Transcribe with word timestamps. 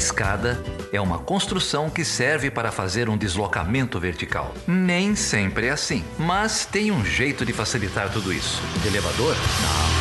escada 0.00 0.58
é 0.90 0.98
uma 0.98 1.18
construção 1.18 1.90
que 1.90 2.06
serve 2.06 2.50
para 2.50 2.72
fazer 2.72 3.10
um 3.10 3.18
deslocamento 3.18 4.00
vertical. 4.00 4.54
Nem 4.66 5.14
sempre 5.14 5.66
é 5.66 5.70
assim, 5.70 6.02
mas 6.18 6.64
tem 6.64 6.90
um 6.90 7.04
jeito 7.04 7.44
de 7.44 7.52
facilitar 7.52 8.10
tudo 8.10 8.32
isso. 8.32 8.62
elevador? 8.86 9.36
Não. 9.36 10.00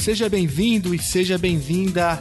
Seja 0.00 0.28
bem-vindo 0.28 0.92
e 0.94 0.98
seja 0.98 1.38
bem-vinda 1.38 2.20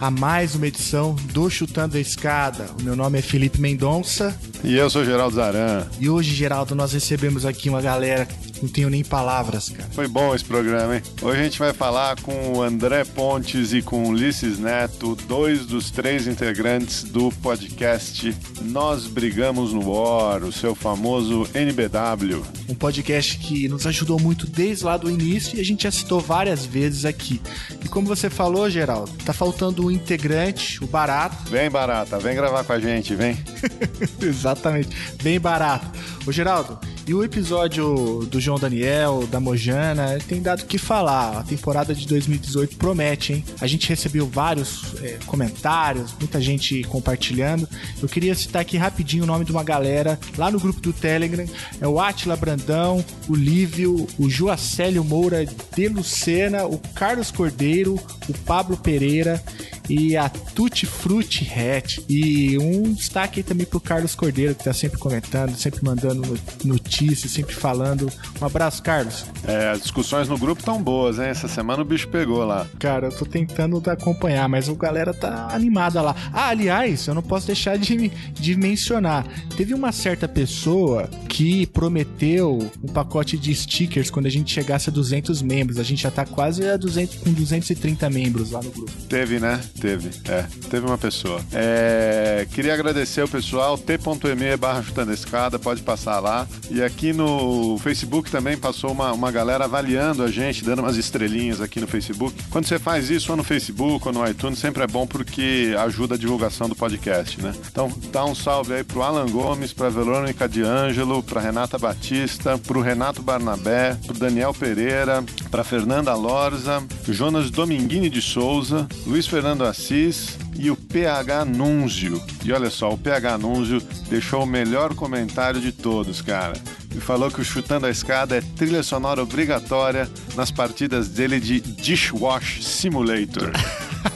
a 0.00 0.10
mais 0.10 0.54
uma 0.54 0.66
edição 0.66 1.14
do 1.32 1.48
Chutando 1.48 1.96
a 1.96 2.00
Escada. 2.00 2.66
O 2.78 2.82
meu 2.82 2.94
nome 2.94 3.18
é 3.18 3.22
Felipe 3.22 3.60
Mendonça. 3.60 4.38
E 4.62 4.76
eu 4.76 4.90
sou 4.90 5.04
Geraldo 5.04 5.36
Zaran. 5.36 5.86
E 5.98 6.08
hoje, 6.08 6.34
Geraldo, 6.34 6.74
nós 6.74 6.92
recebemos 6.92 7.46
aqui 7.46 7.68
uma 7.68 7.80
galera 7.80 8.26
não 8.62 8.68
tenho 8.68 8.90
nem 8.90 9.04
palavras, 9.04 9.68
cara. 9.68 9.88
Foi 9.92 10.08
bom 10.08 10.34
esse 10.34 10.44
programa, 10.44 10.96
hein? 10.96 11.02
Hoje 11.20 11.40
a 11.40 11.44
gente 11.44 11.58
vai 11.58 11.72
falar 11.72 12.20
com 12.20 12.54
o 12.54 12.62
André 12.62 13.04
Pontes 13.04 13.72
e 13.72 13.82
com 13.82 14.04
o 14.04 14.08
Ulisses 14.08 14.58
Neto, 14.58 15.16
dois 15.26 15.66
dos 15.66 15.90
três 15.90 16.26
integrantes 16.26 17.04
do 17.04 17.30
podcast 17.42 18.34
Nós 18.62 19.06
Brigamos 19.06 19.72
no 19.72 19.90
War, 19.90 20.42
o 20.44 20.52
seu 20.52 20.74
famoso 20.74 21.48
NBW. 21.54 22.42
Um 22.68 22.74
podcast 22.74 23.38
que 23.38 23.68
nos 23.68 23.86
ajudou 23.86 24.20
muito 24.20 24.46
desde 24.46 24.84
lá 24.84 24.96
do 24.96 25.10
início 25.10 25.56
e 25.56 25.60
a 25.60 25.64
gente 25.64 25.84
já 25.84 25.90
citou 25.90 26.20
várias 26.20 26.64
vezes 26.64 27.04
aqui. 27.04 27.40
E 27.84 27.88
como 27.88 28.06
você 28.06 28.30
falou, 28.30 28.68
Geraldo, 28.68 29.12
tá 29.24 29.32
faltando 29.32 29.86
um 29.86 29.90
integrante, 29.90 30.82
o 30.82 30.86
Barato. 30.86 31.50
Vem, 31.50 31.70
Barata, 31.70 32.18
vem 32.18 32.34
gravar 32.34 32.64
com 32.64 32.72
a 32.72 32.80
gente, 32.80 33.14
vem. 33.14 33.36
Exatamente, 34.20 34.88
bem 35.22 35.38
barato. 35.38 35.86
Ô, 36.26 36.32
Geraldo, 36.32 36.78
e 37.06 37.14
o 37.14 37.22
episódio 37.22 38.26
do 38.28 38.40
João 38.40 38.58
Daniel, 38.58 39.28
da 39.30 39.38
Mojana, 39.38 40.18
tem 40.26 40.42
dado 40.42 40.62
o 40.62 40.66
que 40.66 40.76
falar. 40.76 41.38
A 41.38 41.42
temporada 41.44 41.94
de 41.94 42.04
2018 42.04 42.76
promete, 42.76 43.32
hein? 43.32 43.44
A 43.60 43.66
gente 43.68 43.88
recebeu 43.88 44.26
vários 44.26 45.00
é, 45.00 45.16
comentários, 45.24 46.12
muita 46.18 46.40
gente 46.40 46.82
compartilhando. 46.84 47.68
Eu 48.02 48.08
queria 48.08 48.34
citar 48.34 48.62
aqui 48.62 48.76
rapidinho 48.76 49.22
o 49.22 49.26
nome 49.26 49.44
de 49.44 49.52
uma 49.52 49.62
galera 49.62 50.18
lá 50.36 50.50
no 50.50 50.58
grupo 50.58 50.80
do 50.80 50.92
Telegram. 50.92 51.46
É 51.80 51.86
o 51.86 52.00
Atila 52.00 52.34
Brandão, 52.34 53.04
o 53.28 53.36
Lívio, 53.36 54.08
o 54.18 54.28
Joacélio 54.28 55.04
Moura 55.04 55.46
de 55.46 55.88
Lucena, 55.88 56.66
o 56.66 56.76
Carlos 56.92 57.30
Cordeiro, 57.30 58.00
o 58.28 58.34
Pablo 58.38 58.76
Pereira 58.76 59.40
e 59.88 60.16
a 60.16 60.28
Tutti 60.28 60.86
Frutti 60.86 61.50
Hat. 61.50 62.04
E 62.08 62.58
um 62.58 62.92
destaque 62.92 63.40
aí 63.40 63.44
também 63.44 63.66
pro 63.66 63.80
Carlos 63.80 64.14
Cordeiro, 64.14 64.54
que 64.54 64.64
tá 64.64 64.72
sempre 64.72 64.98
comentando, 64.98 65.54
sempre 65.56 65.84
mandando 65.84 66.38
notícias, 66.64 67.32
sempre 67.32 67.54
falando. 67.54 68.10
Um 68.40 68.46
abraço, 68.46 68.82
Carlos. 68.82 69.24
É, 69.46 69.70
as 69.70 69.82
discussões 69.82 70.28
no 70.28 70.38
grupo 70.38 70.62
tão 70.62 70.82
boas, 70.82 71.18
hein? 71.18 71.26
Essa 71.26 71.48
semana 71.48 71.82
o 71.82 71.84
bicho 71.84 72.08
pegou 72.08 72.44
lá. 72.44 72.66
Cara, 72.78 73.08
eu 73.08 73.12
tô 73.12 73.24
tentando 73.24 73.82
acompanhar, 73.90 74.48
mas 74.48 74.68
a 74.68 74.74
galera 74.74 75.14
tá 75.14 75.48
animada 75.52 76.00
lá. 76.02 76.14
Ah, 76.32 76.48
aliás, 76.48 77.06
eu 77.06 77.14
não 77.14 77.22
posso 77.22 77.46
deixar 77.46 77.78
de, 77.78 78.10
de 78.32 78.56
mencionar. 78.56 79.26
Teve 79.56 79.74
uma 79.74 79.92
certa 79.92 80.28
pessoa 80.28 81.08
que 81.28 81.66
prometeu 81.66 82.70
um 82.82 82.88
pacote 82.88 83.36
de 83.36 83.54
stickers 83.54 84.10
quando 84.10 84.26
a 84.26 84.30
gente 84.30 84.52
chegasse 84.52 84.90
a 84.90 84.92
200 84.92 85.42
membros. 85.42 85.78
A 85.78 85.82
gente 85.82 86.02
já 86.02 86.10
tá 86.10 86.24
quase 86.24 86.68
a 86.68 86.76
200, 86.76 87.16
com 87.16 87.32
230 87.32 88.10
membros 88.10 88.50
lá 88.50 88.62
no 88.62 88.70
grupo. 88.70 88.92
Teve, 89.08 89.38
né? 89.38 89.60
Teve, 89.80 90.10
é. 90.28 90.44
Teve 90.70 90.86
uma 90.86 90.96
pessoa. 90.96 91.40
É, 91.52 92.46
queria 92.52 92.72
agradecer 92.72 93.22
o 93.22 93.28
pessoal, 93.28 93.76
t.me 93.76 94.56
barra 94.56 94.82
chutando 94.82 95.12
escada, 95.12 95.58
pode 95.58 95.82
passar 95.82 96.18
lá. 96.18 96.46
E 96.70 96.82
aqui 96.82 97.12
no 97.12 97.78
Facebook 97.78 98.30
também 98.30 98.56
passou 98.56 98.90
uma, 98.92 99.12
uma 99.12 99.30
galera 99.30 99.64
avaliando 99.64 100.22
a 100.22 100.30
gente, 100.30 100.64
dando 100.64 100.80
umas 100.80 100.96
estrelinhas 100.96 101.60
aqui 101.60 101.80
no 101.80 101.86
Facebook. 101.86 102.34
Quando 102.50 102.66
você 102.66 102.78
faz 102.78 103.10
isso 103.10 103.30
ou 103.30 103.36
no 103.36 103.44
Facebook 103.44 104.06
ou 104.06 104.14
no 104.14 104.26
iTunes, 104.26 104.58
sempre 104.58 104.82
é 104.82 104.86
bom 104.86 105.06
porque 105.06 105.74
ajuda 105.78 106.14
a 106.14 106.18
divulgação 106.18 106.68
do 106.68 106.74
podcast, 106.74 107.40
né? 107.42 107.54
Então 107.70 107.92
dá 108.10 108.24
um 108.24 108.34
salve 108.34 108.72
aí 108.74 108.84
pro 108.84 109.02
Alan 109.02 109.28
Gomes, 109.28 109.72
pra 109.72 109.88
Verônica 109.88 110.48
de 110.48 110.62
Ângelo, 110.62 111.22
pra 111.22 111.40
Renata 111.40 111.78
Batista, 111.78 112.56
pro 112.58 112.80
Renato 112.80 113.22
Barnabé, 113.22 113.96
pro 114.06 114.18
Daniel 114.18 114.54
Pereira, 114.54 115.22
pra 115.50 115.64
Fernanda 115.64 116.14
Lorza, 116.14 116.82
Jonas 117.08 117.50
Dominguini 117.50 118.08
de 118.08 118.22
Souza, 118.22 118.86
Luiz 119.06 119.26
Fernando 119.26 119.65
Assis 119.66 120.38
e 120.58 120.70
o 120.70 120.76
PH 120.76 121.44
Núnzio. 121.44 122.22
E 122.44 122.52
olha 122.52 122.70
só, 122.70 122.92
o 122.92 122.98
PH 122.98 123.38
Núnzio 123.38 123.80
deixou 124.08 124.44
o 124.44 124.46
melhor 124.46 124.94
comentário 124.94 125.60
de 125.60 125.72
todos, 125.72 126.22
cara. 126.22 126.54
E 126.94 127.00
falou 127.00 127.30
que 127.30 127.40
o 127.40 127.44
Chutando 127.44 127.86
a 127.86 127.90
Escada 127.90 128.36
é 128.36 128.40
trilha 128.40 128.82
sonora 128.82 129.22
obrigatória 129.22 130.08
nas 130.34 130.50
partidas 130.50 131.08
dele 131.08 131.38
de 131.38 131.60
Dishwash 131.60 132.64
Simulator. 132.64 133.52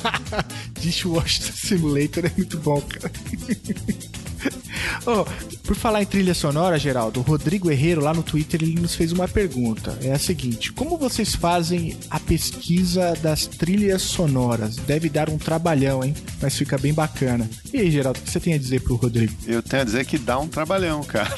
Dishwash 0.80 1.40
Simulator 1.40 2.24
é 2.24 2.32
muito 2.36 2.58
bom, 2.58 2.80
cara. 2.80 3.12
oh, 5.06 5.24
por 5.64 5.76
falar 5.76 6.02
em 6.02 6.06
trilha 6.06 6.34
sonora, 6.34 6.78
Geraldo, 6.78 7.20
o 7.20 7.22
Rodrigo 7.22 7.70
Herreiro 7.70 8.00
lá 8.00 8.12
no 8.12 8.22
Twitter 8.22 8.62
ele 8.62 8.80
nos 8.80 8.94
fez 8.94 9.12
uma 9.12 9.28
pergunta. 9.28 9.98
É 10.02 10.12
a 10.12 10.18
seguinte: 10.18 10.72
como 10.72 10.96
vocês 10.96 11.34
fazem 11.34 11.96
a 12.08 12.18
pesquisa 12.18 13.14
das 13.22 13.46
trilhas 13.46 14.02
sonoras? 14.02 14.76
Deve 14.76 15.08
dar 15.08 15.28
um 15.28 15.38
trabalhão, 15.38 16.04
hein? 16.04 16.14
Mas 16.40 16.56
fica 16.56 16.78
bem 16.78 16.92
bacana. 16.92 17.48
E 17.72 17.78
aí, 17.78 17.90
Geraldo, 17.90 18.18
o 18.20 18.22
que 18.22 18.30
você 18.30 18.40
tem 18.40 18.54
a 18.54 18.58
dizer 18.58 18.80
pro 18.80 18.96
Rodrigo? 18.96 19.32
Eu 19.46 19.62
tenho 19.62 19.82
a 19.82 19.84
dizer 19.84 20.04
que 20.06 20.18
dá 20.18 20.38
um 20.38 20.48
trabalhão, 20.48 21.02
cara. 21.02 21.30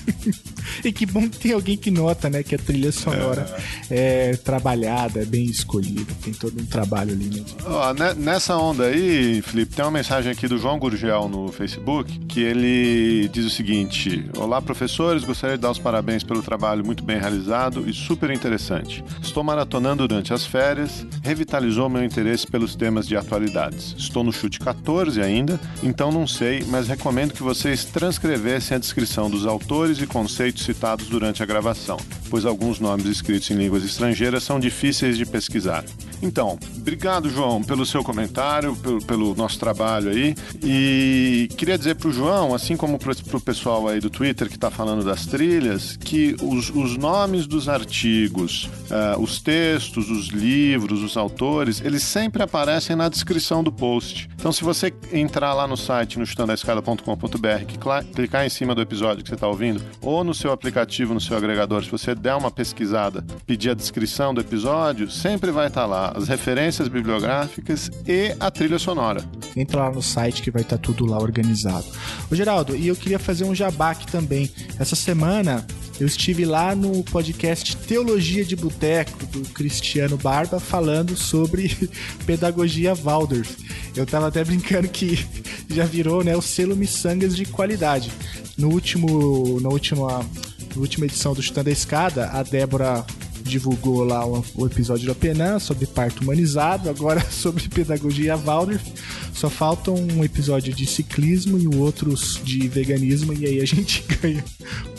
e 0.84 0.92
que 0.92 1.06
bom 1.06 1.28
que 1.28 1.38
tem 1.38 1.52
alguém 1.52 1.76
que 1.76 1.90
nota, 1.90 2.30
né, 2.30 2.42
que 2.42 2.54
a 2.54 2.58
trilha 2.58 2.92
sonora 2.92 3.46
é, 3.90 4.30
é 4.30 4.36
trabalhada, 4.36 5.22
é 5.22 5.24
bem 5.24 5.44
escolhida, 5.44 6.12
tem 6.22 6.32
todo 6.32 6.60
um 6.60 6.66
trabalho 6.66 7.12
ali. 7.12 7.26
Né? 7.26 7.44
Oh, 7.64 8.14
nessa 8.14 8.56
onda 8.56 8.84
aí, 8.86 9.42
Felipe, 9.42 9.74
tem 9.74 9.84
uma 9.84 9.90
mensagem 9.90 10.32
aqui 10.32 10.46
do 10.46 10.58
João 10.58 10.78
Gurgel 10.78 11.28
no 11.28 11.48
Facebook 11.52 12.18
que 12.20 12.39
ele 12.42 13.28
diz 13.28 13.44
o 13.44 13.50
seguinte: 13.50 14.28
Olá, 14.36 14.60
professores, 14.60 15.24
gostaria 15.24 15.56
de 15.56 15.62
dar 15.62 15.70
os 15.70 15.78
parabéns 15.78 16.22
pelo 16.22 16.42
trabalho 16.42 16.84
muito 16.84 17.02
bem 17.02 17.18
realizado 17.18 17.88
e 17.88 17.92
super 17.92 18.30
interessante. 18.30 19.04
Estou 19.22 19.42
maratonando 19.42 20.06
durante 20.06 20.32
as 20.32 20.44
férias, 20.46 21.06
revitalizou 21.22 21.88
meu 21.88 22.04
interesse 22.04 22.46
pelos 22.46 22.74
temas 22.74 23.06
de 23.06 23.16
atualidades. 23.16 23.94
Estou 23.98 24.24
no 24.24 24.32
chute 24.32 24.58
14 24.58 25.20
ainda, 25.20 25.58
então 25.82 26.10
não 26.10 26.26
sei, 26.26 26.64
mas 26.68 26.88
recomendo 26.88 27.32
que 27.32 27.42
vocês 27.42 27.84
transcrevessem 27.84 28.76
a 28.76 28.80
descrição 28.80 29.30
dos 29.30 29.46
autores 29.46 30.00
e 30.00 30.06
conceitos 30.06 30.64
citados 30.64 31.08
durante 31.08 31.42
a 31.42 31.46
gravação, 31.46 31.96
pois 32.28 32.44
alguns 32.44 32.80
nomes 32.80 33.06
escritos 33.06 33.50
em 33.50 33.54
línguas 33.54 33.84
estrangeiras 33.84 34.42
são 34.42 34.60
difíceis 34.60 35.16
de 35.16 35.26
pesquisar. 35.26 35.84
Então, 36.22 36.58
obrigado, 36.76 37.30
João, 37.30 37.62
pelo 37.62 37.86
seu 37.86 38.04
comentário, 38.04 38.76
pelo, 38.76 39.04
pelo 39.04 39.34
nosso 39.34 39.58
trabalho 39.58 40.10
aí. 40.10 40.34
E 40.62 41.48
queria 41.56 41.78
dizer 41.78 41.94
para 41.94 42.08
o 42.08 42.12
João, 42.12 42.29
assim 42.54 42.76
como 42.76 42.98
para 42.98 43.12
o 43.12 43.40
pessoal 43.40 43.88
aí 43.88 43.98
do 43.98 44.08
Twitter 44.08 44.48
que 44.48 44.54
está 44.54 44.70
falando 44.70 45.04
das 45.04 45.26
trilhas, 45.26 45.96
que 45.96 46.36
os, 46.40 46.70
os 46.70 46.96
nomes 46.96 47.46
dos 47.46 47.68
artigos, 47.68 48.70
uh, 48.90 49.20
os 49.20 49.40
textos, 49.40 50.08
os 50.08 50.28
livros, 50.28 51.02
os 51.02 51.16
autores, 51.16 51.80
eles 51.84 52.02
sempre 52.02 52.42
aparecem 52.42 52.94
na 52.94 53.08
descrição 53.08 53.64
do 53.64 53.72
post. 53.72 54.28
Então, 54.34 54.52
se 54.52 54.62
você 54.62 54.92
entrar 55.12 55.54
lá 55.54 55.66
no 55.66 55.76
site, 55.76 56.18
no 56.18 56.26
chutandoescada.com.br, 56.26 58.04
clicar 58.14 58.46
em 58.46 58.48
cima 58.48 58.74
do 58.74 58.80
episódio 58.80 59.22
que 59.22 59.28
você 59.28 59.34
está 59.34 59.48
ouvindo, 59.48 59.82
ou 60.00 60.22
no 60.22 60.32
seu 60.32 60.52
aplicativo, 60.52 61.12
no 61.12 61.20
seu 61.20 61.36
agregador, 61.36 61.84
se 61.84 61.90
você 61.90 62.14
der 62.14 62.34
uma 62.34 62.50
pesquisada, 62.50 63.24
pedir 63.46 63.70
a 63.70 63.74
descrição 63.74 64.32
do 64.32 64.40
episódio, 64.40 65.10
sempre 65.10 65.50
vai 65.50 65.66
estar 65.66 65.82
tá 65.82 65.86
lá 65.86 66.12
as 66.14 66.28
referências 66.28 66.88
bibliográficas 66.88 67.90
e 68.06 68.34
a 68.38 68.50
trilha 68.50 68.78
sonora. 68.78 69.24
Entra 69.56 69.80
lá 69.80 69.90
no 69.90 70.02
site 70.02 70.42
que 70.42 70.50
vai 70.50 70.62
estar 70.62 70.76
tá 70.76 70.82
tudo 70.82 71.04
lá 71.04 71.18
organizado. 71.18 71.86
Ô 72.30 72.34
Geraldo, 72.34 72.76
e 72.76 72.86
eu 72.86 72.94
queria 72.94 73.18
fazer 73.18 73.44
um 73.44 73.54
jabá 73.54 73.90
aqui 73.90 74.06
também. 74.06 74.48
Essa 74.78 74.94
semana 74.94 75.66
eu 75.98 76.06
estive 76.06 76.44
lá 76.44 76.76
no 76.76 77.02
podcast 77.02 77.76
Teologia 77.76 78.44
de 78.44 78.54
Boteco 78.54 79.26
do 79.26 79.40
Cristiano 79.50 80.16
Barba 80.16 80.60
falando 80.60 81.16
sobre 81.16 81.90
pedagogia 82.24 82.94
Waldorf. 82.94 83.56
Eu 83.96 84.06
tava 84.06 84.28
até 84.28 84.44
brincando 84.44 84.88
que 84.88 85.26
já 85.68 85.84
virou, 85.84 86.22
né, 86.22 86.36
o 86.36 86.40
selo 86.40 86.76
Missangas 86.76 87.34
de 87.34 87.44
qualidade. 87.44 88.12
No 88.56 88.68
último, 88.68 89.60
na 89.60 89.68
última, 89.68 90.20
na 90.74 90.80
última 90.80 91.06
edição 91.06 91.34
do 91.34 91.42
Chutando 91.42 91.68
a 91.68 91.72
Escada, 91.72 92.30
a 92.30 92.44
Débora 92.44 93.04
divulgou 93.42 94.04
lá 94.04 94.26
o, 94.26 94.44
o 94.54 94.66
episódio 94.66 95.06
do 95.06 95.12
Apenan 95.12 95.58
sobre 95.58 95.86
parto 95.86 96.22
humanizado, 96.22 96.88
agora 96.88 97.20
sobre 97.30 97.68
pedagogia 97.68 98.36
Waldorf. 98.36 98.82
Só 99.34 99.48
falta 99.48 99.90
um 99.90 100.24
episódio 100.24 100.72
de 100.74 100.86
ciclismo 100.86 101.58
e 101.58 101.66
o 101.66 101.78
outro 101.78 102.14
de 102.42 102.68
veganismo, 102.68 103.32
e 103.32 103.46
aí 103.46 103.60
a 103.60 103.64
gente 103.66 104.04
ganha 104.20 104.44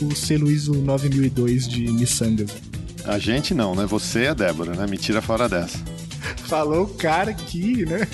o 0.02 0.16
selo 0.16 0.50
ISO 0.50 0.74
9002 0.74 1.68
de 1.68 1.92
miçangas. 1.92 2.52
A 3.06 3.18
gente 3.18 3.54
não, 3.54 3.76
né? 3.76 3.86
Você 3.86 4.24
e 4.24 4.28
a 4.28 4.34
Débora, 4.34 4.74
né? 4.74 4.86
Me 4.88 4.98
tira 4.98 5.22
fora 5.22 5.50
dessa. 5.50 5.80
Falou 6.48 6.84
o 6.84 6.88
cara 6.88 7.34
que, 7.34 7.86
né? 7.86 8.08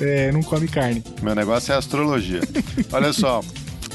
É, 0.00 0.32
não 0.32 0.42
come 0.42 0.68
carne. 0.68 1.02
Meu 1.22 1.34
negócio 1.34 1.72
é 1.72 1.76
astrologia. 1.76 2.40
Olha 2.92 3.12
só, 3.12 3.40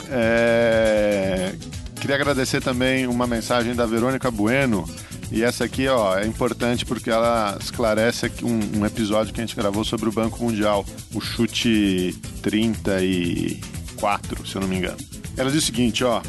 é... 0.09 1.53
Queria 1.99 2.15
agradecer 2.15 2.61
também 2.61 3.07
uma 3.07 3.27
mensagem 3.27 3.75
da 3.75 3.85
Verônica 3.85 4.31
Bueno. 4.31 4.87
E 5.31 5.43
essa 5.43 5.65
aqui, 5.65 5.87
ó, 5.87 6.17
é 6.17 6.25
importante 6.25 6.85
porque 6.85 7.11
ela 7.11 7.57
esclarece 7.61 8.31
um, 8.41 8.79
um 8.79 8.85
episódio 8.85 9.33
que 9.33 9.39
a 9.39 9.45
gente 9.45 9.55
gravou 9.55 9.83
sobre 9.83 10.09
o 10.09 10.11
Banco 10.11 10.43
Mundial, 10.43 10.83
o 11.13 11.21
chute 11.21 12.17
34, 12.41 14.47
se 14.47 14.55
eu 14.55 14.61
não 14.61 14.67
me 14.67 14.77
engano. 14.77 14.97
Ela 15.37 15.51
diz 15.51 15.63
o 15.63 15.65
seguinte, 15.65 16.03
ó. 16.03 16.21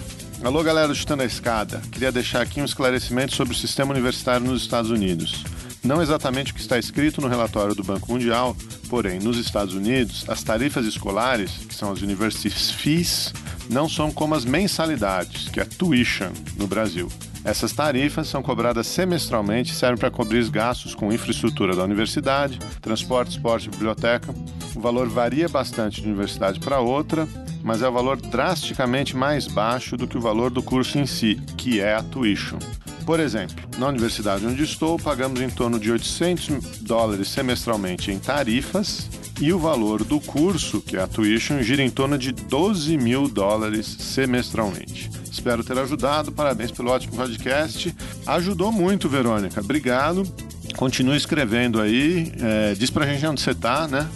Alô, 0.42 0.62
galera 0.62 0.88
do 0.88 0.94
Chutando 0.94 1.22
a 1.22 1.26
Escada. 1.26 1.82
Queria 1.90 2.10
deixar 2.10 2.42
aqui 2.42 2.60
um 2.60 2.64
esclarecimento 2.64 3.34
sobre 3.34 3.54
o 3.54 3.56
sistema 3.56 3.92
universitário 3.92 4.46
nos 4.46 4.62
Estados 4.62 4.90
Unidos. 4.90 5.44
Não 5.82 6.02
exatamente 6.02 6.52
o 6.52 6.54
que 6.54 6.60
está 6.60 6.78
escrito 6.78 7.20
no 7.20 7.28
relatório 7.28 7.74
do 7.74 7.82
Banco 7.82 8.12
Mundial, 8.12 8.54
porém, 8.88 9.18
nos 9.18 9.38
Estados 9.38 9.74
Unidos, 9.74 10.24
as 10.28 10.42
tarifas 10.42 10.84
escolares, 10.84 11.52
que 11.66 11.74
são 11.74 11.90
as 11.90 12.02
university 12.02 12.50
fees, 12.50 13.32
não 13.70 13.88
são 13.88 14.12
como 14.12 14.34
as 14.34 14.44
mensalidades, 14.44 15.48
que 15.48 15.60
é 15.60 15.64
tuition 15.64 16.32
no 16.56 16.66
Brasil. 16.66 17.08
Essas 17.44 17.72
tarifas 17.72 18.28
são 18.28 18.42
cobradas 18.42 18.86
semestralmente 18.86 19.72
e 19.72 19.74
servem 19.74 19.98
para 19.98 20.10
cobrir 20.10 20.38
os 20.38 20.50
gastos 20.50 20.94
com 20.94 21.12
infraestrutura 21.12 21.74
da 21.74 21.84
universidade, 21.84 22.58
transporte, 22.82 23.30
esporte 23.30 23.66
e 23.66 23.70
biblioteca. 23.70 24.34
O 24.74 24.80
valor 24.80 25.08
varia 25.08 25.48
bastante 25.48 26.02
de 26.02 26.06
universidade 26.06 26.60
para 26.60 26.80
outra, 26.80 27.26
mas 27.62 27.80
é 27.82 27.88
o 27.88 27.92
valor 27.92 28.20
drasticamente 28.20 29.16
mais 29.16 29.46
baixo 29.46 29.96
do 29.96 30.06
que 30.06 30.18
o 30.18 30.20
valor 30.20 30.50
do 30.50 30.62
curso 30.62 30.98
em 30.98 31.06
si, 31.06 31.40
que 31.56 31.80
é 31.80 31.94
a 31.94 32.02
tuition. 32.02 32.58
Por 33.06 33.18
exemplo, 33.18 33.56
na 33.78 33.88
universidade 33.88 34.46
onde 34.46 34.62
estou, 34.62 34.98
pagamos 34.98 35.40
em 35.40 35.48
torno 35.48 35.80
de 35.80 35.90
800 35.90 36.80
dólares 36.80 37.28
semestralmente 37.28 38.10
em 38.10 38.18
tarifas 38.18 39.08
e 39.40 39.52
o 39.52 39.58
valor 39.58 40.04
do 40.04 40.20
curso, 40.20 40.80
que 40.82 40.96
é 40.96 41.00
a 41.00 41.06
tuition, 41.06 41.62
gira 41.62 41.82
em 41.82 41.90
torno 41.90 42.18
de 42.18 42.30
12 42.30 42.96
mil 42.98 43.26
dólares 43.26 43.86
semestralmente. 43.86 45.10
Espero 45.30 45.64
ter 45.64 45.78
ajudado, 45.78 46.30
parabéns 46.30 46.70
pelo 46.70 46.90
ótimo 46.90 47.16
podcast. 47.16 47.94
Ajudou 48.26 48.70
muito, 48.70 49.08
Verônica. 49.08 49.60
Obrigado. 49.60 50.30
Continue 50.76 51.16
escrevendo 51.16 51.80
aí. 51.80 52.32
É, 52.40 52.74
diz 52.74 52.90
pra 52.90 53.06
gente 53.06 53.26
onde 53.26 53.40
você 53.40 53.54
tá, 53.54 53.88
né? 53.88 54.06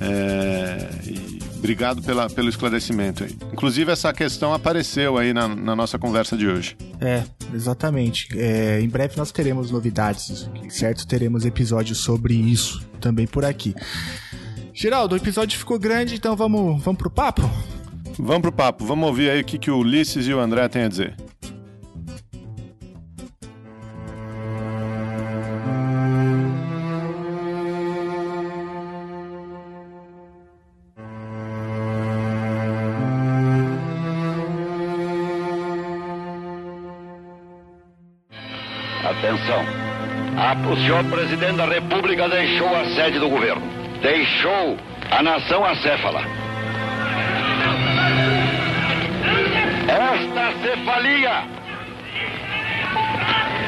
É, 0.00 0.88
e 1.06 1.38
obrigado 1.58 2.00
pela, 2.00 2.30
pelo 2.30 2.48
esclarecimento 2.48 3.24
aí. 3.24 3.36
Inclusive, 3.52 3.92
essa 3.92 4.12
questão 4.14 4.54
apareceu 4.54 5.18
aí 5.18 5.34
na, 5.34 5.46
na 5.46 5.76
nossa 5.76 5.98
conversa 5.98 6.36
de 6.36 6.46
hoje. 6.46 6.76
É, 7.00 7.22
exatamente. 7.52 8.28
É, 8.34 8.80
em 8.80 8.88
breve 8.88 9.14
nós 9.18 9.30
teremos 9.30 9.70
novidades, 9.70 10.48
certo? 10.70 11.06
Teremos 11.06 11.44
episódios 11.44 11.98
sobre 11.98 12.34
isso 12.34 12.82
também 12.98 13.26
por 13.26 13.44
aqui. 13.44 13.74
Geraldo, 14.80 15.14
o 15.14 15.18
episódio 15.18 15.58
ficou 15.58 15.78
grande, 15.78 16.14
então 16.14 16.34
vamos, 16.34 16.82
vamos 16.82 16.96
pro 16.98 17.10
papo? 17.10 17.42
Vamos 18.18 18.40
pro 18.40 18.50
papo, 18.50 18.82
vamos 18.82 19.06
ouvir 19.08 19.28
aí 19.28 19.42
o 19.42 19.44
que, 19.44 19.58
que 19.58 19.70
o 19.70 19.76
Ulisses 19.76 20.26
e 20.26 20.32
o 20.32 20.40
André 20.40 20.66
têm 20.70 20.84
a 20.84 20.88
dizer. 20.88 21.14
Atenção. 39.04 39.62
o 40.72 40.76
senhor 40.76 41.04
presidente 41.04 41.56
da 41.58 41.66
República 41.66 42.26
deixou 42.30 42.74
a 42.74 42.86
sede 42.94 43.18
do 43.18 43.28
governo. 43.28 43.69
Deixou 44.02 44.78
a 45.10 45.22
nação 45.22 45.64
acéfala. 45.64 46.22
Esta 49.88 50.52
cefalia, 50.62 51.44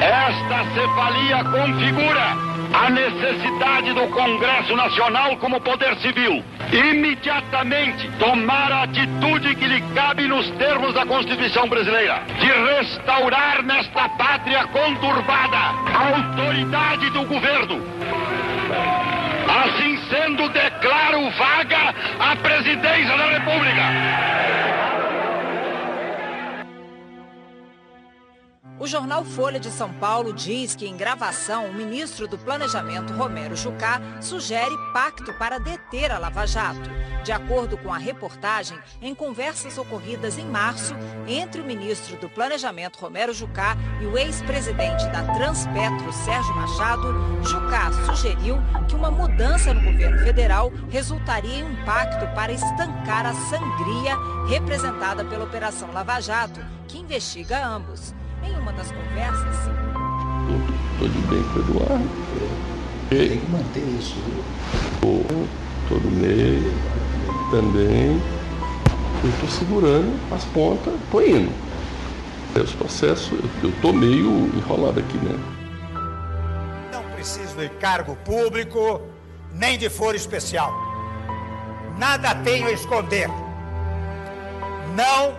esta 0.01 0.63
cefalia 0.73 1.43
configura 1.43 2.53
a 2.73 2.89
necessidade 2.89 3.93
do 3.93 4.07
Congresso 4.07 4.75
Nacional 4.75 5.37
como 5.37 5.61
poder 5.61 5.95
civil 5.97 6.43
imediatamente 6.71 8.09
tomar 8.17 8.71
a 8.71 8.83
atitude 8.83 9.55
que 9.55 9.67
lhe 9.67 9.81
cabe 9.93 10.27
nos 10.27 10.49
termos 10.51 10.93
da 10.93 11.05
Constituição 11.05 11.67
brasileira, 11.69 12.23
de 12.39 12.47
restaurar 12.47 13.61
nesta 13.63 14.09
pátria 14.09 14.65
conturbada 14.67 15.57
a 15.57 16.15
autoridade 16.15 17.09
do 17.11 17.23
governo. 17.25 17.79
Assim 19.65 19.92
sendo, 20.13 20.47
declaro 20.49 21.29
vaga 21.31 21.93
a 22.19 22.35
presidência 22.35 23.17
da 23.17 23.25
República. 23.29 23.81
O 28.83 28.85
jornal 28.85 29.23
Folha 29.23 29.61
de 29.61 29.71
São 29.71 29.93
Paulo 29.93 30.33
diz 30.33 30.75
que, 30.75 30.85
em 30.85 30.97
gravação, 30.97 31.67
o 31.67 31.73
ministro 31.73 32.27
do 32.27 32.37
Planejamento, 32.37 33.13
Romero 33.13 33.55
Jucá, 33.55 34.01
sugere 34.19 34.75
pacto 34.91 35.33
para 35.35 35.57
deter 35.57 36.11
a 36.11 36.17
Lava 36.17 36.45
Jato. 36.45 36.89
De 37.23 37.31
acordo 37.31 37.77
com 37.77 37.93
a 37.93 37.97
reportagem, 37.97 38.77
em 39.01 39.15
conversas 39.15 39.77
ocorridas 39.77 40.37
em 40.37 40.43
março 40.43 40.93
entre 41.25 41.61
o 41.61 41.63
ministro 41.63 42.17
do 42.17 42.27
Planejamento, 42.27 42.99
Romero 42.99 43.33
Jucá, 43.33 43.77
e 44.01 44.05
o 44.05 44.17
ex-presidente 44.17 45.07
da 45.07 45.33
Transpetro, 45.33 46.11
Sérgio 46.11 46.53
Machado, 46.53 47.07
Jucá 47.41 47.89
sugeriu 48.05 48.57
que 48.89 48.95
uma 48.95 49.09
mudança 49.09 49.73
no 49.73 49.81
governo 49.81 50.19
federal 50.25 50.69
resultaria 50.89 51.59
em 51.59 51.63
um 51.63 51.85
pacto 51.85 52.27
para 52.35 52.51
estancar 52.51 53.25
a 53.25 53.33
sangria 53.33 54.17
representada 54.49 55.23
pela 55.23 55.45
Operação 55.45 55.89
Lava 55.93 56.19
Jato, 56.19 56.59
que 56.85 56.97
investiga 56.97 57.65
ambos. 57.65 58.13
Em 58.45 58.55
uma 58.59 58.71
das 58.73 58.91
conversas. 58.91 59.55
Estou 60.93 61.07
de 61.09 61.19
bem 61.27 61.43
com 61.43 61.59
o 61.59 61.61
Eduardo. 61.61 62.09
Tem 63.09 63.39
que 63.39 63.51
manter 63.51 63.83
isso. 63.99 64.17
Estou 64.95 65.99
no 65.99 66.11
meio 66.11 66.73
também. 67.51 68.21
Eu 69.23 69.29
estou 69.29 69.49
segurando 69.49 70.19
as 70.33 70.43
pontas, 70.45 70.93
estou 70.95 71.25
indo. 71.25 71.51
Esse 72.55 72.75
processo, 72.75 73.33
eu 73.63 73.69
estou 73.69 73.93
meio 73.93 74.51
enrolado 74.55 74.99
aqui, 74.99 75.17
né? 75.17 75.39
Não 76.91 77.03
preciso 77.15 77.55
de 77.55 77.69
cargo 77.69 78.15
público, 78.17 79.01
nem 79.51 79.77
de 79.77 79.89
foro 79.89 80.15
especial. 80.15 80.73
Nada 81.97 82.35
tenho 82.35 82.67
a 82.67 82.71
esconder. 82.71 83.27
Não 84.95 85.33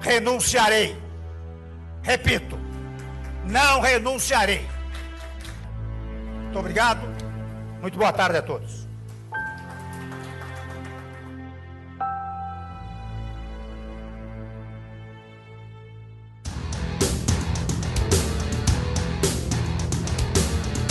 renunciarei. 0.00 0.96
Repito, 2.08 2.58
não 3.44 3.82
renunciarei. 3.82 4.66
Muito 6.44 6.58
obrigado. 6.58 7.06
Muito 7.82 7.98
boa 7.98 8.10
tarde 8.10 8.38
a 8.38 8.42
todos. 8.42 8.77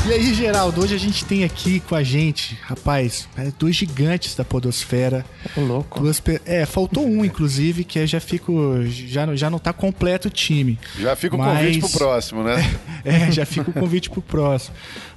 E 0.08 0.14
aí, 0.14 0.34
Geraldo, 0.34 0.82
hoje 0.82 0.96
a 0.96 0.98
gente 0.98 1.26
tem 1.26 1.44
aqui 1.44 1.82
com 1.82 1.94
a 1.94 2.02
gente, 2.02 2.58
rapaz, 2.62 3.28
é, 3.38 3.52
dois 3.60 3.76
gigantes 3.76 4.36
da 4.36 4.46
podosfera. 4.46 5.26
Ô, 5.56 5.60
louco. 5.62 6.00
Duas. 6.00 6.22
É, 6.46 6.66
faltou 6.66 7.06
um, 7.06 7.26
inclusive, 7.26 7.84
que 7.84 8.00
eu 8.00 8.08
já 8.08 8.20
fico. 8.22 8.54
Já, 8.86 9.36
já 9.36 9.50
não 9.50 9.60
tá 9.60 9.74
completo 9.74 10.30
o 10.30 10.32
time. 10.32 10.80
Já 10.98 11.14
fica 11.16 11.36
o 11.36 11.40
Mas- 11.40 11.58
convite 11.60 11.80
pro 11.82 11.90
próximo, 11.90 12.44
né? 12.44 12.56
É, 13.04 13.32
já 13.32 13.46
fica 13.46 13.70
o 13.70 13.74
convite 13.74 14.10
pro 14.10 14.22
próximo. 14.22 14.76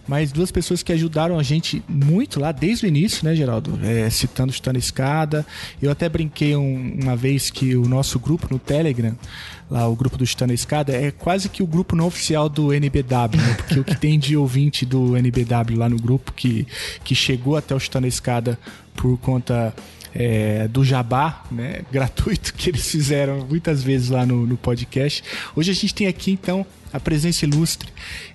Mas 0.09 0.33
duas 0.33 0.51
pessoas 0.51 0.83
que 0.83 0.93
ajudaram 0.93 1.39
a 1.39 1.43
gente 1.43 1.83
muito 1.89 2.41
lá 2.41 2.51
desde 2.51 2.85
o 2.85 2.89
início, 2.89 3.25
né, 3.25 3.35
Geraldo? 3.35 3.79
É, 3.85 4.09
citando 4.11 4.53
Chutando 4.53 4.77
a 4.77 4.79
Escada. 4.79 5.47
Eu 5.81 5.91
até 5.91 6.09
brinquei 6.09 6.57
um- 6.57 6.99
uma 7.01 7.15
vez 7.17 7.49
que 7.51 7.77
o 7.77 7.87
nosso 7.87 8.19
grupo 8.19 8.49
no 8.51 8.59
Telegram, 8.59 9.17
lá 9.71 9.89
o 9.89 9.95
grupo 9.95 10.19
do 10.19 10.27
Chutando 10.27 10.53
a 10.53 10.55
Escada, 10.55 10.93
é 10.93 11.11
quase 11.11 11.49
que 11.49 11.63
o 11.63 11.67
grupo 11.67 11.95
não 11.95 12.07
oficial 12.07 12.49
do 12.49 12.75
NBW, 12.75 13.37
né? 13.37 13.55
Porque 13.55 13.79
o 13.79 13.85
que 13.85 13.95
tem 13.95 14.19
de 14.19 14.37
ouvinte 14.37 14.85
do 14.85 15.17
NBW 15.17 15.77
lá 15.77 15.89
no 15.89 15.97
grupo 15.97 16.33
que, 16.33 16.67
que 17.05 17.15
chegou 17.15 17.57
até 17.57 17.75
o 17.75 17.79
Chutando 17.79 18.07
a 18.07 18.09
Escada 18.09 18.59
por 18.95 19.17
conta 19.19 19.75
é, 20.15 20.67
do 20.69 20.85
jabá, 20.85 21.45
né, 21.51 21.83
gratuito 21.91 22.53
que 22.55 22.71
eles 22.71 22.91
fizeram 22.91 23.47
muitas 23.49 23.83
vezes 23.83 24.09
lá 24.09 24.27
no, 24.27 24.47
no 24.47 24.57
podcast. 24.57 25.23
Hoje 25.55 25.71
a 25.71 25.75
gente 25.75 25.95
tem 25.95 26.07
aqui 26.07 26.33
então 26.33 26.67
a 26.93 26.99
presença 26.99 27.45
ilustre 27.45 27.89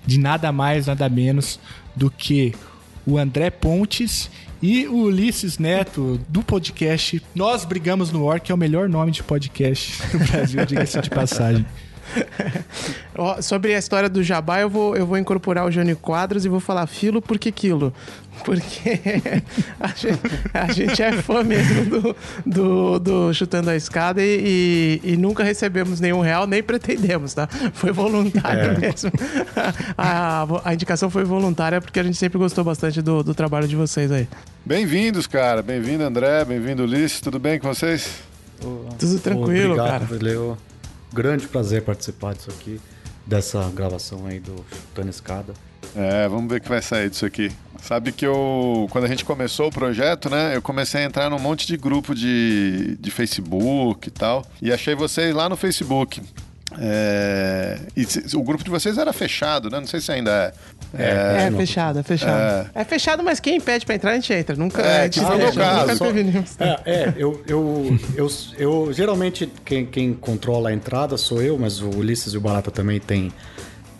de 0.06 0.18
nada 0.18 0.50
mais, 0.50 0.86
nada 0.86 1.08
menos 1.08 1.60
do 1.94 2.10
que 2.10 2.54
o 3.06 3.18
André 3.18 3.50
Pontes 3.50 4.30
e 4.62 4.86
o 4.86 5.04
Ulisses 5.04 5.58
Neto 5.58 6.20
do 6.28 6.42
podcast 6.42 7.22
Nós 7.34 7.64
Brigamos 7.64 8.10
no 8.10 8.24
Or, 8.24 8.40
que 8.40 8.50
é 8.50 8.54
o 8.54 8.58
melhor 8.58 8.88
nome 8.88 9.12
de 9.12 9.22
podcast 9.22 10.00
do 10.10 10.18
Brasil, 10.18 10.64
diga-se 10.64 11.00
de 11.00 11.10
passagem. 11.10 11.66
Sobre 13.42 13.74
a 13.74 13.78
história 13.78 14.08
do 14.08 14.22
Jabá, 14.22 14.60
eu 14.60 14.68
vou, 14.68 14.96
eu 14.96 15.06
vou 15.06 15.16
incorporar 15.18 15.64
o 15.66 15.70
Jânio 15.70 15.96
Quadros 15.96 16.44
e 16.44 16.48
vou 16.48 16.60
falar 16.60 16.86
filo 16.86 17.20
por 17.22 17.38
que 17.38 17.50
quilo. 17.50 17.92
Porque 18.44 19.00
a 19.80 19.88
gente, 19.88 20.20
a 20.52 20.72
gente 20.72 21.02
é 21.02 21.12
fã 21.12 21.42
mesmo 21.42 21.84
do, 21.86 22.16
do, 22.44 22.98
do 22.98 23.34
Chutando 23.34 23.70
a 23.70 23.76
Escada 23.76 24.22
e, 24.22 25.00
e, 25.02 25.12
e 25.12 25.16
nunca 25.16 25.42
recebemos 25.42 26.00
nenhum 26.00 26.20
real, 26.20 26.46
nem 26.46 26.62
pretendemos, 26.62 27.32
tá? 27.32 27.48
Foi 27.72 27.92
voluntário 27.92 28.72
É. 28.72 28.78
mesmo. 28.78 29.10
A, 29.96 30.46
a 30.64 30.74
indicação 30.74 31.08
foi 31.08 31.24
voluntária 31.24 31.80
porque 31.80 31.98
a 31.98 32.02
gente 32.02 32.18
sempre 32.18 32.38
gostou 32.38 32.62
bastante 32.62 33.00
do, 33.00 33.22
do 33.22 33.34
trabalho 33.34 33.66
de 33.66 33.74
vocês 33.74 34.12
aí. 34.12 34.28
Bem-vindos, 34.64 35.26
cara. 35.26 35.62
Bem-vindo, 35.62 36.04
André. 36.04 36.44
Bem-vindo, 36.44 36.82
Ulisses. 36.82 37.20
Tudo 37.20 37.38
bem 37.38 37.58
com 37.58 37.68
vocês? 37.72 38.20
Tudo 38.60 39.18
tranquilo, 39.20 39.72
Obrigado, 39.72 39.88
cara. 39.88 40.04
Valeu. 40.04 40.58
Grande 41.16 41.48
prazer 41.48 41.80
participar 41.80 42.34
disso 42.34 42.50
aqui, 42.50 42.78
dessa 43.24 43.66
gravação 43.74 44.26
aí 44.26 44.38
do 44.38 44.54
Chutando 44.70 45.08
Escada. 45.08 45.54
É, 45.94 46.28
vamos 46.28 46.46
ver 46.50 46.58
o 46.58 46.60
que 46.60 46.68
vai 46.68 46.82
sair 46.82 47.08
disso 47.08 47.24
aqui. 47.24 47.50
Sabe 47.80 48.12
que 48.12 48.26
eu, 48.26 48.86
quando 48.90 49.04
a 49.04 49.08
gente 49.08 49.24
começou 49.24 49.68
o 49.68 49.72
projeto, 49.72 50.28
né, 50.28 50.54
eu 50.54 50.60
comecei 50.60 51.00
a 51.00 51.04
entrar 51.04 51.30
num 51.30 51.38
monte 51.38 51.66
de 51.66 51.74
grupo 51.78 52.14
de, 52.14 52.98
de 53.00 53.10
Facebook 53.10 54.08
e 54.08 54.10
tal, 54.10 54.44
e 54.60 54.70
achei 54.70 54.94
vocês 54.94 55.34
lá 55.34 55.48
no 55.48 55.56
Facebook. 55.56 56.20
É, 56.78 57.80
e 57.96 58.06
o 58.36 58.42
grupo 58.42 58.62
de 58.62 58.68
vocês 58.68 58.98
era 58.98 59.10
fechado, 59.10 59.70
né? 59.70 59.80
Não 59.80 59.86
sei 59.86 60.00
se 60.00 60.12
ainda 60.12 60.30
é. 60.30 60.52
É, 60.94 61.50
fechado, 61.56 61.98
é 61.98 62.02
fechado. 62.02 62.70
É. 62.74 62.84
fechado, 62.84 63.22
mas 63.22 63.40
quem 63.40 63.60
pede 63.60 63.84
pra 63.84 63.94
entrar, 63.94 64.12
a 64.12 64.14
gente 64.14 64.32
entra. 64.32 64.56
Nunca, 64.56 64.80
É, 64.82 65.00
a 65.00 65.04
gente 65.04 65.20
o 65.20 65.22
nunca 65.22 65.52
caso. 65.52 65.98
prevenimos. 65.98 66.54
É, 66.58 66.80
é 66.84 67.14
eu, 67.16 67.42
eu, 67.46 67.98
eu, 68.14 68.28
eu- 68.58 68.92
geralmente 68.92 69.50
quem, 69.64 69.84
quem 69.86 70.14
controla 70.14 70.70
a 70.70 70.72
entrada 70.72 71.16
sou 71.16 71.42
eu, 71.42 71.58
mas 71.58 71.80
o 71.80 71.88
Ulisses 71.90 72.32
e 72.32 72.36
o 72.36 72.40
Barata 72.40 72.70
também 72.70 72.98
tem, 73.00 73.32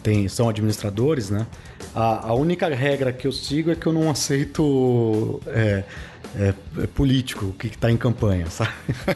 tem, 0.03 0.29
são 0.29 0.49
administradores, 0.49 1.31
né? 1.31 1.47
A, 1.95 2.29
a 2.29 2.35
única 2.35 2.69
regra 2.69 3.13
que 3.13 3.27
eu 3.27 3.33
sigo 3.33 3.71
é 3.71 3.75
que 3.75 3.87
eu 3.87 3.93
não 3.93 4.11
aceito 4.11 5.41
é, 5.47 5.83
é, 6.39 6.55
é 6.83 6.87
político 6.87 7.55
que 7.59 7.69
está 7.69 7.91
em 7.91 7.97
campanha, 7.97 8.47
sabe? 8.51 8.71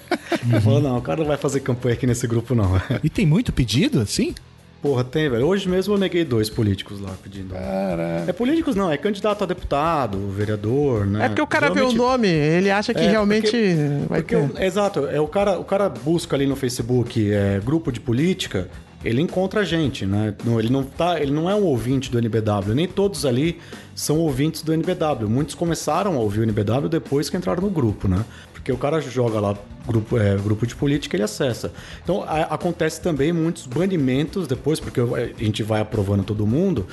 Eu 0.51 0.61
falo, 0.63 0.81
não, 0.81 0.97
o 0.97 1.03
cara 1.03 1.21
não 1.21 1.27
vai 1.27 1.37
fazer 1.37 1.61
campanha 1.61 1.95
aqui 1.95 2.07
nesse 2.07 2.27
grupo, 2.27 2.55
não. 2.55 2.81
E 3.05 3.11
tem 3.11 3.27
muito 3.27 3.53
pedido, 3.53 4.01
assim? 4.01 4.35
Porra, 4.83 5.05
tem, 5.05 5.29
velho. 5.29 5.47
Hoje 5.47 5.69
mesmo 5.69 5.93
eu 5.95 5.99
neguei 5.99 6.25
dois 6.25 6.49
políticos 6.49 7.01
lá 7.01 7.11
pedindo. 7.23 7.55
É 7.55 8.33
políticos 8.33 8.75
não, 8.75 8.91
é 8.91 8.97
candidato 8.97 9.45
a 9.45 9.47
deputado, 9.47 10.19
vereador, 10.31 11.07
né? 11.07 11.27
É 11.27 11.29
porque 11.29 11.43
o 11.43 11.47
cara 11.47 11.71
vê 11.71 11.83
o 11.83 11.93
nome, 11.93 12.29
ele 12.29 12.71
acha 12.71 12.95
que 12.95 13.01
É, 13.01 13.11
realmente 13.11 13.43
porque- 13.51 13.77
vai 14.09 14.23
porque 14.23 14.37
ter. 14.37 14.43
o- 14.43 14.63
exato, 14.65 15.07
é 15.07 15.21
o 15.21 15.27
cara, 15.29 15.59
o 15.59 15.65
cara 15.65 15.89
busca 15.89 16.35
ali 16.35 16.47
no 16.47 16.57
Facebook 16.57 17.31
é, 17.31 17.61
grupo 17.63 17.93
de 17.93 18.01
política, 18.01 18.69
ele 19.05 19.21
encontra 19.21 19.61
a 19.61 19.65
gente, 19.65 20.05
né? 20.07 20.35
Não, 20.45 20.59
ele 20.59 20.71
não 20.71 20.83
tá, 20.83 21.21
ele 21.21 21.33
não 21.33 21.49
é 21.49 21.55
um 21.55 21.65
ouvinte 21.65 22.11
do 22.11 22.19
NBW, 22.19 22.75
nem 22.75 22.87
todos 22.89 23.25
ali 23.27 23.59
são 23.95 24.19
ouvintes 24.19 24.63
do 24.63 24.73
NBW. 24.73 25.29
Muitos 25.29 25.55
começaram 25.55 26.15
a 26.15 26.19
ouvir 26.19 26.41
o 26.41 26.43
NBW 26.43 26.89
depois 26.89 27.29
que 27.29 27.37
entraram 27.37 27.63
no 27.63 27.71
grupo, 27.71 28.09
né? 28.09 28.25
Porque 28.61 28.71
o 28.73 28.77
cara 28.77 29.01
joga 29.01 29.41
lá 29.41 29.57
grupo, 29.87 30.19
é, 30.19 30.37
grupo 30.37 30.67
de 30.67 30.77
política 30.77 31.17
ele 31.17 31.23
acessa. 31.23 31.73
Então 32.05 32.23
a- 32.23 32.43
acontece 32.55 33.01
também 33.01 33.33
muitos 33.33 33.67
banimentos 33.67 34.47
depois, 34.47 34.79
porque 34.79 35.01
a 35.01 35.43
gente 35.43 35.63
vai 35.63 35.81
aprovando 35.81 36.23
todo 36.25 36.47
mundo, 36.47 36.87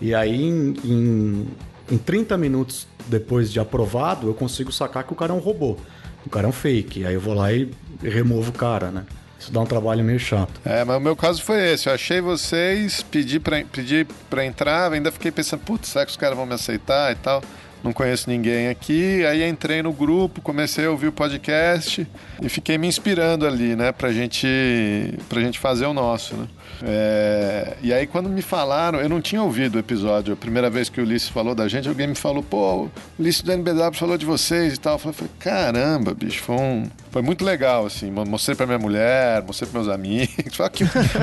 e 0.00 0.12
aí 0.14 0.42
em, 0.42 0.74
em, 0.84 1.46
em 1.92 1.96
30 1.98 2.36
minutos 2.36 2.86
depois 3.06 3.52
de 3.52 3.60
aprovado, 3.60 4.26
eu 4.26 4.34
consigo 4.34 4.72
sacar 4.72 5.04
que 5.04 5.12
o 5.12 5.16
cara 5.16 5.32
é 5.32 5.36
um 5.36 5.38
robô. 5.40 5.76
O 6.26 6.30
cara 6.30 6.46
é 6.46 6.48
um 6.48 6.52
fake. 6.52 7.04
Aí 7.06 7.14
eu 7.14 7.20
vou 7.20 7.34
lá 7.34 7.52
e 7.52 7.70
removo 8.02 8.50
o 8.50 8.52
cara, 8.52 8.90
né? 8.90 9.04
Isso 9.38 9.52
dá 9.52 9.60
um 9.60 9.66
trabalho 9.66 10.04
meio 10.04 10.20
chato. 10.20 10.60
É, 10.64 10.84
mas 10.84 10.96
o 10.96 11.00
meu 11.00 11.16
caso 11.16 11.42
foi 11.42 11.72
esse. 11.72 11.88
Eu 11.88 11.94
achei 11.94 12.20
vocês, 12.20 13.02
pedi 13.02 13.40
pra, 13.40 13.64
pedi 13.64 14.06
pra 14.30 14.44
entrar, 14.44 14.92
ainda 14.92 15.10
fiquei 15.10 15.32
pensando, 15.32 15.60
putz, 15.60 15.88
será 15.88 16.04
que 16.04 16.12
os 16.12 16.16
caras 16.16 16.36
vão 16.36 16.46
me 16.46 16.54
aceitar 16.54 17.10
e 17.12 17.16
tal? 17.16 17.42
Não 17.82 17.92
conheço 17.92 18.30
ninguém 18.30 18.68
aqui. 18.68 19.24
Aí 19.26 19.46
entrei 19.48 19.82
no 19.82 19.92
grupo, 19.92 20.40
comecei 20.40 20.86
a 20.86 20.90
ouvir 20.90 21.08
o 21.08 21.12
podcast 21.12 22.06
e 22.40 22.48
fiquei 22.48 22.78
me 22.78 22.86
inspirando 22.86 23.46
ali, 23.46 23.74
né, 23.74 23.90
pra 23.92 24.12
gente, 24.12 24.46
pra 25.28 25.40
gente 25.40 25.58
fazer 25.58 25.86
o 25.86 25.92
nosso, 25.94 26.36
né? 26.36 26.46
É, 26.82 27.76
e 27.82 27.92
aí 27.92 28.06
quando 28.06 28.28
me 28.28 28.42
falaram, 28.42 29.00
eu 29.00 29.08
não 29.08 29.20
tinha 29.20 29.42
ouvido 29.42 29.76
o 29.76 29.78
episódio, 29.78 30.32
a 30.34 30.36
primeira 30.36 30.68
vez 30.70 30.88
que 30.88 31.00
o 31.00 31.04
Ulisses 31.04 31.28
falou 31.28 31.54
da 31.54 31.68
gente, 31.68 31.88
alguém 31.88 32.06
me 32.08 32.14
falou, 32.14 32.42
pô, 32.42 32.84
o 32.84 32.90
Ulisses 33.18 33.42
do 33.42 33.52
NBW 33.52 33.92
falou 33.94 34.16
de 34.18 34.26
vocês 34.26 34.74
e 34.74 34.76
tal. 34.80 34.94
Eu 34.94 34.98
falei, 35.12 35.30
caramba, 35.38 36.14
bicho, 36.14 36.42
foi, 36.42 36.56
um, 36.56 36.86
foi 37.10 37.22
muito 37.22 37.44
legal, 37.44 37.86
assim. 37.86 38.10
Mo- 38.10 38.24
Mostrei 38.24 38.54
pra 38.56 38.66
minha 38.66 38.78
mulher, 38.78 39.42
mostrei 39.42 39.68
pros 39.70 39.86
meus 39.86 39.94
amigos. 39.94 40.58
Olha 40.60 40.68
o 40.68 40.70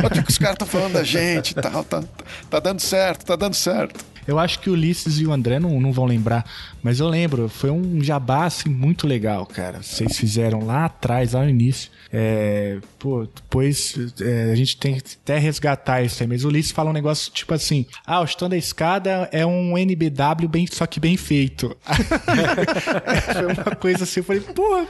que, 0.09 0.23
que 0.23 0.31
os 0.31 0.37
caras 0.37 0.53
estão 0.55 0.67
falando 0.67 0.93
da 0.93 1.03
gente 1.03 1.51
e 1.51 1.55
tal. 1.55 1.83
Tá, 1.83 2.03
tá 2.49 2.59
dando 2.59 2.79
certo, 2.79 3.25
tá 3.25 3.35
dando 3.35 3.53
certo. 3.55 4.03
Eu 4.27 4.37
acho 4.37 4.59
que 4.59 4.69
o 4.69 4.73
Ulisses 4.73 5.19
e 5.19 5.25
o 5.25 5.33
André 5.33 5.59
não, 5.59 5.79
não 5.81 5.91
vão 5.91 6.05
lembrar, 6.05 6.45
mas 6.83 6.99
eu 6.99 7.07
lembro, 7.07 7.49
foi 7.49 7.71
um 7.71 7.99
jabá 8.03 8.45
assim, 8.45 8.69
muito 8.69 9.07
legal, 9.07 9.43
cara. 9.45 9.81
Vocês 9.81 10.15
fizeram 10.17 10.63
lá 10.65 10.85
atrás, 10.85 11.33
lá 11.33 11.41
no 11.43 11.49
início. 11.49 11.89
É, 12.11 12.79
pô, 12.97 13.25
depois 13.25 13.95
é, 14.19 14.51
a 14.51 14.55
gente 14.55 14.77
tem 14.77 14.95
que 14.95 15.03
até 15.23 15.37
resgatar 15.37 16.01
isso 16.01 16.23
aí, 16.23 16.27
mas 16.27 16.43
o 16.43 16.47
Ulisses 16.47 16.71
fala 16.71 16.89
um 16.89 16.93
negócio 16.93 17.31
tipo 17.31 17.53
assim: 17.53 17.85
ah, 18.05 18.21
o 18.21 18.27
Chutando 18.27 18.55
a 18.55 18.57
Escada 18.57 19.29
é 19.31 19.45
um 19.45 19.77
NBW 19.77 20.47
bem, 20.49 20.65
só 20.65 20.87
que 20.87 20.99
bem 20.99 21.15
feito. 21.17 21.75
foi 23.33 23.45
uma 23.45 23.75
coisa 23.75 24.03
assim, 24.05 24.21
eu 24.21 24.23
falei, 24.23 24.41
pô. 24.41 24.85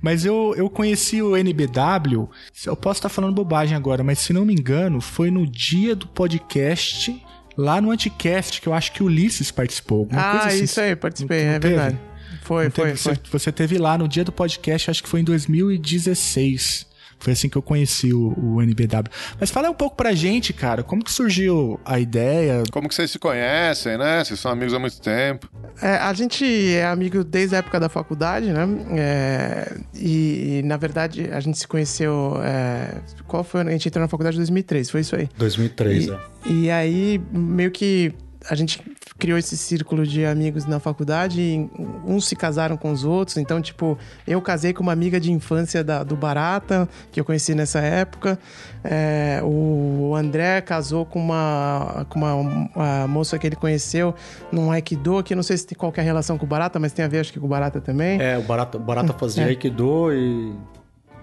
Mas 0.00 0.24
eu, 0.24 0.52
eu 0.56 0.68
conheci 0.68 1.22
o 1.22 1.36
NBW, 1.36 2.28
eu 2.66 2.76
posso 2.76 2.98
estar 2.98 3.08
falando 3.08 3.34
bobagem 3.34 3.76
agora, 3.76 4.02
mas 4.02 4.18
se 4.18 4.32
não 4.32 4.44
me 4.44 4.52
engano, 4.52 5.00
foi 5.00 5.30
no 5.30 5.46
dia 5.46 5.94
do 5.94 6.06
podcast 6.08 7.22
lá 7.56 7.80
no 7.80 7.90
Anticast, 7.90 8.60
que 8.60 8.66
eu 8.66 8.74
acho 8.74 8.92
que 8.92 9.02
o 9.02 9.06
Ulisses 9.06 9.50
participou. 9.50 10.08
Ah, 10.10 10.46
assim. 10.46 10.64
isso 10.64 10.80
aí, 10.80 10.96
participei, 10.96 11.44
Não 11.44 11.50
é 11.52 11.58
teve? 11.58 11.74
verdade. 11.76 11.98
Foi, 12.42 12.70
foi, 12.70 12.86
teve? 12.86 12.98
foi. 12.98 13.14
Você, 13.14 13.20
você 13.30 13.52
teve 13.52 13.78
lá 13.78 13.96
no 13.96 14.06
dia 14.06 14.24
do 14.24 14.32
podcast, 14.32 14.90
acho 14.90 15.02
que 15.02 15.08
foi 15.08 15.20
em 15.20 15.24
2016. 15.24 16.90
Foi 17.18 17.34
assim 17.34 17.48
que 17.48 17.56
eu 17.56 17.62
conheci 17.62 18.12
o, 18.12 18.34
o 18.36 18.60
NBW. 18.60 19.08
Mas 19.38 19.48
fala 19.48 19.70
um 19.70 19.74
pouco 19.74 19.94
pra 19.94 20.12
gente, 20.12 20.52
cara, 20.52 20.82
como 20.82 21.04
que 21.04 21.12
surgiu 21.12 21.78
a 21.84 22.00
ideia? 22.00 22.64
Como 22.72 22.88
que 22.88 22.94
vocês 22.96 23.12
se 23.12 23.18
conhecem, 23.20 23.96
né? 23.96 24.24
Vocês 24.24 24.40
são 24.40 24.50
amigos 24.50 24.74
há 24.74 24.78
muito 24.80 25.00
tempo. 25.00 25.48
É, 25.80 25.98
a 25.98 26.12
gente 26.14 26.44
é 26.74 26.84
amigo 26.84 27.22
desde 27.22 27.54
a 27.54 27.58
época 27.60 27.78
da 27.78 27.88
faculdade, 27.88 28.52
né? 28.52 28.66
É, 28.98 29.76
e, 29.94 30.58
e, 30.58 30.62
na 30.64 30.76
verdade, 30.76 31.30
a 31.30 31.38
gente 31.38 31.56
se 31.58 31.68
conheceu. 31.68 32.40
é, 32.42 32.96
qual 33.28 33.44
foi? 33.44 33.60
A 33.60 33.70
gente 33.70 33.86
entrou 33.86 34.02
na 34.02 34.08
faculdade 34.08 34.34
em 34.36 34.40
2003, 34.40 34.90
foi 34.90 35.00
isso 35.02 35.14
aí. 35.14 35.28
2003, 35.38 36.06
E, 36.06 36.10
é. 36.10 36.18
e 36.50 36.70
aí, 36.72 37.20
meio 37.30 37.70
que 37.70 38.12
a 38.50 38.54
gente 38.54 38.80
criou 39.18 39.38
esse 39.38 39.56
círculo 39.56 40.04
de 40.06 40.24
amigos 40.26 40.64
na 40.66 40.80
faculdade 40.80 41.40
e 41.40 41.70
uns 42.04 42.26
se 42.26 42.34
casaram 42.34 42.76
com 42.76 42.90
os 42.90 43.04
outros. 43.04 43.36
Então, 43.36 43.60
tipo, 43.62 43.96
eu 44.26 44.40
casei 44.42 44.72
com 44.72 44.82
uma 44.82 44.92
amiga 44.92 45.20
de 45.20 45.30
infância 45.30 45.84
da- 45.84 46.02
do 46.02 46.16
Barata, 46.16 46.88
que 47.12 47.20
eu 47.20 47.24
conheci 47.24 47.54
nessa 47.54 47.78
época. 47.80 48.38
É, 48.82 49.40
o 49.44 50.14
André 50.16 50.60
casou 50.60 51.06
com 51.06 51.20
uma, 51.20 52.04
com 52.08 52.18
uma, 52.18 52.34
uma 52.74 53.06
moça 53.08 53.38
que 53.38 53.46
ele 53.46 53.56
conheceu 53.56 54.14
num 54.50 54.70
Aikido, 54.72 55.22
que 55.22 55.34
eu 55.34 55.36
não 55.36 55.42
sei 55.44 55.56
se 55.56 55.66
tem 55.66 55.78
qualquer 55.78 56.02
relação 56.02 56.36
com 56.36 56.44
o 56.44 56.48
Barata, 56.48 56.78
mas 56.80 56.92
tem 56.92 57.04
a 57.04 57.08
ver, 57.08 57.20
acho 57.20 57.32
que 57.32 57.38
com 57.38 57.46
o 57.46 57.48
Barata 57.48 57.80
também. 57.80 58.20
É, 58.20 58.36
o 58.38 58.42
Barata, 58.42 58.76
o 58.76 58.80
Barata 58.80 59.12
fazia 59.12 59.44
É. 59.44 59.48
Aikido 59.48 60.12
e, 60.12 60.52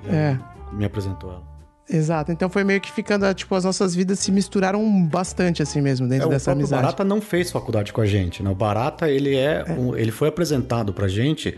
e 0.05 0.09
É. 0.09 0.38
me 0.71 0.85
apresentou 0.85 1.31
ela. 1.31 1.49
Exato. 1.89 2.31
Então 2.31 2.50
foi 2.50 2.63
meio 2.63 2.79
que 2.79 2.91
ficando, 2.91 3.31
tipo, 3.34 3.53
as 3.55 3.63
nossas 3.65 3.96
vidas 3.96 4.19
se 4.19 4.31
misturaram 4.31 5.05
bastante 5.08 5.62
assim 5.62 5.81
mesmo 5.81 6.05
É, 6.05 6.10
dentro 6.10 6.27
o 6.27 6.29
dessa 6.29 6.51
amizade. 6.51 6.81
Barata 6.84 7.03
não 7.03 7.19
fez 7.19 7.51
faculdade 7.51 7.91
com 7.91 8.01
a 8.01 8.05
gente, 8.05 8.43
né? 8.43 8.50
O 8.50 8.55
Barata, 8.55 9.10
ele 9.10 9.36
é, 9.36 9.65
um- 9.77 9.96
ele 9.96 10.12
foi 10.12 10.27
apresentado 10.29 10.93
pra 10.93 11.08
gente 11.08 11.58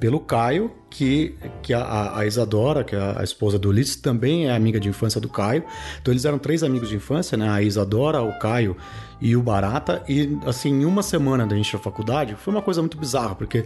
pelo 0.00 0.20
Caio, 0.20 0.70
que, 0.88 1.34
que 1.60 1.74
a, 1.74 2.16
a 2.18 2.24
Isadora, 2.26 2.84
que 2.84 2.94
é 2.94 3.14
a 3.18 3.22
esposa 3.24 3.58
do 3.58 3.68
Ulisses, 3.68 3.96
também 3.96 4.46
é 4.46 4.54
amiga 4.54 4.78
de 4.78 4.88
infância 4.88 5.20
do 5.20 5.28
Caio. 5.28 5.64
Então 6.00 6.12
eles 6.12 6.24
eram 6.24 6.38
três 6.38 6.62
amigos 6.62 6.88
de 6.88 6.94
infância, 6.96 7.36
né? 7.36 7.48
A 7.48 7.60
Isadora, 7.62 8.22
o 8.22 8.38
Caio 8.38 8.76
e 9.20 9.34
o 9.36 9.42
Barata. 9.42 10.00
E 10.08 10.38
assim, 10.46 10.70
em 10.70 10.84
uma 10.84 11.02
semana 11.02 11.44
da 11.46 11.56
gente 11.56 11.72
na 11.74 11.80
faculdade, 11.80 12.36
foi 12.36 12.52
uma 12.54 12.62
coisa 12.62 12.80
muito 12.80 12.96
bizarra, 12.96 13.34
porque 13.34 13.64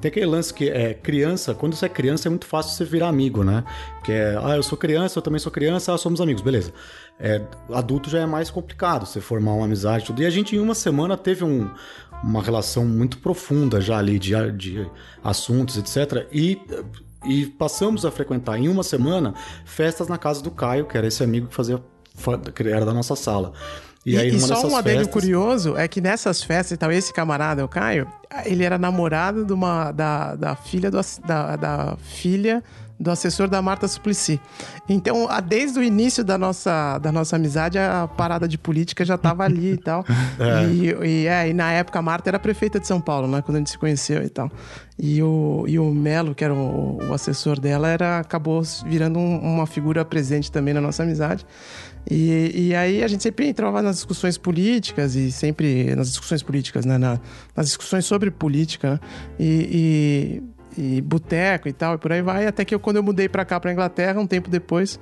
tem 0.00 0.08
aquele 0.10 0.26
lance 0.26 0.52
que 0.52 0.68
é 0.68 0.94
criança, 0.94 1.54
quando 1.54 1.74
você 1.74 1.86
é 1.86 1.88
criança 1.88 2.28
é 2.28 2.30
muito 2.30 2.46
fácil 2.46 2.72
você 2.76 2.84
virar 2.84 3.08
amigo, 3.08 3.42
né? 3.44 3.64
Que 4.04 4.12
é, 4.12 4.38
ah, 4.42 4.56
eu 4.56 4.62
sou 4.62 4.78
criança, 4.78 5.18
eu 5.18 5.22
também 5.22 5.38
sou 5.38 5.50
criança, 5.50 5.92
ah, 5.94 5.98
somos 5.98 6.20
amigos, 6.20 6.42
beleza. 6.42 6.72
É, 7.20 7.42
adulto 7.72 8.08
já 8.08 8.20
é 8.20 8.26
mais 8.26 8.48
complicado 8.50 9.04
você 9.06 9.20
formar 9.20 9.52
uma 9.54 9.64
amizade 9.64 10.04
e 10.04 10.06
tudo. 10.06 10.22
E 10.22 10.26
a 10.26 10.30
gente 10.30 10.54
em 10.54 10.60
uma 10.60 10.74
semana 10.74 11.16
teve 11.16 11.44
um- 11.44 11.68
uma 12.22 12.42
relação 12.42 12.84
muito 12.84 13.18
profunda 13.18 13.80
já 13.80 13.98
ali 13.98 14.18
de, 14.18 14.34
de 14.52 14.86
assuntos, 15.22 15.76
etc. 15.76 16.26
E, 16.32 16.60
e 17.24 17.46
passamos 17.46 18.04
a 18.04 18.10
frequentar 18.10 18.58
em 18.58 18.68
uma 18.68 18.82
semana 18.82 19.34
festas 19.64 20.06
na 20.08 20.16
casa 20.18 20.42
do 20.42 20.50
Caio, 20.50 20.86
que 20.86 20.96
era 20.96 21.06
esse 21.08 21.22
amigo 21.24 21.48
que 21.48 21.54
fazia 21.54 21.82
fa- 22.14 22.38
que 22.38 22.62
era 22.62 22.84
da 22.84 22.92
nossa 22.94 23.14
sala. 23.16 23.52
E, 24.06 24.16
aí, 24.16 24.28
e 24.28 24.40
só 24.40 24.66
um 24.66 24.76
adendo 24.76 24.98
festas- 24.98 25.12
curioso 25.12 25.76
é 25.76 25.86
que 25.86 26.00
nessas 26.00 26.42
festas 26.42 26.72
e 26.72 26.76
tal, 26.76 26.90
esse 26.90 27.12
camarada, 27.12 27.64
o 27.64 27.68
Caio, 27.68 28.06
ele 28.44 28.64
era 28.64 28.78
namorado 28.78 29.44
de 29.44 29.52
uma, 29.52 29.92
da, 29.92 30.34
da 30.34 30.56
filha 30.56 30.90
do, 30.90 31.00
da, 31.26 31.56
da 31.56 31.96
filha 32.02 32.62
do 32.98 33.10
assessor 33.10 33.48
da 33.48 33.62
Marta 33.62 33.86
Suplicy. 33.86 34.40
Então, 34.88 35.28
desde 35.46 35.78
o 35.78 35.82
início 35.82 36.24
da 36.24 36.36
nossa, 36.36 36.98
da 36.98 37.12
nossa 37.12 37.36
amizade, 37.36 37.78
a 37.78 38.08
parada 38.08 38.48
de 38.48 38.58
política 38.58 39.04
já 39.04 39.14
estava 39.14 39.44
ali 39.44 39.72
e 39.72 39.76
tal. 39.76 40.04
É. 40.38 40.64
E, 40.66 40.94
e, 41.04 41.26
é, 41.26 41.48
e 41.48 41.52
na 41.52 41.72
época 41.72 41.98
a 41.98 42.02
Marta 42.02 42.30
era 42.30 42.38
prefeita 42.38 42.78
de 42.78 42.86
São 42.86 43.00
Paulo, 43.00 43.26
né? 43.26 43.42
Quando 43.42 43.56
a 43.56 43.58
gente 43.58 43.70
se 43.70 43.78
conheceu 43.78 44.22
e 44.22 44.28
tal. 44.28 44.50
E 44.98 45.22
o, 45.22 45.64
e 45.66 45.78
o 45.78 45.92
Melo, 45.92 46.34
que 46.34 46.44
era 46.44 46.54
o, 46.54 46.98
o 47.08 47.12
assessor 47.12 47.58
dela, 47.58 47.88
era, 47.88 48.18
acabou 48.18 48.62
virando 48.86 49.18
um, 49.18 49.38
uma 49.40 49.66
figura 49.66 50.04
presente 50.04 50.50
também 50.50 50.72
na 50.72 50.80
nossa 50.80 51.02
amizade. 51.02 51.44
E, 52.10 52.68
e 52.68 52.74
aí 52.74 53.02
a 53.02 53.08
gente 53.08 53.22
sempre 53.22 53.48
entrava 53.48 53.82
nas 53.82 53.96
discussões 53.96 54.38
políticas 54.38 55.14
e 55.14 55.30
sempre 55.30 55.94
nas 55.94 56.08
discussões 56.08 56.42
políticas, 56.42 56.84
né? 56.86 56.96
Na, 56.96 57.20
nas 57.54 57.66
discussões 57.66 58.04
sobre 58.06 58.30
política, 58.30 58.92
né? 58.92 59.00
e, 59.38 60.42
e, 60.76 60.96
e 60.96 61.00
boteco 61.00 61.68
e 61.68 61.72
tal, 61.72 61.96
e 61.96 61.98
por 61.98 62.12
aí 62.12 62.22
vai. 62.22 62.46
Até 62.46 62.64
que 62.64 62.74
eu, 62.74 62.80
quando 62.80 62.96
eu 62.96 63.02
mudei 63.02 63.28
para 63.28 63.44
cá, 63.44 63.60
para 63.60 63.72
Inglaterra, 63.72 64.20
um 64.20 64.26
tempo 64.26 64.48
depois, 64.48 64.98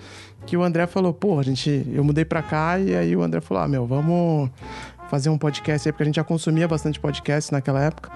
que 0.47 0.57
o 0.57 0.63
André 0.63 0.87
falou, 0.87 1.13
pô, 1.13 1.39
a 1.39 1.43
gente, 1.43 1.87
eu 1.93 2.03
mudei 2.03 2.25
para 2.25 2.43
cá 2.43 2.79
e 2.79 2.97
aí 2.97 3.15
o 3.15 3.23
André 3.23 3.41
falou, 3.41 3.63
ah, 3.63 3.69
meu, 3.69 3.87
vamos 3.87 4.51
fazer 5.09 5.29
um 5.29 5.39
podcast 5.39 5.89
aí, 5.89 5.93
porque 5.93 6.03
a 6.03 6.07
gente 6.07 6.17
já 6.17 6.25
consumia 6.25 6.67
bastante 6.67 6.99
podcast 6.99 7.53
naquela 7.53 7.83
época. 7.83 8.11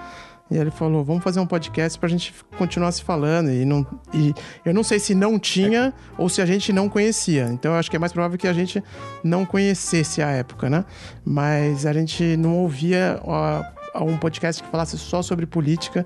E 0.51 0.57
ele 0.57 0.69
falou: 0.69 1.03
vamos 1.03 1.23
fazer 1.23 1.39
um 1.39 1.47
podcast 1.47 1.97
pra 1.97 2.09
gente 2.09 2.33
continuar 2.57 2.91
se 2.91 3.01
falando. 3.01 3.49
E, 3.49 3.63
não, 3.63 3.87
e 4.13 4.33
eu 4.65 4.73
não 4.73 4.83
sei 4.83 4.99
se 4.99 5.15
não 5.15 5.39
tinha 5.39 5.93
ou 6.17 6.27
se 6.27 6.41
a 6.41 6.45
gente 6.45 6.73
não 6.73 6.89
conhecia. 6.89 7.47
Então 7.53 7.71
eu 7.71 7.77
acho 7.79 7.89
que 7.89 7.95
é 7.95 7.99
mais 7.99 8.11
provável 8.11 8.37
que 8.37 8.47
a 8.47 8.53
gente 8.53 8.83
não 9.23 9.45
conhecesse 9.45 10.21
a 10.21 10.29
época, 10.29 10.69
né? 10.69 10.83
Mas 11.23 11.85
a 11.85 11.93
gente 11.93 12.35
não 12.35 12.57
ouvia 12.57 13.17
ó, 13.23 13.63
um 14.03 14.17
podcast 14.17 14.61
que 14.61 14.69
falasse 14.69 14.97
só 14.97 15.21
sobre 15.21 15.45
política 15.45 16.05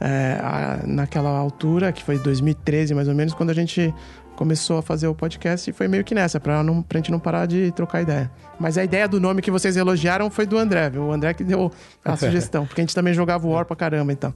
é, 0.00 0.38
a, 0.42 0.80
naquela 0.86 1.30
altura, 1.30 1.92
que 1.92 2.02
foi 2.02 2.18
2013 2.18 2.94
mais 2.94 3.08
ou 3.08 3.14
menos, 3.14 3.34
quando 3.34 3.50
a 3.50 3.54
gente 3.54 3.94
começou 4.42 4.78
a 4.78 4.82
fazer 4.82 5.06
o 5.06 5.14
podcast 5.14 5.70
e 5.70 5.72
foi 5.72 5.86
meio 5.86 6.02
que 6.02 6.16
nessa, 6.16 6.40
pra, 6.40 6.64
não, 6.64 6.82
pra 6.82 6.98
gente 6.98 7.12
não 7.12 7.20
parar 7.20 7.46
de 7.46 7.70
trocar 7.70 8.02
ideia. 8.02 8.28
Mas 8.58 8.76
a 8.76 8.82
ideia 8.82 9.06
do 9.06 9.20
nome 9.20 9.40
que 9.40 9.52
vocês 9.52 9.76
elogiaram 9.76 10.28
foi 10.32 10.46
do 10.46 10.58
André, 10.58 10.90
viu? 10.90 11.04
O 11.04 11.12
André 11.12 11.32
que 11.32 11.44
deu 11.44 11.70
a 12.04 12.16
sugestão, 12.18 12.66
porque 12.66 12.80
a 12.80 12.82
gente 12.82 12.92
também 12.92 13.14
jogava 13.14 13.46
o 13.46 13.50
War 13.50 13.64
pra 13.64 13.76
caramba, 13.76 14.12
então. 14.12 14.34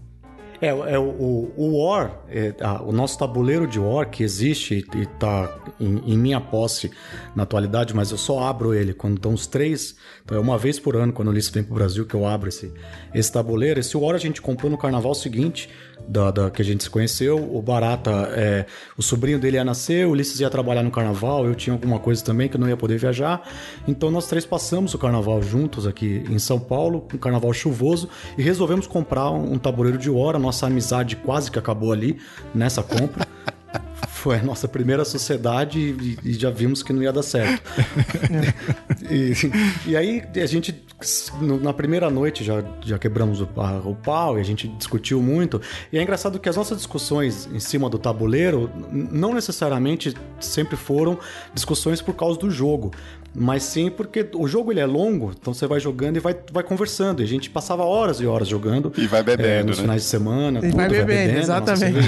É, 0.61 0.69
é 0.69 0.99
o, 0.99 1.53
o 1.57 1.77
War, 1.77 2.21
é, 2.29 2.55
a, 2.61 2.83
o 2.85 2.93
nosso 2.93 3.19
tabuleiro 3.19 3.67
de 3.67 3.81
War 3.81 4.09
que 4.09 4.23
existe 4.23 4.87
e 4.95 5.03
está 5.03 5.53
em, 5.79 5.99
em, 6.07 6.17
minha 6.17 6.41
posse 6.41 6.91
na 7.35 7.43
atualidade, 7.43 7.95
mas 7.95 8.13
eu 8.13 8.17
só 8.17 8.39
abro 8.45 8.73
ele 8.73 8.95
quando 8.95 9.17
estão 9.17 9.35
os 9.35 9.49
três. 9.49 9.97
Então 10.25 10.39
é 10.39 10.41
uma 10.41 10.57
vez 10.57 10.79
por 10.79 10.95
ano, 10.95 11.13
quando 11.13 11.29
o 11.29 11.31
Ulisses 11.33 11.51
vem 11.51 11.65
para 11.65 11.73
o 11.73 11.75
Brasil, 11.75 12.07
que 12.07 12.15
eu 12.15 12.25
abro 12.25 12.49
esse, 12.49 12.73
esse 13.13 13.31
tabuleiro. 13.31 13.81
Esse 13.81 13.97
War 13.97 14.15
a 14.15 14.19
gente 14.19 14.41
comprou 14.41 14.71
no 14.71 14.79
carnaval 14.79 15.15
seguinte, 15.17 15.69
da, 16.09 16.31
da, 16.31 16.51
que 16.51 16.63
a 16.63 16.65
gente 16.65 16.85
se 16.85 16.91
conheceu. 16.91 17.37
O 17.37 17.61
Barata, 17.61 18.11
é, 18.33 18.67
o 18.97 19.03
sobrinho 19.03 19.39
dele 19.39 19.57
ia 19.57 19.65
nascer, 19.65 20.07
o 20.07 20.11
Ulisses 20.11 20.41
ia 20.41 20.51
trabalhar 20.51 20.83
no 20.83 20.91
carnaval, 20.91 21.47
eu 21.47 21.55
tinha 21.55 21.75
alguma 21.75 21.99
coisa 21.99 22.25
também 22.25 22.49
que 22.49 22.57
eu 22.57 22.61
não 22.61 22.69
ia 22.69 22.77
poder 22.77 22.99
viajar. 22.99 23.43
Então 23.87 24.11
nós 24.11 24.27
três 24.27 24.47
passamos 24.47 24.95
o 24.95 24.99
carnaval 24.99 25.43
juntos 25.43 25.87
aqui 25.87 26.25
em 26.29 26.39
São 26.39 26.59
Paulo, 26.59 27.07
um 27.13 27.19
carnaval 27.19 27.53
chuvoso, 27.53 28.09
e 28.39 28.43
resolvemos 28.43 28.87
comprar 28.87 29.31
um, 29.31 29.55
um 29.55 29.59
tabuleiro 29.59 29.99
de 29.99 30.11
hora. 30.11 30.39
Nossa 30.39 30.67
amizade 30.67 31.17
quase 31.17 31.51
que 31.51 31.59
acabou 31.59 31.93
ali 31.93 32.19
nessa 32.55 32.83
compra. 32.83 33.26
Foi 34.17 34.37
a 34.37 34.43
nossa 34.43 34.67
primeira 34.67 35.05
sociedade 35.05 35.79
e, 35.79 36.19
e 36.25 36.33
já 36.33 36.51
vimos 36.51 36.83
que 36.83 36.93
não 36.93 37.03
ia 37.03 37.13
dar 37.13 37.23
certo. 37.23 37.63
e, 39.11 39.33
e, 39.91 39.97
aí 39.97 40.23
a 40.35 40.47
gente, 40.47 40.83
na 41.61 41.73
primeira 41.73 42.09
noite, 42.11 42.43
já, 42.43 42.65
já 42.81 42.99
quebramos 42.99 43.41
o, 43.43 43.49
a, 43.57 43.77
o 43.85 43.95
pau 43.95 44.39
e 44.39 44.41
a 44.41 44.45
gente 44.45 44.69
discutiu 44.69 45.23
muito. 45.23 45.61
E 45.93 45.99
é 45.99 46.03
engraçado 46.03 46.41
que 46.41 46.49
as 46.49 46.57
nossas 46.57 46.79
discussões 46.79 47.49
em 47.53 47.61
cima 47.61 47.91
do 47.91 47.99
tabuleiro 47.99 48.71
não 48.91 49.35
necessariamente 49.35 50.15
sempre 50.41 50.77
foram 50.77 51.19
discussões 51.55 52.01
por 52.01 52.15
causa 52.15 52.39
do 52.39 52.51
jogo 52.51 52.93
mas 53.39 53.65
sim 53.65 53.91
porque 53.91 54.27
o 54.35 54.49
jogo 54.49 54.73
ele 54.73 54.81
é 54.81 54.87
longo, 54.87 55.33
então 55.39 55.53
você 55.53 55.67
vai 55.67 55.79
jogando 55.79 56.17
e 56.17 56.21
vai, 56.21 56.35
vai 56.51 56.63
conversando. 56.63 57.21
E 57.21 57.25
a 57.25 57.29
gente 57.29 57.51
passava 57.51 57.85
horas 57.85 58.19
e 58.19 58.27
horas 58.27 58.49
jogando. 58.49 58.91
E 58.97 59.07
vai 59.07 59.23
bebendo, 59.23 59.49
é, 59.49 59.63
nos 59.63 59.77
né? 59.77 59.83
finais 59.83 60.03
de 60.03 60.09
semana. 60.09 60.59
E 60.61 60.63
tudo, 60.63 60.77
vai, 60.77 60.89
bebendo, 60.89 61.07
vai 61.07 61.17
bebendo, 61.17 61.39
exatamente. 61.39 61.99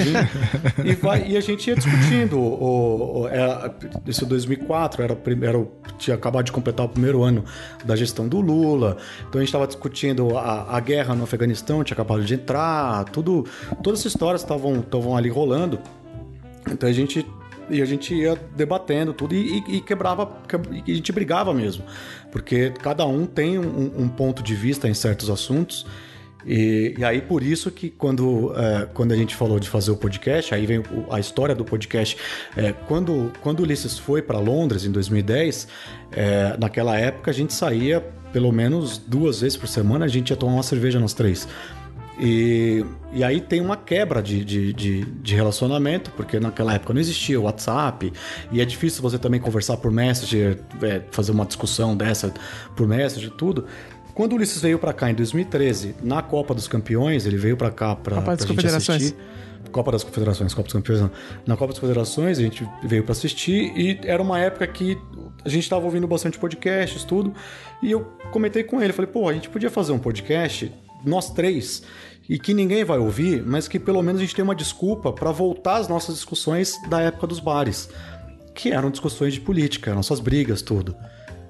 e, 0.84 0.94
vai, 0.94 1.28
e 1.28 1.36
a 1.36 1.40
gente 1.40 1.68
ia 1.68 1.76
discutindo. 1.76 2.38
O, 2.38 3.20
o, 3.20 3.28
era, 3.28 3.74
esse 4.06 4.24
2004 4.24 5.02
era, 5.02 5.18
era, 5.42 5.66
tinha 5.98 6.16
acabado 6.16 6.46
de 6.46 6.52
completar 6.52 6.86
o 6.86 6.88
primeiro 6.88 7.22
ano 7.22 7.44
da 7.84 7.94
gestão 7.94 8.26
do 8.26 8.40
Lula. 8.40 8.96
Então 9.28 9.38
a 9.38 9.42
gente 9.42 9.48
estava 9.48 9.66
discutindo 9.66 10.38
a, 10.38 10.76
a 10.76 10.80
guerra 10.80 11.14
no 11.14 11.24
Afeganistão, 11.24 11.84
tinha 11.84 11.94
acabado 11.94 12.24
de 12.24 12.34
entrar, 12.34 13.04
tudo, 13.04 13.44
todas 13.82 14.00
essas 14.00 14.12
histórias 14.12 14.40
estavam 14.40 15.14
ali 15.14 15.28
rolando. 15.28 15.78
Então 16.70 16.88
a 16.88 16.92
gente 16.92 17.26
e 17.70 17.82
a 17.82 17.84
gente 17.84 18.14
ia 18.14 18.34
debatendo 18.56 19.12
tudo 19.12 19.34
e, 19.34 19.62
e, 19.68 19.80
quebrava, 19.80 20.42
e 20.86 20.92
a 20.92 20.94
gente 20.94 21.12
brigava 21.12 21.52
mesmo. 21.52 21.84
Porque 22.30 22.70
cada 22.82 23.06
um 23.06 23.26
tem 23.26 23.58
um, 23.58 23.92
um 23.96 24.08
ponto 24.08 24.42
de 24.42 24.54
vista 24.54 24.88
em 24.88 24.94
certos 24.94 25.30
assuntos. 25.30 25.86
E, 26.46 26.94
e, 26.96 27.04
aí, 27.04 27.20
por 27.20 27.42
isso 27.42 27.70
que 27.70 27.90
quando, 27.90 28.54
é, 28.56 28.86
quando 28.94 29.12
a 29.12 29.16
gente 29.16 29.34
falou 29.34 29.58
de 29.58 29.68
fazer 29.68 29.90
o 29.90 29.96
podcast, 29.96 30.54
aí 30.54 30.64
vem 30.66 30.82
a 31.10 31.20
história 31.20 31.54
do 31.54 31.64
podcast. 31.64 32.16
É, 32.56 32.72
quando, 32.72 33.32
quando 33.40 33.60
o 33.60 33.62
Ulisses 33.62 33.98
foi 33.98 34.22
para 34.22 34.38
Londres 34.38 34.84
em 34.84 34.92
2010, 34.92 35.68
é, 36.12 36.56
naquela 36.58 36.96
época 36.98 37.30
a 37.30 37.34
gente 37.34 37.52
saía 37.52 38.00
pelo 38.32 38.52
menos 38.52 38.98
duas 38.98 39.40
vezes 39.40 39.56
por 39.56 39.68
semana, 39.68 40.04
a 40.04 40.08
gente 40.08 40.30
ia 40.30 40.36
tomar 40.36 40.52
uma 40.52 40.62
cerveja 40.62 41.00
nós 41.00 41.14
três. 41.14 41.48
E, 42.18 42.84
e 43.12 43.22
aí 43.22 43.40
tem 43.40 43.60
uma 43.60 43.76
quebra 43.76 44.20
de, 44.20 44.44
de, 44.44 44.72
de, 44.72 45.04
de, 45.04 45.34
relacionamento, 45.36 46.10
porque 46.12 46.40
naquela 46.40 46.74
época 46.74 46.92
não 46.92 47.00
existia 47.00 47.38
o 47.40 47.44
WhatsApp, 47.44 48.12
e 48.50 48.60
é 48.60 48.64
difícil 48.64 49.02
você 49.02 49.18
também 49.18 49.40
conversar 49.40 49.76
por 49.76 49.92
Messenger, 49.92 50.58
é, 50.82 51.02
fazer 51.12 51.30
uma 51.30 51.46
discussão 51.46 51.96
dessa 51.96 52.32
por 52.74 52.88
Messenger, 52.88 53.30
tudo. 53.30 53.66
Quando 54.14 54.32
o 54.32 54.34
Ulisses 54.34 54.60
veio 54.60 54.80
para 54.80 54.92
cá 54.92 55.08
em 55.08 55.14
2013, 55.14 55.94
na 56.02 56.20
Copa 56.20 56.52
dos 56.52 56.66
Campeões, 56.66 57.24
ele 57.24 57.36
veio 57.36 57.56
para 57.56 57.70
cá 57.70 57.94
para 57.94 58.16
Copa 58.16 58.36
das 58.36 58.44
Confederações. 58.44 59.02
Assistir. 59.02 59.16
Copa 59.70 59.92
das 59.92 60.02
Confederações, 60.02 60.54
Copa 60.54 60.66
dos 60.66 60.72
Campeões, 60.72 61.00
não. 61.00 61.10
Na 61.46 61.56
Copa 61.56 61.72
das 61.72 61.78
Confederações, 61.78 62.38
a 62.38 62.42
gente 62.42 62.68
veio 62.82 63.04
para 63.04 63.12
assistir 63.12 63.72
e 63.76 64.00
era 64.02 64.20
uma 64.20 64.40
época 64.40 64.66
que 64.66 64.98
a 65.44 65.48
gente 65.48 65.62
estava 65.62 65.84
ouvindo 65.84 66.08
bastante 66.08 66.36
podcasts, 66.36 67.04
tudo. 67.04 67.32
E 67.80 67.92
eu 67.92 68.00
comentei 68.32 68.64
com 68.64 68.82
ele, 68.82 68.92
falei, 68.92 69.10
pô, 69.10 69.28
a 69.28 69.32
gente 69.32 69.48
podia 69.48 69.70
fazer 69.70 69.92
um 69.92 69.98
podcast, 69.98 70.72
nós 71.04 71.30
três, 71.30 71.82
e 72.28 72.38
que 72.38 72.52
ninguém 72.52 72.84
vai 72.84 72.98
ouvir, 72.98 73.42
mas 73.44 73.66
que 73.66 73.78
pelo 73.78 74.02
menos 74.02 74.20
a 74.20 74.24
gente 74.24 74.34
tem 74.34 74.44
uma 74.44 74.54
desculpa 74.54 75.12
para 75.12 75.32
voltar 75.32 75.76
às 75.76 75.88
nossas 75.88 76.16
discussões 76.16 76.74
da 76.88 77.00
época 77.00 77.26
dos 77.26 77.40
bares, 77.40 77.88
que 78.54 78.70
eram 78.70 78.90
discussões 78.90 79.32
de 79.32 79.40
política, 79.40 79.94
nossas 79.94 80.20
brigas, 80.20 80.60
tudo. 80.60 80.94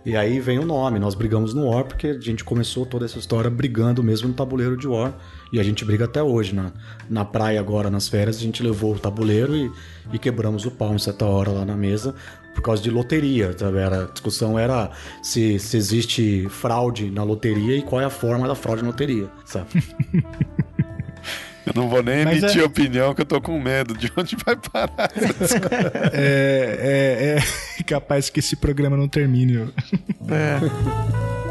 E 0.09 0.17
aí 0.17 0.41
vem 0.41 0.59
o 0.59 0.64
nome, 0.64 0.99
nós 0.99 1.14
brigamos 1.14 1.53
no 1.53 1.69
War 1.69 1.85
porque 1.85 2.07
a 2.07 2.21
gente 2.21 2.43
começou 2.43 2.87
toda 2.87 3.05
essa 3.05 3.19
história 3.19 3.51
brigando 3.51 4.03
mesmo 4.03 4.29
no 4.29 4.35
tabuleiro 4.35 4.77
de 4.77 4.87
War. 4.87 5.12
E 5.53 5.61
a 5.61 5.62
gente 5.62 5.85
briga 5.85 6.07
até 6.07 6.23
hoje. 6.23 6.55
Na, 6.55 6.73
na 7.11 7.25
praia 7.25 7.61
agora, 7.61 7.91
nas 7.91 8.09
férias, 8.09 8.37
a 8.37 8.41
gente 8.41 8.62
levou 8.62 8.95
o 8.95 8.99
tabuleiro 8.99 9.55
e, 9.55 9.71
e 10.11 10.19
quebramos 10.19 10.64
o 10.64 10.71
pau 10.71 10.95
em 10.95 10.99
certa 10.99 11.27
hora 11.27 11.51
lá 11.51 11.64
na 11.64 11.77
mesa 11.77 12.14
por 12.55 12.62
causa 12.62 12.83
de 12.83 12.91
loteria. 12.91 13.55
Sabe? 13.59 13.79
Era, 13.79 14.05
a 14.05 14.07
discussão 14.07 14.59
era 14.59 14.91
se, 15.23 15.59
se 15.59 15.77
existe 15.77 16.49
fraude 16.49 17.11
na 17.11 17.23
loteria 17.23 17.77
e 17.77 17.83
qual 17.83 18.01
é 18.01 18.05
a 18.05 18.11
forma 18.11 18.49
da 18.49 18.55
fraude 18.55 18.83
na 18.83 18.88
loteria, 18.88 19.29
sabe? 19.45 19.69
Eu 21.69 21.83
não 21.83 21.89
vou 21.89 22.03
nem 22.03 22.25
Mas 22.25 22.43
emitir 22.43 22.63
é... 22.63 22.65
opinião, 22.65 23.15
que 23.15 23.21
eu 23.21 23.27
tô 23.27 23.41
com 23.41 23.61
medo 23.61 23.95
de 23.95 24.11
onde 24.17 24.37
vai 24.37 24.57
parar. 24.57 25.11
é, 26.13 27.37
é, 27.37 27.81
é 27.81 27.83
capaz 27.85 28.31
que 28.31 28.41
esse 28.41 28.57
programa 28.57 28.97
não 28.97 29.09
termine. 29.09 29.71
É. 30.29 31.39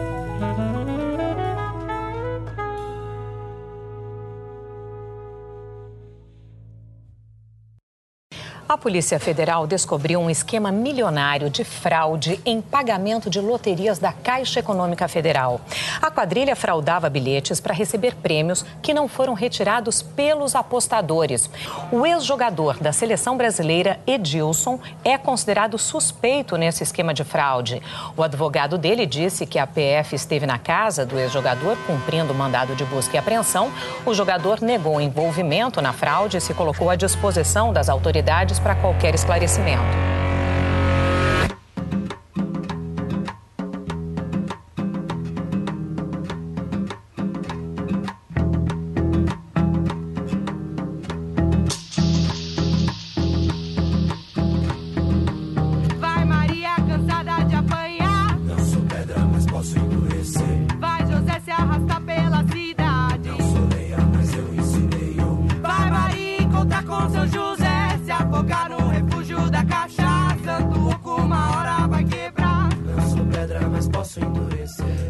A 8.70 8.78
Polícia 8.78 9.18
Federal 9.18 9.66
descobriu 9.66 10.20
um 10.20 10.30
esquema 10.30 10.74
milionário 10.74 11.50
de 11.50 11.64
fraude 11.64 12.38
em 12.46 12.60
pagamento 12.60 13.30
de 13.30 13.40
loterias 13.40 13.98
da 13.98 14.12
Caixa 14.12 14.60
Econômica 14.60 15.08
Federal. 15.08 15.62
A 16.02 16.12
quadrilha 16.12 16.54
fraudava 16.54 17.10
bilhetes 17.10 17.62
para 17.62 17.74
receber 17.74 18.16
prêmios 18.16 18.66
que 18.82 18.94
não 18.94 19.08
foram 19.08 19.34
retirados 19.34 20.02
pelos 20.02 20.54
apostadores. 20.54 21.50
O 21.94 22.06
ex-jogador 22.06 22.78
da 22.80 22.92
seleção 22.92 23.38
brasileira, 23.38 24.02
Edilson, 24.06 24.82
é 25.02 25.18
considerado 25.18 25.78
suspeito 25.78 26.58
nesse 26.58 26.84
esquema 26.84 27.14
de 27.14 27.24
fraude. 27.24 27.82
O 28.18 28.24
advogado 28.24 28.78
dele 28.78 29.06
disse 29.06 29.46
que 29.46 29.60
a 29.60 29.66
PF 29.66 30.14
esteve 30.14 30.46
na 30.46 30.60
casa 30.60 31.06
do 31.06 31.18
ex-jogador 31.18 31.78
cumprindo 31.88 32.34
o 32.34 32.36
mandado 32.36 32.76
de 32.76 32.84
busca 32.84 33.16
e 33.16 33.18
apreensão. 33.18 33.72
O 34.06 34.14
jogador 34.14 34.60
negou 34.60 35.00
envolvimento 35.00 35.82
na 35.82 35.94
fraude 35.94 36.36
e 36.36 36.42
se 36.42 36.54
colocou 36.54 36.90
à 36.90 36.98
disposição 36.98 37.72
das 37.72 37.88
autoridades 37.88 38.57
para 38.60 38.76
qualquer 38.76 39.16
esclarecimento. 39.16 39.84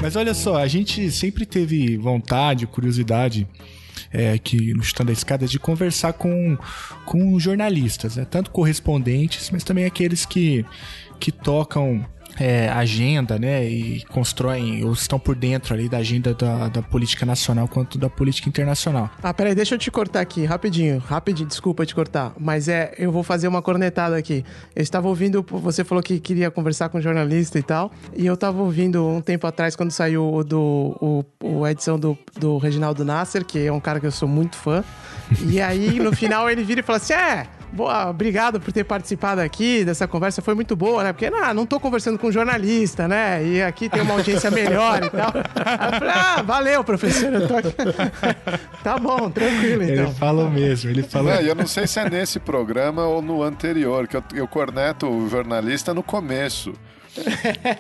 Mas 0.08 0.16
olha 0.16 0.34
só, 0.34 0.56
a 0.56 0.68
gente 0.70 1.12
sempre 1.12 1.46
teve 1.46 1.98
vontade, 1.98 2.66
curiosidade 2.66 3.46
é, 4.10 4.32
aqui 4.32 4.74
no 4.74 4.82
Chutando 4.82 5.10
a 5.10 5.14
Escada 5.14 5.46
de 5.46 5.60
conversar 5.60 6.14
com, 6.14 6.58
com 7.06 7.38
jornalistas, 7.38 8.16
né? 8.16 8.24
tanto 8.24 8.50
correspondentes, 8.52 9.50
mas 9.52 9.66
também 9.66 9.84
aqueles 9.84 10.26
que, 10.26 10.66
que 11.20 11.30
tocam 11.30 12.06
é, 12.40 12.70
agenda, 12.70 13.38
né, 13.38 13.66
e 13.66 14.04
constroem 14.06 14.84
ou 14.84 14.94
estão 14.94 15.20
por 15.20 15.36
dentro 15.36 15.74
ali 15.74 15.90
da 15.90 15.98
agenda 15.98 16.34
da, 16.34 16.68
da 16.70 16.82
política 16.82 17.26
nacional 17.26 17.68
quanto 17.68 17.98
da 17.98 18.10
política 18.10 18.48
internacional. 18.50 19.10
Ah, 19.22 19.34
peraí, 19.34 19.56
deixa 19.56 19.76
eu 19.76 19.80
te 19.80 19.90
cortar 19.92 20.22
aqui, 20.22 20.46
rapidinho, 20.46 21.00
rapidinho, 21.00 21.48
desculpa 21.48 21.86
te 21.86 21.96
cortar, 21.96 22.34
mas 22.40 22.68
é, 22.68 22.94
eu 22.98 23.12
vou 23.12 23.24
fazer 23.24 23.48
uma 23.48 23.62
cornetada 23.62 24.16
aqui. 24.16 24.44
Eu 24.76 24.84
estava 24.84 25.08
ouvindo, 25.08 25.46
você 25.50 25.84
falou 25.84 26.04
que 26.04 26.20
queria 26.20 26.52
conversar 26.52 26.90
com 26.90 26.98
um 26.98 27.02
jornalista 27.02 27.58
e 27.58 27.64
tal, 27.64 27.92
e 28.16 28.26
eu 28.26 28.34
estava 28.34 28.62
ouvindo 28.62 29.06
um 29.06 29.22
tempo 29.22 29.48
atrás, 29.48 29.76
quando 29.76 29.92
saiu 29.92 30.34
o 30.34 30.44
do, 30.44 31.26
o, 31.42 31.66
a 31.66 31.72
edição 31.72 32.00
do, 32.00 32.18
do 32.40 32.58
Reginaldo 32.58 33.04
Nasser, 33.04 33.44
que 33.46 33.66
é 33.66 33.72
um 33.72 33.80
cara 33.80 34.00
que 34.00 34.06
eu 34.06 34.12
sou 34.12 34.28
muito 34.28 34.56
fã, 34.56 34.84
e 35.48 35.60
aí 35.60 36.00
no 36.00 36.16
final 36.16 36.50
ele 36.50 36.64
vira 36.64 36.82
e 36.82 36.84
fala 36.84 36.98
assim, 36.98 37.14
é... 37.14 37.57
Boa, 37.72 38.10
obrigado 38.10 38.60
por 38.60 38.72
ter 38.72 38.84
participado 38.84 39.42
aqui 39.42 39.84
dessa 39.84 40.08
conversa, 40.08 40.42
foi 40.42 40.56
muito 40.56 40.76
boa, 40.76 41.04
né? 41.04 41.14
Porque 41.14 41.30
não, 41.30 41.54
não 41.54 41.66
tô 41.66 41.80
conversando 41.80 42.18
com 42.18 42.28
um 42.28 42.32
jornalista, 42.32 43.08
né? 43.08 43.44
E 43.46 43.62
aqui 43.62 43.90
tem 43.90 44.02
uma 44.02 44.14
audiência 44.14 44.50
melhor 44.50 45.04
e 45.04 45.10
tal. 45.10 45.32
Falei, 45.32 46.14
ah, 46.14 46.42
valeu, 46.42 46.84
professor, 46.84 47.34
eu 47.34 47.48
tô 47.48 47.58
aqui. 47.58 47.76
tá 48.84 48.98
bom, 48.98 49.30
tranquilo 49.30 49.84
então. 49.84 50.06
Ele 50.06 50.14
falou 50.14 50.50
mesmo, 50.50 50.90
ele 50.90 51.04
falou. 51.04 51.32
É, 51.32 51.44
eu 51.44 51.56
não 51.56 51.68
sei 51.68 51.86
se 51.88 52.00
é 52.00 52.10
nesse 52.10 52.40
programa 52.40 53.06
ou 53.06 53.22
no 53.22 53.44
anterior, 53.44 54.08
que 54.08 54.16
eu, 54.16 54.24
eu 54.34 54.48
corneto 54.48 55.08
o 55.08 55.30
jornalista 55.30 55.94
no 55.94 56.02
começo. 56.02 56.74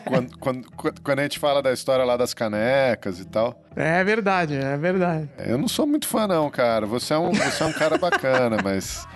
quando, 0.06 0.38
quando, 0.39 0.67
quando, 1.04 1.19
a 1.19 1.23
gente 1.23 1.38
fala 1.38 1.62
da 1.62 1.71
história 1.71 2.04
lá 2.04 2.17
das 2.17 2.34
canecas 2.34 3.19
e 3.19 3.26
tal. 3.26 3.62
É 3.76 4.04
verdade, 4.04 4.56
é 4.56 4.76
verdade. 4.78 5.30
Eu 5.38 5.58
não 5.58 5.67
sou 5.67 5.86
muito 5.86 6.08
fã, 6.08 6.28
não, 6.28 6.50
cara. 6.50 6.86
Você 6.88 7.13
é 7.13 7.17
um, 7.17 7.32
você 7.32 7.63
é 7.63 7.65
um 7.65 7.73
cara 7.73 7.97
bacana, 7.97 8.58
mas 8.63 9.08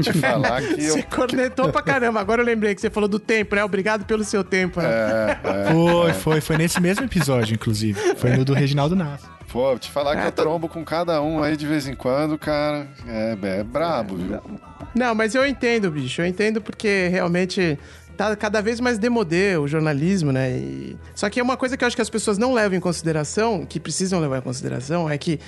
te 0.00 0.12
falar 0.18 0.62
que 0.62 0.84
eu... 0.84 0.94
Você 0.94 1.02
cornetou 1.02 1.70
pra 1.70 1.82
caramba. 1.82 2.20
Agora 2.20 2.42
eu 2.42 2.46
lembrei 2.46 2.74
que 2.74 2.80
você 2.80 2.90
falou 2.90 3.08
do 3.08 3.18
tempo, 3.18 3.54
né? 3.54 3.64
Obrigado 3.64 4.04
pelo 4.04 4.24
seu 4.24 4.42
tempo. 4.44 4.80
Né? 4.80 4.88
É, 4.88 5.38
é, 5.70 5.72
foi, 5.72 6.10
é. 6.10 6.14
foi. 6.14 6.40
Foi 6.40 6.56
nesse 6.56 6.80
mesmo 6.80 7.04
episódio, 7.04 7.54
inclusive. 7.54 8.14
Foi 8.16 8.30
no 8.36 8.44
do 8.44 8.52
Reginaldo 8.52 8.96
Nasso. 8.96 9.30
Pô, 9.52 9.78
te 9.78 9.90
falar 9.90 10.16
que 10.16 10.22
é, 10.22 10.26
eu 10.28 10.32
trombo 10.32 10.66
com 10.66 10.82
cada 10.82 11.20
um 11.20 11.42
aí 11.42 11.56
de 11.58 11.66
vez 11.66 11.86
em 11.86 11.94
quando, 11.94 12.38
cara. 12.38 12.86
É, 13.06 13.36
é 13.42 13.62
brabo, 13.62 14.16
viu? 14.16 14.40
Não, 14.94 15.14
mas 15.14 15.34
eu 15.34 15.46
entendo, 15.46 15.90
bicho. 15.90 16.22
Eu 16.22 16.26
entendo 16.26 16.60
porque 16.60 17.08
realmente 17.08 17.78
tá 18.16 18.34
cada 18.36 18.60
vez 18.62 18.80
mais 18.80 18.98
demodê 18.98 19.56
o 19.56 19.66
jornalismo, 19.66 20.32
né? 20.32 20.50
E... 20.52 20.96
Só 21.14 21.28
que 21.28 21.40
é 21.40 21.42
uma 21.42 21.56
coisa 21.56 21.76
que 21.76 21.84
eu 21.84 21.86
acho 21.86 21.96
que 21.96 22.02
as 22.02 22.10
pessoas 22.10 22.38
não 22.38 22.54
levam 22.54 22.76
em 22.78 22.80
consideração, 22.80 23.66
que 23.66 23.78
precisam 23.78 24.20
levar 24.20 24.38
em 24.38 24.42
consideração, 24.42 25.08
é 25.08 25.18
que 25.18 25.38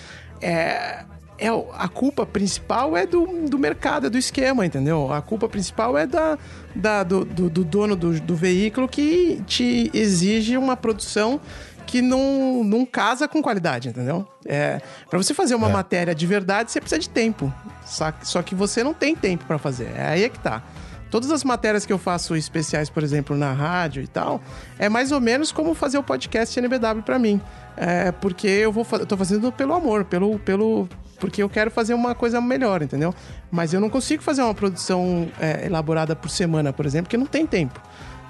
é, 0.40 1.04
é, 1.46 1.64
a 1.74 1.88
culpa 1.88 2.24
principal 2.24 2.96
é 2.96 3.06
do, 3.06 3.48
do 3.48 3.58
mercado, 3.58 4.06
é 4.06 4.10
do 4.10 4.18
esquema, 4.18 4.64
entendeu? 4.64 5.12
A 5.12 5.20
culpa 5.20 5.48
principal 5.48 5.96
é 5.98 6.06
da, 6.06 6.38
da 6.74 7.02
do, 7.02 7.24
do, 7.24 7.50
do, 7.50 7.64
dono 7.64 7.94
do, 7.94 8.18
do 8.20 8.34
veículo 8.36 8.88
que 8.88 9.42
te 9.46 9.90
exige 9.92 10.56
uma 10.56 10.76
produção 10.76 11.40
que 11.86 12.00
não, 12.00 12.64
não 12.64 12.86
casa 12.86 13.28
com 13.28 13.42
qualidade, 13.42 13.90
entendeu? 13.90 14.26
É, 14.46 14.80
para 15.08 15.18
você 15.18 15.34
fazer 15.34 15.54
uma 15.54 15.68
é. 15.68 15.72
matéria 15.72 16.14
de 16.14 16.26
verdade, 16.26 16.72
você 16.72 16.80
precisa 16.80 16.98
de 16.98 17.08
tempo. 17.08 17.52
Só, 17.84 18.12
só 18.22 18.42
que 18.42 18.54
você 18.54 18.82
não 18.82 18.94
tem 18.94 19.14
tempo 19.14 19.44
para 19.44 19.58
fazer. 19.58 19.92
É 19.96 20.06
aí 20.06 20.24
é 20.24 20.28
que 20.28 20.38
tá. 20.38 20.62
Todas 21.10 21.30
as 21.30 21.44
matérias 21.44 21.86
que 21.86 21.92
eu 21.92 21.98
faço 21.98 22.34
especiais, 22.34 22.90
por 22.90 23.02
exemplo, 23.02 23.36
na 23.36 23.52
rádio 23.52 24.02
e 24.02 24.06
tal, 24.08 24.40
é 24.78 24.88
mais 24.88 25.12
ou 25.12 25.20
menos 25.20 25.52
como 25.52 25.72
fazer 25.74 25.96
o 25.98 26.02
podcast 26.02 26.58
NBW 26.58 27.02
para 27.04 27.18
mim. 27.18 27.40
É 27.76 28.10
porque 28.10 28.48
eu 28.48 28.72
vou 28.72 28.84
eu 28.92 29.06
tô 29.06 29.16
fazendo 29.16 29.52
pelo 29.52 29.74
amor, 29.74 30.04
pelo, 30.04 30.38
pelo, 30.40 30.88
porque 31.18 31.42
eu 31.42 31.48
quero 31.48 31.70
fazer 31.70 31.94
uma 31.94 32.14
coisa 32.14 32.40
melhor, 32.40 32.82
entendeu? 32.82 33.14
Mas 33.50 33.72
eu 33.72 33.80
não 33.80 33.90
consigo 33.90 34.22
fazer 34.22 34.42
uma 34.42 34.54
produção 34.54 35.28
é, 35.40 35.66
elaborada 35.66 36.14
por 36.14 36.28
semana, 36.28 36.72
por 36.72 36.86
exemplo, 36.86 37.04
porque 37.06 37.16
não 37.16 37.26
tem 37.26 37.46
tempo. 37.46 37.80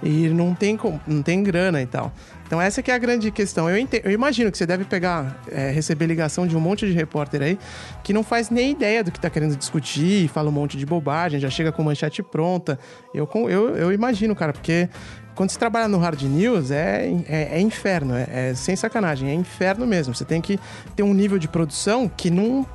E 0.03 0.29
não 0.29 0.55
tem, 0.55 0.79
não 1.07 1.23
tem 1.23 1.43
grana 1.43 1.81
e 1.81 1.87
tal. 1.87 2.13
Então 2.47 2.61
essa 2.61 2.83
que 2.83 2.91
é 2.91 2.95
a 2.95 2.99
grande 2.99 3.31
questão. 3.31 3.71
Eu, 3.71 3.89
eu 4.05 4.11
imagino 4.11 4.53
que 4.53 4.59
você 4.59 4.67
deve 4.67 4.85
pegar, 4.85 5.43
é, 5.51 5.71
receber 5.71 6.07
ligação 6.07 6.47
de 6.47 6.55
um 6.55 6.61
monte 6.61 6.87
de 6.87 6.93
repórter 6.93 7.41
aí 7.41 7.59
que 8.03 8.13
não 8.13 8.23
faz 8.23 8.51
nem 8.51 8.73
ideia 8.73 9.03
do 9.03 9.11
que 9.11 9.17
está 9.17 9.31
querendo 9.31 9.57
discutir, 9.57 10.29
fala 10.29 10.51
um 10.51 10.53
monte 10.53 10.77
de 10.77 10.85
bobagem, 10.85 11.41
já 11.41 11.49
chega 11.49 11.73
com 11.73 11.83
manchete 11.83 12.23
pronta. 12.23 12.79
Eu, 13.15 13.29
eu, 13.49 13.77
eu 13.77 13.93
imagino, 13.93 14.35
cara, 14.37 14.53
porque 14.53 14.91
quando 15.35 15.51
você 15.51 15.59
trabalha 15.59 15.89
no 15.89 15.99
hard 15.99 16.23
news, 16.23 16.71
é, 16.71 17.09
é, 17.29 17.59
é 17.59 17.61
inferno, 17.61 18.15
é, 18.15 18.27
é, 18.31 18.55
sem 18.55 18.77
sacanagem, 18.77 19.29
é 19.29 19.35
inferno 19.35 19.87
mesmo. 19.87 20.15
Você 20.15 20.25
tem 20.25 20.41
que 20.41 20.59
ter 20.95 21.03
um 21.03 21.13
nível 21.13 21.39
de 21.39 21.49
produção 21.49 22.09
que 22.09 22.31
não 22.31 22.67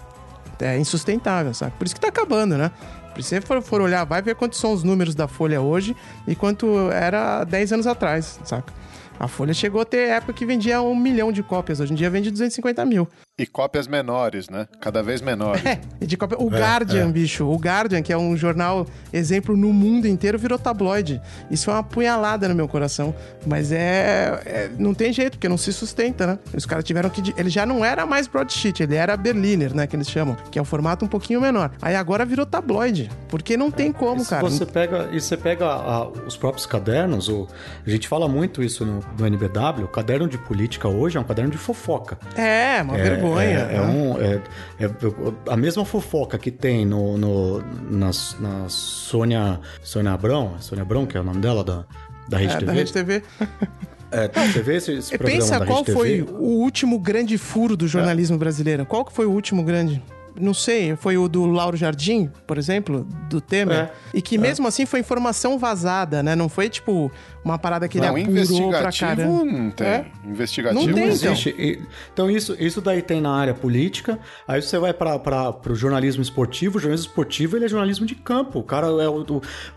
é 0.59 0.77
insustentável, 0.77 1.53
sabe? 1.53 1.73
Por 1.77 1.85
isso 1.85 1.95
que 1.95 2.01
tá 2.01 2.09
acabando, 2.09 2.57
né? 2.57 2.71
Se 3.15 3.23
você 3.23 3.41
for, 3.41 3.61
for 3.61 3.81
olhar, 3.81 4.05
vai 4.05 4.21
ver 4.21 4.35
quantos 4.35 4.59
são 4.59 4.71
os 4.71 4.83
números 4.83 5.13
da 5.13 5.27
Folha 5.27 5.61
hoje 5.61 5.95
e 6.27 6.35
quanto 6.35 6.89
era 6.91 7.43
10 7.43 7.73
anos 7.73 7.87
atrás, 7.87 8.39
saca? 8.45 8.71
A 9.19 9.27
Folha 9.27 9.53
chegou 9.53 9.81
a 9.81 9.85
ter 9.85 10.09
época 10.09 10.31
que 10.31 10.45
vendia 10.45 10.81
um 10.81 10.95
milhão 10.95 11.31
de 11.31 11.43
cópias, 11.43 11.81
hoje 11.81 11.91
em 11.91 11.95
dia 11.95 12.09
vende 12.09 12.31
250 12.31 12.85
mil. 12.85 13.07
E 13.39 13.47
cópias 13.47 13.87
menores, 13.87 14.49
né? 14.49 14.67
Cada 14.81 15.01
vez 15.01 15.21
menores. 15.21 15.63
É, 15.65 15.79
de 16.05 16.17
cópia... 16.17 16.37
O 16.37 16.53
é, 16.53 16.59
Guardian, 16.59 17.07
é. 17.07 17.11
bicho. 17.11 17.45
O 17.45 17.55
Guardian, 17.55 18.01
que 18.01 18.11
é 18.11 18.17
um 18.17 18.35
jornal 18.35 18.85
exemplo 19.13 19.55
no 19.55 19.71
mundo 19.71 20.09
inteiro, 20.09 20.37
virou 20.37 20.59
tabloide. 20.59 21.21
Isso 21.49 21.69
é 21.71 21.73
uma 21.73 21.83
punhalada 21.83 22.49
no 22.49 22.53
meu 22.53 22.67
coração. 22.67 23.15
Mas 23.47 23.71
é, 23.71 24.41
é. 24.45 24.69
Não 24.77 24.93
tem 24.93 25.13
jeito, 25.13 25.37
porque 25.37 25.47
não 25.47 25.57
se 25.57 25.71
sustenta, 25.71 26.27
né? 26.27 26.39
Os 26.53 26.65
caras 26.65 26.83
tiveram 26.83 27.09
que. 27.09 27.33
Ele 27.37 27.49
já 27.49 27.65
não 27.65 27.85
era 27.85 28.05
mais 28.05 28.27
broadsheet, 28.27 28.83
ele 28.83 28.95
era 28.95 29.15
Berliner, 29.15 29.73
né? 29.73 29.87
Que 29.87 29.95
eles 29.95 30.09
chamam. 30.09 30.35
Que 30.51 30.59
é 30.59 30.61
um 30.61 30.65
formato 30.65 31.05
um 31.05 31.07
pouquinho 31.07 31.39
menor. 31.39 31.71
Aí 31.81 31.95
agora 31.95 32.25
virou 32.25 32.45
tabloide. 32.45 33.09
Porque 33.29 33.55
não 33.55 33.71
tem 33.71 33.93
como, 33.93 34.25
cara. 34.25 34.43
Você 34.43 34.65
pega, 34.65 35.07
e 35.13 35.21
você 35.21 35.37
pega 35.37 35.65
a, 35.65 36.09
os 36.09 36.35
próprios 36.35 36.65
cadernos, 36.65 37.29
o, 37.29 37.47
a 37.85 37.89
gente 37.89 38.05
fala 38.05 38.27
muito 38.27 38.61
isso 38.61 38.85
no, 38.85 38.99
no 39.17 39.25
NBW, 39.25 39.85
o 39.85 39.87
caderno 39.87 40.27
de 40.27 40.37
política 40.37 40.89
hoje 40.89 41.17
é 41.17 41.21
um 41.21 41.23
caderno 41.23 41.51
de 41.51 41.57
fofoca. 41.57 42.17
É, 42.35 42.81
uma 42.81 42.97
é, 42.97 43.03
vergonha 43.03 43.28
vergonha. 43.35 43.67
É, 43.71 43.75
é, 43.75 43.81
um, 43.81 44.21
é, 44.21 44.41
é, 44.79 45.51
a 45.51 45.57
mesma 45.57 45.85
fofoca 45.85 46.37
que 46.37 46.51
tem 46.51 46.85
no, 46.85 47.17
no, 47.17 47.59
na, 47.89 48.11
na 48.39 48.69
Sônia, 48.69 49.59
Sônia 49.81 50.11
Abrão, 50.11 50.55
Sônia 50.59 50.81
Abrão, 50.83 51.05
que 51.05 51.17
é 51.17 51.21
o 51.21 51.23
nome 51.23 51.39
dela, 51.39 51.63
da, 51.63 51.85
da 52.27 52.37
Rede 52.37 52.53
é, 52.53 52.57
TV. 52.57 52.65
Da 52.65 52.73
Rede 52.73 52.93
TV. 52.93 53.23
É, 54.11 54.27
você 54.27 54.63
vê 54.63 54.77
esse, 54.77 54.91
esse 54.93 55.15
programa 55.15 55.39
Pensa 55.39 55.65
qual 55.67 55.85
foi 55.85 56.23
o 56.23 56.61
último 56.63 56.97
grande 56.97 57.37
furo 57.37 57.77
do 57.77 57.87
jornalismo 57.87 58.39
brasileiro. 58.39 58.83
Qual 58.83 59.05
que 59.05 59.13
foi 59.13 59.27
o 59.27 59.31
último 59.31 59.63
grande? 59.63 60.01
Não 60.39 60.53
sei, 60.53 60.95
foi 60.95 61.17
o 61.17 61.27
do 61.27 61.45
Lauro 61.45 61.75
Jardim, 61.75 62.29
por 62.47 62.57
exemplo, 62.57 63.05
do 63.29 63.41
Temer. 63.41 63.77
É, 63.77 63.91
e 64.13 64.21
que 64.21 64.35
é. 64.35 64.37
mesmo 64.37 64.67
assim 64.67 64.85
foi 64.85 64.99
informação 64.99 65.57
vazada, 65.59 66.23
né? 66.23 66.35
Não 66.35 66.49
foi 66.49 66.69
tipo 66.69 67.11
uma 67.43 67.57
parada 67.57 67.87
que 67.87 67.99
não, 67.99 68.17
ele 68.17 68.41
apurou 68.41 68.69
pra 68.69 68.91
caramba. 68.91 69.45
Não 69.45 69.71
tem. 69.71 69.87
É? 69.87 70.05
Investigativo 70.25 70.85
não, 70.85 70.93
tem, 70.93 71.05
não 71.05 71.11
existe. 71.11 71.55
Então. 71.57 71.87
então, 72.13 72.31
isso, 72.31 72.55
isso 72.59 72.81
daí 72.81 73.01
tem 73.01 73.21
na 73.21 73.31
área 73.31 73.53
política. 73.53 74.19
Aí 74.47 74.61
você 74.61 74.77
vai 74.77 74.93
para 74.93 75.59
o 75.69 75.75
jornalismo 75.75 76.21
esportivo. 76.21 76.77
O 76.77 76.81
jornalismo 76.81 77.09
esportivo 77.09 77.57
ele 77.57 77.65
é 77.65 77.67
jornalismo 77.67 78.05
de 78.05 78.15
campo. 78.15 78.59
O 78.59 78.63
cara 78.63 78.87
é 78.87 79.07
o, 79.07 79.25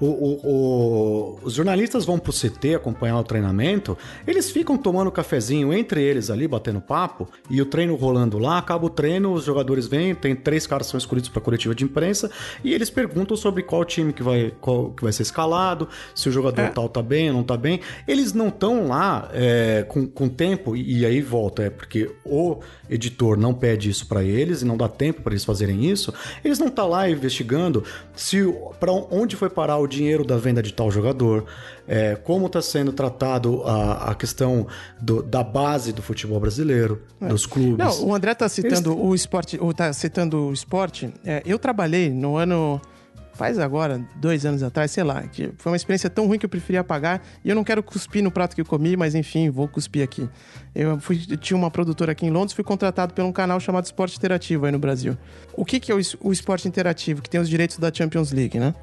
o, 0.00 0.06
o, 0.06 0.40
o 0.44 1.38
os 1.42 1.54
jornalistas 1.54 2.04
vão 2.04 2.18
pro 2.18 2.32
CT 2.32 2.76
acompanhar 2.76 3.18
o 3.18 3.24
treinamento. 3.24 3.96
Eles 4.26 4.50
ficam 4.50 4.76
tomando 4.76 5.10
cafezinho 5.10 5.72
entre 5.72 6.02
eles 6.02 6.30
ali, 6.30 6.46
batendo 6.46 6.80
papo, 6.80 7.28
e 7.50 7.60
o 7.60 7.66
treino 7.66 7.94
rolando 7.94 8.38
lá. 8.38 8.58
Acaba 8.58 8.86
o 8.86 8.90
treino, 8.90 9.32
os 9.32 9.44
jogadores 9.44 9.86
vêm, 9.86 10.14
tem 10.14 10.34
três 10.52 10.66
caras 10.66 10.86
são 10.86 10.98
escolhidos 10.98 11.30
para 11.30 11.40
coletiva 11.40 11.74
de 11.74 11.82
imprensa 11.82 12.30
e 12.62 12.74
eles 12.74 12.90
perguntam 12.90 13.34
sobre 13.34 13.62
qual 13.62 13.86
time 13.86 14.12
que 14.12 14.22
vai, 14.22 14.52
qual, 14.60 14.90
que 14.90 15.02
vai 15.02 15.10
ser 15.10 15.22
escalado, 15.22 15.88
se 16.14 16.28
o 16.28 16.32
jogador 16.32 16.60
é. 16.60 16.68
tal 16.68 16.90
tá 16.90 17.00
bem 17.00 17.30
ou 17.30 17.36
não 17.36 17.42
tá 17.42 17.56
bem. 17.56 17.80
Eles 18.06 18.34
não 18.34 18.48
estão 18.48 18.88
lá 18.88 19.30
é, 19.32 19.82
com, 19.88 20.06
com 20.06 20.28
tempo, 20.28 20.76
e 20.76 21.06
aí 21.06 21.22
volta, 21.22 21.62
é 21.62 21.70
porque 21.70 22.10
o 22.22 22.60
editor 22.90 23.38
não 23.38 23.54
pede 23.54 23.88
isso 23.88 24.06
para 24.06 24.22
eles 24.22 24.60
e 24.60 24.66
não 24.66 24.76
dá 24.76 24.88
tempo 24.88 25.22
para 25.22 25.32
eles 25.32 25.44
fazerem 25.44 25.86
isso. 25.86 26.12
Eles 26.44 26.58
não 26.58 26.66
estão 26.66 26.84
tá 26.84 26.90
lá 26.90 27.08
investigando 27.08 27.82
se 28.14 28.42
para 28.78 28.92
onde 28.92 29.34
foi 29.36 29.48
parar 29.48 29.78
o 29.78 29.86
dinheiro 29.86 30.22
da 30.22 30.36
venda 30.36 30.62
de 30.62 30.74
tal 30.74 30.90
jogador, 30.90 31.46
é, 31.86 32.16
como 32.16 32.46
está 32.46 32.62
sendo 32.62 32.92
tratado 32.92 33.62
a, 33.64 34.10
a 34.10 34.14
questão 34.14 34.66
do, 35.00 35.22
da 35.22 35.42
base 35.42 35.92
do 35.92 36.02
futebol 36.02 36.38
brasileiro, 36.40 37.02
é. 37.20 37.28
dos 37.28 37.46
clubes. 37.46 37.78
Não, 37.78 38.08
o 38.08 38.14
André 38.14 38.32
está 38.32 38.48
citando 38.48 38.92
Eles... 38.92 39.04
o 39.04 39.14
esporte, 39.14 39.58
ou 39.60 39.72
tá 39.72 39.92
citando 39.92 40.48
o 40.48 40.52
esporte. 40.52 41.12
É, 41.24 41.42
eu 41.44 41.58
trabalhei 41.58 42.10
no 42.10 42.36
ano 42.36 42.80
faz 43.34 43.58
agora, 43.58 44.00
dois 44.16 44.44
anos 44.44 44.62
atrás, 44.62 44.90
sei 44.90 45.02
lá, 45.02 45.22
que 45.22 45.50
foi 45.56 45.72
uma 45.72 45.76
experiência 45.76 46.08
tão 46.10 46.26
ruim 46.26 46.38
que 46.38 46.46
eu 46.46 46.50
preferi 46.50 46.76
apagar. 46.76 47.22
E 47.44 47.48
eu 47.48 47.54
não 47.54 47.64
quero 47.64 47.82
cuspir 47.82 48.22
no 48.22 48.30
prato 48.30 48.54
que 48.54 48.60
eu 48.60 48.64
comi, 48.64 48.96
mas 48.96 49.14
enfim, 49.14 49.50
vou 49.50 49.66
cuspir 49.66 50.02
aqui. 50.02 50.28
Eu, 50.74 51.00
fui, 51.00 51.20
eu 51.28 51.36
tinha 51.36 51.56
uma 51.56 51.70
produtora 51.70 52.12
aqui 52.12 52.26
em 52.26 52.30
Londres, 52.30 52.52
fui 52.52 52.64
contratado 52.64 53.14
por 53.14 53.24
um 53.24 53.32
canal 53.32 53.58
chamado 53.58 53.84
Esporte 53.84 54.16
Interativo 54.16 54.66
aí 54.66 54.72
no 54.72 54.78
Brasil. 54.78 55.16
O 55.54 55.64
que, 55.64 55.80
que 55.80 55.90
é 55.90 55.94
o, 55.94 56.00
o 56.20 56.32
esporte 56.32 56.68
interativo? 56.68 57.22
Que 57.22 57.30
tem 57.30 57.40
os 57.40 57.48
direitos 57.48 57.78
da 57.78 57.92
Champions 57.92 58.32
League, 58.32 58.58
né? 58.58 58.74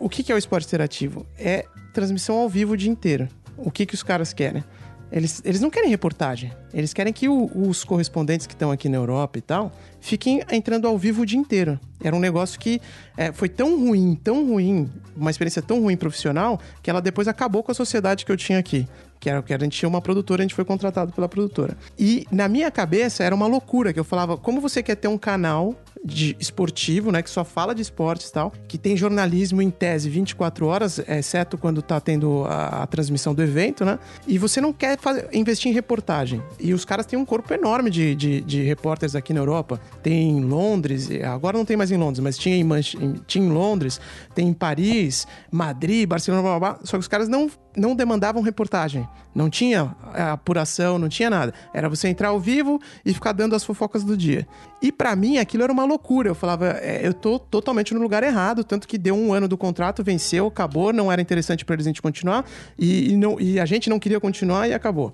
O 0.00 0.08
que, 0.08 0.22
que 0.22 0.32
é 0.32 0.34
o 0.34 0.38
esporte 0.38 0.66
interativo? 0.66 1.26
É 1.36 1.64
transmissão 1.98 2.36
ao 2.36 2.48
vivo 2.48 2.74
o 2.74 2.76
dia 2.76 2.90
inteiro. 2.90 3.28
O 3.56 3.72
que, 3.72 3.84
que 3.84 3.94
os 3.94 4.04
caras 4.04 4.32
querem? 4.32 4.62
Eles, 5.10 5.42
eles 5.44 5.60
não 5.60 5.68
querem 5.68 5.90
reportagem. 5.90 6.52
Eles 6.72 6.92
querem 6.92 7.12
que 7.12 7.28
o, 7.28 7.50
os 7.54 7.82
correspondentes 7.82 8.46
que 8.46 8.52
estão 8.52 8.70
aqui 8.70 8.88
na 8.88 8.98
Europa 8.98 9.38
e 9.38 9.40
tal 9.40 9.72
fiquem 10.00 10.42
entrando 10.52 10.86
ao 10.86 10.96
vivo 10.96 11.22
o 11.22 11.26
dia 11.26 11.38
inteiro. 11.38 11.80
Era 12.00 12.14
um 12.14 12.20
negócio 12.20 12.60
que 12.60 12.80
é, 13.16 13.32
foi 13.32 13.48
tão 13.48 13.80
ruim, 13.80 14.14
tão 14.22 14.46
ruim, 14.46 14.88
uma 15.16 15.30
experiência 15.30 15.60
tão 15.60 15.80
ruim 15.80 15.96
profissional, 15.96 16.60
que 16.82 16.88
ela 16.88 17.00
depois 17.00 17.26
acabou 17.26 17.64
com 17.64 17.72
a 17.72 17.74
sociedade 17.74 18.24
que 18.24 18.30
eu 18.30 18.36
tinha 18.36 18.58
aqui. 18.58 18.86
Que 19.18 19.28
era 19.28 19.42
que 19.42 19.52
a 19.52 19.58
gente 19.58 19.76
tinha 19.76 19.88
uma 19.88 20.00
produtora, 20.00 20.42
a 20.42 20.44
gente 20.44 20.54
foi 20.54 20.64
contratado 20.64 21.12
pela 21.12 21.28
produtora. 21.28 21.76
E 21.98 22.24
na 22.30 22.46
minha 22.46 22.70
cabeça 22.70 23.24
era 23.24 23.34
uma 23.34 23.48
loucura, 23.48 23.92
que 23.92 23.98
eu 23.98 24.04
falava, 24.04 24.36
como 24.36 24.60
você 24.60 24.82
quer 24.84 24.94
ter 24.94 25.08
um 25.08 25.18
canal 25.18 25.74
de 26.04 26.36
esportivo, 26.38 27.10
né, 27.10 27.22
que 27.22 27.30
só 27.30 27.44
fala 27.44 27.74
de 27.74 27.82
esportes 27.82 28.28
e 28.28 28.32
tal, 28.32 28.52
que 28.66 28.78
tem 28.78 28.96
jornalismo 28.96 29.60
em 29.62 29.70
tese 29.70 30.08
24 30.08 30.66
horas, 30.66 30.98
exceto 31.08 31.58
quando 31.58 31.82
tá 31.82 32.00
tendo 32.00 32.44
a, 32.46 32.82
a 32.82 32.86
transmissão 32.86 33.34
do 33.34 33.42
evento, 33.42 33.84
né? 33.84 33.98
E 34.26 34.38
você 34.38 34.60
não 34.60 34.72
quer 34.72 34.98
fazer, 34.98 35.28
investir 35.32 35.70
em 35.70 35.74
reportagem. 35.74 36.42
E 36.58 36.72
os 36.72 36.84
caras 36.84 37.06
têm 37.06 37.18
um 37.18 37.24
corpo 37.24 37.52
enorme 37.52 37.90
de, 37.90 38.14
de, 38.14 38.40
de 38.40 38.62
repórteres 38.62 39.14
aqui 39.14 39.32
na 39.32 39.40
Europa. 39.40 39.80
Tem 40.02 40.30
em 40.30 40.44
Londres, 40.44 41.08
agora 41.24 41.56
não 41.56 41.64
tem 41.64 41.76
mais 41.76 41.90
em 41.90 41.96
Londres, 41.96 42.20
mas 42.20 42.38
tinha 42.38 42.56
em, 42.56 42.64
Manch 42.64 42.96
tinha 43.26 43.44
em 43.44 43.50
Londres, 43.50 44.00
tem 44.34 44.48
em 44.48 44.52
Paris, 44.52 45.26
Madrid, 45.50 46.08
Barcelona, 46.08 46.42
blá, 46.42 46.58
blá, 46.58 46.70
blá. 46.74 46.80
Só 46.84 46.96
que 46.96 47.00
os 47.00 47.08
caras 47.08 47.28
não 47.28 47.50
não 47.78 47.94
demandavam 47.94 48.42
reportagem. 48.42 49.08
Não 49.34 49.48
tinha 49.48 49.94
é, 50.14 50.22
apuração, 50.22 50.98
não 50.98 51.08
tinha 51.08 51.30
nada. 51.30 51.54
Era 51.72 51.88
você 51.88 52.08
entrar 52.08 52.28
ao 52.28 52.40
vivo 52.40 52.80
e 53.04 53.14
ficar 53.14 53.32
dando 53.32 53.54
as 53.54 53.64
fofocas 53.64 54.02
do 54.02 54.16
dia. 54.16 54.46
E 54.82 54.90
para 54.90 55.14
mim 55.14 55.38
aquilo 55.38 55.62
era 55.62 55.72
uma 55.72 55.84
loucura. 55.88 56.28
Eu 56.28 56.34
falava, 56.34 56.78
é, 56.80 57.06
eu 57.06 57.12
tô 57.12 57.38
totalmente 57.38 57.92
no 57.92 58.00
lugar 58.00 58.22
errado. 58.22 58.62
Tanto 58.62 58.86
que 58.86 58.96
deu 58.96 59.14
um 59.14 59.32
ano 59.32 59.48
do 59.48 59.56
contrato, 59.56 60.04
venceu, 60.04 60.46
acabou, 60.46 60.92
não 60.92 61.10
era 61.10 61.20
interessante 61.20 61.64
para 61.64 61.74
eles 61.74 61.86
a 61.86 61.90
gente 61.90 62.02
continuar. 62.02 62.44
E, 62.78 63.12
e, 63.12 63.16
não, 63.16 63.40
e, 63.40 63.58
a 63.58 63.66
gente 63.66 63.90
não 63.90 63.98
queria 63.98 64.20
continuar 64.20 64.68
e 64.68 64.74
acabou. 64.74 65.12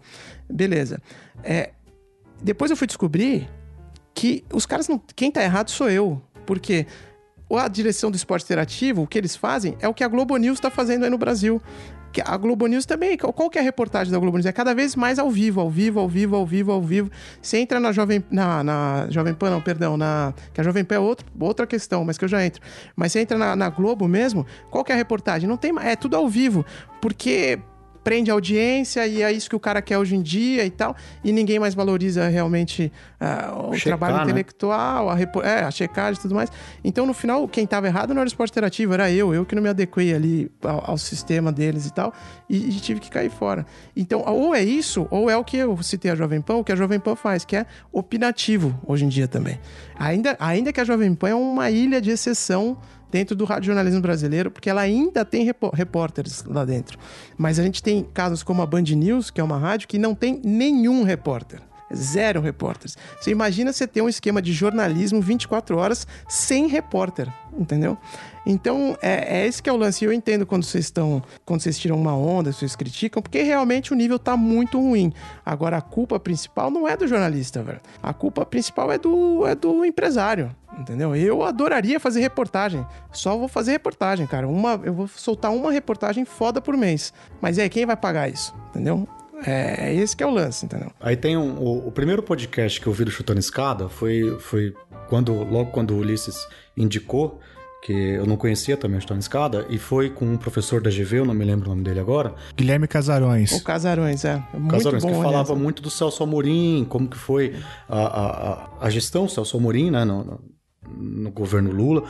Beleza. 0.51 1.01
É, 1.43 1.71
depois 2.43 2.71
eu 2.71 2.77
fui 2.77 2.87
descobrir 2.87 3.49
que 4.13 4.45
os 4.53 4.67
caras 4.67 4.89
não. 4.89 5.01
Quem 5.15 5.31
tá 5.31 5.43
errado 5.43 5.71
sou 5.71 5.89
eu. 5.89 6.21
Porque 6.45 6.87
a 7.51 7.69
direção 7.69 8.11
do 8.11 8.17
esporte 8.17 8.45
interativo, 8.45 9.03
o 9.03 9.07
que 9.07 9.17
eles 9.17 9.37
fazem 9.37 9.77
é 9.81 9.89
o 9.89 9.95
que 9.95 10.05
a 10.05 10.09
Globo 10.09 10.37
News 10.37 10.59
está 10.59 10.71
fazendo 10.71 11.05
aí 11.05 11.11
no 11.11 11.19
Brasil 11.19 11.61
a 12.25 12.37
Globo 12.37 12.67
News 12.67 12.87
também, 12.87 13.17
qual 13.17 13.49
que 13.51 13.59
é 13.59 13.61
a 13.61 13.65
reportagem 13.65 14.13
da 14.13 14.19
Globo 14.19 14.37
News? 14.37 14.47
É 14.47 14.53
cada 14.53 14.75
vez 14.75 14.95
mais 14.95 15.19
ao 15.19 15.31
vivo, 15.31 15.61
ao 15.61 15.71
vivo, 15.71 16.01
ao 16.01 16.09
vivo, 16.09 16.37
ao 16.37 16.47
vivo, 16.47 16.73
ao 16.73 16.83
vivo. 16.83 17.11
Você 17.41 17.59
entra 17.59 17.81
na 17.81 17.93
Jovem, 17.93 18.25
na, 18.31 18.63
na 18.63 19.07
Jovem 19.11 19.35
Pan, 19.35 19.51
não, 19.51 19.61
perdão, 19.61 19.97
na, 19.97 20.35
que 20.53 20.61
a 20.61 20.65
Jovem 20.65 20.85
Pan 20.85 20.97
é 20.97 20.99
outro, 20.99 21.27
outra 21.39 21.67
questão, 21.67 22.05
mas 22.05 22.19
que 22.19 22.25
eu 22.25 22.29
já 22.29 22.45
entro. 22.45 22.63
Mas 22.95 23.13
você 23.13 23.21
entra 23.21 23.39
na, 23.39 23.57
na 23.57 23.69
Globo 23.69 24.07
mesmo, 24.07 24.47
qual 24.71 24.85
que 24.85 24.93
é 24.93 24.95
a 24.95 24.99
reportagem? 24.99 25.49
Não 25.49 25.57
tem, 25.57 25.73
é 25.81 25.97
tudo 25.97 26.17
ao 26.17 26.29
vivo, 26.29 26.65
porque 27.01 27.59
prende 28.05 28.31
a 28.31 28.35
audiência 28.35 29.07
e 29.07 29.23
é 29.23 29.33
isso 29.33 29.49
que 29.49 29.57
o 29.57 29.61
cara 29.61 29.81
quer 29.81 29.97
hoje 29.97 30.15
em 30.15 30.23
dia 30.23 30.65
e 30.65 30.71
tal, 30.71 30.95
e 31.25 31.33
ninguém 31.33 31.59
mais 31.59 31.75
valoriza 31.75 32.29
realmente 32.29 32.93
uh, 33.19 33.71
o 33.71 33.75
Checar, 33.75 33.99
trabalho 33.99 34.17
né? 34.19 34.23
intelectual, 34.25 35.11
a, 35.11 35.17
é, 35.43 35.65
a 35.65 35.71
checagem 35.71 36.19
e 36.19 36.23
tudo 36.23 36.35
mais. 36.35 36.53
Então, 36.85 37.07
no 37.07 37.15
final, 37.15 37.49
quem 37.49 37.65
estava 37.65 37.87
errado 37.87 38.13
não 38.13 38.21
era 38.21 38.27
o 38.27 38.29
esporte 38.29 38.51
interativo, 38.51 38.93
era 38.93 39.11
eu, 39.11 39.35
eu 39.35 39.47
que 39.47 39.55
não 39.55 39.63
me 39.63 39.71
adequei 39.71 40.15
ali 40.15 40.51
ao, 40.63 40.91
ao 40.91 40.99
sistema 40.99 41.51
deles 41.51 41.87
e 41.87 41.93
tal, 41.93 42.13
e, 42.49 42.69
e, 42.69 42.81
tive 42.81 43.01
que 43.01 43.11
cair 43.11 43.31
fora. 43.31 43.65
Então, 43.97 44.23
ou 44.27 44.55
é 44.55 44.63
isso, 44.63 45.09
ou 45.11 45.31
é 45.31 45.37
o 45.37 45.43
que 45.43 45.57
eu 45.57 45.83
citei 45.83 46.11
a 46.11 46.15
Jovem 46.15 46.43
Pan, 46.43 46.57
o 46.57 46.65
que 46.65 46.73
a 46.73 46.77
Jovem 46.77 47.01
Pan 47.01 47.17
faz, 47.17 47.45
que 47.45 47.57
é 47.57 47.65
opinativo 47.91 48.79
hoje 48.87 49.07
em 49.07 49.09
dia 49.09 49.27
também. 49.27 49.59
Ainda, 49.99 50.37
ainda 50.39 50.73
que 50.73 50.81
a 50.81 50.85
Jovem 50.85 51.15
Pan 51.15 51.29
é 51.31 51.35
uma 51.35 51.71
ilha 51.71 52.01
de 52.01 52.11
exceção 52.11 52.77
dentro 53.11 53.37
do 53.37 53.47
jornalismo 53.61 54.01
brasileiro, 54.01 54.51
porque 54.51 54.69
ela 54.69 54.81
ainda 54.81 55.25
tem 55.25 55.49
repórteres 55.73 56.45
lá 56.45 56.65
dentro. 56.65 56.99
Mas 57.37 57.59
a 57.59 57.63
gente 57.63 57.83
tem 57.83 58.03
casos 58.13 58.43
como 58.43 58.63
a 58.63 58.67
Band 58.67 58.83
News, 58.83 59.31
que 59.31 59.41
é 59.41 59.45
uma 59.45 59.59
rádio 59.59 59.89
que 59.89 59.99
não 59.99 60.15
tem 60.15 60.41
nenhum 60.45 61.03
repórter. 61.05 61.61
Zero 61.93 62.41
repórteres. 62.41 62.97
Você 63.21 63.31
imagina 63.31 63.73
você 63.73 63.87
ter 63.87 64.03
um 64.03 64.09
esquema 64.09 64.41
de 64.41 64.53
jornalismo 64.53 65.21
24 65.21 65.77
horas 65.77 66.07
sem 66.29 66.67
repórter, 66.67 67.33
entendeu? 67.57 67.99
Então, 68.47 68.97
é, 69.01 69.39
é 69.39 69.47
esse 69.47 69.63
que 69.63 69.71
é 69.71 69.73
o 69.73 69.77
lance. 69.77 70.05
Eu 70.05 70.13
entendo 70.13 70.45
quando 70.45 70.65
vocês 70.65 70.85
estão. 70.85 71.23
Quando 71.45 71.63
vocês 71.63 71.79
tiram 71.79 71.97
uma 71.97 72.15
onda, 72.15 72.53
vocês 72.53 72.77
criticam, 72.77 73.23
porque 73.23 73.43
realmente 73.43 73.93
o 73.93 73.97
nível 73.97 74.19
tá 74.19 74.37
muito 74.37 74.79
ruim. 74.79 75.13
Agora, 75.45 75.79
a 75.79 75.81
culpa 75.81 76.21
principal 76.21 76.71
não 76.71 76.87
é 76.87 76.97
do 76.97 77.07
jornalista, 77.07 77.63
velho. 77.63 77.81
A 78.03 78.13
culpa 78.13 78.45
principal 78.45 78.93
é 78.93 78.99
do, 78.99 79.47
é 79.47 79.55
do 79.55 79.85
empresário. 79.85 80.55
Entendeu? 80.79 81.15
Eu 81.15 81.43
adoraria 81.43 82.01
fazer 82.01 82.21
reportagem. 82.21 82.85
Só 83.13 83.37
vou 83.37 83.49
fazer 83.49 83.73
reportagem, 83.73 84.27
cara. 84.27 84.49
Uma, 84.49 84.81
eu 84.83 84.93
vou 84.93 85.09
soltar 85.09 85.53
uma 85.53 85.71
reportagem 85.71 86.25
foda 86.25 86.61
por 86.61 86.77
mês. 86.77 87.13
Mas 87.41 87.59
é 87.59 87.69
quem 87.69 87.87
vai 87.87 87.97
pagar 87.97 88.29
isso? 88.29 88.55
Entendeu? 88.71 89.09
É, 89.45 89.89
é 89.89 89.95
esse 89.95 90.17
que 90.17 90.23
é 90.23 90.27
o 90.27 90.31
lance, 90.31 90.65
entendeu? 90.65 90.91
Aí 91.01 91.17
tem 91.17 91.37
um, 91.37 91.59
o, 91.59 91.89
o, 91.89 91.93
primeiro 91.93 92.23
podcast 92.23 92.81
que 92.81 92.87
eu 92.87 92.93
vi 92.93 93.05
do 93.05 93.11
Chutando 93.11 93.41
Escada 93.41 93.89
foi, 93.89 94.39
foi 94.41 94.75
quando, 95.09 95.33
logo 95.33 95.71
quando 95.71 95.93
o 95.93 95.99
Ulisses 95.99 96.47
indicou, 96.77 97.41
que 97.83 97.93
eu 97.93 98.27
não 98.27 98.37
conhecia 98.37 98.77
também 98.77 98.99
o 98.99 99.01
Chutando 99.01 99.21
Escada, 99.21 99.67
e 99.69 99.79
foi 99.79 100.09
com 100.09 100.25
um 100.25 100.37
professor 100.37 100.81
da 100.81 100.91
GV, 100.91 101.19
eu 101.19 101.25
não 101.25 101.35
me 101.35 101.45
lembro 101.45 101.67
o 101.67 101.69
nome 101.71 101.83
dele 101.83 102.01
agora. 102.01 102.35
Guilherme 102.57 102.87
Casarões. 102.87 103.53
O 103.53 103.63
Casarões, 103.63 104.25
é. 104.25 104.43
Muito 104.55 104.71
Casarões, 104.71 105.03
bom, 105.03 105.11
que 105.11 105.17
falava 105.17 105.53
aliás. 105.53 105.63
muito 105.63 105.83
do 105.83 105.91
Celso 105.91 106.23
Amorim, 106.23 106.87
como 106.89 107.09
que 107.09 107.19
foi 107.19 107.55
a, 107.89 108.01
a, 108.01 108.69
a 108.81 108.91
gestão 108.91 109.27
do 109.27 109.31
Celso 109.31 109.57
Amorim, 109.57 109.91
né, 109.91 110.05
no, 110.05 110.25
no, 110.25 110.41
no 110.97 111.31
governo 111.31 111.71
Lula. 111.71 112.05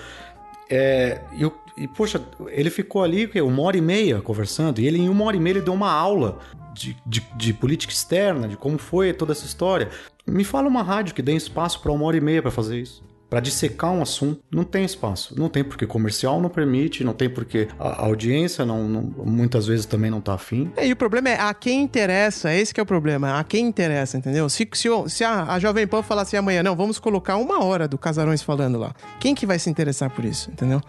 É, 0.70 1.20
e, 1.32 1.82
e, 1.82 1.88
poxa, 1.88 2.20
ele 2.48 2.70
ficou 2.70 3.02
ali 3.02 3.28
uma 3.40 3.62
hora 3.62 3.76
e 3.76 3.80
meia 3.80 4.20
conversando, 4.20 4.80
e 4.80 4.86
ele 4.86 4.98
em 4.98 5.08
uma 5.08 5.24
hora 5.24 5.36
e 5.36 5.40
meia 5.40 5.54
ele 5.54 5.62
deu 5.62 5.74
uma 5.74 5.90
aula 5.90 6.38
de, 6.74 6.96
de, 7.06 7.22
de, 7.36 7.52
política 7.54 7.92
externa, 7.92 8.48
de 8.48 8.56
como 8.56 8.76
foi 8.78 9.12
toda 9.12 9.32
essa 9.32 9.46
história. 9.46 9.88
Me 10.26 10.44
fala 10.44 10.68
uma 10.68 10.82
rádio 10.82 11.14
que 11.14 11.22
dê 11.22 11.34
espaço 11.34 11.80
para 11.80 11.92
uma 11.92 12.04
hora 12.04 12.16
e 12.16 12.20
meia 12.20 12.42
para 12.42 12.50
fazer 12.50 12.80
isso. 12.80 13.02
Para 13.30 13.40
dissecar 13.40 13.90
um 13.90 14.00
assunto, 14.00 14.40
não 14.48 14.62
tem 14.62 14.84
espaço. 14.84 15.34
Não 15.36 15.48
tem 15.48 15.64
porque 15.64 15.86
comercial 15.86 16.40
não 16.40 16.48
permite, 16.48 17.02
não 17.02 17.12
tem 17.12 17.28
porque 17.28 17.66
a 17.78 18.04
audiência 18.04 18.64
não, 18.64 18.86
não 18.88 19.02
muitas 19.24 19.66
vezes 19.66 19.86
também 19.86 20.10
não 20.10 20.20
tá 20.20 20.34
afim. 20.34 20.70
É, 20.76 20.86
e 20.86 20.92
o 20.92 20.96
problema 20.96 21.30
é 21.30 21.40
a 21.40 21.52
quem 21.52 21.82
interessa, 21.82 22.54
esse 22.54 22.72
que 22.72 22.78
é 22.78 22.82
o 22.82 22.86
problema, 22.86 23.38
a 23.38 23.42
quem 23.42 23.66
interessa, 23.66 24.16
entendeu? 24.16 24.48
Se, 24.48 24.68
se, 24.72 24.88
se 25.08 25.24
a, 25.24 25.52
a 25.52 25.58
Jovem 25.58 25.86
Pan 25.86 26.02
falar 26.02 26.22
assim 26.22 26.36
amanhã, 26.36 26.62
não, 26.62 26.76
vamos 26.76 26.98
colocar 26.98 27.36
uma 27.36 27.64
hora 27.64 27.88
do 27.88 27.98
Casarões 27.98 28.42
falando 28.42 28.78
lá. 28.78 28.94
Quem 29.18 29.34
que 29.34 29.46
vai 29.46 29.58
se 29.58 29.68
interessar 29.68 30.10
por 30.10 30.24
isso, 30.24 30.50
entendeu? 30.50 30.80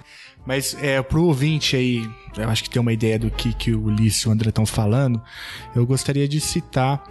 Mas 0.46 0.76
é, 0.80 1.02
pro 1.02 1.24
ouvinte 1.24 1.76
aí, 1.76 2.08
eu 2.38 2.50
acho 2.50 2.64
que 2.64 2.70
tem 2.70 2.82
uma 2.82 2.94
ideia 2.94 3.18
do 3.18 3.32
que, 3.32 3.54
que 3.54 3.74
o 3.74 3.86
Ulisses 3.86 4.22
e 4.22 4.28
o 4.28 4.32
André 4.32 4.50
estão 4.50 4.66
falando, 4.66 5.22
eu 5.76 5.86
gostaria 5.86 6.28
de 6.28 6.40
citar 6.40 7.04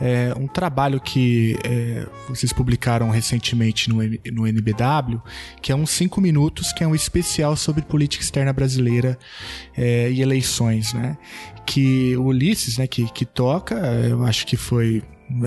é, 0.00 0.32
um 0.36 0.46
trabalho 0.46 1.00
que 1.00 1.58
é, 1.64 2.06
vocês 2.28 2.52
publicaram 2.52 3.10
recentemente 3.10 3.88
no, 3.88 3.96
no 4.32 4.46
NBW, 4.46 5.20
que 5.60 5.72
é 5.72 5.74
uns 5.74 5.90
5 5.90 6.20
minutos, 6.20 6.72
que 6.72 6.82
é 6.82 6.86
um 6.86 6.94
especial 6.94 7.56
sobre 7.56 7.82
política 7.82 8.22
externa 8.22 8.52
brasileira 8.52 9.18
é, 9.76 10.10
e 10.10 10.22
eleições, 10.22 10.92
né? 10.92 11.18
Que 11.66 12.16
o 12.16 12.24
Ulisses, 12.24 12.78
né, 12.78 12.86
que, 12.86 13.10
que 13.12 13.26
toca, 13.26 13.74
eu 14.08 14.24
acho 14.24 14.46
que 14.46 14.56
foi 14.56 15.02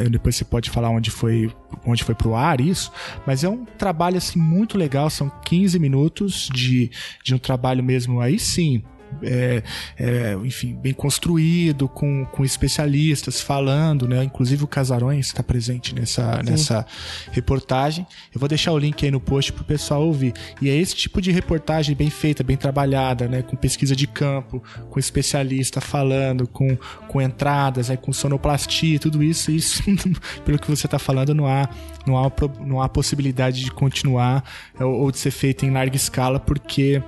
depois 0.09 0.35
você 0.35 0.45
pode 0.45 0.69
falar 0.69 0.89
onde 0.89 1.09
foi 1.09 1.51
onde 1.85 2.03
foi 2.03 2.13
pro 2.13 2.35
ar 2.35 2.61
isso, 2.61 2.91
mas 3.25 3.43
é 3.43 3.49
um 3.49 3.65
trabalho 3.65 4.17
assim 4.17 4.39
muito 4.39 4.77
legal, 4.77 5.09
são 5.09 5.31
15 5.45 5.79
minutos 5.79 6.49
de, 6.53 6.91
de 7.23 7.33
um 7.33 7.37
trabalho 7.37 7.83
mesmo 7.83 8.21
aí 8.21 8.37
sim, 8.37 8.83
é, 9.21 9.63
é, 9.97 10.37
enfim, 10.43 10.73
bem 10.75 10.93
construído, 10.93 11.87
com, 11.87 12.25
com 12.25 12.43
especialistas 12.43 13.41
falando, 13.41 14.07
né? 14.07 14.23
Inclusive 14.23 14.63
o 14.63 14.67
Casarões 14.67 15.27
está 15.27 15.43
presente 15.43 15.93
nessa, 15.93 16.41
nessa 16.43 16.85
reportagem. 17.31 18.05
Eu 18.33 18.39
vou 18.39 18.47
deixar 18.49 18.71
o 18.71 18.77
link 18.77 19.03
aí 19.03 19.11
no 19.11 19.19
post 19.19 19.53
para 19.53 19.61
o 19.61 19.65
pessoal 19.65 20.05
ouvir. 20.05 20.33
E 20.61 20.69
é 20.69 20.75
esse 20.75 20.95
tipo 20.95 21.21
de 21.21 21.31
reportagem 21.31 21.95
bem 21.95 22.09
feita, 22.09 22.43
bem 22.43 22.57
trabalhada, 22.57 23.27
né? 23.27 23.41
Com 23.41 23.55
pesquisa 23.55 23.95
de 23.95 24.07
campo, 24.07 24.63
com 24.89 24.99
especialista 24.99 25.81
falando, 25.81 26.47
com, 26.47 26.77
com 27.07 27.21
entradas, 27.21 27.89
né? 27.89 27.97
com 27.97 28.11
sonoplastia, 28.11 28.99
tudo 28.99 29.21
isso. 29.23 29.51
Isso, 29.51 29.83
pelo 30.45 30.59
que 30.59 30.69
você 30.69 30.87
está 30.87 30.99
falando, 30.99 31.33
não 31.33 31.47
há, 31.47 31.69
não, 32.05 32.17
há, 32.17 32.31
não 32.59 32.81
há 32.81 32.89
possibilidade 32.89 33.63
de 33.63 33.71
continuar 33.71 34.43
ou, 34.79 35.01
ou 35.01 35.11
de 35.11 35.19
ser 35.19 35.31
feito 35.31 35.65
em 35.65 35.71
larga 35.71 35.95
escala, 35.95 36.39
porque 36.39 37.01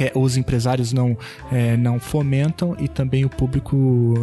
que 0.00 0.18
os 0.18 0.38
empresários 0.38 0.94
não, 0.94 1.16
é, 1.52 1.76
não 1.76 2.00
fomentam 2.00 2.74
e 2.78 2.88
também 2.88 3.26
o 3.26 3.28
público 3.28 3.76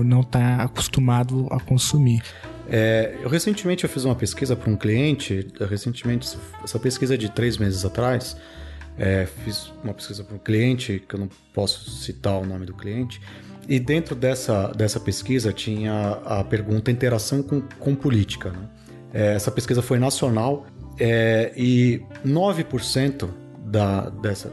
não 0.03 0.21
está 0.21 0.63
acostumado 0.63 1.47
a 1.51 1.59
consumir. 1.59 2.23
É, 2.67 3.15
eu 3.21 3.29
recentemente 3.29 3.83
eu 3.83 3.89
fiz 3.89 4.03
uma 4.03 4.15
pesquisa 4.15 4.55
para 4.55 4.71
um 4.71 4.75
cliente, 4.75 5.47
recentemente, 5.69 6.35
essa 6.63 6.79
pesquisa 6.79 7.13
é 7.13 7.17
de 7.17 7.29
três 7.29 7.59
meses 7.59 7.85
atrás, 7.85 8.35
é, 8.97 9.27
fiz 9.45 9.71
uma 9.83 9.93
pesquisa 9.93 10.23
para 10.23 10.35
um 10.35 10.39
cliente, 10.39 11.03
que 11.07 11.13
eu 11.13 11.19
não 11.19 11.29
posso 11.53 11.91
citar 11.91 12.39
o 12.39 12.45
nome 12.45 12.65
do 12.65 12.73
cliente, 12.73 13.21
e 13.69 13.79
dentro 13.79 14.15
dessa, 14.15 14.69
dessa 14.69 14.99
pesquisa 14.99 15.53
tinha 15.53 16.19
a 16.25 16.43
pergunta 16.43 16.89
interação 16.89 17.43
com, 17.43 17.61
com 17.61 17.93
política. 17.93 18.49
Né? 18.49 18.69
É, 19.13 19.35
essa 19.35 19.51
pesquisa 19.51 19.83
foi 19.83 19.99
nacional 19.99 20.65
é, 20.99 21.53
e 21.55 22.01
9% 22.25 23.29
da, 23.65 24.09
dessa, 24.09 24.51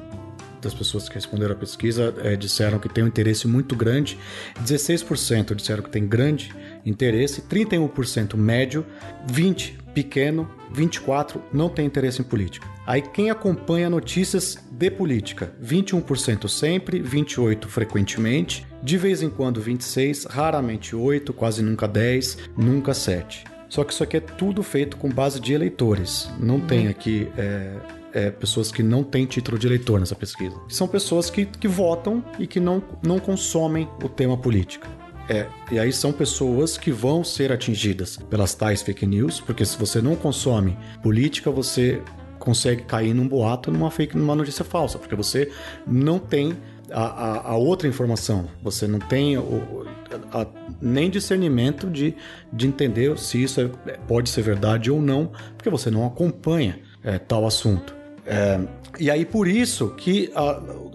das 0.65 0.75
pessoas 0.75 1.09
que 1.09 1.15
responderam 1.15 1.53
a 1.53 1.57
pesquisa 1.57 2.15
é, 2.23 2.37
disseram 2.37 2.79
que 2.79 2.89
tem 2.89 3.05
um 3.05 3.07
interesse 3.07 3.47
muito 3.47 3.77
grande, 3.77 4.19
16% 4.63 5.55
disseram 5.55 5.83
que 5.83 5.91
tem 5.91 6.07
grande 6.07 6.53
interesse, 6.85 7.43
31% 7.43 8.37
médio, 8.37 8.85
20% 9.31 9.85
pequeno, 9.95 10.51
24% 10.75 11.41
não 11.53 11.69
tem 11.69 11.87
interesse 11.87 12.21
em 12.21 12.25
política. 12.25 12.67
Aí 12.85 13.01
quem 13.01 13.31
acompanha 13.31 13.89
notícias 13.89 14.59
de 14.71 14.91
política, 14.91 15.55
21% 15.63 16.49
sempre, 16.49 17.01
28% 17.01 17.67
frequentemente, 17.67 18.67
de 18.83 18.99
vez 18.99 19.23
em 19.23 19.31
quando 19.31 19.63
26%, 19.63 20.27
raramente 20.29 20.97
8%, 20.97 21.33
quase 21.33 21.63
nunca 21.63 21.89
10%, 21.89 22.51
nunca 22.57 22.93
7%. 22.93 23.55
Só 23.69 23.83
que 23.83 23.93
isso 23.93 24.05
aqui 24.05 24.19
é 24.19 24.21
tudo 24.21 24.63
feito 24.63 24.97
com 24.97 25.09
base 25.09 25.41
de 25.41 25.53
eleitores. 25.53 26.31
Não 26.39 26.61
tem 26.61 26.89
aqui 26.89 27.29
é, 27.37 27.77
é, 28.15 28.31
pessoas 28.31 28.71
que 28.71 28.83
não 28.83 29.03
têm 29.03 29.27
título 29.27 29.59
de 29.59 29.67
eleitor 29.67 29.99
nessa 29.99 30.15
pesquisa. 30.15 30.55
São 30.69 30.87
pessoas 30.87 31.29
que, 31.29 31.45
que 31.45 31.67
votam 31.67 32.25
e 32.39 32.47
que 32.47 32.61
não, 32.61 32.83
não 33.03 33.19
consomem 33.19 33.89
o 34.03 34.09
tema 34.09 34.39
política. 34.39 34.89
É, 35.29 35.47
e 35.73 35.79
aí 35.79 35.93
são 35.93 36.13
pessoas 36.13 36.79
que 36.79 36.93
vão 36.93 37.25
ser 37.25 37.51
atingidas 37.51 38.17
pelas 38.17 38.55
tais 38.55 38.83
fake 38.83 39.07
news, 39.07 39.41
porque 39.41 39.65
se 39.65 39.77
você 39.77 40.01
não 40.01 40.15
consome 40.15 40.77
política, 41.03 41.51
você 41.51 42.01
consegue 42.39 42.83
cair 42.83 43.15
num 43.15 43.27
boato, 43.27 43.73
numa 43.73 43.91
fake, 43.91 44.17
numa 44.17 44.37
notícia 44.37 44.65
falsa, 44.65 44.99
porque 44.99 45.17
você 45.17 45.51
não 45.87 46.19
tem 46.19 46.55
a, 46.91 47.03
a, 47.03 47.51
a 47.53 47.57
outra 47.57 47.89
informação, 47.89 48.47
você 48.63 48.87
não 48.87 48.99
tem 48.99 49.39
o, 49.39 49.87
a, 50.31 50.47
nem 50.81 51.09
discernimento 51.09 51.89
de, 51.89 52.15
de 52.53 52.67
entender 52.67 53.19
se 53.19 53.43
isso 53.43 53.61
é, 53.87 53.97
pode 54.07 54.29
ser 54.29 54.43
verdade 54.43 54.91
ou 54.91 55.01
não, 55.01 55.33
porque 55.57 55.71
você 55.71 55.91
não 55.91 56.07
acompanha 56.07 56.79
é, 57.03 57.19
tal 57.19 57.47
assunto. 57.47 58.04
É, 58.27 58.61
e 58.99 59.11
aí 59.11 59.25
por 59.25 59.47
isso 59.47 59.91
que 59.91 60.33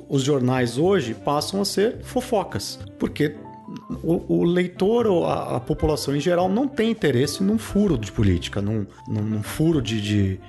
os 0.08 0.24
jornais 0.24 0.78
hoje 0.78 1.14
passam 1.14 1.62
a 1.62 1.66
ser 1.66 2.00
fofocas, 2.02 2.80
porque 2.98 3.36
o, 4.04 4.40
o, 4.40 4.44
leitor 4.44 5.06
ou 5.06 5.26
a, 5.26 5.58
a, 5.58 5.60
população 5.60 6.16
em 6.16 6.20
geral 6.20 6.50
não 6.50 6.68
tem 6.68 6.90
interesse 6.90 7.44
num 7.44 7.58
furo 7.58 7.98
de 7.98 8.12
política, 8.12 8.62
num, 8.62 8.86
num, 9.08 9.22
num 9.22 9.44
furo 9.44 9.82
de, 9.82 10.02
de, 10.02 10.40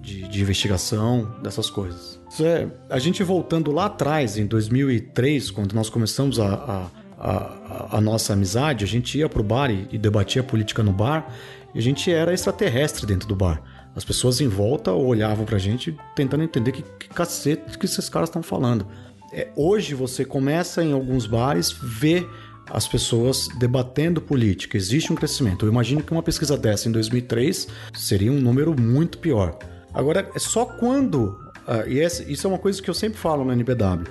de, 0.00 0.28
de, 0.28 0.40
investigação, 0.40 1.30
dessas 1.42 1.70
coisas. 1.70 2.20
É, 2.40 2.66
a 2.90 2.98
gente 2.98 3.22
voltando 3.22 3.70
lá 3.70 3.86
atrás, 3.86 4.36
em 4.36 4.46
2003, 4.46 5.50
quando 5.50 5.72
nós 5.72 5.88
começamos 5.88 6.40
a, 6.40 6.54
a, 6.54 6.86
a, 7.18 7.98
a 7.98 8.00
nossa 8.00 8.32
amizade, 8.32 8.84
a 8.84 8.88
gente 8.88 9.18
ia 9.18 9.28
pro 9.28 9.42
bar 9.42 9.70
e, 9.70 9.86
e 9.92 9.98
debatia 9.98 10.42
política 10.42 10.82
no 10.82 10.92
bar, 10.92 11.32
e 11.74 11.78
a 11.78 11.82
gente 11.82 12.10
era 12.10 12.32
extraterrestre 12.32 13.06
dentro 13.06 13.28
do 13.28 13.36
bar. 13.36 13.62
As 13.94 14.04
pessoas 14.04 14.40
em 14.40 14.48
volta 14.48 14.92
olhavam 14.92 15.44
pra 15.44 15.58
gente 15.58 15.96
tentando 16.14 16.42
entender 16.42 16.72
que, 16.72 16.82
que 16.82 17.08
cacete 17.08 17.78
que 17.78 17.86
esses 17.86 18.08
caras 18.08 18.28
estão 18.28 18.42
falando. 18.42 18.86
É, 19.32 19.48
hoje 19.56 19.94
você 19.94 20.24
começa 20.24 20.82
em 20.82 20.92
alguns 20.92 21.26
bares 21.26 21.72
ver 21.72 22.28
as 22.70 22.88
pessoas 22.88 23.48
debatendo 23.58 24.20
política. 24.20 24.76
Existe 24.76 25.12
um 25.12 25.16
crescimento. 25.16 25.66
Eu 25.66 25.70
imagino 25.70 26.02
que 26.02 26.12
uma 26.12 26.22
pesquisa 26.22 26.56
dessa 26.56 26.88
em 26.88 26.92
2003 26.92 27.68
seria 27.92 28.32
um 28.32 28.40
número 28.40 28.78
muito 28.78 29.18
pior. 29.18 29.58
Agora, 29.92 30.28
é 30.34 30.38
só 30.38 30.64
quando. 30.64 31.38
Uh, 31.66 31.88
e 31.88 32.00
essa, 32.00 32.22
isso 32.30 32.46
é 32.46 32.50
uma 32.50 32.58
coisa 32.58 32.82
que 32.82 32.90
eu 32.90 32.94
sempre 32.94 33.18
falo 33.18 33.44
no 33.44 33.52
NBW 33.52 34.04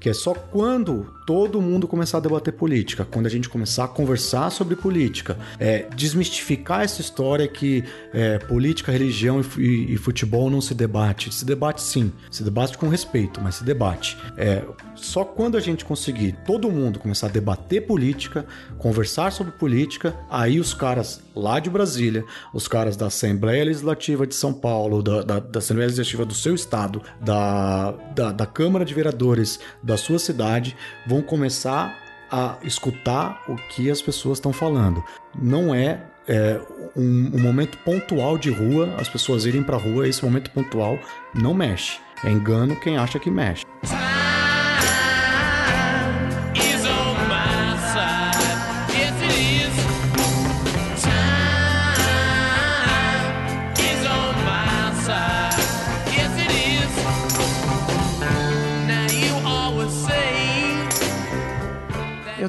que 0.00 0.08
é 0.08 0.14
só 0.14 0.32
quando 0.32 1.06
todo 1.26 1.60
mundo 1.60 1.86
começar 1.86 2.18
a 2.18 2.20
debater 2.20 2.52
política, 2.54 3.04
quando 3.04 3.26
a 3.26 3.28
gente 3.28 3.48
começar 3.48 3.84
a 3.84 3.88
conversar 3.88 4.50
sobre 4.50 4.74
política, 4.74 5.38
é, 5.58 5.86
desmistificar 5.94 6.80
essa 6.80 7.00
história 7.00 7.46
que 7.46 7.84
é, 8.12 8.38
política, 8.38 8.90
religião 8.90 9.42
e, 9.58 9.92
e, 9.92 9.96
futebol 9.96 10.50
não 10.50 10.60
se 10.60 10.74
debate. 10.74 11.32
Se 11.32 11.44
debate 11.44 11.82
sim, 11.82 12.10
se 12.30 12.42
debate 12.42 12.76
com 12.78 12.88
respeito, 12.88 13.40
mas 13.40 13.56
se 13.56 13.64
debate. 13.64 14.16
É, 14.36 14.64
só 14.96 15.24
quando 15.24 15.56
a 15.56 15.60
gente 15.60 15.84
conseguir 15.84 16.36
todo 16.46 16.70
mundo 16.70 16.98
começar 16.98 17.26
a 17.26 17.30
debater 17.30 17.86
política, 17.86 18.46
conversar 18.78 19.30
sobre 19.30 19.52
política, 19.52 20.16
aí 20.30 20.58
os 20.58 20.72
caras 20.72 21.20
lá 21.34 21.58
de 21.58 21.70
Brasília, 21.70 22.24
os 22.52 22.66
caras 22.68 22.96
da 22.96 23.06
Assembleia 23.06 23.64
Legislativa 23.64 24.26
de 24.26 24.34
São 24.34 24.52
Paulo, 24.52 25.02
da, 25.02 25.22
da, 25.22 25.38
da 25.38 25.58
Assembleia 25.58 25.88
Legislativa 25.88 26.24
do 26.24 26.34
seu 26.34 26.54
estado, 26.54 27.02
da, 27.20 27.92
da, 28.14 28.32
da 28.32 28.46
Câmara 28.46 28.84
de 28.84 28.94
Vereadores, 28.94 29.60
da 29.82 29.96
sua 29.96 30.18
cidade 30.18 30.76
vão 31.06 31.22
começar 31.22 31.98
a 32.30 32.58
escutar 32.62 33.42
o 33.48 33.56
que 33.56 33.90
as 33.90 34.00
pessoas 34.00 34.38
estão 34.38 34.52
falando. 34.52 35.02
Não 35.40 35.74
é, 35.74 36.02
é 36.28 36.60
um, 36.96 37.30
um, 37.34 37.40
momento 37.40 37.76
pontual 37.78 38.38
de 38.38 38.50
rua, 38.50 38.94
as 38.98 39.08
pessoas 39.08 39.46
irem 39.46 39.62
para 39.62 39.76
rua, 39.76 40.06
esse 40.06 40.24
momento 40.24 40.50
pontual 40.50 40.98
não 41.34 41.52
mexe. 41.52 41.98
É 42.22 42.30
engano 42.30 42.76
quem 42.76 42.96
acha 42.96 43.18
que 43.18 43.30
mexe. 43.30 43.64
eu 43.82 44.29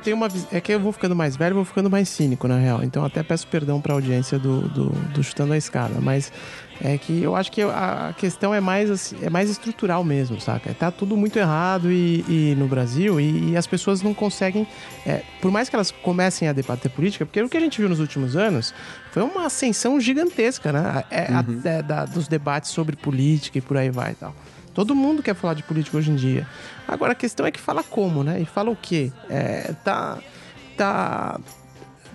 tenho 0.01 0.15
uma. 0.15 0.27
É 0.51 0.59
que 0.59 0.71
eu 0.71 0.79
vou 0.79 0.91
ficando 0.91 1.15
mais 1.15 1.35
velho, 1.35 1.55
vou 1.55 1.65
ficando 1.65 1.89
mais 1.89 2.09
cínico, 2.09 2.47
na 2.47 2.57
real. 2.57 2.83
Então 2.83 3.03
até 3.05 3.23
peço 3.23 3.47
perdão 3.47 3.79
pra 3.79 3.93
audiência 3.93 4.37
do, 4.37 4.61
do, 4.69 4.89
do 4.89 5.23
Chutando 5.23 5.53
a 5.53 5.57
Escada. 5.57 5.99
Mas 6.01 6.31
é 6.83 6.97
que 6.97 7.21
eu 7.21 7.35
acho 7.35 7.51
que 7.51 7.61
a 7.61 8.13
questão 8.17 8.53
é 8.53 8.59
mais, 8.59 8.89
assim, 8.89 9.17
é 9.21 9.29
mais 9.29 9.49
estrutural 9.49 10.03
mesmo, 10.03 10.41
saca? 10.41 10.73
Tá 10.73 10.89
tudo 10.89 11.15
muito 11.15 11.37
errado 11.37 11.91
e, 11.91 12.25
e 12.27 12.55
no 12.57 12.67
Brasil 12.67 13.19
e, 13.19 13.51
e, 13.51 13.57
as 13.57 13.67
pessoas 13.67 14.01
não 14.01 14.13
conseguem. 14.13 14.67
É, 15.05 15.21
por 15.39 15.51
mais 15.51 15.69
que 15.69 15.75
elas 15.75 15.91
comecem 15.91 16.47
a 16.47 16.53
debater 16.53 16.89
política, 16.89 17.25
porque 17.25 17.41
o 17.41 17.47
que 17.47 17.57
a 17.57 17.59
gente 17.59 17.79
viu 17.79 17.87
nos 17.87 17.99
últimos 17.99 18.35
anos 18.35 18.73
foi 19.11 19.21
uma 19.21 19.45
ascensão 19.45 19.99
gigantesca, 19.99 20.71
né? 20.71 21.03
É, 21.11 21.31
uhum. 21.31 21.61
a, 21.63 21.69
é, 21.69 21.81
da, 21.83 22.05
dos 22.05 22.27
debates 22.27 22.71
sobre 22.71 22.95
política 22.95 23.59
e 23.59 23.61
por 23.61 23.77
aí 23.77 23.91
vai 23.91 24.13
e 24.13 24.15
tal. 24.15 24.35
Todo 24.73 24.95
mundo 24.95 25.21
quer 25.21 25.35
falar 25.35 25.53
de 25.53 25.63
política 25.63 25.97
hoje 25.97 26.11
em 26.11 26.15
dia. 26.15 26.47
Agora 26.87 27.11
a 27.11 27.15
questão 27.15 27.45
é 27.45 27.51
que 27.51 27.59
fala 27.59 27.83
como, 27.83 28.23
né? 28.23 28.41
E 28.41 28.45
fala 28.45 28.69
o 28.69 28.75
quê? 28.75 29.11
É, 29.29 29.73
tá. 29.83 30.19
Tá. 30.77 31.39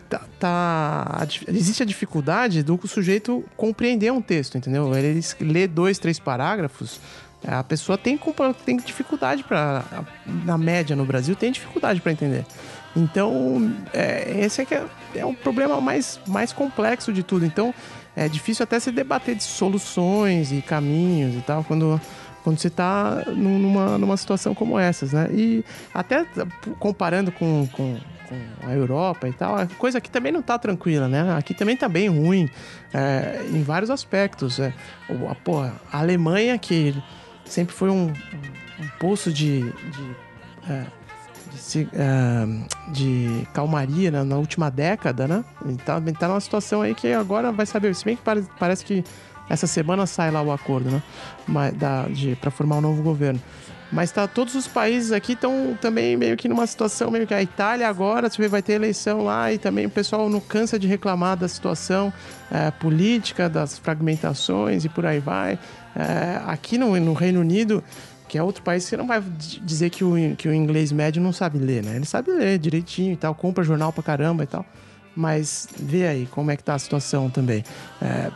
Tá, 0.09 0.23
tá, 0.38 1.27
existe 1.49 1.83
a 1.83 1.87
dificuldade 1.87 2.62
do 2.62 2.79
sujeito 2.87 3.45
compreender 3.57 4.12
um 4.12 4.23
texto, 4.23 4.57
entendeu? 4.57 4.97
Ele 4.97 5.21
lê 5.40 5.66
dois, 5.66 5.99
três 5.99 6.21
parágrafos, 6.21 7.01
a 7.47 7.62
pessoa 7.62 7.97
tem, 7.97 8.19
tem 8.64 8.77
dificuldade 8.79 9.45
para 9.45 9.85
na 10.45 10.59
média 10.59 10.97
no 10.97 11.05
Brasil 11.05 11.37
tem 11.37 11.53
dificuldade 11.53 12.01
para 12.01 12.12
entender. 12.12 12.45
Então 12.95 13.73
é, 13.92 14.40
esse 14.45 14.62
é 14.62 14.64
que 14.64 14.75
é, 14.75 14.85
é 15.14 15.27
um 15.27 15.35
problema 15.35 15.81
mais, 15.81 16.19
mais 16.27 16.53
complexo 16.53 17.12
de 17.12 17.23
tudo. 17.23 17.45
Então 17.45 17.75
é 18.16 18.29
difícil 18.29 18.64
até 18.64 18.81
se 18.81 18.90
debater 18.90 19.35
de 19.35 19.45
soluções 19.45 20.51
e 20.51 20.62
caminhos 20.62 21.35
e 21.37 21.40
tal 21.40 21.62
quando 21.62 22.01
quando 22.47 22.61
você 22.61 22.69
está 22.69 23.25
numa, 23.27 23.99
numa 23.99 24.17
situação 24.17 24.55
como 24.55 24.79
essas, 24.79 25.13
né? 25.13 25.29
E 25.33 25.65
até 25.93 26.25
comparando 26.79 27.33
com, 27.33 27.67
com, 27.73 27.99
com 28.29 28.69
a 28.69 28.73
Europa 28.73 29.27
e 29.27 29.33
tal, 29.33 29.57
a 29.57 29.67
coisa 29.67 29.99
aqui 29.99 30.09
também 30.09 30.31
não 30.31 30.39
está 30.39 30.57
tranquila, 30.57 31.09
né? 31.09 31.37
Aqui 31.37 31.53
também 31.53 31.75
está 31.75 31.89
bem 31.89 32.09
ruim 32.09 32.49
é, 32.95 33.45
em 33.51 33.65
vários 33.65 33.91
aspectos. 33.91 34.61
É, 34.61 34.73
a, 35.29 35.35
porra, 35.35 35.75
a 35.91 35.99
Alemanha, 35.99 36.57
que 36.57 36.95
sempre 37.45 37.75
foi 37.75 37.91
um, 37.91 38.13
um 38.13 38.89
poço 39.01 39.33
de, 39.33 39.62
de 39.62 40.16
é, 40.70 40.87
de, 41.68 41.83
uh, 41.83 42.93
de, 42.93 43.49
calmaria 43.53 44.12
né, 44.12 44.23
na 44.23 44.37
última 44.37 44.70
década, 44.70 45.27
né? 45.27 45.45
Tá, 45.85 46.01
tá 46.16 46.29
numa 46.29 46.41
situação 46.41 46.81
aí 46.81 46.95
que 46.95 47.12
agora 47.12 47.51
vai 47.51 47.66
saber. 47.66 47.93
Se 47.93 48.05
bem 48.05 48.14
que 48.14 48.23
parece 48.57 48.85
que 48.85 49.03
essa 49.49 49.66
semana 49.66 50.07
sai 50.07 50.30
lá 50.30 50.42
o 50.42 50.53
acordo, 50.53 50.90
né? 50.90 51.03
Para 52.40 52.51
formar 52.51 52.76
um 52.76 52.80
novo 52.80 53.03
governo. 53.03 53.40
Mas 53.90 54.11
tá, 54.11 54.26
todos 54.26 54.55
os 54.55 54.66
países 54.66 55.12
aqui 55.12 55.32
estão 55.32 55.76
também 55.80 56.16
meio 56.16 56.36
que 56.36 56.49
numa 56.49 56.66
situação, 56.66 57.11
meio 57.11 57.26
que 57.26 57.34
a 57.34 57.42
Itália 57.42 57.88
agora, 57.88 58.28
você 58.28 58.42
vê, 58.42 58.49
vai 58.49 58.61
ter 58.61 58.72
eleição 58.72 59.22
lá 59.22 59.53
e 59.53 59.59
também 59.59 59.86
o 59.86 59.90
pessoal 59.90 60.28
não 60.28 60.40
cansa 60.40 60.78
de 60.78 60.88
reclamar 60.88 61.36
da 61.36 61.47
situação 61.47 62.12
é, 62.51 62.70
política, 62.72 63.49
das 63.49 63.78
fragmentações 63.78 64.84
e 64.84 64.88
por 64.88 65.07
aí 65.07 65.20
vai. 65.20 65.59
É, 65.94 66.40
aqui 66.47 66.76
no, 66.76 66.99
no, 66.99 67.12
Reino 67.12 67.40
Unido, 67.40 67.82
que 68.28 68.36
é 68.36 68.42
outro 68.42 68.62
país, 68.62 68.82
você 68.82 68.97
não 68.97 69.07
vai 69.07 69.22
dizer 69.62 69.90
que 69.90 70.03
o, 70.03 70.14
que 70.36 70.49
o 70.49 70.53
inglês 70.53 70.90
médio 70.90 71.22
não 71.22 71.32
sabe 71.32 71.59
ler, 71.59 71.84
né? 71.84 71.94
Ele 71.94 72.07
sabe 72.07 72.32
ler 72.32 72.59
direitinho 72.59 73.12
e 73.12 73.16
tal, 73.16 73.36
compra 73.36 73.62
jornal 73.62 73.92
pra 73.92 74.03
caramba 74.03 74.42
e 74.42 74.47
tal. 74.47 74.66
Mas 75.14 75.68
vê 75.78 76.07
aí 76.09 76.28
como 76.30 76.51
é 76.51 76.57
que 76.57 76.64
tá 76.64 76.74
a 76.74 76.78
situação 76.78 77.30
também. 77.30 77.64
É, 78.03 78.30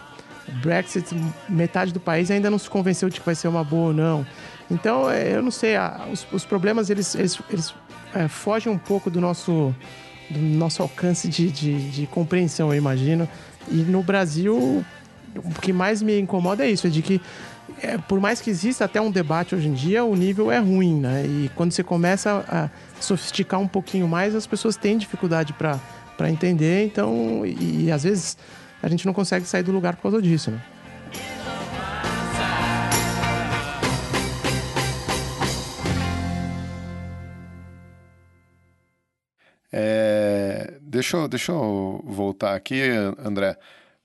Brexit, 0.63 1.15
metade 1.49 1.93
do 1.93 2.01
país 2.01 2.31
ainda 2.31 2.51
não 2.51 2.59
se 2.59 2.69
convenceu 2.69 3.09
de 3.09 3.21
que 3.21 3.27
vai 3.27 3.35
ser 3.35 3.49
uma 3.49 3.65
boa 3.65 3.89
ou 3.89 3.95
não. 3.95 4.27
Então, 4.71 5.11
é, 5.11 5.35
eu 5.35 5.43
não 5.43 5.51
sei, 5.51 5.75
os, 6.13 6.27
os 6.33 6.45
problemas 6.45 6.91
eles, 6.91 7.15
eles, 7.15 7.39
eles 7.51 7.75
é, 8.15 8.29
fogem 8.29 8.73
um 8.73 8.79
pouco 8.79 9.11
do 9.11 9.21
nosso, 9.21 9.75
do 10.29 10.39
nosso 10.39 10.83
alcance 10.83 11.29
de, 11.29 11.51
de, 11.51 11.91
de, 11.91 12.07
compreensão, 12.07 12.73
eu 12.73 12.79
imagino. 12.79 13.29
E 13.69 13.77
no 13.77 14.03
Brasil, 14.03 14.85
o 15.35 15.61
que 15.61 15.73
mais 15.73 16.03
me 16.03 16.19
incomoda 16.19 16.65
é 16.65 16.71
isso, 16.71 16.87
é 16.87 16.91
de 16.91 17.03
que 17.03 17.21
é, 17.83 17.97
por 17.99 18.21
mais 18.21 18.41
que 18.41 18.51
exista 18.51 18.85
até 18.85 19.01
um 19.01 19.11
debate 19.11 19.55
hoje 19.55 19.69
em 19.69 19.73
dia, 19.73 20.05
o 20.05 20.15
nível 20.15 20.51
é 20.51 20.59
ruim, 20.59 21.01
né? 21.01 21.25
E 21.25 21.51
quando 21.55 21.73
você 21.73 21.83
começa 21.83 22.45
a 22.49 22.69
sofisticar 23.01 23.61
um 23.61 23.69
pouquinho 23.69 24.09
mais, 24.09 24.35
as 24.35 24.47
pessoas 24.47 24.77
têm 24.77 24.99
dificuldade 24.99 25.53
para 25.53 26.31
entender, 26.31 26.85
então, 26.85 27.45
e, 27.47 27.85
e 27.85 27.93
às 27.93 28.05
vezes 28.05 28.37
a 28.83 28.89
gente 28.89 29.07
não 29.07 29.13
consegue 29.13 29.45
sair 29.47 29.63
do 29.63 29.73
lugar 29.73 29.97
por 29.97 30.03
causa 30.03 30.23
disso, 30.23 30.51
né? 30.51 30.61
É, 39.73 40.79
deixa, 40.81 41.17
eu, 41.17 41.29
deixa 41.29 41.53
eu 41.53 42.03
voltar 42.07 42.55
aqui, 42.55 42.81
André. 43.25 43.57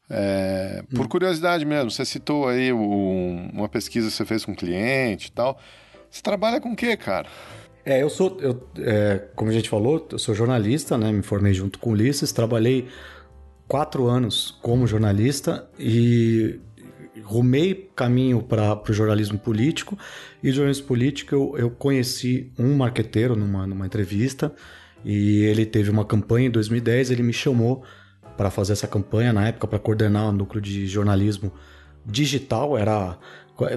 É, 0.07 0.83
por 0.93 1.05
hum. 1.05 1.09
curiosidade 1.09 1.65
mesmo, 1.65 1.89
você 1.89 2.05
citou 2.05 2.47
aí 2.47 2.71
um, 2.71 3.49
uma 3.51 3.67
pesquisa 3.67 4.07
que 4.07 4.13
você 4.13 4.25
fez 4.25 4.45
com 4.45 4.51
um 4.51 4.55
cliente 4.55 5.29
e 5.29 5.31
tal. 5.31 5.59
Você 6.09 6.21
trabalha 6.21 6.61
com 6.61 6.71
o 6.71 6.75
quê, 6.75 6.95
cara? 6.95 7.27
É, 7.83 8.01
eu 8.01 8.09
sou, 8.09 8.37
eu, 8.39 8.67
é, 8.79 9.27
como 9.35 9.49
a 9.49 9.53
gente 9.53 9.69
falou, 9.69 10.07
eu 10.11 10.19
sou 10.19 10.33
jornalista, 10.33 10.97
né? 10.97 11.11
Me 11.11 11.21
formei 11.21 11.53
junto 11.53 11.79
com 11.79 11.89
o 11.89 11.93
Ulisses, 11.93 12.31
trabalhei 12.31 12.87
quatro 13.67 14.07
anos 14.07 14.57
como 14.61 14.87
jornalista 14.87 15.67
e 15.79 16.59
rumei 17.23 17.89
caminho 17.95 18.41
para 18.41 18.81
o 18.87 18.93
jornalismo 18.93 19.37
político. 19.37 19.97
E 20.43 20.51
jornalismo 20.51 20.85
político 20.85 21.33
eu, 21.33 21.55
eu 21.57 21.69
conheci 21.69 22.51
um 22.57 22.75
marqueteiro 22.75 23.35
numa, 23.35 23.65
numa 23.65 23.85
entrevista 23.85 24.53
e 25.03 25.43
ele 25.43 25.65
teve 25.65 25.89
uma 25.89 26.05
campanha 26.05 26.47
em 26.47 26.51
2010, 26.51 27.11
ele 27.11 27.23
me 27.23 27.33
chamou 27.33 27.83
para 28.35 28.49
fazer 28.49 28.73
essa 28.73 28.87
campanha 28.87 29.31
na 29.31 29.47
época 29.47 29.67
para 29.67 29.79
coordenar 29.79 30.27
o 30.27 30.31
núcleo 30.31 30.61
de 30.61 30.87
jornalismo 30.87 31.51
digital, 32.05 32.77
era 32.77 33.17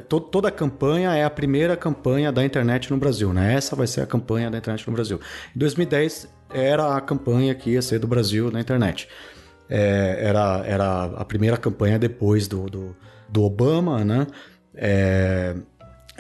toda 0.09 0.49
a 0.49 0.51
campanha 0.51 1.15
é 1.15 1.25
a 1.25 1.31
primeira 1.31 1.77
campanha 1.77 2.33
da 2.33 2.45
internet 2.45 2.91
no 2.91 2.97
Brasil, 2.97 3.33
né? 3.33 3.55
Essa 3.55 3.77
vai 3.77 3.87
ser 3.87 4.01
a 4.01 4.07
campanha 4.07 4.51
da 4.51 4.59
internet 4.59 4.87
no 4.89 4.93
Brasil. 4.93 5.21
Em 5.55 5.59
2010 5.59 6.29
era 6.51 6.97
a 6.97 7.01
campanha 7.01 7.55
que 7.55 7.71
ia 7.71 7.83
ser 7.83 8.01
do 8.01 8.09
Brasil 8.09 8.51
na 8.51 8.61
internet. 8.61 9.09
É, 9.69 10.19
era, 10.21 10.63
era 10.67 11.05
a 11.05 11.25
primeira 11.25 11.57
campanha 11.57 11.99
depois 11.99 12.49
do, 12.49 12.67
do, 12.67 12.97
do 13.29 13.43
Obama, 13.45 14.05
né? 14.05 14.27
É, 14.75 15.55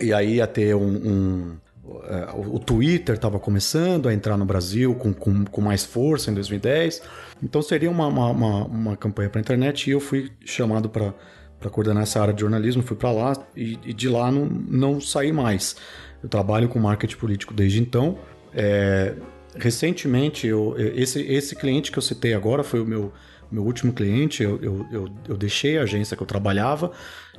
e 0.01 0.13
aí 0.13 0.37
ia 0.37 0.47
ter 0.47 0.75
um, 0.75 0.87
um 0.87 1.57
é, 2.05 2.29
o 2.37 2.59
Twitter 2.59 3.15
estava 3.15 3.39
começando 3.39 4.09
a 4.09 4.15
entrar 4.15 4.37
no 4.37 4.45
Brasil 4.45 4.95
com, 4.95 5.13
com, 5.13 5.45
com, 5.45 5.61
mais 5.61 5.85
força 5.85 6.31
em 6.31 6.35
2010. 6.35 7.03
Então 7.43 7.63
seria 7.63 7.91
uma, 7.91 8.07
uma, 8.07 8.31
uma, 8.31 8.65
uma 8.67 8.97
campanha 8.97 9.31
para 9.31 9.41
a 9.41 9.43
internet 9.43 9.89
e 9.89 9.93
eu 9.93 10.01
fui 10.01 10.31
chamado 10.45 10.91
para 10.91 11.15
coordenar 11.71 12.03
essa 12.03 12.21
área 12.21 12.35
de 12.35 12.41
jornalismo, 12.41 12.83
fui 12.83 12.97
para 12.97 13.11
lá 13.11 13.33
e, 13.57 13.79
e, 13.85 13.93
de 13.95 14.09
lá 14.09 14.31
não, 14.31 14.45
não 14.45 15.01
saí 15.01 15.33
mais. 15.33 15.77
Eu 16.23 16.29
trabalho 16.29 16.69
com 16.69 16.79
marketing 16.79 17.17
político 17.17 17.55
desde 17.55 17.81
então. 17.81 18.19
É, 18.55 19.15
recentemente, 19.57 20.47
eu, 20.47 20.75
esse, 20.77 21.23
esse 21.23 21.57
cliente 21.57 21.91
que 21.91 21.99
eu 21.99 22.03
citei 22.03 22.35
agora 22.35 22.63
foi 22.63 22.81
o 22.81 22.85
meu, 22.85 23.13
meu 23.51 23.65
último 23.65 23.93
cliente. 23.93 24.43
Eu, 24.43 24.59
eu, 24.63 24.87
eu, 25.29 25.37
deixei 25.37 25.79
a 25.79 25.83
agência 25.83 26.17
que 26.17 26.23
eu 26.23 26.27
trabalhava 26.27 26.93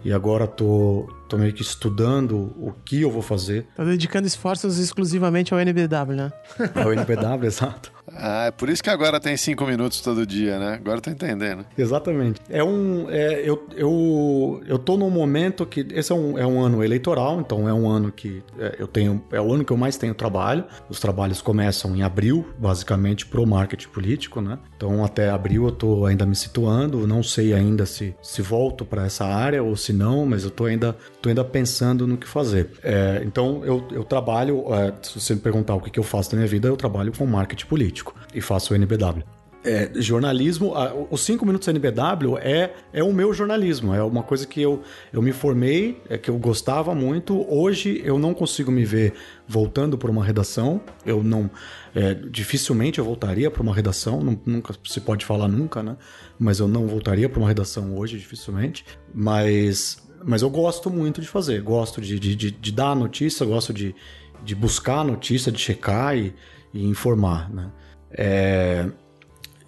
e 0.03 0.13
agora 0.13 0.47
tô, 0.47 1.09
tô 1.27 1.37
meio 1.37 1.53
que 1.53 1.61
estudando 1.61 2.53
o 2.57 2.73
que 2.85 3.01
eu 3.01 3.11
vou 3.11 3.21
fazer. 3.21 3.67
Tá 3.75 3.83
dedicando 3.83 4.27
esforços 4.27 4.77
exclusivamente 4.79 5.53
ao 5.53 5.59
NBW, 5.59 6.15
né? 6.15 6.31
Ao 6.75 6.93
NBW, 6.93 7.45
exato. 7.45 7.91
Ah, 8.15 8.45
é 8.45 8.51
por 8.51 8.69
isso 8.69 8.83
que 8.83 8.89
agora 8.89 9.19
tem 9.19 9.35
cinco 9.37 9.65
minutos 9.65 10.01
todo 10.01 10.25
dia, 10.25 10.57
né? 10.59 10.73
Agora 10.75 11.01
tô 11.01 11.09
entendendo. 11.09 11.65
Exatamente. 11.77 12.41
É 12.49 12.63
um. 12.63 13.09
É, 13.09 13.41
eu, 13.47 13.67
eu, 13.75 14.61
eu 14.65 14.79
tô 14.79 14.97
num 14.97 15.09
momento 15.09 15.65
que. 15.65 15.85
Esse 15.91 16.11
é 16.11 16.15
um, 16.15 16.37
é 16.37 16.45
um 16.45 16.61
ano 16.61 16.83
eleitoral, 16.83 17.39
então 17.39 17.67
é 17.67 17.73
um 17.73 17.87
ano 17.87 18.11
que 18.11 18.43
é, 18.57 18.75
eu 18.79 18.87
tenho. 18.87 19.23
É 19.31 19.39
o 19.39 19.53
ano 19.53 19.63
que 19.63 19.71
eu 19.71 19.77
mais 19.77 19.97
tenho 19.97 20.13
trabalho. 20.13 20.65
Os 20.89 20.99
trabalhos 20.99 21.41
começam 21.41 21.95
em 21.95 22.01
abril, 22.01 22.45
basicamente, 22.57 23.25
pro 23.25 23.45
marketing 23.45 23.89
político, 23.89 24.41
né? 24.41 24.57
Então 24.75 25.03
até 25.03 25.29
abril 25.29 25.65
eu 25.65 25.71
tô 25.71 26.05
ainda 26.05 26.25
me 26.25 26.35
situando. 26.35 27.07
Não 27.07 27.21
sei 27.23 27.53
ainda 27.53 27.85
se, 27.85 28.15
se 28.21 28.41
volto 28.41 28.85
para 28.85 29.05
essa 29.05 29.25
área 29.25 29.61
ou 29.63 29.75
se 29.75 29.88
não, 29.93 30.25
mas 30.25 30.43
eu 30.43 30.51
tô 30.51 30.65
ainda, 30.65 30.95
tô 31.21 31.29
ainda 31.29 31.43
pensando 31.43 32.05
no 32.07 32.17
que 32.17 32.27
fazer. 32.27 32.71
É, 32.83 33.21
então 33.25 33.63
eu, 33.65 33.87
eu 33.91 34.03
trabalho. 34.03 34.65
É, 34.73 34.93
se 35.01 35.19
você 35.19 35.35
me 35.35 35.41
perguntar 35.41 35.75
o 35.75 35.81
que, 35.81 35.89
que 35.89 35.99
eu 35.99 36.03
faço 36.03 36.31
na 36.31 36.37
minha 36.37 36.47
vida, 36.47 36.67
eu 36.67 36.77
trabalho 36.77 37.11
com 37.15 37.25
marketing 37.25 37.65
político 37.65 38.15
e 38.33 38.41
faço 38.41 38.73
o 38.73 38.75
NBW. 38.75 39.23
É, 39.61 39.91
jornalismo, 39.95 40.73
os 41.11 41.19
5 41.21 41.45
minutos 41.45 41.67
NBW 41.67 42.37
é, 42.39 42.73
é 42.93 43.03
o 43.03 43.11
meu 43.11 43.33
jornalismo, 43.33 43.93
é 43.93 44.01
uma 44.01 44.23
coisa 44.23 44.47
que 44.47 44.61
eu, 44.61 44.81
eu 45.11 45.21
me 45.21 45.33
formei, 45.33 46.01
é 46.09 46.17
que 46.17 46.29
eu 46.29 46.37
gostava 46.37 46.95
muito. 46.95 47.45
Hoje 47.53 48.01
eu 48.05 48.17
não 48.17 48.33
consigo 48.33 48.71
me 48.71 48.85
ver 48.85 49.13
voltando 49.45 49.97
para 49.97 50.09
uma 50.09 50.23
redação, 50.23 50.79
eu 51.05 51.21
não. 51.21 51.49
É, 51.93 52.13
dificilmente 52.13 52.99
eu 52.99 53.05
voltaria 53.05 53.51
para 53.51 53.61
uma 53.61 53.75
redação, 53.75 54.21
não, 54.21 54.39
nunca 54.45 54.73
se 54.85 55.01
pode 55.01 55.25
falar 55.25 55.49
nunca, 55.49 55.83
né? 55.83 55.97
Mas 56.39 56.59
eu 56.59 56.67
não 56.67 56.87
voltaria 56.87 57.27
para 57.27 57.39
uma 57.39 57.47
redação 57.49 57.97
hoje, 57.97 58.17
dificilmente. 58.17 58.85
Mas, 59.13 60.01
mas 60.23 60.41
eu 60.41 60.49
gosto 60.49 60.89
muito 60.89 61.19
de 61.19 61.27
fazer, 61.27 61.61
gosto 61.61 61.99
de, 61.99 62.17
de, 62.17 62.33
de, 62.33 62.51
de 62.51 62.71
dar 62.71 62.91
a 62.91 62.95
notícia, 62.95 63.45
gosto 63.45 63.73
de, 63.73 63.93
de 64.41 64.55
buscar 64.55 64.99
a 64.99 65.03
notícia, 65.03 65.51
de 65.51 65.59
checar 65.59 66.17
e, 66.17 66.33
e 66.73 66.87
informar, 66.87 67.49
né? 67.53 67.71
É, 68.11 68.89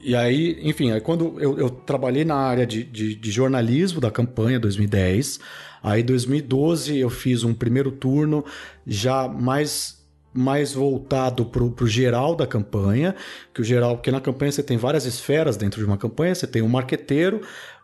e 0.03 0.15
aí, 0.15 0.59
enfim, 0.61 0.91
aí 0.91 1.01
quando 1.01 1.39
eu, 1.39 1.57
eu 1.57 1.69
trabalhei 1.69 2.25
na 2.25 2.35
área 2.35 2.65
de, 2.65 2.83
de, 2.83 3.15
de, 3.15 3.31
jornalismo 3.31 3.99
da 4.01 4.11
campanha 4.11 4.59
2010, 4.59 5.39
aí 5.83 6.03
2012 6.03 6.97
eu 6.97 7.09
fiz 7.09 7.43
um 7.43 7.53
primeiro 7.53 7.91
turno 7.91 8.43
já 8.85 9.27
mais 9.27 9.99
mais 10.33 10.73
voltado 10.73 11.45
para 11.45 11.61
o 11.61 11.87
geral 11.87 12.35
da 12.35 12.47
campanha, 12.47 13.13
que 13.53 13.59
o 13.59 13.63
geral, 13.65 13.97
porque 13.97 14.11
na 14.11 14.21
campanha 14.21 14.49
você 14.49 14.63
tem 14.63 14.77
várias 14.77 15.05
esferas 15.05 15.57
dentro 15.57 15.81
de 15.81 15.85
uma 15.85 15.97
campanha, 15.97 16.33
você 16.33 16.47
tem 16.47 16.61
o 16.61 16.65
um 16.65 16.69
marqueteiro, 16.69 17.41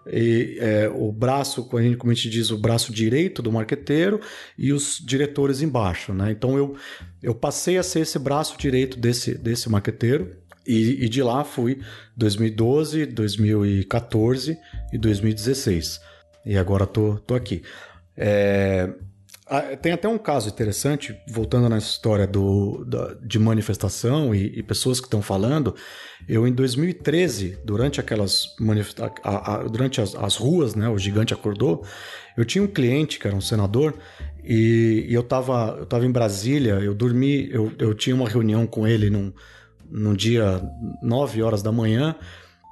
e, 0.09 0.57
é, 0.59 0.89
o 0.89 1.11
braço, 1.11 1.65
como 1.65 1.81
a, 1.81 2.13
gente, 2.13 2.29
diz, 2.29 2.49
o 2.49 2.57
braço 2.57 2.93
direito 2.93 3.41
do 3.41 3.51
marqueteiro 3.51 4.21
e 4.57 4.71
os 4.71 5.01
diretores 5.05 5.61
embaixo, 5.61 6.13
né? 6.13 6.31
Então 6.31 6.57
eu, 6.57 6.75
eu 7.21 7.35
passei 7.35 7.77
a 7.77 7.83
ser 7.83 8.01
esse 8.01 8.17
braço 8.17 8.57
direito 8.57 8.97
desse, 8.97 9.37
desse 9.37 9.69
marqueteiro 9.69 10.33
e, 10.67 11.05
e 11.05 11.09
de 11.09 11.23
lá 11.23 11.43
fui 11.43 11.79
2012, 12.15 13.05
2014 13.05 14.57
e 14.91 14.97
2016. 14.97 16.01
E 16.45 16.57
agora 16.57 16.85
tô, 16.85 17.15
tô 17.25 17.35
aqui. 17.35 17.63
É, 18.15 18.89
tem 19.81 19.93
até 19.93 20.09
um 20.09 20.17
caso 20.17 20.49
interessante, 20.49 21.15
voltando 21.27 21.69
na 21.69 21.77
história 21.77 22.27
do, 22.27 22.83
da, 22.85 23.13
de 23.21 23.39
manifestação 23.39 24.35
e, 24.35 24.59
e 24.59 24.63
pessoas 24.63 24.99
que 24.99 25.07
estão 25.07 25.21
falando. 25.21 25.73
Eu, 26.27 26.45
em 26.45 26.51
2013, 26.51 27.59
durante 27.63 27.99
aquelas 27.99 28.55
durante 29.71 30.01
as, 30.01 30.15
as, 30.15 30.35
ruas, 30.35 30.75
né, 30.75 30.89
o 30.89 30.97
gigante 30.97 31.33
acordou, 31.33 31.85
eu 32.35 32.43
tinha 32.43 32.63
um 32.63 32.67
cliente 32.67 33.19
que 33.19 33.27
era 33.27 33.35
um 33.35 33.41
senador 33.41 33.93
e, 34.43 35.05
e 35.07 35.13
eu 35.13 35.21
estava 35.21 35.77
eu 35.79 35.85
tava 35.85 36.05
em 36.05 36.11
Brasília, 36.11 36.73
eu 36.73 36.93
dormi, 36.93 37.49
eu, 37.49 37.71
eu 37.79 37.93
tinha 37.93 38.15
uma 38.15 38.27
reunião 38.27 38.67
com 38.67 38.85
ele 38.85 39.09
num, 39.09 39.31
no 39.89 40.15
dia 40.15 40.61
9 41.01 41.41
horas 41.41 41.61
da 41.61 41.71
manhã 41.71 42.15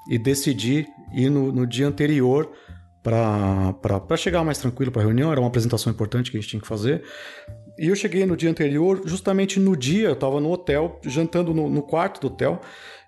e 0.10 0.18
decidi 0.18 0.88
ir 1.14 1.30
no, 1.30 1.52
no 1.52 1.66
dia 1.66 1.88
anterior 1.88 2.52
para 3.04 4.18
chegar 4.18 4.44
mais 4.44 4.58
tranquilo 4.58 4.92
para 4.92 5.02
a 5.02 5.06
reunião. 5.06 5.32
Era 5.32 5.40
uma 5.40 5.48
apresentação 5.48 5.92
importante 5.92 6.32
que 6.32 6.38
a 6.38 6.40
gente 6.40 6.50
tinha 6.50 6.62
que 6.62 6.68
fazer. 6.68 7.04
E 7.78 7.88
eu 7.88 7.96
cheguei 7.96 8.26
no 8.26 8.38
dia 8.38 8.50
anterior, 8.50 9.02
justamente 9.06 9.60
no 9.60 9.76
dia, 9.76 10.08
eu 10.08 10.14
estava 10.14 10.40
no 10.40 10.50
hotel, 10.50 11.00
jantando 11.04 11.54
no, 11.54 11.70
no, 11.70 11.84
quarto 11.84 12.22
do 12.22 12.28
hotel 12.28 12.62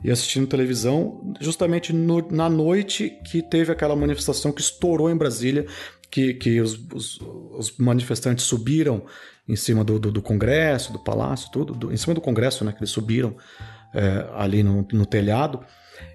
e 0.03 0.11
assistindo 0.11 0.45
televisão, 0.45 1.33
justamente 1.39 1.93
no, 1.93 2.27
na 2.29 2.49
noite 2.49 3.17
que 3.31 3.41
teve 3.41 3.71
aquela 3.71 3.95
manifestação 3.95 4.51
que 4.51 4.59
estourou 4.59 5.09
em 5.09 5.15
Brasília, 5.15 5.65
que, 6.11 6.33
que 6.33 6.59
os, 6.59 6.73
os, 6.93 7.19
os 7.53 7.77
manifestantes 7.77 8.45
subiram 8.45 9.03
em 9.47 9.55
cima 9.55 9.85
do, 9.85 9.97
do, 9.97 10.11
do 10.11 10.21
Congresso, 10.21 10.91
do 10.91 10.99
Palácio, 10.99 11.49
tudo, 11.51 11.73
do, 11.73 11.93
em 11.93 11.97
cima 11.97 12.13
do 12.13 12.21
Congresso, 12.21 12.65
né, 12.65 12.73
que 12.73 12.79
eles 12.79 12.89
subiram 12.89 13.37
é, 13.93 14.27
ali 14.33 14.63
no, 14.63 14.87
no, 14.91 15.05
telhado. 15.05 15.59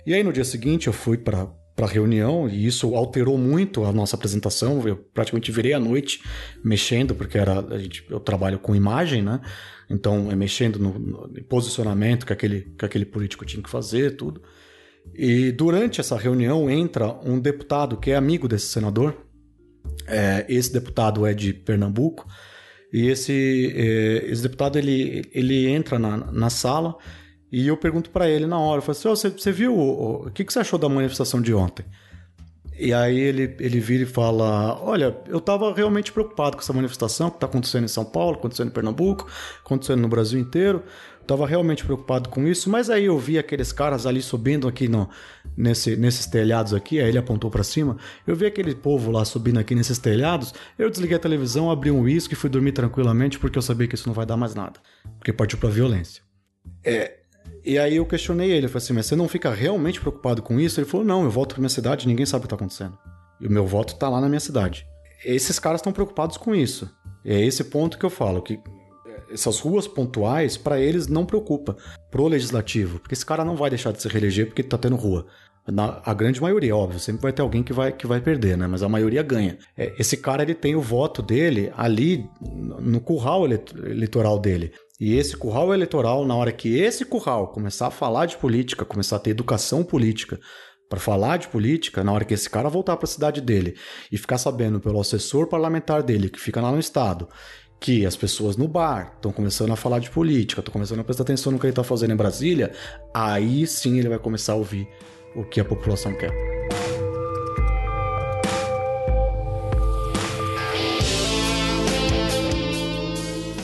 E 0.06 0.14
aí 0.14 0.22
no 0.22 0.32
dia 0.32 0.44
seguinte 0.44 0.86
eu 0.86 0.92
fui 0.92 1.16
para 1.16 1.48
para 1.74 1.86
reunião 1.86 2.50
e 2.50 2.66
isso 2.66 2.94
alterou 2.94 3.38
muito 3.38 3.84
a 3.84 3.92
nossa 3.92 4.14
apresentação. 4.14 4.86
Eu 4.86 4.96
praticamente 4.96 5.50
virei 5.50 5.72
a 5.72 5.80
noite 5.80 6.22
mexendo 6.62 7.14
porque 7.14 7.38
era 7.38 7.64
gente, 7.78 8.04
eu 8.10 8.20
trabalho 8.20 8.58
com 8.58 8.76
imagem, 8.76 9.22
né? 9.22 9.40
Então 9.88 10.30
é 10.30 10.36
mexendo 10.36 10.78
no, 10.78 10.98
no 10.98 11.44
posicionamento 11.44 12.26
que 12.26 12.32
aquele 12.32 12.74
que 12.78 12.84
aquele 12.84 13.06
político 13.06 13.46
tinha 13.46 13.62
que 13.62 13.70
fazer, 13.70 14.16
tudo. 14.16 14.42
E 15.14 15.50
durante 15.52 16.00
essa 16.00 16.16
reunião 16.16 16.70
entra 16.70 17.18
um 17.24 17.40
deputado 17.40 17.96
que 17.96 18.10
é 18.10 18.16
amigo 18.16 18.46
desse 18.46 18.66
senador. 18.66 19.16
É, 20.06 20.44
esse 20.48 20.72
deputado 20.72 21.26
é 21.26 21.34
de 21.34 21.52
Pernambuco 21.52 22.26
e 22.92 23.08
esse, 23.08 23.72
é, 23.74 24.30
esse 24.30 24.42
deputado 24.42 24.78
ele, 24.78 25.22
ele 25.32 25.66
entra 25.68 25.98
na, 25.98 26.16
na 26.16 26.50
sala 26.50 26.96
e 27.52 27.68
eu 27.68 27.76
pergunto 27.76 28.08
para 28.08 28.28
ele 28.28 28.46
na 28.46 28.58
hora, 28.58 28.78
eu 28.78 28.82
falo 28.82 28.96
assim, 28.96 29.08
oh, 29.08 29.14
você, 29.14 29.28
você 29.28 29.52
viu, 29.52 29.76
o, 29.76 30.26
o 30.26 30.30
que, 30.30 30.44
que 30.44 30.52
você 30.52 30.60
achou 30.60 30.78
da 30.78 30.88
manifestação 30.88 31.40
de 31.40 31.52
ontem? 31.52 31.84
E 32.78 32.92
aí 32.92 33.18
ele, 33.18 33.54
ele 33.60 33.78
vira 33.78 34.02
e 34.02 34.06
fala: 34.06 34.76
Olha, 34.82 35.16
eu 35.28 35.40
tava 35.40 35.72
realmente 35.72 36.10
preocupado 36.10 36.56
com 36.56 36.62
essa 36.62 36.72
manifestação 36.72 37.30
que 37.30 37.38
tá 37.38 37.46
acontecendo 37.46 37.84
em 37.84 37.88
São 37.88 38.04
Paulo, 38.04 38.36
acontecendo 38.36 38.68
em 38.68 38.72
Pernambuco, 38.72 39.28
acontecendo 39.64 40.00
no 40.00 40.08
Brasil 40.08 40.40
inteiro. 40.40 40.82
Tava 41.24 41.46
realmente 41.46 41.84
preocupado 41.84 42.28
com 42.28 42.48
isso, 42.48 42.68
mas 42.68 42.90
aí 42.90 43.04
eu 43.04 43.16
vi 43.16 43.38
aqueles 43.38 43.70
caras 43.72 44.06
ali 44.06 44.20
subindo 44.20 44.66
aqui 44.66 44.88
no, 44.88 45.08
nesse, 45.56 45.94
nesses 45.94 46.26
telhados 46.26 46.74
aqui, 46.74 46.98
aí 46.98 47.08
ele 47.08 47.18
apontou 47.18 47.48
para 47.48 47.62
cima. 47.62 47.96
Eu 48.26 48.34
vi 48.34 48.46
aquele 48.46 48.74
povo 48.74 49.12
lá 49.12 49.24
subindo 49.24 49.60
aqui 49.60 49.76
nesses 49.76 49.98
telhados. 49.98 50.52
Eu 50.76 50.90
desliguei 50.90 51.16
a 51.16 51.20
televisão, 51.20 51.70
abri 51.70 51.92
um 51.92 52.00
uísque 52.00 52.34
e 52.34 52.36
fui 52.36 52.50
dormir 52.50 52.72
tranquilamente 52.72 53.38
porque 53.38 53.56
eu 53.56 53.62
sabia 53.62 53.86
que 53.86 53.94
isso 53.94 54.08
não 54.08 54.14
vai 54.14 54.26
dar 54.26 54.36
mais 54.36 54.56
nada. 54.56 54.80
Porque 55.18 55.32
partiu 55.32 55.58
pra 55.58 55.68
violência. 55.68 56.24
É, 56.84 57.21
e 57.64 57.78
aí 57.78 57.96
eu 57.96 58.06
questionei 58.06 58.50
ele, 58.50 58.66
eu 58.66 58.70
falei 58.70 58.84
assim, 58.84 58.92
mas 58.92 59.06
você 59.06 59.16
não 59.16 59.28
fica 59.28 59.50
realmente 59.50 60.00
preocupado 60.00 60.42
com 60.42 60.58
isso? 60.58 60.80
Ele 60.80 60.88
falou, 60.88 61.06
não, 61.06 61.24
eu 61.24 61.30
volto 61.30 61.54
pra 61.54 61.60
minha 61.60 61.68
cidade 61.68 62.06
ninguém 62.06 62.26
sabe 62.26 62.40
o 62.40 62.42
que 62.42 62.48
tá 62.48 62.56
acontecendo. 62.56 62.98
E 63.40 63.46
o 63.46 63.50
meu 63.50 63.66
voto 63.66 63.96
tá 63.96 64.08
lá 64.08 64.20
na 64.20 64.28
minha 64.28 64.40
cidade. 64.40 64.86
Esses 65.24 65.58
caras 65.58 65.80
estão 65.80 65.92
preocupados 65.92 66.36
com 66.36 66.54
isso. 66.54 66.90
E 67.24 67.32
é 67.32 67.40
esse 67.44 67.64
ponto 67.64 67.98
que 67.98 68.04
eu 68.04 68.10
falo, 68.10 68.42
que 68.42 68.58
essas 69.32 69.58
ruas 69.60 69.88
pontuais, 69.88 70.56
para 70.56 70.80
eles 70.80 71.06
não 71.06 71.24
preocupa. 71.24 71.76
Pro 72.10 72.28
legislativo, 72.28 72.98
porque 72.98 73.14
esse 73.14 73.24
cara 73.24 73.44
não 73.44 73.56
vai 73.56 73.70
deixar 73.70 73.92
de 73.92 74.02
se 74.02 74.08
reeleger 74.08 74.46
porque 74.46 74.62
tá 74.62 74.76
tendo 74.76 74.96
rua. 74.96 75.26
Na, 75.66 76.02
a 76.04 76.12
grande 76.12 76.42
maioria, 76.42 76.74
óbvio, 76.76 76.98
sempre 76.98 77.22
vai 77.22 77.32
ter 77.32 77.40
alguém 77.40 77.62
que 77.62 77.72
vai, 77.72 77.92
que 77.92 78.06
vai 78.06 78.20
perder, 78.20 78.58
né? 78.58 78.66
Mas 78.66 78.82
a 78.82 78.88
maioria 78.88 79.22
ganha. 79.22 79.56
É, 79.76 79.94
esse 79.98 80.16
cara, 80.16 80.42
ele 80.42 80.54
tem 80.54 80.74
o 80.74 80.80
voto 80.80 81.22
dele 81.22 81.72
ali 81.76 82.28
no 82.40 83.00
curral 83.00 83.46
eleitoral 83.46 84.38
dele. 84.40 84.72
E 85.02 85.16
esse 85.16 85.36
curral 85.36 85.74
eleitoral, 85.74 86.24
na 86.24 86.36
hora 86.36 86.52
que 86.52 86.78
esse 86.78 87.04
curral 87.04 87.48
começar 87.48 87.88
a 87.88 87.90
falar 87.90 88.24
de 88.24 88.36
política, 88.36 88.84
começar 88.84 89.16
a 89.16 89.18
ter 89.18 89.30
educação 89.30 89.82
política, 89.82 90.38
para 90.88 91.00
falar 91.00 91.38
de 91.38 91.48
política, 91.48 92.04
na 92.04 92.12
hora 92.12 92.24
que 92.24 92.32
esse 92.32 92.48
cara 92.48 92.68
voltar 92.68 92.96
para 92.96 93.06
a 93.06 93.10
cidade 93.10 93.40
dele 93.40 93.74
e 94.12 94.16
ficar 94.16 94.38
sabendo 94.38 94.78
pelo 94.78 95.00
assessor 95.00 95.48
parlamentar 95.48 96.04
dele, 96.04 96.30
que 96.30 96.38
fica 96.38 96.60
lá 96.60 96.70
no 96.70 96.78
estado, 96.78 97.28
que 97.80 98.06
as 98.06 98.14
pessoas 98.14 98.56
no 98.56 98.68
bar 98.68 99.14
estão 99.16 99.32
começando 99.32 99.72
a 99.72 99.76
falar 99.76 99.98
de 99.98 100.08
política, 100.08 100.60
estão 100.60 100.72
começando 100.72 101.00
a 101.00 101.04
prestar 101.04 101.24
atenção 101.24 101.50
no 101.50 101.58
que 101.58 101.66
ele 101.66 101.72
está 101.72 101.82
fazendo 101.82 102.12
em 102.12 102.16
Brasília, 102.16 102.70
aí 103.12 103.66
sim 103.66 103.98
ele 103.98 104.08
vai 104.08 104.20
começar 104.20 104.52
a 104.52 104.56
ouvir 104.56 104.86
o 105.34 105.42
que 105.42 105.60
a 105.60 105.64
população 105.64 106.16
quer. 106.16 106.30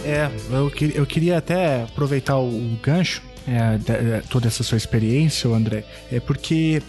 É, 0.09 0.31
eu, 0.51 0.71
que, 0.71 0.93
eu 0.95 1.07
queria 1.07 1.39
até 1.39 1.83
aproveitar 1.83 2.39
o, 2.39 2.49
o 2.49 2.79
gancho, 2.83 3.23
é, 3.47 3.79
de, 3.79 4.21
de, 4.21 4.29
toda 4.29 4.47
essa 4.47 4.63
sua 4.63 4.77
experiência, 4.77 5.49
André, 5.51 5.85
é 6.11 6.21
porque 6.21 6.83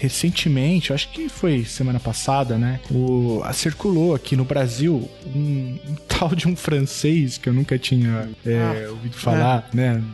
recentemente, 0.00 0.94
acho 0.94 1.12
que 1.12 1.28
foi 1.28 1.62
semana 1.62 2.00
passada, 2.00 2.56
né? 2.56 2.80
O, 2.90 3.42
circulou 3.52 4.14
aqui 4.14 4.34
no 4.34 4.44
Brasil 4.44 5.08
um, 5.26 5.38
um, 5.38 5.94
tal 6.08 6.34
de 6.34 6.48
um 6.48 6.56
francês 6.56 7.36
que 7.36 7.48
eu 7.48 7.52
nunca 7.52 7.78
tinha 7.78 8.28
é, 8.46 8.86
ah, 8.86 8.90
ouvido 8.90 9.14
falar, 9.14 9.68
é. 9.72 9.76
né? 9.76 10.04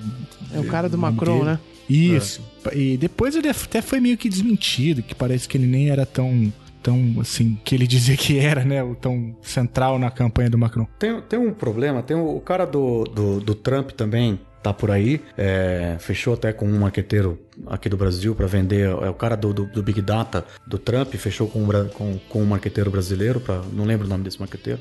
É 0.52 0.59
o 0.59 0.64
cara 0.64 0.88
do 0.88 0.98
Macron, 0.98 1.38
dele. 1.38 1.50
né? 1.50 1.61
Isso. 1.88 2.40
E 2.74 2.96
depois 2.96 3.36
ele 3.36 3.48
até 3.48 3.80
foi 3.80 4.00
meio 4.00 4.16
que 4.16 4.28
desmentido, 4.28 5.04
que 5.04 5.14
parece 5.14 5.48
que 5.48 5.57
ele 5.57 5.66
nem 5.66 5.88
era 5.88 6.04
tão 6.04 6.52
tão 6.87 7.20
assim, 7.20 7.59
que 7.64 7.74
ele 7.74 7.84
dizia 7.89 8.16
que 8.16 8.39
era, 8.39 8.64
né? 8.64 8.82
O 8.82 8.95
tão 8.95 9.34
central 9.43 9.99
na 9.99 10.09
campanha 10.09 10.49
do 10.49 10.57
Macron. 10.57 10.87
Tem, 10.99 11.20
tem 11.22 11.39
um 11.39 11.53
problema, 11.53 12.03
tem 12.03 12.16
o, 12.16 12.37
o 12.37 12.41
cara 12.41 12.64
do, 12.64 13.03
do, 13.05 13.41
do 13.41 13.55
Trump 13.57 13.91
também, 13.91 14.39
tá 14.62 14.72
por 14.72 14.93
aí. 14.93 15.20
É, 15.37 15.97
fechou 15.99 16.34
até 16.34 16.53
com 16.53 16.66
um 16.66 16.78
marqueteiro 16.78 17.41
aqui 17.66 17.88
do 17.88 17.96
Brasil 17.96 18.34
para 18.34 18.46
vender. 18.46 18.88
É 18.88 19.11
o 19.11 19.14
cara 19.14 19.36
do, 19.36 19.52
do, 19.52 19.66
do, 19.66 19.82
Big 19.82 20.00
Data 20.02 20.44
do 20.66 20.78
Trump, 20.78 21.14
fechou 21.14 21.48
com, 21.48 21.66
com, 21.94 22.18
com 22.28 22.42
um 22.42 22.46
marqueteiro 22.46 22.90
brasileiro, 22.90 23.40
pra, 23.40 23.62
não 23.72 23.84
lembro 23.84 24.07
o 24.07 24.11
nome 24.11 24.24
desse 24.24 24.38
marqueteiro. 24.38 24.80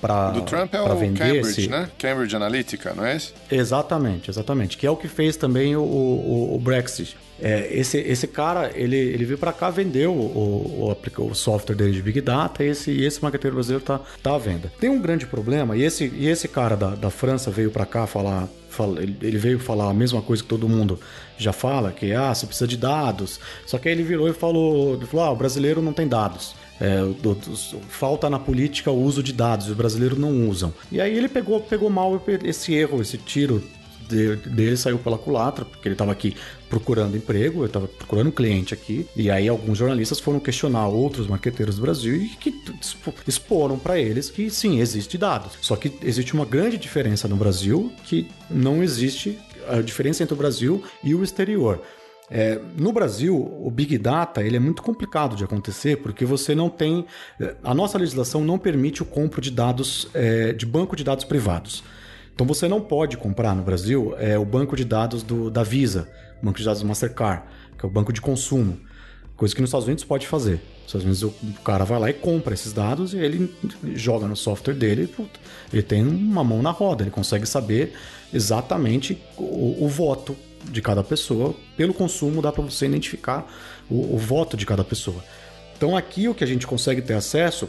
Pra, 0.00 0.30
do 0.30 0.42
Trump 0.42 0.74
é 0.74 0.80
o 0.80 0.96
vender 0.96 1.18
Cambridge, 1.18 1.60
esse... 1.62 1.70
né? 1.70 1.88
Cambridge 1.98 2.36
Analytica, 2.36 2.92
não 2.94 3.04
é 3.04 3.16
esse? 3.16 3.32
Exatamente, 3.50 4.30
exatamente. 4.30 4.76
Que 4.76 4.86
é 4.86 4.90
o 4.90 4.96
que 4.96 5.08
fez 5.08 5.36
também 5.36 5.74
o, 5.74 5.80
o, 5.80 6.54
o 6.54 6.58
Brexit. 6.58 7.16
É, 7.40 7.68
esse, 7.72 7.98
esse 7.98 8.28
cara, 8.28 8.70
ele, 8.74 8.96
ele 8.96 9.24
veio 9.24 9.38
para 9.38 9.52
cá, 9.52 9.70
vendeu 9.70 10.12
o, 10.12 10.94
o, 10.94 11.24
o, 11.24 11.34
software 11.34 11.74
dele 11.74 11.92
de 11.92 12.02
Big 12.02 12.20
Data 12.20 12.62
e 12.62 12.68
esse, 12.68 13.02
esse 13.02 13.20
marqueteiro 13.20 13.56
brasileiro 13.56 13.84
tá, 13.84 14.00
tá 14.22 14.34
à 14.34 14.38
venda. 14.38 14.70
Tem 14.78 14.88
um 14.88 15.00
grande 15.00 15.26
problema, 15.26 15.76
e 15.76 15.82
esse, 15.82 16.12
e 16.14 16.28
esse 16.28 16.46
cara 16.46 16.76
da, 16.76 16.90
da 16.90 17.10
França 17.10 17.50
veio 17.50 17.70
para 17.70 17.86
cá 17.86 18.06
falar 18.06 18.48
ele 19.22 19.38
veio 19.38 19.58
falar 19.60 19.88
a 19.88 19.94
mesma 19.94 20.20
coisa 20.20 20.42
que 20.42 20.48
todo 20.48 20.68
mundo 20.68 20.98
já 21.38 21.52
fala, 21.52 21.92
que 21.92 22.12
ah, 22.12 22.34
você 22.34 22.46
precisa 22.46 22.66
de 22.66 22.76
dados. 22.76 23.40
Só 23.66 23.78
que 23.78 23.88
aí 23.88 23.94
ele 23.94 24.02
virou 24.02 24.28
e 24.28 24.32
falou, 24.32 24.94
ele 24.94 25.06
falou 25.06 25.26
ah, 25.26 25.30
o 25.30 25.36
brasileiro 25.36 25.82
não 25.82 25.92
tem 25.92 26.06
dados. 26.06 26.54
É, 26.80 26.98
falta 27.88 28.28
na 28.28 28.38
política 28.38 28.90
o 28.90 29.00
uso 29.00 29.22
de 29.22 29.32
dados, 29.32 29.68
os 29.68 29.76
brasileiros 29.76 30.18
não 30.18 30.48
usam. 30.48 30.72
E 30.90 31.00
aí 31.00 31.16
ele 31.16 31.28
pegou, 31.28 31.60
pegou 31.60 31.88
mal 31.88 32.20
esse 32.42 32.74
erro, 32.74 33.00
esse 33.00 33.16
tiro 33.16 33.62
dele 34.06 34.76
saiu 34.76 34.98
pela 34.98 35.16
culatra, 35.16 35.64
porque 35.64 35.88
ele 35.88 35.94
estava 35.94 36.12
aqui 36.12 36.36
procurando 36.68 37.16
emprego, 37.16 37.60
ele 37.60 37.66
estava 37.66 37.88
procurando 37.88 38.28
um 38.28 38.32
cliente 38.32 38.74
aqui, 38.74 39.06
e 39.16 39.30
aí 39.30 39.48
alguns 39.48 39.78
jornalistas 39.78 40.20
foram 40.20 40.40
questionar 40.40 40.88
outros 40.88 41.26
marqueteiros 41.26 41.76
do 41.76 41.82
Brasil 41.82 42.16
e 42.16 42.28
que 42.28 42.52
exporam 43.26 43.78
para 43.78 43.98
eles 43.98 44.28
que 44.28 44.50
sim, 44.50 44.80
existe 44.80 45.16
dados. 45.16 45.52
Só 45.60 45.76
que 45.76 45.92
existe 46.02 46.34
uma 46.34 46.44
grande 46.44 46.76
diferença 46.76 47.26
no 47.28 47.36
Brasil 47.36 47.92
que 48.04 48.28
não 48.50 48.82
existe 48.82 49.38
a 49.68 49.80
diferença 49.80 50.22
entre 50.22 50.34
o 50.34 50.36
Brasil 50.36 50.82
e 51.02 51.14
o 51.14 51.22
exterior. 51.22 51.80
É, 52.30 52.58
no 52.76 52.92
Brasil, 52.92 53.36
o 53.36 53.70
Big 53.70 53.98
Data 53.98 54.42
ele 54.42 54.56
é 54.56 54.60
muito 54.60 54.82
complicado 54.82 55.36
de 55.36 55.44
acontecer 55.44 55.98
porque 55.98 56.24
você 56.24 56.54
não 56.54 56.70
tem. 56.70 57.04
A 57.62 57.74
nossa 57.74 57.98
legislação 57.98 58.42
não 58.42 58.58
permite 58.58 59.02
o 59.02 59.06
compro 59.06 59.40
de 59.40 59.50
dados 59.50 60.08
é, 60.14 60.52
de 60.52 60.64
banco 60.64 60.96
de 60.96 61.04
dados 61.04 61.24
privados. 61.24 61.84
Então 62.34 62.46
você 62.46 62.66
não 62.66 62.80
pode 62.80 63.16
comprar 63.16 63.54
no 63.54 63.62
Brasil 63.62 64.14
é, 64.18 64.38
o 64.38 64.44
banco 64.44 64.74
de 64.74 64.84
dados 64.84 65.22
do, 65.22 65.50
da 65.50 65.62
Visa, 65.62 66.08
banco 66.42 66.58
de 66.58 66.64
dados 66.64 66.82
do 66.82 66.88
Mastercard, 66.88 67.44
que 67.78 67.84
é 67.84 67.88
o 67.88 67.92
banco 67.92 68.12
de 68.12 68.20
consumo. 68.20 68.80
Coisa 69.36 69.54
que 69.54 69.60
nos 69.60 69.68
Estados 69.68 69.86
Unidos 69.86 70.04
pode 70.04 70.26
fazer. 70.26 70.60
Nos 70.82 70.86
Estados 70.86 71.04
Unidos 71.04 71.22
o 71.22 71.62
cara 71.62 71.84
vai 71.84 71.98
lá 71.98 72.10
e 72.10 72.12
compra 72.12 72.54
esses 72.54 72.72
dados 72.72 73.14
e 73.14 73.18
ele 73.18 73.52
joga 73.94 74.26
no 74.26 74.36
software 74.36 74.74
dele 74.74 75.06
puta, 75.06 75.40
ele 75.72 75.82
tem 75.82 76.06
uma 76.06 76.44
mão 76.44 76.62
na 76.62 76.70
roda, 76.70 77.02
ele 77.02 77.10
consegue 77.10 77.46
saber 77.46 77.94
exatamente 78.32 79.20
o, 79.36 79.84
o 79.84 79.88
voto 79.88 80.36
de 80.70 80.80
cada 80.80 81.02
pessoa. 81.02 81.54
Pelo 81.76 81.92
consumo 81.92 82.40
dá 82.40 82.52
para 82.52 82.62
você 82.62 82.86
identificar 82.86 83.46
o, 83.90 84.14
o 84.14 84.18
voto 84.18 84.56
de 84.56 84.64
cada 84.64 84.84
pessoa. 84.84 85.22
Então 85.76 85.96
aqui 85.96 86.28
o 86.28 86.34
que 86.34 86.44
a 86.44 86.46
gente 86.46 86.66
consegue 86.66 87.02
ter 87.02 87.14
acesso 87.14 87.68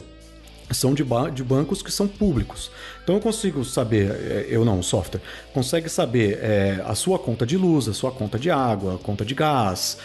são 0.71 0.93
de, 0.93 1.03
ba 1.03 1.29
de, 1.29 1.43
bancos 1.43 1.81
que 1.81 1.91
são 1.91 2.07
públicos. 2.07 2.71
Então 3.03 3.15
eu 3.15 3.21
consigo 3.21 3.63
saber, 3.63 4.11
é, 4.11 4.47
eu 4.49 4.65
não, 4.65 4.79
o 4.79 4.83
software, 4.83 5.21
consegue 5.53 5.89
saber 5.89 6.39
é, 6.41 6.83
a 6.85 6.95
sua 6.95 7.19
conta 7.19 7.45
de 7.45 7.57
luz, 7.57 7.87
a 7.87 7.93
sua 7.93 8.11
conta 8.11 8.39
de 8.39 8.49
água, 8.49 8.95
a 8.95 8.97
conta 8.97 9.23
de 9.23 9.35
gás. 9.35 9.97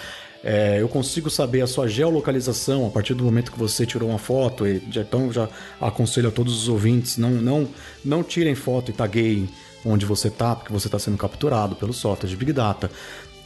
É, 0.42 0.80
eu 0.80 0.88
consigo 0.88 1.28
saber 1.28 1.60
a 1.60 1.66
sua 1.66 1.86
geolocalização 1.86 2.86
a 2.86 2.90
partir 2.90 3.12
do 3.12 3.24
momento 3.24 3.52
que 3.52 3.58
você 3.58 3.84
tirou 3.84 4.08
uma 4.08 4.18
foto. 4.18 4.66
E, 4.66 4.82
então 4.96 5.32
já 5.32 5.48
aconselho 5.80 6.28
a 6.28 6.32
todos 6.32 6.62
os 6.62 6.68
ouvintes, 6.68 7.18
não, 7.18 7.30
não, 7.30 7.68
não 8.04 8.22
tirem 8.22 8.54
foto 8.54 8.90
e 8.90 8.94
tagueiem 8.94 9.48
onde 9.84 10.04
você 10.04 10.28
está, 10.28 10.54
porque 10.54 10.72
você 10.72 10.88
está 10.88 10.98
sendo 10.98 11.16
capturado 11.16 11.76
pelo 11.76 11.92
software 11.92 12.28
de 12.28 12.36
Big 12.36 12.52
Data. 12.52 12.90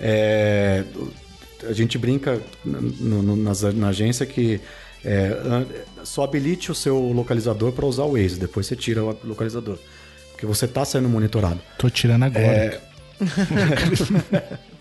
É, 0.01 0.85
a 1.69 1.73
gente 1.73 1.97
brinca 1.99 2.41
no, 2.65 3.23
no, 3.23 3.37
na, 3.37 3.53
na 3.75 3.89
agência 3.89 4.27
que 4.27 4.61
é, 5.05 5.37
só 6.03 6.25
habilite 6.25 6.73
o 6.73 6.75
seu 6.75 6.99
localizador 7.13 7.73
para 7.73 7.87
usar 7.87 8.05
o 8.05 8.13
Waze, 8.13 8.39
depois 8.39 8.67
você 8.67 8.75
tira 8.75 9.05
o 9.05 9.17
localizador. 9.25 9.79
Porque 10.33 10.47
você 10.47 10.65
está 10.65 10.85
sendo 10.85 11.09
monitorado. 11.09 11.61
Tô 11.79 11.89
tirando 11.89 12.25
agora. 12.25 12.45
É... 12.45 12.81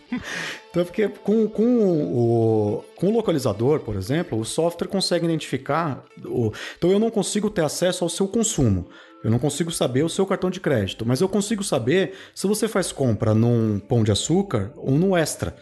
então, 0.69 0.81
é 0.81 0.85
porque 0.85 1.07
com, 1.07 1.47
com, 1.47 1.63
o, 1.63 2.83
com 2.95 3.07
o 3.07 3.11
localizador, 3.11 3.79
por 3.81 3.95
exemplo, 3.95 4.39
o 4.39 4.45
software 4.45 4.87
consegue 4.87 5.25
identificar. 5.25 6.03
O... 6.25 6.51
Então, 6.77 6.91
eu 6.91 6.99
não 6.99 7.09
consigo 7.11 7.49
ter 7.49 7.63
acesso 7.63 8.03
ao 8.03 8.09
seu 8.09 8.27
consumo. 8.27 8.87
Eu 9.23 9.31
não 9.31 9.39
consigo 9.39 9.71
saber 9.71 10.03
o 10.03 10.09
seu 10.09 10.25
cartão 10.25 10.49
de 10.49 10.59
crédito, 10.59 11.05
mas 11.05 11.21
eu 11.21 11.29
consigo 11.29 11.63
saber 11.63 12.13
se 12.35 12.45
você 12.45 12.67
faz 12.67 12.91
compra 12.91 13.33
num 13.33 13.79
pão 13.79 14.03
de 14.03 14.11
açúcar 14.11 14.73
ou 14.75 14.91
no 14.91 15.15
extra. 15.15 15.55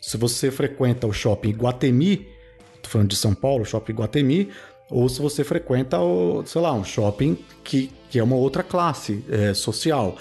Se 0.00 0.18
você 0.18 0.50
frequenta 0.50 1.06
o 1.06 1.12
shopping 1.12 1.52
Guatemi, 1.52 2.28
tô 2.82 2.90
falando 2.90 3.08
de 3.08 3.16
São 3.16 3.34
Paulo, 3.34 3.64
shopping 3.64 3.94
Guatemi, 3.94 4.50
ou 4.90 5.08
se 5.08 5.20
você 5.20 5.42
frequenta, 5.42 5.98
o, 5.98 6.44
sei 6.46 6.60
lá, 6.60 6.72
um 6.72 6.84
shopping 6.84 7.38
que, 7.64 7.90
que 8.08 8.18
é 8.18 8.22
uma 8.22 8.36
outra 8.36 8.62
classe 8.62 9.24
é, 9.28 9.52
social. 9.52 10.16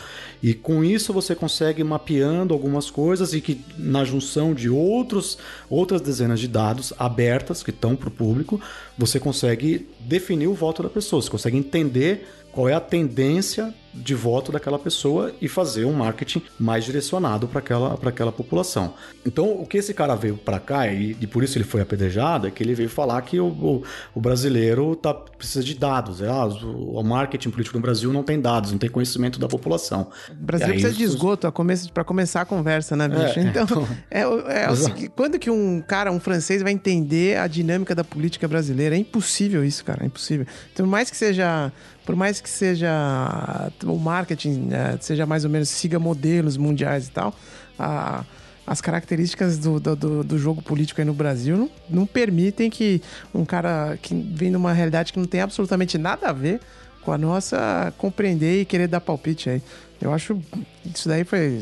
E 0.45 0.53
com 0.53 0.83
isso 0.83 1.11
você 1.11 1.33
consegue 1.33 1.83
mapeando 1.83 2.53
algumas 2.53 2.91
coisas 2.91 3.33
e 3.33 3.41
que 3.41 3.59
na 3.79 4.05
junção 4.05 4.53
de 4.53 4.69
outros, 4.69 5.39
outras 5.67 6.01
dezenas 6.01 6.39
de 6.39 6.47
dados 6.47 6.93
abertas 6.99 7.63
que 7.63 7.71
estão 7.71 7.95
para 7.95 8.09
o 8.09 8.11
público, 8.11 8.61
você 8.95 9.19
consegue 9.19 9.89
definir 10.01 10.45
o 10.45 10.53
voto 10.53 10.83
da 10.83 10.89
pessoa, 10.89 11.19
você 11.19 11.31
consegue 11.31 11.57
entender 11.57 12.27
qual 12.51 12.69
é 12.69 12.75
a 12.75 12.79
tendência 12.79 13.73
de 13.95 14.13
voto 14.13 14.51
daquela 14.51 14.77
pessoa 14.77 15.33
e 15.41 15.47
fazer 15.47 15.85
um 15.85 15.93
marketing 15.93 16.41
mais 16.59 16.83
direcionado 16.83 17.47
para 17.47 17.59
aquela, 17.59 17.93
aquela 17.93 18.31
população. 18.31 18.93
Então, 19.25 19.51
o 19.59 19.65
que 19.65 19.77
esse 19.77 19.93
cara 19.93 20.15
veio 20.15 20.35
para 20.37 20.59
cá, 20.59 20.87
e, 20.87 21.15
e, 21.19 21.27
por 21.27 21.43
isso 21.43 21.57
ele 21.57 21.65
foi 21.65 21.81
apedrejado, 21.81 22.47
é 22.47 22.51
que 22.51 22.61
ele 22.61 22.75
veio 22.75 22.89
falar 22.89 23.21
que 23.21 23.39
o, 23.39 23.47
o, 23.47 23.83
o 24.13 24.21
brasileiro 24.21 24.95
tá, 24.95 25.13
precisa 25.13 25.63
de 25.63 25.75
dados. 25.75 26.21
É, 26.21 26.27
ah, 26.27 26.45
o, 26.45 26.99
o, 26.99 27.03
marketing 27.03 27.49
político 27.49 27.77
no 27.77 27.81
Brasil 27.81 28.11
não 28.11 28.23
tem 28.23 28.39
dados, 28.39 28.71
não 28.71 28.77
tem 28.77 28.89
conhecimento 28.89 29.39
da 29.39 29.47
população. 29.47 30.09
O 30.29 30.35
Brasil 30.35 30.67
precisa 30.67 30.93
de 30.93 31.03
esgoto 31.03 31.51
para 31.93 32.03
começar 32.03 32.41
a 32.41 32.45
conversa, 32.45 32.95
né, 32.95 33.07
bicho? 33.07 33.39
É, 33.39 33.43
então, 33.43 33.65
é, 34.11 34.21
é, 34.21 34.75
seguinte, 34.75 35.11
quando 35.15 35.39
que 35.39 35.49
um 35.49 35.81
cara, 35.81 36.11
um 36.11 36.19
francês, 36.19 36.61
vai 36.61 36.71
entender 36.71 37.37
a 37.37 37.47
dinâmica 37.47 37.95
da 37.95 38.03
política 38.03 38.47
brasileira? 38.47 38.95
É 38.95 38.99
impossível 38.99 39.63
isso, 39.63 39.83
cara, 39.83 40.03
é 40.03 40.07
impossível. 40.07 40.45
Então, 40.73 40.85
mais 40.85 41.09
que 41.09 41.17
seja 41.17 41.71
por 42.05 42.15
mais 42.15 42.39
que 42.39 42.49
seja 42.49 43.71
o 43.85 43.99
marketing 43.99 44.69
é, 44.71 44.97
seja 44.99 45.25
mais 45.25 45.43
ou 45.43 45.49
menos 45.49 45.69
siga 45.69 45.99
modelos 45.99 46.57
mundiais 46.57 47.07
e 47.07 47.11
tal, 47.11 47.33
a, 47.77 48.23
as 48.65 48.81
características 48.81 49.59
do, 49.59 49.79
do, 49.79 50.23
do, 50.23 50.37
jogo 50.37 50.61
político 50.61 50.99
aí 50.99 51.05
no 51.05 51.13
Brasil 51.13 51.55
não, 51.55 51.69
não 51.89 52.05
permitem 52.05 52.69
que 52.69 53.01
um 53.33 53.45
cara 53.45 53.97
que 54.01 54.15
vem 54.15 54.49
de 54.49 54.57
uma 54.57 54.73
realidade 54.73 55.13
que 55.13 55.19
não 55.19 55.27
tem 55.27 55.41
absolutamente 55.41 55.97
nada 55.97 56.29
a 56.29 56.33
ver 56.33 56.59
com 57.01 57.11
a 57.11 57.17
nossa 57.17 57.93
compreender 57.97 58.61
e 58.61 58.65
querer 58.65 58.87
dar 58.87 58.99
palpite 58.99 59.49
aí. 59.49 59.61
Eu 60.01 60.11
acho 60.11 60.41
isso 60.83 61.07
daí 61.07 61.23
foi 61.23 61.61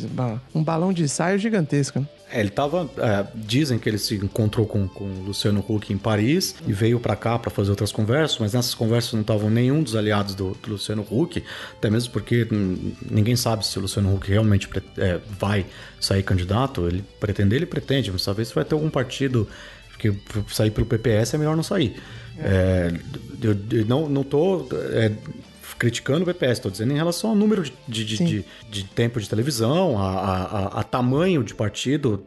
um 0.55 0.63
balão 0.63 0.93
de 0.93 1.03
ensaio 1.03 1.37
gigantesco. 1.37 2.05
É, 2.33 2.39
ele 2.39 2.49
tava. 2.49 2.89
É, 2.97 3.27
dizem 3.35 3.77
que 3.77 3.87
ele 3.87 3.99
se 3.99 4.15
encontrou 4.15 4.65
com, 4.65 4.87
com 4.87 5.03
o 5.03 5.23
Luciano 5.23 5.63
Huck 5.67 5.93
em 5.93 5.97
Paris 5.97 6.55
e 6.67 6.73
veio 6.73 6.99
para 6.99 7.15
cá 7.15 7.37
para 7.37 7.51
fazer 7.51 7.69
outras 7.69 7.91
conversas, 7.91 8.39
mas 8.39 8.53
nessas 8.53 8.73
conversas 8.73 9.13
não 9.13 9.21
estavam 9.21 9.51
nenhum 9.51 9.83
dos 9.83 9.95
aliados 9.95 10.33
do, 10.33 10.57
do, 10.63 10.71
Luciano 10.71 11.05
Huck, 11.09 11.43
até 11.77 11.91
mesmo 11.91 12.11
porque 12.11 12.47
ninguém 13.09 13.35
sabe 13.35 13.65
se 13.65 13.77
o 13.77 13.81
Luciano 13.83 14.13
Huck 14.15 14.27
realmente 14.27 14.67
é, 14.97 15.19
vai 15.39 15.63
sair 15.99 16.23
candidato. 16.23 16.87
Ele 16.87 17.03
pretende, 17.19 17.55
ele 17.55 17.67
pretende, 17.67 18.11
mas 18.11 18.25
talvez 18.25 18.51
vai 18.51 18.65
ter 18.65 18.73
algum 18.73 18.89
partido 18.89 19.47
que 19.99 20.11
sair 20.47 20.71
pelo 20.71 20.87
PPS 20.87 21.35
é 21.35 21.37
melhor 21.37 21.55
não 21.55 21.63
sair. 21.63 21.95
É. 22.39 22.91
eu, 23.43 23.55
eu, 23.71 23.85
não, 23.85 24.09
não 24.09 24.23
tô 24.23 24.67
é, 24.91 25.11
criticando 25.83 26.23
o 26.23 26.25
BPS, 26.25 26.53
estou 26.53 26.71
dizendo 26.71 26.93
em 26.93 26.95
relação 26.95 27.31
ao 27.31 27.35
número 27.35 27.61
de, 27.61 27.73
de, 28.05 28.05
de, 28.05 28.45
de, 28.69 28.83
tempo 28.85 29.19
de 29.19 29.27
televisão, 29.27 29.99
a, 29.99 30.11
a, 30.11 30.79
a, 30.79 30.83
tamanho 30.83 31.43
de 31.43 31.53
partido. 31.53 32.25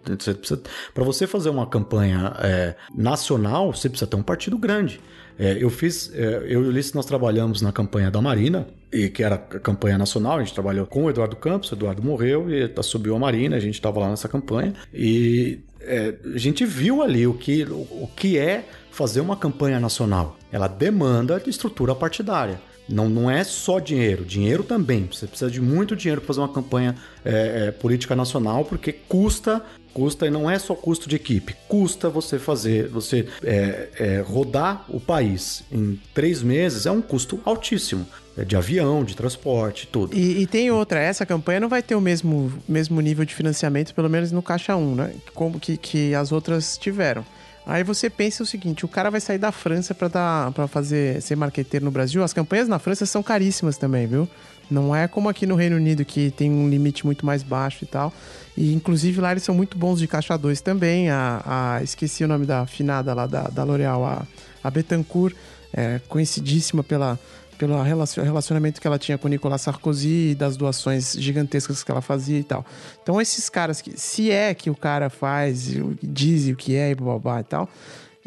Para 0.93 1.03
você 1.03 1.27
fazer 1.27 1.49
uma 1.49 1.67
campanha 1.67 2.35
é, 2.39 2.75
nacional, 2.95 3.73
você 3.73 3.89
precisa 3.89 4.07
ter 4.07 4.17
um 4.17 4.23
partido 4.23 4.59
grande. 4.59 5.01
É, 5.39 5.57
eu 5.59 5.71
fiz, 5.71 6.13
é, 6.15 6.45
eu 6.47 6.65
e 6.65 6.67
o 6.67 6.69
Ulisses, 6.69 6.93
nós 6.93 7.07
trabalhamos 7.07 7.63
na 7.63 7.73
campanha 7.73 8.11
da 8.11 8.21
Marina, 8.21 8.69
e 8.93 9.09
que 9.09 9.23
era 9.23 9.37
a 9.37 9.39
campanha 9.39 9.97
nacional, 9.97 10.37
a 10.37 10.41
gente 10.41 10.53
trabalhou 10.53 10.85
com 10.85 11.05
o 11.05 11.11
Eduardo 11.11 11.37
Campos, 11.37 11.73
o 11.73 11.75
Eduardo 11.75 12.03
morreu 12.03 12.49
e 12.51 12.71
subiu 12.83 13.17
a 13.17 13.19
Marina, 13.19 13.57
a 13.57 13.61
gente 13.61 13.77
estava 13.77 14.01
lá 14.01 14.11
nessa 14.11 14.29
campanha, 14.29 14.75
e 14.93 15.61
é, 15.81 16.15
a 16.35 16.39
gente 16.39 16.67
viu 16.67 17.03
ali 17.03 17.27
o 17.27 17.33
que, 17.33 17.65
o, 17.65 17.75
o 18.03 18.11
que 18.15 18.37
é 18.37 18.67
fazer 18.91 19.23
uma 19.23 19.37
campanha 19.37 19.81
nacional. 19.81 20.37
Ela 20.53 20.69
demanda 20.69 21.41
de 21.41 21.49
estrutura 21.49 21.95
partidária. 21.95 22.61
Não, 22.89 23.09
não 23.09 23.31
é 23.31 23.43
só 23.45 23.79
dinheiro, 23.79 24.25
dinheiro 24.25 24.63
também. 24.63 25.09
Você 25.11 25.27
precisa 25.27 25.51
de 25.51 25.61
muito 25.61 25.97
dinheiro 25.97 26.21
para 26.21 26.29
fazer 26.29 26.41
uma 26.41 26.49
campanha 26.49 26.95
é, 27.25 27.67
é, 27.67 27.71
política 27.71 28.15
nacional, 28.15 28.65
porque 28.65 28.93
custa, 28.93 29.63
custa 29.93 30.27
e 30.27 30.31
não 30.31 30.49
é 30.49 30.59
só 30.59 30.75
custo 30.75 31.09
de 31.09 31.17
equipe, 31.17 31.55
custa 31.69 32.09
você 32.09 32.39
fazer, 32.39 32.89
você 32.89 33.27
é, 33.43 33.89
é 33.99 34.21
rodar 34.21 34.85
o 34.89 35.01
país 35.01 35.65
em 35.73 35.99
três 36.15 36.43
meses 36.43 36.87
é 36.87 36.91
um 36.91 37.03
custo 37.03 37.41
altíssimo. 37.45 38.07
É 38.39 38.45
de 38.45 38.55
avião, 38.55 39.03
de 39.03 39.17
transporte, 39.17 39.89
tudo. 39.91 40.15
E, 40.15 40.43
e, 40.43 40.47
tem 40.47 40.71
outra, 40.71 41.01
essa 41.01 41.25
campanha 41.25 41.59
não 41.59 41.71
vai 41.71 41.83
ter 41.83 41.95
o 41.95 42.01
mesmo, 42.03 42.53
mesmo 42.69 43.01
nível 43.01 43.25
de 43.25 43.35
financiamento, 43.35 43.95
pelo 43.95 44.11
menos 44.11 44.31
no 44.31 44.43
Caixa 44.43 44.77
1, 44.77 44.95
né? 44.95 45.15
Como 45.33 45.59
que, 45.59 45.79
que 45.79 46.15
as 46.15 46.33
outras 46.33 46.77
tiveram. 46.77 47.25
Aí 47.67 47.83
você 47.83 48.09
pensa 48.09 48.45
o 48.45 48.47
seguinte, 48.47 48.85
o 48.85 48.89
cara 48.89 49.11
vai 49.11 49.21
sair 49.21 49.39
da 49.39 49.51
França 49.51 49.93
para 49.93 50.07
dar 50.07 50.53
para 50.53 50.69
fazer 50.69 51.21
ser 51.21 51.35
marqueteiro 51.35 51.85
no 51.85 51.91
Brasil. 51.91 52.23
As 52.23 52.33
campanhas 52.33 52.69
na 52.69 52.79
França 52.79 53.05
são 53.05 53.25
caríssimas 53.25 53.77
também, 53.77 54.07
viu? 54.07 54.29
Não 54.71 54.95
é 54.95 55.09
como 55.09 55.29
aqui 55.29 55.47
no 55.47 55.57
Reino 55.57 55.75
Unido 55.75 56.05
que 56.05 56.31
tem 56.31 56.51
um 56.51 56.69
limite 56.69 57.05
muito 57.05 57.27
mais 57.27 57.43
baixo 57.43 57.83
e 57.83 57.87
tal. 57.87 58.13
E 58.57 58.73
inclusive 58.73 59.21
lá 59.21 59.33
eles 59.33 59.43
são 59.43 59.55
muito 59.55 59.77
bons 59.77 59.99
de 59.99 60.07
caixa 60.07 60.37
2 60.37 60.61
também. 60.61 61.11
A, 61.11 61.43
a, 61.45 61.83
esqueci 61.83 62.23
o 62.23 62.29
nome 62.29 62.47
da 62.47 62.61
afinada 62.61 63.13
lá 63.13 63.27
da, 63.27 63.43
da 63.43 63.65
L'Oréal, 63.65 64.05
a, 64.05 64.25
a 64.63 64.71
Betancourt, 64.71 65.35
é, 65.73 66.01
conhecidíssima 66.09 66.85
pela 66.85 67.19
pelo 67.57 67.81
relacionamento 67.83 68.81
que 68.81 68.87
ela 68.87 68.99
tinha 68.99 69.19
com 69.19 69.29
Nicolas 69.29 69.63
Sarkozy 69.63 70.31
e 70.31 70.35
das 70.35 70.57
doações 70.57 71.15
gigantescas 71.15 71.83
que 71.83 71.91
ela 71.91 72.01
fazia 72.01 72.39
e 72.39 72.45
tal. 72.45 72.65
Então, 73.03 73.21
esses 73.21 73.49
caras 73.49 73.81
que, 73.81 73.99
se 73.99 74.31
é 74.31 74.55
que 74.55 74.71
o 74.71 74.75
cara 74.75 75.11
faz, 75.11 75.71
diz 76.03 76.49
o 76.49 76.57
que 76.57 76.77
é 76.77 76.91
e 76.91 76.95
blá 76.95 77.41
e 77.41 77.45
tal, 77.45 77.69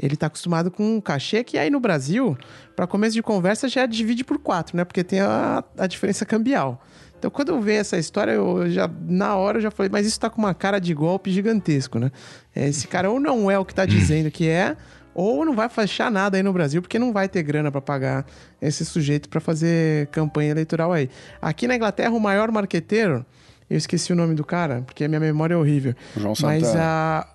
ele 0.02 0.16
tá 0.16 0.28
acostumado 0.28 0.72
com 0.72 0.96
um 0.96 1.02
cachê 1.02 1.44
que 1.44 1.58
aí 1.58 1.70
no 1.70 1.80
Brasil, 1.80 2.38
para 2.76 2.88
começo 2.88 3.14
de 3.14 3.22
conversa, 3.22 3.68
já 3.68 3.86
divide 3.86 4.24
por 4.24 4.40
quatro, 4.40 4.78
né? 4.78 4.86
Porque 4.86 5.04
tem 5.04 5.20
a, 5.20 5.64
a 5.78 5.88
diferença 5.88 6.26
cambial. 6.26 6.82
Então, 7.20 7.30
quando 7.30 7.50
eu 7.50 7.62
vi 7.62 7.74
essa 7.74 7.98
história, 7.98 8.32
eu 8.32 8.70
já, 8.70 8.90
na 9.02 9.36
hora, 9.36 9.58
eu 9.58 9.62
já 9.62 9.70
falei, 9.70 9.90
mas 9.92 10.08
isso 10.08 10.18
tá 10.18 10.30
com 10.30 10.40
uma 10.42 10.54
cara 10.54 10.80
de 10.80 10.94
golpe 10.94 11.30
gigantesco, 11.30 12.00
né? 12.00 12.12
Esse 12.56 12.88
cara 12.88 13.12
ou 13.12 13.20
não 13.20 13.52
é 13.52 13.60
o 13.60 13.66
que 13.66 13.76
tá 13.76 13.84
dizendo 13.86 14.32
que 14.32 14.48
é, 14.48 14.78
ou 15.14 15.44
não 15.46 15.56
vai 15.56 15.70
fechar 15.70 16.12
nada 16.12 16.38
aí 16.38 16.44
no 16.44 16.54
Brasil, 16.54 16.82
porque 16.82 17.00
não 17.00 17.12
vai 17.12 17.28
ter 17.28 17.44
grana 17.44 17.72
para 17.72 17.82
pagar 17.82 18.26
esse 18.62 18.86
sujeito 18.86 19.30
para 19.30 19.40
fazer 19.40 20.08
campanha 20.08 20.52
eleitoral 20.52 20.94
aí. 20.94 21.10
Aqui 21.42 21.68
na 21.68 21.76
Inglaterra, 21.76 22.12
o 22.12 22.20
maior 22.20 22.52
marqueteiro, 22.52 23.26
eu 23.70 23.78
esqueci 23.78 24.12
o 24.12 24.16
nome 24.16 24.36
do 24.36 24.44
cara, 24.44 24.82
porque 24.86 25.04
a 25.04 25.08
minha 25.08 25.20
memória 25.20 25.54
é 25.54 25.58
horrível. 25.58 25.94
João 26.16 26.36
Santana. 26.36 26.60
Mas 26.60 26.76
a. 26.76 27.28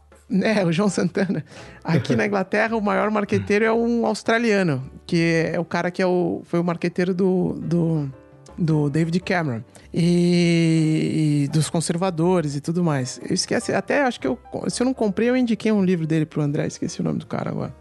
É, 0.42 0.64
o 0.64 0.72
João 0.72 0.88
Santana. 0.88 1.44
Aqui 1.84 2.16
na 2.16 2.26
Inglaterra, 2.26 2.76
o 2.76 2.80
maior 2.80 3.10
marqueteiro 3.10 3.64
é 3.64 3.72
um 3.72 4.06
australiano, 4.06 4.90
que 5.06 5.50
é 5.52 5.60
o 5.60 5.64
cara 5.64 5.90
que 5.90 6.00
é 6.00 6.06
o, 6.06 6.42
foi 6.44 6.58
o 6.58 6.64
marqueteiro 6.64 7.14
do, 7.14 7.52
do, 7.60 8.10
do 8.56 8.88
David 8.88 9.20
Cameron. 9.20 9.62
E, 9.96 11.44
e, 11.44 11.48
dos 11.52 11.70
conservadores 11.70 12.56
e 12.56 12.60
tudo 12.60 12.82
mais. 12.82 13.20
Eu 13.22 13.32
esqueci, 13.32 13.72
até 13.72 14.02
acho 14.02 14.18
que 14.18 14.26
eu, 14.26 14.36
se 14.68 14.82
eu 14.82 14.84
não 14.84 14.92
comprei, 14.92 15.30
eu 15.30 15.36
indiquei 15.36 15.70
um 15.70 15.84
livro 15.84 16.04
dele 16.04 16.26
pro 16.26 16.42
André, 16.42 16.66
esqueci 16.66 17.00
o 17.00 17.04
nome 17.04 17.20
do 17.20 17.26
cara 17.26 17.50
agora. 17.50 17.72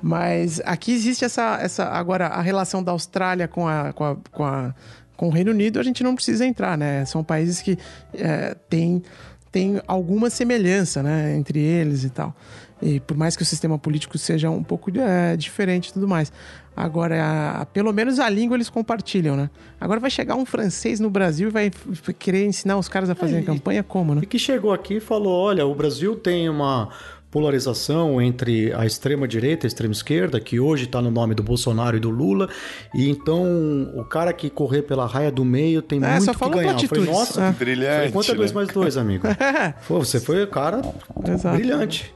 Mas 0.00 0.62
aqui 0.64 0.92
existe 0.92 1.26
essa, 1.26 1.58
essa 1.60 1.84
agora 1.84 2.28
a 2.28 2.40
relação 2.40 2.82
da 2.82 2.92
Austrália 2.92 3.46
com 3.46 3.68
a, 3.68 3.92
com 3.92 4.04
a, 4.04 4.16
com 4.32 4.44
a 4.44 4.74
com 5.16 5.28
o 5.28 5.30
Reino 5.30 5.50
Unido 5.50 5.80
a 5.80 5.82
gente 5.82 6.04
não 6.04 6.14
precisa 6.14 6.44
entrar, 6.46 6.76
né? 6.76 7.04
São 7.06 7.24
países 7.24 7.62
que 7.62 7.78
é, 8.14 8.54
têm 8.68 9.02
tem 9.50 9.80
alguma 9.86 10.28
semelhança, 10.28 11.02
né, 11.02 11.34
entre 11.34 11.58
eles 11.58 12.04
e 12.04 12.10
tal. 12.10 12.36
E 12.82 13.00
por 13.00 13.16
mais 13.16 13.34
que 13.34 13.42
o 13.42 13.46
sistema 13.46 13.78
político 13.78 14.18
seja 14.18 14.50
um 14.50 14.62
pouco 14.62 14.90
é, 15.00 15.34
diferente 15.34 15.88
e 15.88 15.92
tudo 15.94 16.06
mais. 16.06 16.30
Agora, 16.76 17.60
a, 17.60 17.64
pelo 17.64 17.90
menos 17.90 18.18
a 18.20 18.28
língua 18.28 18.54
eles 18.54 18.68
compartilham, 18.68 19.34
né? 19.34 19.48
Agora 19.80 19.98
vai 19.98 20.10
chegar 20.10 20.34
um 20.34 20.44
francês 20.44 21.00
no 21.00 21.08
Brasil 21.08 21.48
e 21.48 21.50
vai 21.50 21.70
querer 22.18 22.44
ensinar 22.44 22.76
os 22.76 22.86
caras 22.86 23.08
a 23.08 23.14
fazer 23.14 23.38
é, 23.38 23.42
campanha 23.42 23.82
como, 23.82 24.14
né? 24.14 24.20
E 24.22 24.26
que 24.26 24.38
chegou 24.38 24.74
aqui 24.74 24.96
e 24.96 25.00
falou: 25.00 25.32
olha, 25.32 25.64
o 25.64 25.74
Brasil 25.74 26.14
tem 26.16 26.50
uma 26.50 26.90
polarização 27.30 28.20
entre 28.20 28.72
a 28.74 28.84
extrema 28.84 29.26
direita 29.26 29.64
e 29.64 29.66
a 29.66 29.68
extrema 29.68 29.92
esquerda, 29.92 30.38
que 30.38 30.60
hoje 30.60 30.84
está 30.84 31.00
no 31.00 31.10
nome 31.10 31.34
do 31.34 31.42
Bolsonaro 31.42 31.96
e 31.96 32.00
do 32.00 32.10
Lula, 32.10 32.48
e 32.94 33.08
então 33.08 33.90
o 33.94 34.04
cara 34.04 34.32
que 34.32 34.50
correr 34.50 34.82
pela 34.82 35.06
raia 35.06 35.30
do 35.30 35.44
meio 35.44 35.80
tem 35.80 36.02
é, 36.02 36.18
muito 36.18 36.38
que 36.38 36.48
ganhar. 36.50 36.78
Foi, 36.78 37.06
nossa, 37.06 37.42
é. 37.42 37.52
brilhante. 37.52 38.02
Foi, 38.02 38.12
quanto 38.12 38.32
é 38.32 38.34
dois 38.34 38.50
né? 38.52 38.54
mais 38.54 38.68
dois, 38.68 38.96
amigo? 38.96 39.26
Pô, 39.88 39.98
você 39.98 40.20
foi, 40.20 40.46
cara, 40.46 40.82
Exato. 41.26 41.56
brilhante. 41.56 42.14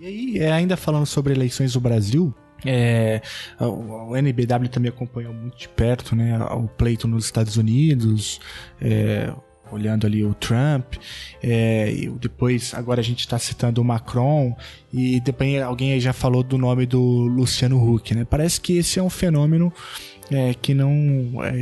E 0.00 0.06
aí, 0.06 0.38
é, 0.38 0.52
ainda 0.52 0.76
falando 0.76 1.06
sobre 1.06 1.32
eleições 1.32 1.72
do 1.72 1.80
Brasil, 1.80 2.32
é, 2.64 3.22
o, 3.60 4.16
NBW 4.16 4.68
também 4.68 4.88
acompanhou 4.90 5.32
muito 5.32 5.58
de 5.58 5.68
perto 5.68 6.16
né, 6.16 6.38
o 6.52 6.68
pleito 6.68 7.06
nos 7.06 7.24
Estados 7.24 7.56
Unidos, 7.56 8.40
é, 8.80 9.32
olhando 9.70 10.06
ali 10.06 10.24
o 10.24 10.34
Trump, 10.34 10.94
é, 11.42 11.92
depois 12.20 12.72
agora 12.74 13.00
a 13.00 13.04
gente 13.04 13.20
está 13.20 13.38
citando 13.38 13.80
o 13.80 13.84
Macron, 13.84 14.56
e 14.92 15.20
depois 15.20 15.60
alguém 15.62 15.98
já 16.00 16.12
falou 16.12 16.42
do 16.42 16.56
nome 16.56 16.86
do 16.86 17.00
Luciano 17.00 17.78
Huck. 17.78 18.14
Né? 18.14 18.24
Parece 18.24 18.60
que 18.60 18.78
esse 18.78 18.98
é 18.98 19.02
um 19.02 19.10
fenômeno 19.10 19.72
é, 20.30 20.54
que 20.54 20.74
não. 20.74 21.44
É, 21.44 21.60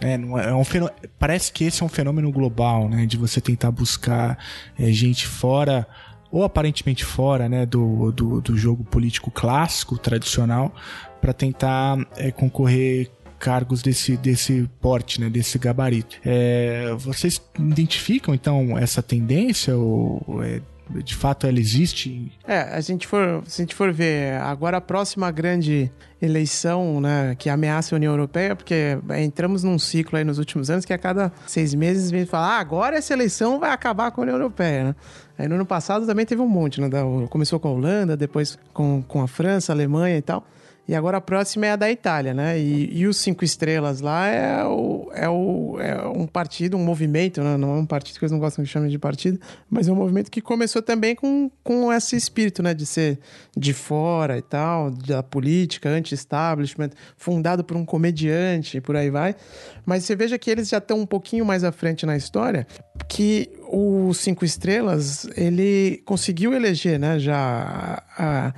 é, 0.00 0.14
é 0.14 0.54
um 0.54 0.64
fenômeno, 0.64 0.96
parece 1.18 1.52
que 1.52 1.64
esse 1.64 1.82
é 1.82 1.86
um 1.86 1.88
fenômeno 1.88 2.30
global, 2.30 2.88
né? 2.88 3.04
De 3.04 3.16
você 3.16 3.40
tentar 3.40 3.72
buscar 3.72 4.38
é, 4.78 4.92
gente 4.92 5.26
fora 5.26 5.86
ou 6.30 6.44
aparentemente 6.44 7.04
fora 7.04 7.48
né, 7.48 7.64
do, 7.64 8.12
do, 8.12 8.40
do 8.40 8.56
jogo 8.56 8.84
político 8.84 9.30
clássico, 9.30 9.98
tradicional, 9.98 10.74
para 11.20 11.32
tentar 11.32 11.98
é, 12.16 12.30
concorrer 12.30 13.10
cargos 13.38 13.82
desse, 13.82 14.16
desse 14.16 14.68
porte, 14.80 15.20
né, 15.20 15.30
desse 15.30 15.58
gabarito. 15.58 16.16
É, 16.24 16.92
vocês 16.98 17.40
identificam 17.58 18.34
então 18.34 18.76
essa 18.76 19.02
tendência 19.02 19.76
ou 19.76 20.42
é, 20.42 20.60
de 20.90 21.14
fato 21.14 21.46
ela 21.46 21.58
existe? 21.58 22.32
É, 22.46 22.60
a 22.60 22.80
gente 22.80 23.06
for, 23.06 23.42
se 23.46 23.60
a 23.60 23.64
gente 23.64 23.74
for 23.74 23.92
ver 23.92 24.40
agora 24.40 24.78
a 24.78 24.80
próxima 24.80 25.30
grande 25.30 25.90
eleição, 26.20 27.00
né, 27.00 27.36
que 27.38 27.48
ameaça 27.48 27.94
a 27.94 27.96
União 27.96 28.12
Europeia, 28.12 28.56
porque 28.56 28.98
entramos 29.20 29.62
num 29.62 29.78
ciclo 29.78 30.18
aí 30.18 30.24
nos 30.24 30.38
últimos 30.38 30.68
anos 30.68 30.84
que 30.84 30.92
a 30.92 30.98
cada 30.98 31.32
seis 31.46 31.74
meses 31.74 32.10
vem 32.10 32.26
falar, 32.26 32.56
ah, 32.56 32.60
agora 32.60 32.96
essa 32.96 33.12
eleição 33.12 33.60
vai 33.60 33.70
acabar 33.70 34.10
com 34.10 34.20
a 34.20 34.22
União 34.22 34.36
Europeia, 34.36 34.84
né? 34.84 34.94
Aí 35.38 35.46
no 35.46 35.54
ano 35.54 35.66
passado 35.66 36.04
também 36.04 36.26
teve 36.26 36.42
um 36.42 36.48
monte, 36.48 36.80
né? 36.80 36.88
Começou 37.30 37.60
com 37.60 37.68
a 37.68 37.70
Holanda, 37.70 38.16
depois 38.16 38.58
com, 38.72 39.02
com 39.06 39.22
a 39.22 39.28
França, 39.28 39.72
a 39.72 39.74
Alemanha 39.74 40.16
e 40.16 40.22
tal. 40.22 40.44
E 40.88 40.94
agora 40.94 41.18
a 41.18 41.20
próxima 41.20 41.66
é 41.66 41.72
a 41.72 41.76
da 41.76 41.90
Itália, 41.90 42.32
né? 42.32 42.58
E, 42.58 43.00
e 43.00 43.06
os 43.06 43.18
Cinco 43.18 43.44
Estrelas 43.44 44.00
lá 44.00 44.26
é, 44.26 44.64
o, 44.64 45.10
é, 45.12 45.28
o, 45.28 45.78
é 45.78 46.08
um 46.08 46.26
partido, 46.26 46.78
um 46.78 46.82
movimento, 46.82 47.42
né? 47.42 47.58
Não 47.58 47.76
é 47.76 47.78
um 47.80 47.84
partido 47.84 48.18
que 48.18 48.24
eles 48.24 48.32
não 48.32 48.38
gostam 48.38 48.64
de 48.64 48.70
chamar 48.70 48.88
de 48.88 48.98
partido, 48.98 49.38
mas 49.68 49.86
é 49.86 49.92
um 49.92 49.94
movimento 49.94 50.30
que 50.30 50.40
começou 50.40 50.80
também 50.80 51.14
com, 51.14 51.50
com 51.62 51.92
esse 51.92 52.16
espírito, 52.16 52.62
né? 52.62 52.72
De 52.72 52.86
ser 52.86 53.18
de 53.54 53.74
fora 53.74 54.38
e 54.38 54.42
tal, 54.42 54.90
da 54.90 55.22
política, 55.22 55.90
anti-establishment, 55.90 56.90
fundado 57.18 57.62
por 57.62 57.76
um 57.76 57.84
comediante 57.84 58.78
e 58.78 58.80
por 58.80 58.96
aí 58.96 59.10
vai. 59.10 59.36
Mas 59.84 60.04
você 60.04 60.16
veja 60.16 60.38
que 60.38 60.50
eles 60.50 60.70
já 60.70 60.78
estão 60.78 61.00
um 61.00 61.06
pouquinho 61.06 61.44
mais 61.44 61.64
à 61.64 61.70
frente 61.70 62.06
na 62.06 62.16
história, 62.16 62.66
que 63.06 63.50
o 63.70 64.14
Cinco 64.14 64.42
Estrelas, 64.42 65.28
ele 65.36 66.02
conseguiu 66.06 66.54
eleger, 66.54 66.98
né? 66.98 67.18
Já... 67.18 68.02
A, 68.16 68.54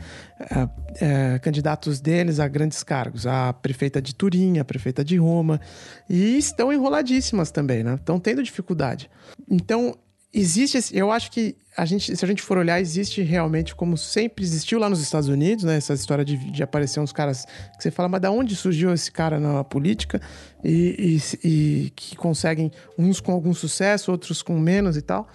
é, 1.00 1.38
candidatos 1.40 2.00
deles 2.00 2.40
a 2.40 2.48
grandes 2.48 2.82
cargos, 2.82 3.26
a 3.26 3.52
prefeita 3.52 4.00
de 4.00 4.14
Turim, 4.14 4.58
a 4.58 4.64
prefeita 4.64 5.04
de 5.04 5.16
Roma, 5.16 5.60
e 6.08 6.38
estão 6.38 6.72
enroladíssimas 6.72 7.50
também, 7.50 7.84
né? 7.84 7.94
Estão 7.94 8.18
tendo 8.18 8.42
dificuldade. 8.42 9.10
Então, 9.48 9.94
existe, 10.32 10.78
esse, 10.78 10.96
eu 10.96 11.10
acho 11.10 11.30
que 11.30 11.56
a 11.76 11.84
gente, 11.84 12.14
se 12.14 12.24
a 12.24 12.28
gente 12.28 12.42
for 12.42 12.58
olhar, 12.58 12.80
existe 12.80 13.22
realmente, 13.22 13.74
como 13.74 13.96
sempre 13.96 14.44
existiu 14.44 14.78
lá 14.78 14.88
nos 14.88 15.00
Estados 15.00 15.28
Unidos, 15.28 15.64
né? 15.64 15.76
Essa 15.76 15.94
história 15.94 16.24
de, 16.24 16.36
de 16.36 16.62
aparecer 16.62 17.00
uns 17.00 17.12
caras 17.12 17.46
que 17.76 17.82
você 17.82 17.90
fala, 17.90 18.08
mas 18.08 18.20
da 18.20 18.30
onde 18.30 18.54
surgiu 18.56 18.92
esse 18.92 19.10
cara 19.10 19.38
na 19.38 19.64
política? 19.64 20.20
E, 20.64 21.20
e, 21.42 21.48
e 21.48 21.90
que 21.90 22.16
conseguem, 22.16 22.70
uns 22.98 23.20
com 23.20 23.32
algum 23.32 23.54
sucesso, 23.54 24.10
outros 24.10 24.42
com 24.42 24.58
menos 24.58 24.96
e 24.96 25.02
tal. 25.02 25.28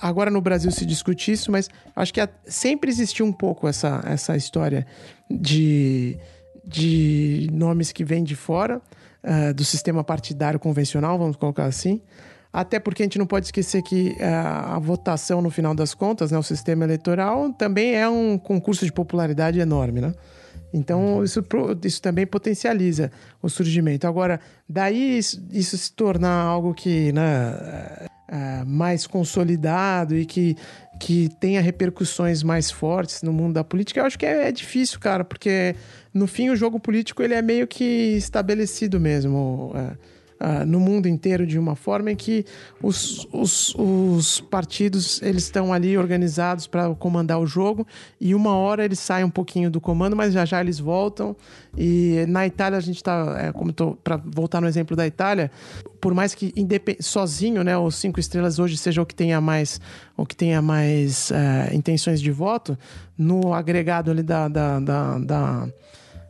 Agora 0.00 0.30
no 0.30 0.40
Brasil 0.40 0.70
se 0.70 0.84
discute 0.84 1.32
isso, 1.32 1.50
mas 1.50 1.68
acho 1.94 2.12
que 2.12 2.20
sempre 2.46 2.90
existiu 2.90 3.24
um 3.24 3.32
pouco 3.32 3.68
essa, 3.68 4.02
essa 4.06 4.36
história 4.36 4.86
de, 5.30 6.18
de 6.64 7.48
nomes 7.52 7.92
que 7.92 8.04
vêm 8.04 8.24
de 8.24 8.34
fora 8.34 8.82
uh, 9.22 9.54
do 9.54 9.64
sistema 9.64 10.02
partidário 10.02 10.58
convencional, 10.58 11.18
vamos 11.18 11.36
colocar 11.36 11.64
assim. 11.64 12.00
Até 12.56 12.80
porque 12.80 13.02
a 13.02 13.04
gente 13.04 13.18
não 13.18 13.26
pode 13.26 13.44
esquecer 13.44 13.82
que 13.82 14.16
uh, 14.18 14.76
a 14.76 14.78
votação, 14.78 15.42
no 15.42 15.50
final 15.50 15.74
das 15.74 15.92
contas, 15.92 16.30
né, 16.30 16.38
o 16.38 16.42
sistema 16.42 16.84
eleitoral, 16.84 17.52
também 17.52 17.94
é 17.94 18.08
um 18.08 18.38
concurso 18.38 18.86
de 18.86 18.90
popularidade 18.90 19.60
enorme, 19.60 20.00
né? 20.00 20.14
Então, 20.72 21.22
isso, 21.22 21.44
isso 21.84 22.00
também 22.00 22.26
potencializa 22.26 23.12
o 23.42 23.50
surgimento. 23.50 24.06
Agora, 24.06 24.40
daí 24.66 25.18
isso, 25.18 25.46
isso 25.52 25.76
se 25.76 25.92
tornar 25.92 26.32
algo 26.32 26.72
que, 26.72 27.12
né, 27.12 28.06
uh, 28.32 28.64
mais 28.66 29.06
consolidado 29.06 30.16
e 30.16 30.24
que, 30.24 30.56
que 30.98 31.28
tenha 31.38 31.60
repercussões 31.60 32.42
mais 32.42 32.70
fortes 32.70 33.20
no 33.20 33.34
mundo 33.34 33.52
da 33.52 33.64
política, 33.64 34.00
eu 34.00 34.06
acho 34.06 34.18
que 34.18 34.24
é, 34.24 34.48
é, 34.48 34.50
difícil, 34.50 34.98
cara, 34.98 35.24
porque 35.24 35.76
no 36.12 36.26
fim 36.26 36.48
o 36.48 36.56
jogo 36.56 36.80
político 36.80 37.22
ele 37.22 37.34
é 37.34 37.42
meio 37.42 37.66
que 37.66 37.84
estabelecido 38.16 38.98
mesmo. 38.98 39.72
Uh, 39.74 40.15
Uh, 40.38 40.66
no 40.66 40.78
mundo 40.78 41.08
inteiro 41.08 41.46
de 41.46 41.58
uma 41.58 41.74
forma 41.74 42.12
em 42.12 42.16
que 42.16 42.44
os, 42.82 43.26
os, 43.32 43.74
os 43.74 44.38
partidos 44.38 45.22
eles 45.22 45.44
estão 45.44 45.72
ali 45.72 45.96
organizados 45.96 46.66
para 46.66 46.94
comandar 46.94 47.40
o 47.40 47.46
jogo 47.46 47.86
e 48.20 48.34
uma 48.34 48.54
hora 48.54 48.84
eles 48.84 48.98
saem 48.98 49.24
um 49.24 49.30
pouquinho 49.30 49.70
do 49.70 49.80
comando, 49.80 50.14
mas 50.14 50.34
já 50.34 50.44
já 50.44 50.60
eles 50.60 50.78
voltam. 50.78 51.34
E 51.74 52.26
na 52.28 52.46
Itália 52.46 52.76
a 52.76 52.82
gente 52.82 52.96
está, 52.96 53.36
é, 53.38 53.52
como 53.52 53.72
para 53.72 54.18
voltar 54.18 54.60
no 54.60 54.68
exemplo 54.68 54.94
da 54.94 55.06
Itália, 55.06 55.50
por 56.02 56.12
mais 56.12 56.34
que 56.34 56.52
sozinho, 57.00 57.64
né, 57.64 57.76
os 57.78 57.96
cinco 57.96 58.20
estrelas 58.20 58.58
hoje 58.58 58.76
seja 58.76 59.00
o 59.00 59.06
que 59.06 59.14
tenha 59.14 59.40
mais, 59.40 59.80
o 60.18 60.26
que 60.26 60.36
tenha 60.36 60.60
mais 60.60 61.30
uh, 61.30 61.74
intenções 61.74 62.20
de 62.20 62.30
voto, 62.30 62.76
no 63.16 63.54
agregado 63.54 64.10
ali 64.10 64.22
da, 64.22 64.48
da, 64.48 64.80
da, 64.80 65.18
da 65.18 65.68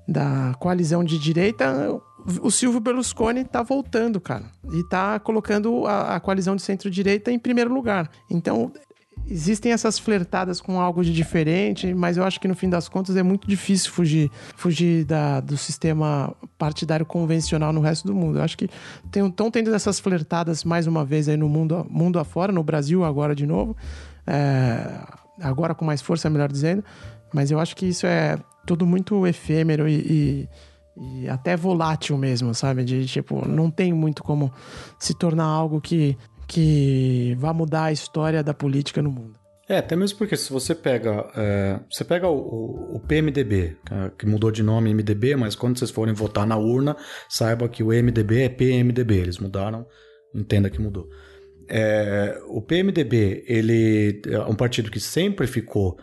da 0.08 0.54
coalizão 0.60 1.02
de 1.02 1.18
direita, 1.18 1.90
o 2.40 2.50
Silvio 2.50 2.80
Berlusconi 2.80 3.44
tá 3.44 3.62
voltando, 3.62 4.20
cara. 4.20 4.44
E 4.72 4.82
tá 4.84 5.18
colocando 5.18 5.86
a, 5.86 6.16
a 6.16 6.20
coalizão 6.20 6.56
de 6.56 6.62
centro-direita 6.62 7.30
em 7.30 7.38
primeiro 7.38 7.72
lugar. 7.72 8.10
Então, 8.30 8.72
existem 9.28 9.72
essas 9.72 9.98
flertadas 9.98 10.60
com 10.60 10.80
algo 10.80 11.04
de 11.04 11.12
diferente, 11.12 11.92
mas 11.94 12.16
eu 12.16 12.24
acho 12.24 12.40
que 12.40 12.48
no 12.48 12.54
fim 12.54 12.68
das 12.68 12.88
contas 12.88 13.16
é 13.16 13.22
muito 13.22 13.46
difícil 13.48 13.90
fugir, 13.90 14.30
fugir 14.56 15.04
da, 15.04 15.40
do 15.40 15.56
sistema 15.56 16.34
partidário 16.58 17.04
convencional 17.04 17.72
no 17.72 17.80
resto 17.80 18.06
do 18.06 18.14
mundo. 18.14 18.38
Eu 18.38 18.42
acho 18.42 18.56
que 18.56 18.68
estão 19.14 19.50
tendo 19.50 19.74
essas 19.74 19.98
flertadas 19.98 20.64
mais 20.64 20.86
uma 20.86 21.04
vez 21.04 21.28
aí 21.28 21.36
no 21.36 21.48
mundo, 21.48 21.86
mundo 21.90 22.18
afora, 22.18 22.52
no 22.52 22.62
Brasil 22.62 23.04
agora 23.04 23.34
de 23.34 23.46
novo. 23.46 23.76
É, 24.26 25.00
agora 25.40 25.74
com 25.74 25.84
mais 25.84 26.00
força, 26.00 26.30
melhor 26.30 26.50
dizendo. 26.50 26.84
Mas 27.32 27.50
eu 27.50 27.58
acho 27.58 27.76
que 27.76 27.86
isso 27.86 28.06
é 28.06 28.38
tudo 28.64 28.86
muito 28.86 29.26
efêmero 29.26 29.88
e, 29.88 29.94
e 29.94 30.48
e 30.96 31.28
até 31.28 31.56
volátil 31.56 32.16
mesmo, 32.16 32.54
sabe? 32.54 32.84
De 32.84 33.06
tipo, 33.06 33.46
não 33.46 33.70
tem 33.70 33.92
muito 33.92 34.22
como 34.22 34.52
se 34.98 35.14
tornar 35.14 35.44
algo 35.44 35.80
que, 35.80 36.16
que 36.46 37.36
vá 37.38 37.52
mudar 37.52 37.84
a 37.84 37.92
história 37.92 38.42
da 38.42 38.54
política 38.54 39.02
no 39.02 39.10
mundo. 39.10 39.38
É, 39.68 39.78
até 39.78 39.96
mesmo 39.96 40.18
porque 40.18 40.36
se 40.36 40.52
você 40.52 40.76
pega, 40.76 41.28
é, 41.36 41.80
você 41.90 42.04
pega 42.04 42.28
o, 42.28 42.94
o, 42.94 43.00
PMDB, 43.00 43.76
é, 43.90 44.10
que 44.16 44.24
mudou 44.24 44.52
de 44.52 44.62
nome 44.62 44.94
MDB, 44.94 45.34
mas 45.34 45.56
quando 45.56 45.76
vocês 45.76 45.90
forem 45.90 46.14
votar 46.14 46.46
na 46.46 46.56
urna, 46.56 46.96
saiba 47.28 47.68
que 47.68 47.82
o 47.82 47.88
MDB 47.88 48.42
é 48.42 48.48
PMDB, 48.48 49.16
eles 49.16 49.38
mudaram, 49.38 49.84
entenda 50.32 50.70
que 50.70 50.80
mudou. 50.80 51.08
É, 51.68 52.40
o 52.46 52.62
PMDB, 52.62 53.44
ele 53.48 54.22
é 54.28 54.38
um 54.42 54.54
partido 54.54 54.88
que 54.88 55.00
sempre 55.00 55.48
ficou 55.48 55.98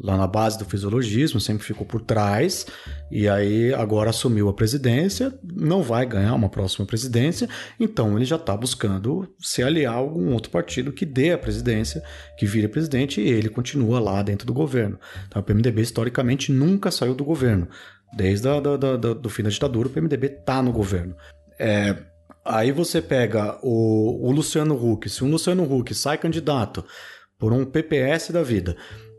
lá 0.00 0.16
na 0.16 0.26
base 0.26 0.56
do 0.58 0.64
fisiologismo, 0.64 1.40
sempre 1.40 1.64
ficou 1.64 1.84
por 1.84 2.00
trás, 2.00 2.66
e 3.10 3.28
aí 3.28 3.74
agora 3.74 4.10
assumiu 4.10 4.48
a 4.48 4.54
presidência, 4.54 5.36
não 5.42 5.82
vai 5.82 6.06
ganhar 6.06 6.34
uma 6.34 6.48
próxima 6.48 6.86
presidência, 6.86 7.48
então 7.80 8.16
ele 8.16 8.24
já 8.24 8.36
está 8.36 8.56
buscando 8.56 9.28
se 9.40 9.62
aliar 9.62 9.94
a 9.94 9.96
algum 9.96 10.32
outro 10.32 10.50
partido 10.50 10.92
que 10.92 11.04
dê 11.04 11.32
a 11.32 11.38
presidência, 11.38 12.02
que 12.38 12.46
vire 12.46 12.68
presidente, 12.68 13.20
e 13.20 13.28
ele 13.28 13.48
continua 13.48 13.98
lá 13.98 14.22
dentro 14.22 14.46
do 14.46 14.54
governo. 14.54 14.98
Então 15.26 15.42
o 15.42 15.44
PMDB 15.44 15.82
historicamente 15.82 16.52
nunca 16.52 16.90
saiu 16.90 17.14
do 17.14 17.24
governo. 17.24 17.68
Desde 18.16 18.48
a, 18.48 18.60
da, 18.60 18.76
da, 18.76 18.96
da, 18.96 19.14
do 19.14 19.28
fim 19.28 19.42
da 19.42 19.50
ditadura, 19.50 19.88
o 19.88 19.90
PMDB 19.90 20.28
está 20.28 20.62
no 20.62 20.72
governo. 20.72 21.14
É, 21.58 21.94
aí 22.44 22.70
você 22.70 23.02
pega 23.02 23.58
o, 23.62 24.28
o 24.28 24.30
Luciano 24.30 24.74
Huck, 24.74 25.10
se 25.10 25.24
um 25.24 25.30
Luciano 25.30 25.64
Huck 25.64 25.92
sai 25.92 26.16
candidato 26.16 26.84
por 27.38 27.52
um 27.52 27.64
PPS 27.64 28.30
da 28.30 28.42
vida, 28.42 28.76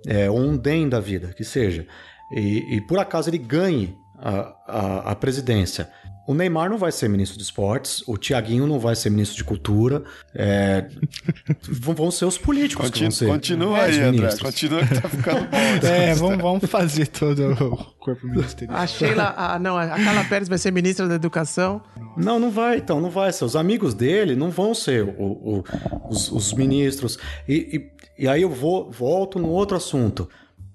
é, 0.07 0.29
ou 0.29 0.39
um 0.39 0.57
DEM 0.57 0.89
da 0.89 0.99
vida, 0.99 1.33
que 1.35 1.43
seja, 1.43 1.85
e, 2.31 2.75
e 2.75 2.81
por 2.81 2.99
acaso 2.99 3.29
ele 3.29 3.37
ganhe 3.37 3.97
a, 4.17 4.55
a, 4.67 5.11
a, 5.11 5.15
presidência. 5.15 5.89
O 6.27 6.33
Neymar 6.35 6.69
não 6.69 6.77
vai 6.77 6.91
ser 6.91 7.09
ministro 7.09 7.39
de 7.39 7.43
esportes, 7.43 8.03
o 8.07 8.15
Tiaguinho 8.15 8.67
não 8.67 8.77
vai 8.77 8.95
ser 8.95 9.09
ministro 9.09 9.37
de 9.37 9.43
cultura. 9.43 10.03
É... 10.35 10.87
vão 11.67 12.11
ser 12.11 12.25
os 12.25 12.37
políticos 12.37 12.85
Continu, 12.85 12.93
que 12.93 13.01
vão 13.01 13.11
ser. 13.11 13.25
Continua 13.25 13.81
aí, 13.81 13.99
André. 13.99 14.37
Continua 14.37 14.85
que 14.85 15.01
tá 15.01 15.09
ficando 15.09 15.47
bom. 15.47 15.57
é, 15.87 16.13
vamos, 16.13 16.37
vamos 16.37 16.69
fazer 16.69 17.07
todo 17.07 17.51
o 17.53 17.77
corpo 17.97 18.27
ministerial. 18.27 18.77
A 18.77 18.85
Sheila, 18.85 19.33
a, 19.35 19.57
não, 19.57 19.75
a 19.75 19.87
Carla 19.87 20.23
Pérez 20.25 20.47
vai 20.47 20.59
ser 20.59 20.71
ministra 20.71 21.07
da 21.07 21.15
Educação. 21.15 21.81
Não, 22.15 22.37
não 22.37 22.51
vai, 22.51 22.77
então, 22.77 23.01
não 23.01 23.09
vai 23.09 23.31
ser. 23.33 23.45
Os 23.45 23.55
amigos 23.55 23.95
dele 23.95 24.35
não 24.35 24.51
vão 24.51 24.75
ser 24.75 25.03
o, 25.03 25.23
o, 25.23 25.63
os, 26.09 26.31
os, 26.31 26.53
ministros. 26.53 27.17
E, 27.47 27.55
e, 27.75 27.98
e 28.19 28.27
aí 28.27 28.41
eu 28.41 28.49
vou, 28.49 28.91
volto 28.91 29.39
no 29.39 29.49
outro 29.49 29.77
assunto 29.77 30.29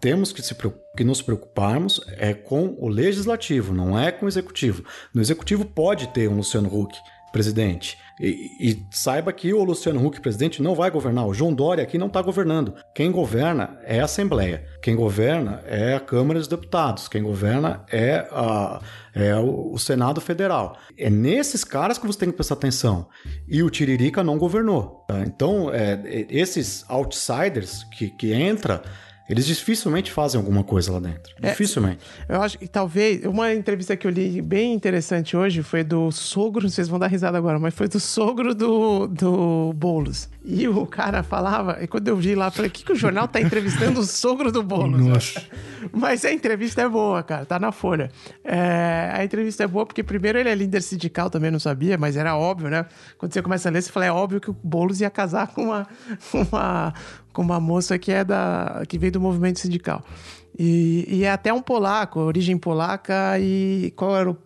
temos 0.05 0.33
que, 0.33 0.43
se, 0.43 0.55
que 0.97 1.03
nos 1.03 1.23
preocuparmos 1.23 1.99
é 2.19 2.35
com 2.35 2.77
o 2.79 2.89
legislativo, 2.89 3.73
não 3.73 3.99
é 3.99 4.13
com 4.13 4.27
o 4.27 4.29
executivo. 4.29 4.85
No 5.15 5.23
executivo 5.23 5.65
pode 5.65 6.09
ter 6.09 6.29
um 6.29 6.37
Luciano 6.37 6.69
Huck 6.69 6.95
presidente. 7.33 7.97
E, 8.21 8.71
e, 8.71 8.87
saiba 8.91 9.33
que 9.33 9.53
o 9.53 9.65
Luciano 9.65 10.05
Huck, 10.05 10.21
presidente, 10.21 10.63
não 10.63 10.75
vai 10.75 10.91
governar. 10.91 11.27
O 11.27 11.35
João 11.35 11.53
Dória 11.53 11.83
aqui 11.83 11.99
não 11.99 12.07
está 12.07 12.23
governando. 12.23 12.75
Quem 12.95 13.11
governa 13.11 13.79
é 13.85 14.01
a 14.01 14.05
Assembleia. 14.05 14.65
Quem 14.81 14.95
governa 14.95 15.63
é 15.67 15.95
a 15.95 16.01
Câmara 16.01 16.39
dos 16.39 16.49
Deputados. 16.49 17.09
Quem 17.09 17.23
governa 17.23 17.85
é, 17.91 18.27
a, 18.31 18.81
é 19.15 19.35
o, 19.37 19.77
Senado 19.79 20.21
Federal. 20.21 20.77
É 20.97 21.11
nesses 21.11 21.65
caras 21.65 21.99
que 21.99 22.07
você 22.07 22.19
tem 22.19 22.31
que 22.31 22.37
prestar 22.37 22.55
atenção. 22.55 23.09
E 23.49 23.63
o 23.63 23.71
Tiririca 23.71 24.23
não 24.23 24.39
governou. 24.39 25.05
Tá? 25.09 25.21
Então, 25.21 25.73
é, 25.73 26.27
esses 26.31 26.85
outsiders 26.89 27.85
que, 27.85 28.11
que 28.11 28.35
entram 28.35 28.81
Eles 29.29 29.47
dificilmente 29.47 30.13
fazem 30.13 30.39
alguma 30.39 30.63
coisa 30.63 30.93
lá 30.93 31.01
dentro. 31.01 31.35
É, 31.41 31.51
dificilmente. 31.51 32.01
Eu 32.29 32.43
acho 32.43 32.59
que 32.59 32.69
talvez. 32.69 33.25
Uma 33.25 33.55
entrevista 33.55 33.97
que 33.97 34.07
eu 34.07 34.11
li 34.11 34.43
bem 34.43 34.75
interessante 34.75 35.35
hoje 35.35 35.63
foi 35.63 35.83
do 35.83 36.13
sogro. 36.13 36.69
Vocês 36.69 36.89
vão 36.89 36.99
dar 36.99 37.07
risada 37.07 37.39
agora, 37.39 37.59
mas 37.59 37.73
foi 37.75 37.89
do 37.89 37.99
sogro 37.99 38.55
do, 38.55 39.07
do 39.07 39.73
Boulos. 39.75 40.29
E 40.45 40.69
o 40.69 40.87
cara 40.87 41.23
falava. 41.23 41.79
E 41.83 41.87
quando 41.87 42.07
eu 42.09 42.17
vi 42.17 42.35
lá, 42.35 42.49
eu 42.49 42.53
falei: 42.53 42.69
o 42.69 42.73
que, 42.73 42.85
que 42.85 42.93
o 42.93 42.97
jornal 42.97 43.27
tá 43.27 43.41
entrevistando 43.41 44.01
o 44.01 44.05
sogro 44.05 44.53
do 44.53 44.63
Boulos? 44.63 45.01
Nossa. 45.01 45.43
Mas 45.91 46.23
a 46.27 46.33
entrevista 46.33 46.83
é 46.83 46.89
boa, 46.89 47.23
cara. 47.23 47.47
Tá 47.47 47.59
na 47.59 47.73
folha. 47.73 48.11
É, 48.45 49.11
a 49.15 49.25
entrevista 49.25 49.65
é 49.65 49.67
boa 49.67 49.87
porque, 49.87 50.03
primeiro, 50.03 50.39
ele 50.39 50.51
é 50.51 50.55
líder 50.55 50.83
sindical, 50.83 51.31
também 51.31 51.51
não 51.51 51.59
sabia, 51.59 51.97
mas 51.97 52.17
era 52.17 52.37
óbvio, 52.37 52.69
né? 52.69 52.85
Quando 53.17 53.33
você 53.33 53.41
começa 53.41 53.71
a 53.71 53.73
ler, 53.73 53.81
você 53.81 53.91
fala: 53.91 54.05
é 54.05 54.13
óbvio 54.13 54.39
que 54.39 54.51
o 54.51 54.57
Boulos 54.63 55.01
ia 55.01 55.09
casar 55.09 55.47
com 55.49 55.65
uma, 55.65 55.87
uma, 56.35 56.93
com 57.35 57.43
uma 57.43 57.61
moça 57.61 57.99
que 57.99 58.11
é 58.11 58.25
da. 58.25 58.83
que 58.89 58.97
veio 58.97 59.13
do 59.13 59.21
movimento 59.21 59.59
sindical. 59.59 60.03
E, 60.57 61.05
e 61.09 61.25
é 61.25 61.33
até 61.33 61.53
um 61.53 61.61
polaco, 61.61 62.21
origem 62.21 62.57
polaca 62.57 63.39
e 63.41 63.93
qual 63.97 64.17
era 64.17 64.31
o. 64.31 64.37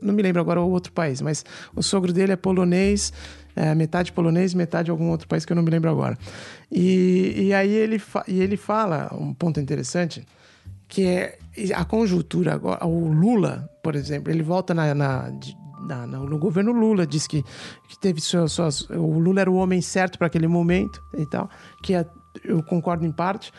Não 0.00 0.14
me 0.14 0.22
lembro 0.22 0.40
agora 0.40 0.62
o 0.62 0.70
outro 0.70 0.92
país, 0.92 1.20
mas 1.20 1.44
o 1.74 1.82
sogro 1.82 2.12
dele 2.12 2.32
é 2.32 2.36
polonês, 2.36 3.12
é, 3.54 3.74
metade 3.74 4.12
polonês, 4.12 4.54
metade 4.54 4.90
algum 4.90 5.10
outro 5.10 5.26
país 5.26 5.44
que 5.44 5.52
eu 5.52 5.56
não 5.56 5.62
me 5.64 5.70
lembro 5.70 5.90
agora. 5.90 6.16
E, 6.70 7.34
e 7.36 7.52
aí 7.52 7.74
ele, 7.74 8.00
e 8.28 8.40
ele 8.40 8.56
fala 8.56 9.12
um 9.12 9.34
ponto 9.34 9.58
interessante, 9.58 10.24
que 10.86 11.04
é 11.04 11.38
a 11.74 11.84
conjuntura 11.84 12.54
agora. 12.54 12.86
O 12.86 13.08
Lula, 13.12 13.68
por 13.82 13.96
exemplo, 13.96 14.32
ele 14.32 14.44
volta 14.44 14.72
na, 14.72 14.94
na 14.94 15.32
na, 15.80 16.06
no 16.06 16.38
governo 16.38 16.72
Lula, 16.72 17.06
diz 17.06 17.26
que, 17.26 17.42
que 17.88 17.98
teve 17.98 18.20
suas, 18.20 18.52
suas, 18.52 18.88
O 18.90 19.18
Lula 19.18 19.40
era 19.40 19.50
o 19.50 19.56
homem 19.56 19.80
certo 19.80 20.18
para 20.18 20.26
aquele 20.26 20.46
momento 20.46 21.02
e 21.16 21.26
tal, 21.26 21.48
que 21.82 21.94
é, 21.94 22.06
eu 22.44 22.62
concordo 22.62 23.04
em 23.04 23.12
parte. 23.12 23.52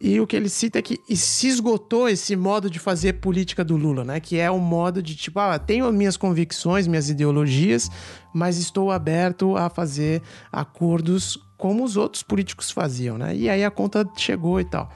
E 0.00 0.20
o 0.20 0.26
que 0.26 0.36
ele 0.36 0.48
cita 0.48 0.78
é 0.78 0.82
que 0.82 0.98
se 1.16 1.48
esgotou 1.48 2.08
esse 2.08 2.36
modo 2.36 2.70
de 2.70 2.78
fazer 2.78 3.14
política 3.14 3.64
do 3.64 3.76
Lula, 3.76 4.04
né? 4.04 4.20
Que 4.20 4.38
é 4.38 4.50
o 4.50 4.54
um 4.54 4.60
modo 4.60 5.02
de 5.02 5.16
tipo, 5.16 5.40
ah, 5.40 5.58
tenho 5.58 5.90
minhas 5.92 6.16
convicções, 6.16 6.86
minhas 6.86 7.10
ideologias, 7.10 7.90
mas 8.32 8.58
estou 8.58 8.92
aberto 8.92 9.56
a 9.56 9.68
fazer 9.68 10.22
acordos 10.52 11.38
como 11.56 11.82
os 11.82 11.96
outros 11.96 12.22
políticos 12.22 12.70
faziam, 12.70 13.18
né? 13.18 13.34
E 13.34 13.48
aí 13.48 13.64
a 13.64 13.70
conta 13.70 14.08
chegou 14.16 14.60
e 14.60 14.64
tal. 14.64 14.88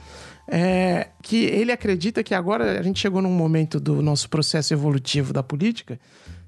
É, 0.47 1.09
que 1.21 1.45
ele 1.45 1.71
acredita 1.71 2.23
que 2.23 2.33
agora 2.33 2.79
a 2.79 2.83
gente 2.83 2.99
chegou 2.99 3.21
num 3.21 3.31
momento 3.31 3.79
do 3.79 4.01
nosso 4.01 4.29
processo 4.29 4.73
evolutivo 4.73 5.31
da 5.31 5.41
política 5.41 5.99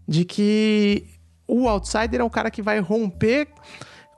de 0.07 0.25
que 0.25 1.05
o 1.47 1.67
outsider 1.67 2.19
é 2.19 2.23
o 2.23 2.29
cara 2.29 2.51
que 2.51 2.61
vai 2.61 2.79
romper 2.79 3.47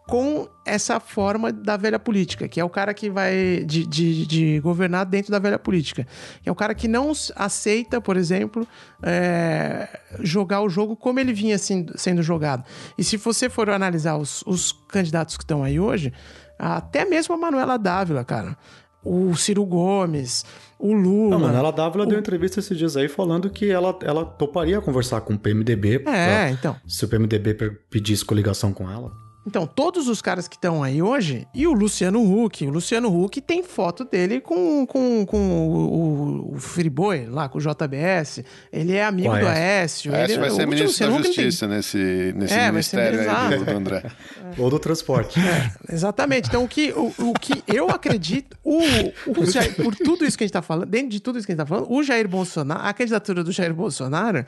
com 0.08 0.48
essa 0.66 1.02
forma 1.02 1.52
da 1.52 1.76
velha 1.76 2.00
política, 2.00 2.48
que 2.48 2.62
é 2.62 2.64
o 2.64 2.70
cara 2.70 2.94
que 2.94 3.10
vai 3.10 3.64
de, 3.66 3.86
de, 3.86 4.26
de, 4.26 4.60
governar 4.62 5.06
dentro 5.06 5.32
da 5.32 5.38
velha 5.38 5.60
política. 5.60 6.08
Que 6.42 6.48
é 6.48 6.52
o 6.52 6.56
cara 6.56 6.74
que 6.74 6.88
não 6.88 7.12
aceita, 7.36 8.00
por 8.00 8.16
exemplo, 8.16 8.66
é, 9.04 10.00
jogar 10.22 10.62
o 10.62 10.70
jogo 10.70 10.96
como 10.96 11.20
ele 11.20 11.34
vinha 11.34 11.58
sendo 11.58 12.24
jogado. 12.24 12.64
E 12.98 13.04
se 13.04 13.18
você 13.18 13.50
for 13.50 13.70
analisar 13.70 14.16
os, 14.16 14.44
os 14.48 14.72
candidatos 14.88 15.36
que 15.36 15.44
estão 15.44 15.62
aí 15.62 15.78
hoje, 15.78 16.14
até 16.58 17.04
mesmo 17.04 17.36
a 17.36 17.38
Manuela 17.38 17.78
Dávila, 17.78 18.24
cara, 18.24 18.58
o 19.04 19.36
Ciro 19.36 19.66
Gomes, 19.66 20.46
o 20.80 20.94
Lula. 20.94 21.36
A 21.36 21.40
Manuela 21.40 21.72
Dávila 21.74 22.06
o... 22.06 22.08
deu 22.08 22.18
entrevista 22.18 22.62
esses 22.62 22.78
dias 22.78 22.96
aí 22.96 23.10
falando 23.10 23.50
que 23.50 23.70
ela, 23.70 23.98
ela 24.04 24.24
toparia 24.24 24.80
conversar 24.80 25.20
com 25.20 25.34
o 25.34 25.40
PMDB. 25.40 25.96
É, 25.96 26.00
pra, 26.00 26.50
então. 26.52 26.76
Se 26.88 27.04
o 27.04 27.10
PMDB 27.10 27.54
pedisse 27.90 28.24
coligação 28.24 28.72
com 28.72 28.90
ela. 28.90 29.27
Então, 29.48 29.66
todos 29.66 30.10
os 30.10 30.22
caras 30.22 30.46
que 30.46 30.58
estão 30.58 30.84
aí 30.84 31.02
hoje, 31.02 31.48
e 31.54 31.66
o 31.66 31.72
Luciano 31.72 32.22
Huck, 32.22 32.66
o 32.66 32.70
Luciano 32.70 33.08
Huck 33.08 33.40
tem 33.40 33.64
foto 33.64 34.04
dele 34.04 34.42
com, 34.42 34.86
com, 34.86 35.26
com 35.26 35.38
o, 35.38 36.54
o 36.54 36.60
Friboi, 36.60 37.28
lá 37.28 37.48
com 37.48 37.58
o 37.58 37.62
JBS. 37.62 38.44
Ele 38.74 38.94
é 38.94 39.06
amigo 39.06 39.30
do 39.30 39.48
Aécio. 39.48 40.14
Aécio 40.14 40.34
ele, 40.34 40.42
vai 40.42 40.50
ser 40.50 40.68
ministro 40.68 41.10
da 41.10 41.18
Justiça 41.18 41.66
tem... 41.66 41.78
nesse, 41.78 42.34
nesse 42.36 42.54
é, 42.54 42.70
ministério 42.70 43.20
aí 43.22 43.58
do, 43.58 43.64
do 43.64 43.72
André. 43.72 44.04
É. 44.06 44.62
Ou 44.62 44.70
do 44.70 44.78
transporte. 44.80 45.40
É, 45.40 45.94
exatamente. 45.94 46.50
Então, 46.50 46.66
o 46.66 46.68
que, 46.68 46.92
o, 46.92 47.14
o 47.18 47.34
que 47.34 47.64
eu 47.66 47.90
acredito, 47.90 48.58
o, 48.66 48.82
o 49.28 49.46
Jair, 49.46 49.76
por 49.76 49.96
tudo 49.96 50.26
isso 50.26 50.38
que 50.38 50.44
a 50.44 50.46
gente 50.46 50.52
está 50.52 50.62
falando, 50.62 50.90
dentro 50.90 51.08
de 51.08 51.22
tudo 51.22 51.38
isso 51.38 51.48
que 51.48 51.54
a 51.54 51.56
gente 51.56 51.64
está 51.64 51.74
falando, 51.74 51.90
o 51.90 52.04
Jair 52.04 52.28
Bolsonaro, 52.28 52.82
a 52.86 52.92
candidatura 52.92 53.46
do 53.46 53.54
Jair 53.54 53.74
Bolsonaro 53.74 54.46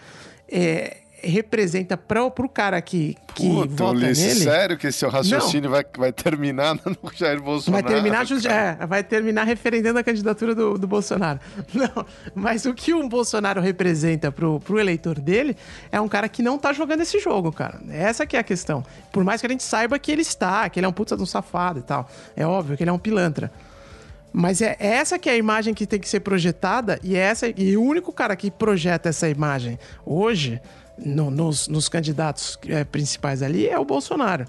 é, 0.52 0.98
representa 1.24 1.98
para 1.98 2.24
o 2.24 2.50
cara 2.50 2.82
que, 2.82 3.16
que 3.36 3.48
Puta, 3.48 3.68
vota 3.68 3.98
Ulisses, 3.98 4.26
nele. 4.26 4.40
Sério 4.40 4.78
que 4.78 4.88
esse 4.88 5.00
seu 5.00 5.10
raciocínio 5.10 5.70
vai, 5.70 5.86
vai 5.98 6.12
terminar 6.12 6.76
no 6.76 6.98
Jair 7.14 7.42
Bolsonaro? 7.42 7.84
Vai 7.84 7.94
terminar, 7.94 8.26
é, 8.46 8.86
vai 8.86 9.04
terminar 9.04 9.44
referendando 9.44 10.00
a 10.00 10.04
candidatura 10.04 10.54
do, 10.56 10.78
do 10.78 10.88
Bolsonaro. 10.88 11.40
Não, 11.74 12.06
mas 12.34 12.66
o 12.66 12.74
que 12.74 12.94
o 12.94 13.08
Bolsonaro 13.08 13.62
representa 13.62 14.32
pro, 14.32 14.60
pro 14.60 14.80
eleitor 14.80 15.20
dele 15.20 15.56
é 15.92 16.00
um 16.00 16.08
cara 16.08 16.28
que 16.28 16.42
não 16.42 16.58
tá 16.58 16.74
jogando 16.74 17.02
esse 17.02 17.20
jogo, 17.20 17.52
cara. 17.52 17.80
Essa 17.90 18.26
que 18.26 18.36
é 18.36 18.40
a 18.40 18.44
questão. 18.44 18.84
Por 19.12 19.24
mais 19.24 19.42
que 19.42 19.48
a 19.48 19.50
gente 19.50 19.64
saiba 19.64 19.98
que 20.00 20.12
ele 20.12 20.22
está, 20.22 20.70
que 20.70 20.80
ele 20.80 20.86
é 20.86 20.90
um 20.90 20.94
puta 20.94 21.16
de 21.16 21.24
um 21.24 21.26
safado 21.26 21.80
e 21.80 21.84
tal. 21.84 22.10
É 22.36 22.46
óbvio 22.46 22.78
que 22.78 22.84
ele 22.84 22.90
é 22.90 22.94
um 22.94 23.00
pilantra. 23.00 23.52
Mas 24.32 24.62
é 24.62 24.76
essa 24.80 25.18
que 25.18 25.30
é 25.30 25.34
a 25.34 25.38
imagem 25.38 25.74
que 25.74 25.88
tem 25.88 26.00
que 26.00 26.08
ser 26.08 26.20
projetada 26.20 27.00
e 27.04 27.16
é 27.16 27.20
essa 27.20 27.48
e 27.56 27.76
o 27.76 27.82
único 27.82 28.14
cara 28.14 28.36
que 28.36 28.52
projeta 28.52 29.10
essa 29.10 29.28
imagem 29.28 29.80
hoje 30.06 30.62
no, 31.04 31.32
nos, 31.32 31.68
nos, 31.68 31.90
candidatos 31.90 32.58
é, 32.68 32.84
principais 32.84 33.42
ali 33.42 33.68
é 33.68 33.78
o 33.78 33.86
Bolsonaro. 33.86 34.46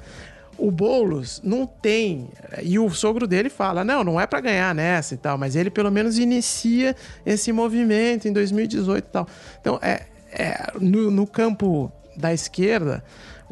O 0.58 0.70
Boulos 0.70 1.40
não 1.42 1.66
tem. 1.66 2.28
E 2.62 2.78
o 2.78 2.90
sogro 2.90 3.26
dele 3.26 3.48
fala: 3.48 3.82
não, 3.82 4.04
não 4.04 4.20
é 4.20 4.26
para 4.26 4.40
ganhar 4.40 4.74
nessa 4.74 5.14
e 5.14 5.16
tal, 5.16 5.38
mas 5.38 5.56
ele 5.56 5.70
pelo 5.70 5.90
menos 5.90 6.18
inicia 6.18 6.94
esse 7.24 7.50
movimento 7.50 8.28
em 8.28 8.32
2018 8.32 9.04
e 9.04 9.10
tal. 9.10 9.26
Então, 9.60 9.78
é, 9.80 10.02
é 10.32 10.72
no, 10.78 11.10
no 11.10 11.26
campo 11.26 11.90
da 12.16 12.32
esquerda, 12.32 13.02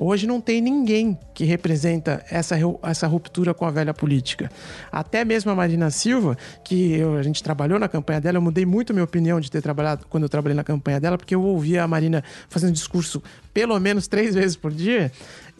Hoje 0.01 0.29
não 0.29 0.41
tem 0.41 0.61
ninguém 0.61 1.19
que 1.35 1.45
representa 1.45 2.25
essa, 2.31 2.55
essa 2.85 3.07
ruptura 3.09 3.53
com 3.53 3.65
a 3.65 3.71
velha 3.71 3.93
política. 3.93 4.49
Até 4.93 5.25
mesmo 5.25 5.51
a 5.51 5.57
Marina 5.57 5.91
Silva, 5.91 6.39
que 6.63 6.93
eu, 6.95 7.17
a 7.17 7.23
gente 7.25 7.43
trabalhou 7.43 7.81
na 7.81 7.89
campanha 7.89 8.21
dela, 8.21 8.39
eu 8.39 8.43
mudei 8.43 8.65
muito 8.65 8.95
minha 8.95 9.03
opinião 9.03 9.41
de 9.41 9.51
ter 9.51 9.61
trabalhado 9.61 10.07
quando 10.09 10.23
eu 10.23 10.29
trabalhei 10.29 10.55
na 10.55 10.63
campanha 10.63 11.01
dela, 11.01 11.19
porque 11.19 11.35
eu 11.35 11.43
ouvia 11.43 11.83
a 11.83 11.89
Marina 11.89 12.23
fazendo 12.49 12.73
discurso 12.73 13.21
pelo 13.53 13.77
menos 13.81 14.07
três 14.07 14.37
vezes 14.37 14.55
por 14.57 14.71
dia. 14.71 15.11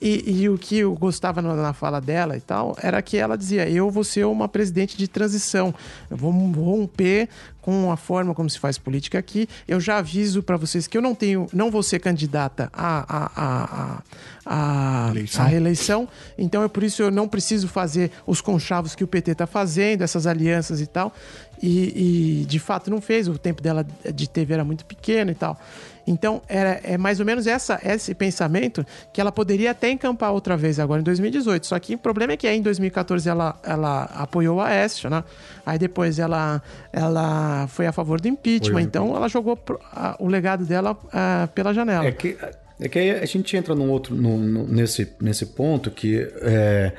E, 0.01 0.43
e, 0.43 0.49
o 0.49 0.57
que 0.57 0.79
eu 0.79 0.95
gostava 0.95 1.43
na, 1.43 1.73
fala 1.73 2.01
dela 2.01 2.37
e 2.37 2.41
tal 2.41 2.77
era 2.81 3.03
que 3.03 3.17
ela 3.17 3.37
dizia: 3.37 3.69
Eu 3.69 3.91
vou 3.91 4.05
ser 4.05 4.25
uma 4.27 4.49
presidente 4.49 4.97
de 4.97 5.09
transição, 5.09 5.75
eu 6.11 6.17
vou 6.17 6.31
romper 6.31 7.29
com 7.61 7.91
a 7.93 7.97
forma 7.97 8.35
como 8.35 8.49
se 8.49 8.59
faz 8.59 8.79
política 8.79 9.19
aqui. 9.19 9.49
Eu 9.67 9.81
já 9.81 9.99
aviso 9.99 10.43
para 10.43 10.57
vocês 10.57 10.87
que 10.87 10.97
eu 10.97 11.03
não 11.03 11.15
tenho, 11.15 11.47
não 11.53 11.71
vou 11.71 11.83
ser 11.83 11.99
candidata 11.99 12.71
à, 12.73 13.05
à, 13.09 13.31
à, 13.37 14.03
à, 14.47 15.09
à 15.09 15.45
reeleição, 15.45 16.09
então 16.39 16.63
é 16.63 16.69
por 16.69 16.83
isso 16.83 17.03
eu 17.03 17.11
não 17.11 17.29
preciso 17.29 17.69
fazer 17.69 18.11
os 18.27 18.41
conchavos 18.41 18.95
que 18.95 19.05
o 19.05 19.07
PT 19.07 19.33
está 19.33 19.47
fazendo, 19.47 20.03
essas 20.03 20.27
alianças 20.27 20.81
e 20.81 20.87
tal. 20.87 21.13
E, 21.61 22.43
e 22.43 22.45
de 22.47 22.59
fato 22.59 22.89
não 22.89 23.01
fez, 23.01 23.29
o 23.29 23.37
tempo 23.37 23.61
dela 23.61 23.85
de 24.15 24.29
TV 24.29 24.55
era 24.55 24.65
muito 24.65 24.87
pequeno 24.87 25.31
e 25.31 25.35
tal. 25.35 25.61
Então, 26.09 26.41
era, 26.49 26.81
é 26.83 26.97
mais 26.97 27.21
ou 27.21 27.27
menos 27.27 27.47
essa, 27.47 27.79
esse 27.85 28.15
pensamento 28.15 28.85
que 29.13 29.21
ela 29.21 29.31
poderia 29.31 29.73
até 29.73 29.91
encampar 29.91 30.33
outra 30.33 30.57
vez 30.57 30.81
agora 30.81 31.01
em 31.01 31.05
2018. 31.05 31.67
Só 31.67 31.79
que 31.79 31.95
o 31.95 31.99
problema 31.99 32.33
é 32.33 32.37
que 32.37 32.47
aí 32.47 32.57
em 32.57 32.63
2014 32.63 33.29
ela, 33.29 33.59
ela 33.63 34.05
apoiou 34.15 34.57
o 34.57 34.61
Aécio, 34.61 35.11
né? 35.11 35.23
Aí 35.67 35.79
depois 35.79 36.19
ela, 36.19 36.63
ela 36.93 37.67
foi 37.69 37.87
a 37.87 37.93
favor 37.93 38.21
do 38.21 38.29
impeachment. 38.29 38.81
Então, 38.81 39.15
ela 39.15 39.29
jogou 39.29 39.55
pro, 39.55 39.79
a, 39.93 40.17
o 40.19 40.27
legado 40.29 40.65
dela 40.65 40.97
a, 41.13 41.47
pela 41.55 41.75
janela. 41.75 42.07
É 42.07 42.13
que, 42.13 42.39
é 42.81 42.89
que 42.89 42.99
aí 42.99 43.11
a 43.11 43.27
gente 43.27 43.55
entra 43.55 43.75
num 43.75 43.91
outro, 43.91 44.15
num, 44.15 44.67
nesse, 44.67 45.13
nesse 45.21 45.45
ponto 45.45 45.91
que 45.91 46.27
é, 46.41 46.93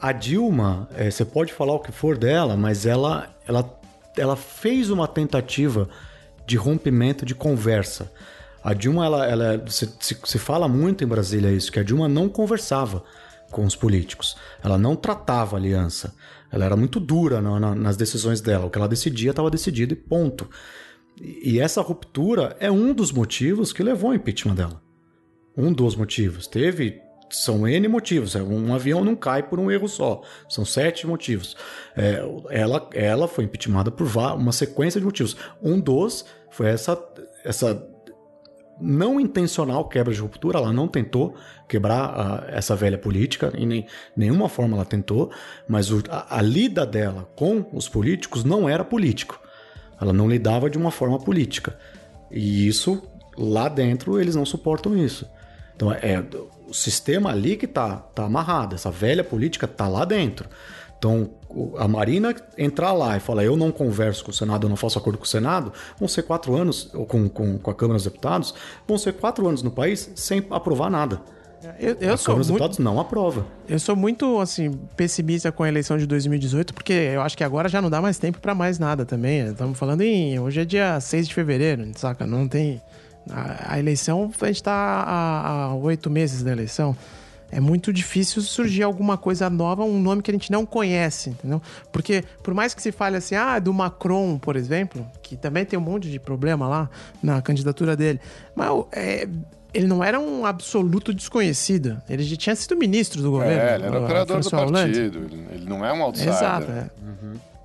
a 0.00 0.12
Dilma, 0.12 0.88
é, 0.96 1.10
você 1.10 1.24
pode 1.24 1.52
falar 1.52 1.74
o 1.74 1.80
que 1.80 1.92
for 1.92 2.16
dela, 2.16 2.56
mas 2.56 2.86
ela, 2.86 3.28
ela, 3.46 3.78
ela 4.16 4.36
fez 4.36 4.88
uma 4.88 5.06
tentativa 5.06 5.88
de 6.46 6.56
rompimento 6.56 7.24
de 7.24 7.34
conversa. 7.34 8.12
A 8.62 8.74
Dilma, 8.74 9.04
ela, 9.04 9.26
ela 9.26 9.64
se, 9.68 9.88
se, 10.00 10.38
fala 10.38 10.68
muito 10.68 11.02
em 11.02 11.06
Brasília 11.06 11.50
isso, 11.50 11.72
que 11.72 11.80
a 11.80 11.82
Dilma 11.82 12.08
não 12.08 12.28
conversava 12.28 13.02
com 13.50 13.64
os 13.64 13.74
políticos. 13.74 14.36
Ela 14.62 14.78
não 14.78 14.94
tratava 14.94 15.56
aliança. 15.56 16.14
Ela 16.50 16.64
era 16.64 16.76
muito 16.76 17.00
dura 17.00 17.40
na, 17.40 17.58
na, 17.58 17.74
nas 17.74 17.96
decisões 17.96 18.40
dela. 18.40 18.66
O 18.66 18.70
que 18.70 18.78
ela 18.78 18.88
decidia 18.88 19.30
estava 19.30 19.50
decidido 19.50 19.92
e 19.92 19.96
ponto. 19.96 20.48
E, 21.20 21.54
e 21.54 21.60
essa 21.60 21.80
ruptura 21.80 22.56
é 22.60 22.70
um 22.70 22.94
dos 22.94 23.10
motivos 23.10 23.72
que 23.72 23.82
levou 23.82 24.10
ao 24.10 24.16
impeachment 24.16 24.54
dela. 24.54 24.80
Um 25.56 25.72
dos 25.72 25.96
motivos. 25.96 26.46
Teve 26.46 27.00
são 27.36 27.66
N 27.66 27.88
motivos. 27.88 28.34
É, 28.36 28.42
um 28.42 28.74
avião 28.74 29.04
não 29.04 29.16
cai 29.16 29.42
por 29.42 29.58
um 29.58 29.70
erro 29.70 29.88
só. 29.88 30.22
São 30.48 30.64
sete 30.64 31.06
motivos. 31.06 31.56
É, 31.96 32.22
ela, 32.50 32.88
ela 32.92 33.28
foi 33.28 33.44
impeachmentada 33.44 33.90
por 33.90 34.06
uma 34.06 34.52
sequência 34.52 35.00
de 35.00 35.04
motivos. 35.04 35.36
Um 35.62 35.80
dos 35.80 36.24
foi 36.50 36.68
essa, 36.68 37.02
essa 37.44 37.88
não 38.80 39.20
intencional 39.20 39.88
quebra 39.88 40.12
de 40.12 40.20
ruptura, 40.20 40.58
ela 40.58 40.72
não 40.72 40.88
tentou 40.88 41.34
quebrar 41.68 42.04
a, 42.04 42.44
essa 42.48 42.74
velha 42.74 42.98
política, 42.98 43.52
em 43.56 43.66
nem, 43.66 43.86
nenhuma 44.16 44.48
forma 44.48 44.76
ela 44.76 44.84
tentou, 44.84 45.30
mas 45.68 45.90
o, 45.90 46.02
a, 46.10 46.38
a 46.38 46.42
lida 46.42 46.84
dela 46.84 47.28
com 47.36 47.64
os 47.72 47.88
políticos 47.88 48.44
não 48.44 48.68
era 48.68 48.84
político. 48.84 49.40
Ela 50.00 50.12
não 50.12 50.28
lidava 50.28 50.68
de 50.68 50.76
uma 50.76 50.90
forma 50.90 51.18
política. 51.18 51.78
E 52.30 52.66
isso, 52.66 53.02
lá 53.38 53.68
dentro, 53.68 54.20
eles 54.20 54.34
não 54.34 54.44
suportam 54.44 54.96
isso. 54.96 55.30
Então 55.76 55.92
é 55.92 56.22
o 56.72 56.74
sistema 56.74 57.30
ali 57.30 57.54
que 57.54 57.66
tá, 57.66 57.96
tá 57.96 58.24
amarrado, 58.24 58.74
essa 58.74 58.90
velha 58.90 59.22
política 59.22 59.68
tá 59.68 59.86
lá 59.86 60.06
dentro. 60.06 60.48
Então, 60.98 61.28
a 61.76 61.86
Marina 61.86 62.34
entrar 62.56 62.92
lá 62.92 63.14
e 63.14 63.20
falar 63.20 63.44
eu 63.44 63.56
não 63.56 63.70
converso 63.70 64.24
com 64.24 64.30
o 64.30 64.34
Senado, 64.34 64.64
eu 64.64 64.70
não 64.70 64.76
faço 64.76 64.98
acordo 64.98 65.18
com 65.18 65.24
o 65.24 65.28
Senado, 65.28 65.70
vão 65.98 66.08
ser 66.08 66.22
quatro 66.22 66.54
anos, 66.54 66.88
ou 66.94 67.04
com, 67.04 67.28
com, 67.28 67.58
com 67.58 67.70
a 67.70 67.74
Câmara 67.74 67.96
dos 67.96 68.04
Deputados, 68.04 68.54
vão 68.88 68.96
ser 68.96 69.12
quatro 69.12 69.46
anos 69.46 69.62
no 69.62 69.70
país 69.70 70.10
sem 70.14 70.46
aprovar 70.50 70.90
nada. 70.90 71.20
Eu, 71.78 71.94
eu 72.00 72.14
a 72.14 72.16
sou 72.16 72.26
Câmara 72.26 72.38
dos 72.38 72.46
Deputados 72.46 72.78
não 72.78 72.98
aprova. 72.98 73.46
eu 73.68 73.78
sou 73.78 73.94
muito 73.94 74.40
assim 74.40 74.70
pessimista 74.96 75.52
com 75.52 75.62
a 75.62 75.68
eleição 75.68 75.98
de 75.98 76.06
2018, 76.06 76.72
porque 76.72 76.92
eu 76.92 77.20
acho 77.20 77.36
que 77.36 77.44
agora 77.44 77.68
já 77.68 77.82
não 77.82 77.90
dá 77.90 78.00
mais 78.00 78.18
tempo 78.18 78.40
pra 78.40 78.54
mais 78.54 78.78
nada 78.78 79.04
também. 79.04 79.46
Estamos 79.48 79.78
falando 79.78 80.00
em 80.00 80.38
hoje 80.38 80.60
é 80.62 80.64
dia 80.64 80.98
6 80.98 81.28
de 81.28 81.34
fevereiro, 81.34 81.84
saca? 81.96 82.26
Não 82.26 82.48
tem 82.48 82.80
a, 83.30 83.74
a 83.74 83.78
eleição, 83.78 84.30
a 84.40 84.46
gente 84.46 84.62
tá 84.62 84.72
há 84.72 85.74
oito 85.74 86.10
meses 86.10 86.42
da 86.42 86.52
eleição. 86.52 86.96
É 87.50 87.60
muito 87.60 87.92
difícil 87.92 88.40
surgir 88.40 88.82
alguma 88.82 89.18
coisa 89.18 89.50
nova, 89.50 89.84
um 89.84 90.00
nome 90.00 90.22
que 90.22 90.30
a 90.30 90.34
gente 90.34 90.50
não 90.50 90.64
conhece, 90.64 91.30
entendeu? 91.30 91.60
Porque, 91.92 92.24
por 92.42 92.54
mais 92.54 92.72
que 92.72 92.80
se 92.80 92.90
fale 92.90 93.16
assim, 93.18 93.34
ah, 93.34 93.58
do 93.58 93.74
Macron, 93.74 94.38
por 94.38 94.56
exemplo, 94.56 95.06
que 95.22 95.36
também 95.36 95.62
tem 95.62 95.78
um 95.78 95.82
monte 95.82 96.10
de 96.10 96.18
problema 96.18 96.66
lá 96.66 96.88
na 97.22 97.42
candidatura 97.42 97.94
dele, 97.94 98.18
mas 98.56 98.70
é, 98.92 99.28
ele 99.74 99.86
não 99.86 100.02
era 100.02 100.18
um 100.18 100.46
absoluto 100.46 101.12
desconhecido. 101.12 102.00
Ele 102.08 102.22
já 102.22 102.36
tinha 102.36 102.56
sido 102.56 102.74
ministro 102.74 103.20
do 103.20 103.30
governo. 103.30 103.60
É, 103.60 103.74
ele 103.74 103.84
era 103.84 104.00
o 104.00 104.04
operador 104.04 104.40
do 104.40 104.50
partido. 104.50 105.18
Ele, 105.18 105.46
ele 105.52 105.64
não 105.66 105.84
é 105.84 105.92
um 105.92 106.02
outsider. 106.02 106.32
Exato, 106.32 106.70
é. 106.70 106.90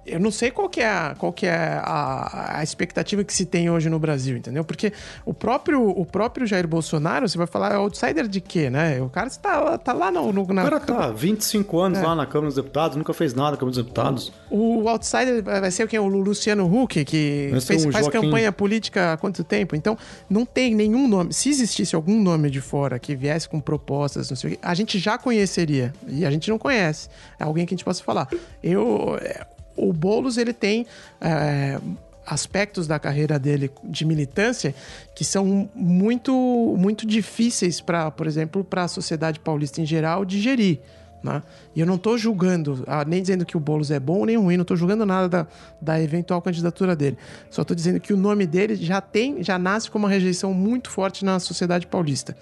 Eu 0.07 0.19
não 0.19 0.31
sei 0.31 0.51
qual 0.51 0.69
que 0.69 0.79
é, 0.79 0.87
a, 0.87 1.15
qual 1.17 1.33
que 1.33 1.45
é 1.45 1.81
a, 1.83 2.59
a 2.59 2.63
expectativa 2.63 3.23
que 3.23 3.33
se 3.33 3.45
tem 3.45 3.69
hoje 3.69 3.89
no 3.89 3.99
Brasil, 3.99 4.37
entendeu? 4.37 4.63
Porque 4.63 4.93
o 5.25 5.33
próprio, 5.33 5.89
o 5.89 6.05
próprio 6.05 6.47
Jair 6.47 6.67
Bolsonaro, 6.67 7.27
você 7.27 7.37
vai 7.37 7.45
falar, 7.45 7.73
é 7.73 7.75
outsider 7.75 8.27
de 8.27 8.39
quê, 8.39 8.69
né? 8.69 9.01
O 9.01 9.09
cara 9.09 9.27
está 9.27 9.77
tá 9.77 9.91
lá 9.91 10.09
no, 10.09 10.31
no, 10.31 10.43
O 10.43 10.53
na... 10.53 10.63
cara 10.63 10.79
tá 10.79 11.11
25 11.11 11.79
anos 11.79 12.01
lá 12.01 12.15
na 12.15 12.25
Câmara 12.25 12.47
dos 12.47 12.55
Deputados, 12.55 12.95
nunca 12.95 13.13
fez 13.13 13.33
nada 13.33 13.51
na 13.51 13.57
Câmara 13.57 13.75
dos 13.75 13.83
Deputados. 13.83 14.31
O 14.49 14.87
outsider 14.87 15.43
vai 15.43 15.71
ser 15.71 15.87
quem? 15.87 15.99
O 15.99 16.07
Luciano 16.07 16.65
Huck, 16.65 17.03
que 17.03 17.49
fez, 17.61 17.85
um 17.85 17.91
faz 17.91 18.05
Joaquim. 18.05 18.21
campanha 18.21 18.51
política 18.51 19.13
há 19.13 19.17
quanto 19.17 19.43
tempo? 19.43 19.75
Então, 19.75 19.97
não 20.29 20.45
tem 20.45 20.73
nenhum 20.73 21.07
nome. 21.07 21.33
Se 21.33 21.49
existisse 21.49 21.95
algum 21.95 22.21
nome 22.21 22.49
de 22.49 22.61
fora 22.61 22.97
que 22.97 23.15
viesse 23.15 23.49
com 23.49 23.59
propostas, 23.59 24.29
não 24.29 24.37
sei 24.37 24.51
o 24.51 24.53
quê, 24.53 24.59
a 24.61 24.73
gente 24.73 24.97
já 24.99 25.17
conheceria. 25.17 25.93
E 26.07 26.25
a 26.25 26.31
gente 26.31 26.49
não 26.49 26.57
conhece. 26.57 27.09
É 27.37 27.43
alguém 27.43 27.65
que 27.65 27.73
a 27.73 27.75
gente 27.77 27.85
possa 27.85 28.03
falar. 28.03 28.27
Eu. 28.63 29.17
é, 29.21 29.45
O 29.77 29.93
Boulos, 29.93 30.37
ele 30.37 30.53
tem. 30.53 30.85
é, 31.21 31.79
aspectos 32.27 32.85
da 32.87 32.99
carreira 32.99 33.39
dele 33.39 33.71
de 33.85 34.03
militância 34.03 34.75
que 35.15 35.23
são 35.23 35.69
muito 35.73 36.75
muito 36.77 37.07
difíceis 37.07 37.79
para, 37.79 38.11
por 38.11 38.27
exemplo, 38.27 38.65
para 38.65 38.83
a 38.83 38.87
sociedade 38.89 39.39
paulista 39.39 39.79
em 39.79 39.85
geral 39.85 40.25
digerir. 40.25 40.79
Né? 41.23 41.41
E 41.75 41.79
eu 41.79 41.85
não 41.85 41.95
estou 41.95 42.17
julgando, 42.17 42.83
ah, 42.85 43.03
nem 43.05 43.21
dizendo 43.21 43.45
que 43.45 43.57
o 43.57 43.59
Boulos 43.59 43.89
é 43.89 43.99
bom 43.99 44.25
nem 44.25 44.37
ruim, 44.37 44.57
não 44.57 44.61
estou 44.61 44.77
julgando 44.77 45.05
nada 45.05 45.27
da, 45.27 45.47
da 45.81 46.01
eventual 46.01 46.41
candidatura 46.41 46.95
dele. 46.95 47.17
Só 47.49 47.63
estou 47.63 47.73
dizendo 47.73 47.99
que 47.99 48.13
o 48.13 48.17
nome 48.17 48.45
dele 48.45 48.75
já 48.75 49.01
tem, 49.01 49.41
já 49.41 49.57
nasce 49.57 49.89
com 49.89 49.97
uma 49.97 50.09
rejeição 50.09 50.53
muito 50.53 50.91
forte 50.91 51.25
na 51.25 51.39
sociedade 51.39 51.87
paulista. 51.87 52.37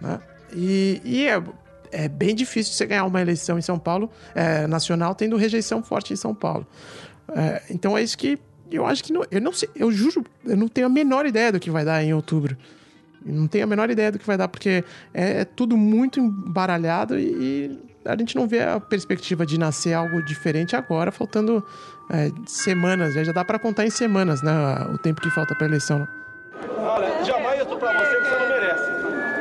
Né? 0.00 0.20
E, 0.52 1.00
e 1.04 1.26
é, 1.26 1.42
é 1.92 2.08
bem 2.08 2.34
difícil 2.34 2.72
você 2.72 2.86
ganhar 2.86 3.04
uma 3.04 3.20
eleição 3.20 3.58
em 3.58 3.62
São 3.62 3.78
Paulo, 3.78 4.10
é, 4.34 4.66
nacional, 4.66 5.14
tendo 5.14 5.36
rejeição 5.36 5.82
forte 5.82 6.12
em 6.12 6.16
São 6.16 6.34
Paulo. 6.34 6.66
É, 7.34 7.62
então 7.70 7.96
é 7.96 8.02
isso 8.02 8.16
que 8.16 8.38
eu 8.70 8.86
acho 8.86 9.02
que 9.02 9.12
não, 9.12 9.24
eu 9.30 9.40
não 9.40 9.52
sei, 9.52 9.68
eu 9.74 9.90
juro, 9.90 10.24
eu 10.44 10.56
não 10.56 10.68
tenho 10.68 10.86
a 10.86 10.90
menor 10.90 11.26
ideia 11.26 11.50
do 11.50 11.58
que 11.58 11.70
vai 11.70 11.84
dar 11.84 12.02
em 12.02 12.12
outubro. 12.12 12.56
Eu 13.26 13.34
Não 13.34 13.48
tenho 13.48 13.64
a 13.64 13.66
menor 13.66 13.90
ideia 13.90 14.12
do 14.12 14.18
que 14.18 14.26
vai 14.26 14.36
dar, 14.36 14.48
porque 14.48 14.84
é, 15.12 15.40
é 15.40 15.44
tudo 15.44 15.76
muito 15.76 16.20
embaralhado 16.20 17.18
e, 17.18 17.24
e 17.24 17.78
a 18.04 18.16
gente 18.16 18.36
não 18.36 18.46
vê 18.46 18.62
a 18.62 18.78
perspectiva 18.80 19.44
de 19.44 19.58
nascer 19.58 19.92
algo 19.92 20.22
diferente 20.22 20.76
agora, 20.76 21.10
faltando 21.10 21.64
é, 22.10 22.30
semanas. 22.46 23.14
Já 23.14 23.32
dá 23.32 23.44
pra 23.44 23.58
contar 23.58 23.84
em 23.84 23.90
semanas, 23.90 24.40
né? 24.40 24.52
O 24.94 24.98
tempo 24.98 25.20
que 25.20 25.30
falta 25.30 25.54
pra 25.54 25.66
eleição. 25.66 26.06
Olha, 26.78 27.24
jamais 27.24 27.60
isso 27.60 27.76
pra 27.76 27.92
você 27.92 28.16
que 28.16 28.24
você 28.24 28.38
não 28.38 28.48
merece. 28.48 28.90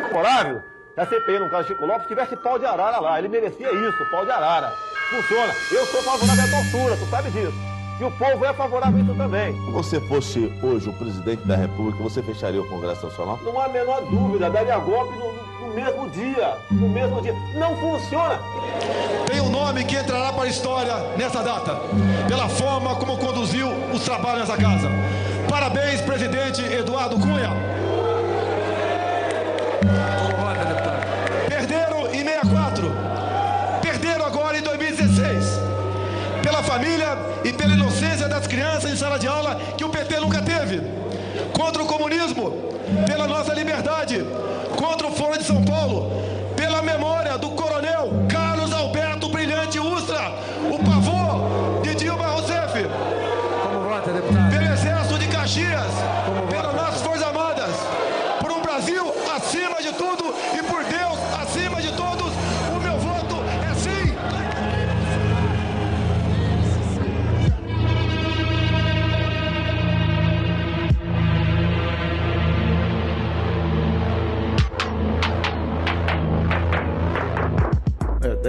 Favorável, 0.09 0.61
se 0.97 1.01
a 1.01 1.05
CPI, 1.05 1.37
no 1.37 1.47
caso 1.47 1.67
Chico 1.67 1.85
Lopes, 1.85 2.07
tivesse 2.07 2.35
pau 2.35 2.57
de 2.57 2.65
arara 2.65 2.99
lá. 2.99 3.19
Ele 3.19 3.27
merecia 3.27 3.71
isso, 3.71 4.03
pau 4.09 4.25
de 4.25 4.31
arara. 4.31 4.73
Funciona. 5.11 5.53
Eu 5.71 5.85
sou 5.85 6.01
favorável 6.01 6.43
à 6.43 6.47
tortura, 6.47 6.97
tu 6.97 7.05
sabe 7.05 7.29
disso. 7.29 7.53
E 7.99 8.03
o 8.03 8.11
povo 8.11 8.43
é 8.43 8.51
favorável 8.53 8.99
a 8.99 9.03
isso 9.03 9.13
também. 9.13 9.53
Se 9.53 9.71
você 9.71 10.01
fosse 10.01 10.51
hoje 10.63 10.89
o 10.89 10.93
presidente 10.93 11.45
da 11.45 11.55
República, 11.55 12.01
você 12.01 12.23
fecharia 12.23 12.59
o 12.59 12.67
Congresso 12.67 13.05
Nacional? 13.05 13.39
Não 13.43 13.59
há 13.59 13.65
a 13.65 13.69
menor 13.69 14.01
dúvida, 14.05 14.49
daria 14.49 14.77
golpe 14.79 15.15
no, 15.19 15.67
no 15.67 15.73
mesmo 15.75 16.09
dia. 16.09 16.57
No 16.71 16.89
mesmo 16.89 17.21
dia. 17.21 17.33
Não 17.53 17.77
funciona. 17.77 18.39
Tem 19.27 19.39
um 19.39 19.49
nome 19.49 19.83
que 19.83 19.95
entrará 19.95 20.33
para 20.33 20.45
a 20.45 20.47
história 20.47 20.95
nessa 21.15 21.43
data, 21.43 21.79
pela 22.27 22.49
forma 22.49 22.95
como 22.95 23.19
conduziu 23.19 23.69
os 23.93 24.03
trabalhos 24.03 24.47
nessa 24.47 24.57
casa. 24.57 24.89
Parabéns, 25.47 26.01
presidente 26.01 26.63
Eduardo 26.63 27.19
Cunha. 27.19 27.51
Família 36.77 37.17
e 37.43 37.51
pela 37.51 37.73
inocência 37.73 38.29
das 38.29 38.45
crianças 38.45 38.91
em 38.91 38.95
sala 38.95 39.17
de 39.17 39.27
aula 39.27 39.55
que 39.75 39.83
o 39.83 39.89
PT 39.89 40.19
nunca 40.19 40.43
teve. 40.43 40.79
Contra 41.51 41.81
o 41.81 41.87
comunismo, 41.87 42.51
pela 43.07 43.27
nossa 43.27 43.51
liberdade. 43.53 44.23
Contra 44.75 45.07
o 45.07 45.11
Fórum 45.11 45.37
de 45.39 45.43
São 45.43 45.63
Paulo, 45.63 46.11
pela 46.55 46.83
memória 46.83 47.35
do 47.35 47.49
coronel 47.51 48.11
Carlos 48.29 48.71
Alberto 48.71 49.27
Brilhante 49.29 49.79
Ustra, 49.79 50.31
o 50.71 50.77
pavor 50.77 51.81
de 51.81 51.95
Dilma 51.95 52.27
Rousseff. 52.27 52.85
Como 53.63 53.89
vota, 53.89 54.11
deputado? 54.11 54.49
Pelo 54.51 54.73
Exército 54.73 55.17
de 55.17 55.27
Caxias, 55.29 55.91
pelas 56.47 56.75
nossas 56.75 57.01
Forças 57.01 57.23
Armadas, 57.23 57.75
por 58.39 58.51
um 58.51 58.61
Brasil 58.61 59.03
acima 59.35 59.81
de 59.81 59.93
tudo 59.93 60.35
e 60.53 60.61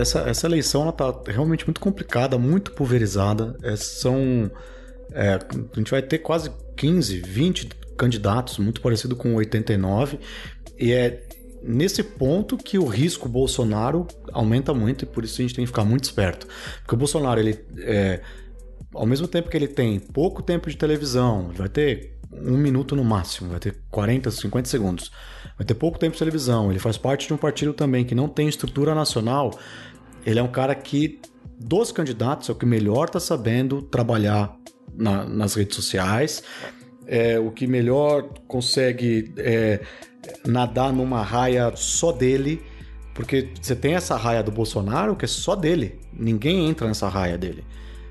Essa, 0.00 0.20
essa 0.20 0.46
eleição 0.46 0.82
ela 0.82 0.92
tá 0.92 1.14
realmente 1.26 1.66
muito 1.66 1.80
complicada, 1.80 2.38
muito 2.38 2.72
pulverizada. 2.72 3.56
É, 3.62 3.76
são. 3.76 4.50
é, 5.12 5.34
a 5.34 5.78
gente 5.78 5.90
vai 5.90 6.02
ter 6.02 6.18
quase 6.18 6.50
15, 6.76 7.20
20 7.20 7.68
candidatos, 7.96 8.58
muito 8.58 8.80
parecido 8.80 9.16
com 9.16 9.34
89. 9.34 10.18
E 10.78 10.92
é 10.92 11.26
nesse 11.62 12.02
ponto 12.02 12.56
que 12.56 12.78
o 12.78 12.86
risco 12.86 13.28
Bolsonaro 13.28 14.06
aumenta 14.32 14.72
muito 14.72 15.02
e 15.02 15.06
por 15.06 15.24
isso 15.24 15.40
a 15.40 15.42
gente 15.42 15.54
tem 15.54 15.64
que 15.64 15.68
ficar 15.70 15.84
muito 15.84 16.04
esperto. 16.04 16.46
Porque 16.80 16.94
o 16.94 16.98
Bolsonaro, 16.98 17.40
ele. 17.40 17.58
é, 17.78 18.20
ao 18.94 19.06
mesmo 19.06 19.28
tempo 19.28 19.50
que 19.50 19.56
ele 19.56 19.68
tem 19.68 19.98
pouco 19.98 20.42
tempo 20.42 20.70
de 20.70 20.76
televisão, 20.76 21.50
vai 21.54 21.68
ter 21.68 22.18
um 22.32 22.56
minuto 22.56 22.94
no 22.94 23.04
máximo, 23.04 23.50
vai 23.50 23.60
ter 23.60 23.76
40, 23.90 24.30
50 24.30 24.68
segundos. 24.68 25.10
Vai 25.56 25.66
ter 25.66 25.74
pouco 25.74 25.98
tempo 25.98 26.12
de 26.12 26.18
televisão, 26.18 26.70
ele 26.70 26.78
faz 26.78 26.96
parte 26.96 27.26
de 27.26 27.34
um 27.34 27.36
partido 27.36 27.72
também 27.72 28.04
que 28.04 28.14
não 28.14 28.28
tem 28.28 28.48
estrutura 28.48 28.94
nacional. 28.94 29.58
Ele 30.28 30.38
é 30.38 30.42
um 30.42 30.48
cara 30.48 30.74
que, 30.74 31.20
dos 31.58 31.90
candidatos, 31.90 32.50
é 32.50 32.52
o 32.52 32.54
que 32.54 32.66
melhor 32.66 33.06
está 33.06 33.18
sabendo 33.18 33.80
trabalhar 33.80 34.54
na- 34.94 35.24
nas 35.24 35.54
redes 35.54 35.74
sociais, 35.74 36.42
é 37.06 37.38
o 37.38 37.50
que 37.50 37.66
melhor 37.66 38.28
consegue 38.46 39.32
é, 39.38 39.80
nadar 40.46 40.92
numa 40.92 41.22
raia 41.22 41.72
só 41.74 42.12
dele, 42.12 42.60
porque 43.14 43.48
você 43.58 43.74
tem 43.74 43.94
essa 43.94 44.16
raia 44.16 44.42
do 44.42 44.52
Bolsonaro 44.52 45.16
que 45.16 45.24
é 45.24 45.28
só 45.28 45.56
dele, 45.56 45.98
ninguém 46.12 46.68
entra 46.68 46.86
nessa 46.86 47.08
raia 47.08 47.38
dele. 47.38 47.64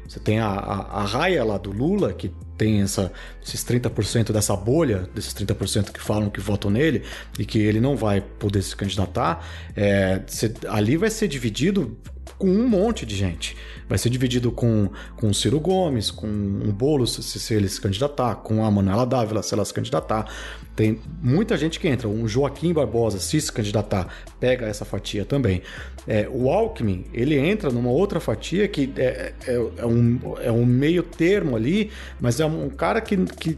Você 0.07 0.19
tem 0.19 0.39
a, 0.39 0.47
a, 0.47 1.01
a 1.01 1.05
raia 1.05 1.43
lá 1.45 1.59
do 1.59 1.71
Lula, 1.71 2.13
que 2.13 2.31
tem 2.57 2.81
essa, 2.81 3.11
esses 3.45 3.63
30% 3.63 4.31
dessa 4.31 4.55
bolha, 4.55 5.07
desses 5.13 5.33
30% 5.33 5.91
que 5.91 6.01
falam 6.01 6.29
que 6.29 6.39
votam 6.39 6.71
nele 6.71 7.03
e 7.37 7.45
que 7.45 7.59
ele 7.59 7.79
não 7.79 7.95
vai 7.95 8.21
poder 8.21 8.61
se 8.61 8.75
candidatar. 8.75 9.45
É, 9.75 10.21
ali 10.67 10.97
vai 10.97 11.09
ser 11.09 11.27
dividido 11.27 11.97
com 12.37 12.47
um 12.47 12.67
monte 12.67 13.05
de 13.05 13.15
gente. 13.15 13.55
Vai 13.89 13.97
ser 13.97 14.09
dividido 14.09 14.51
com, 14.51 14.89
com 15.15 15.29
o 15.29 15.33
Ciro 15.33 15.59
Gomes, 15.59 16.11
com 16.11 16.27
o 16.27 16.71
Boulos, 16.71 17.13
se, 17.13 17.39
se 17.39 17.53
ele 17.53 17.67
se 17.67 17.79
candidatar, 17.79 18.35
com 18.35 18.63
a 18.63 18.69
Manuela 18.69 19.05
Dávila, 19.05 19.41
se 19.41 19.53
ela 19.53 19.65
se 19.65 19.73
candidatar. 19.73 20.31
Tem 20.75 20.99
muita 21.21 21.57
gente 21.57 21.79
que 21.79 21.87
entra. 21.87 22.07
Um 22.07 22.27
Joaquim 22.27 22.73
Barbosa, 22.73 23.19
se 23.19 23.41
se 23.41 23.51
candidatar, 23.51 24.07
pega 24.39 24.67
essa 24.67 24.85
fatia 24.85 25.25
também. 25.25 25.61
É, 26.07 26.27
o 26.31 26.49
Alckmin, 26.51 27.05
ele 27.13 27.35
entra 27.37 27.69
numa 27.69 27.89
outra 27.89 28.19
fatia 28.19 28.67
que 28.67 28.93
é, 28.97 29.33
é, 29.47 29.53
é, 29.77 29.85
um, 29.85 30.19
é 30.41 30.51
um 30.51 30.65
meio 30.65 31.03
termo 31.03 31.55
ali, 31.55 31.91
mas 32.19 32.39
é 32.39 32.45
um 32.45 32.69
cara 32.69 33.01
que, 33.01 33.17
que 33.17 33.57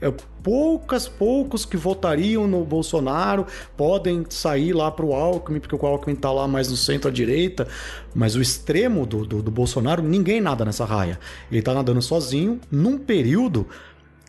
é, 0.00 0.10
poucas, 0.42 1.06
poucos 1.06 1.64
que 1.64 1.76
votariam 1.76 2.48
no 2.48 2.64
Bolsonaro 2.64 3.46
podem 3.76 4.24
sair 4.30 4.72
lá 4.72 4.90
para 4.90 5.04
o 5.04 5.14
Alckmin, 5.14 5.60
porque 5.60 5.74
o 5.74 5.86
Alckmin 5.86 6.14
está 6.14 6.32
lá 6.32 6.48
mais 6.48 6.70
no 6.70 6.76
centro-direita, 6.76 7.68
mas 8.14 8.34
o 8.34 8.40
extremo 8.40 9.04
do, 9.04 9.26
do, 9.26 9.42
do, 9.42 9.50
Bolsonaro, 9.50 10.02
ninguém 10.02 10.40
nada 10.40 10.64
nessa 10.64 10.84
raia. 10.84 11.18
Ele 11.50 11.60
está 11.60 11.74
nadando 11.74 12.00
sozinho 12.00 12.60
num 12.70 12.98
período 12.98 13.66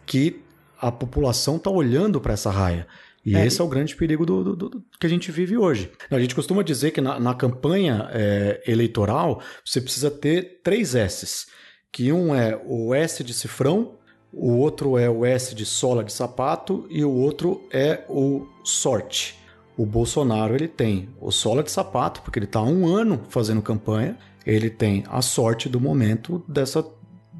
que 0.06 0.42
a 0.80 0.92
população 0.92 1.56
está 1.56 1.70
olhando 1.70 2.20
para 2.20 2.34
essa 2.34 2.50
raia. 2.50 2.86
E 3.24 3.36
é, 3.36 3.46
esse 3.46 3.62
é 3.62 3.64
o 3.64 3.68
grande 3.68 3.96
perigo 3.96 4.26
do, 4.26 4.44
do, 4.44 4.56
do, 4.56 4.84
que 5.00 5.06
a 5.06 5.10
gente 5.10 5.32
vive 5.32 5.56
hoje. 5.56 5.92
A 6.10 6.20
gente 6.20 6.34
costuma 6.34 6.64
dizer 6.64 6.92
que 6.92 7.00
na, 7.00 7.20
na 7.20 7.36
campanha 7.36 8.10
é, 8.12 8.62
eleitoral 8.68 9.42
você 9.64 9.80
precisa 9.80 10.10
ter 10.10 10.60
três 10.64 10.96
S's. 10.96 11.46
Que 11.92 12.12
um 12.12 12.34
é 12.34 12.60
o 12.66 12.94
S 12.96 13.24
de 13.24 13.34
cifrão, 13.34 14.00
o 14.34 14.58
outro 14.58 14.98
é 14.98 15.10
o 15.10 15.26
S 15.26 15.54
de 15.54 15.66
sola 15.66 16.04
de 16.04 16.14
sapato 16.14 16.86
e 16.90 17.04
o 17.04 17.12
outro 17.12 17.62
é 17.72 18.06
o 18.08 18.48
sorte. 18.64 19.38
O 19.78 19.86
Bolsonaro 19.86 20.56
ele 20.56 20.68
tem 20.68 21.10
o 21.20 21.32
sola 21.32 21.64
de 21.64 21.72
sapato, 21.72 22.22
porque 22.22 22.40
ele 22.40 22.46
está 22.46 22.62
um 22.62 22.88
ano 22.88 23.22
fazendo 23.30 23.62
campanha, 23.62 24.18
ele 24.46 24.70
tem 24.70 25.04
a 25.10 25.22
sorte 25.22 25.68
do 25.68 25.80
momento 25.80 26.44
dessa 26.48 26.84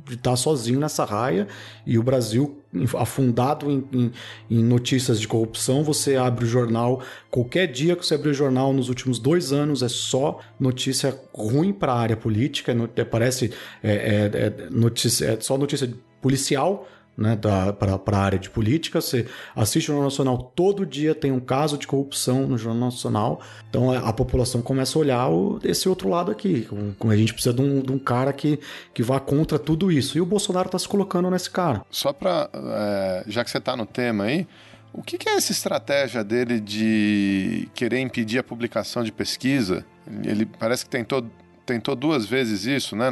de 0.04 0.16
estar 0.16 0.32
tá 0.32 0.36
sozinho 0.36 0.80
nessa 0.80 1.06
raia 1.06 1.48
e 1.86 1.98
o 1.98 2.04
Brasil 2.04 2.60
afundado 2.98 3.70
em, 3.70 3.84
em, 3.92 4.12
em, 4.50 4.64
notícias 4.64 5.20
de 5.20 5.28
corrupção. 5.28 5.84
Você 5.84 6.16
abre 6.16 6.44
o 6.44 6.48
jornal, 6.48 7.02
qualquer 7.30 7.68
dia 7.68 7.96
que 7.96 8.06
você 8.06 8.16
abrir 8.16 8.30
o 8.30 8.34
jornal 8.34 8.74
nos 8.74 8.90
últimos 8.90 9.20
dois 9.20 9.54
anos 9.54 9.84
é 9.84 9.90
só 9.90 10.40
notícia 10.60 11.18
ruim 11.34 11.72
para 11.72 11.94
a 11.94 12.00
área 12.00 12.18
política. 12.18 12.76
É, 12.96 13.04
parece 13.04 13.54
é, 13.84 13.92
é, 13.92 14.32
é, 14.34 14.70
notícia, 14.70 15.26
é 15.26 15.40
só 15.40 15.58
notícia 15.58 15.94
policial 16.22 16.88
né, 17.18 17.38
para 17.38 18.18
a 18.18 18.18
área 18.18 18.40
de 18.40 18.50
política. 18.50 19.00
Você 19.00 19.28
assiste 19.56 19.86
o 19.86 19.88
Jornal 19.88 20.06
Nacional 20.06 20.52
todo 20.56 20.86
dia, 20.86 21.14
tem 21.14 21.32
um 21.32 21.40
caso 21.40 21.78
de 21.78 21.86
corrupção 21.86 22.48
no 22.48 22.58
Jornal 22.58 22.90
Nacional. 22.90 23.42
Então 23.70 23.92
a, 23.92 24.10
a 24.10 24.14
população 24.14 24.62
começa 24.62 24.98
a 24.98 25.02
olhar 25.02 25.30
o, 25.30 25.60
esse 25.64 25.88
outro 25.88 26.10
lado 26.10 26.32
aqui. 26.32 26.68
A 27.08 27.16
gente 27.16 27.34
precisa 27.34 27.54
de 27.54 27.62
um, 27.62 27.82
de 27.82 27.92
um, 27.92 28.00
cara 28.00 28.34
que, 28.34 28.60
que 28.94 29.04
vá 29.04 29.20
contra 29.20 29.60
tudo 29.60 29.92
isso. 29.92 30.18
E 30.18 30.22
o 30.22 30.26
Bolsonaro 30.26 30.68
está 30.68 30.80
se 30.80 30.88
colocando 30.88 31.30
nesse 31.30 31.50
cara. 31.50 31.84
Só 31.90 32.12
para. 32.12 32.50
É, 32.54 33.24
já 33.28 33.44
que 33.44 33.52
você 33.52 33.58
está 33.58 33.76
no 33.76 33.86
tema 33.86 34.26
aí. 34.26 34.48
O 34.94 35.02
que, 35.02 35.18
é 35.30 35.36
essa 35.36 35.54
estratégia 35.54 36.22
dele 36.22 36.60
de 36.60 37.70
querer 37.74 38.00
impedir 38.00 38.40
a 38.40 38.44
publicação 38.44 39.06
de 39.06 39.12
pesquisa? 39.12 39.86
Ele 40.22 40.46
parece 40.46 40.84
que 40.84 40.90
tentou, 40.90 41.26
tentou 41.66 41.96
duas 41.96 42.26
vezes 42.26 42.66
isso, 42.66 42.94
né? 42.94 43.08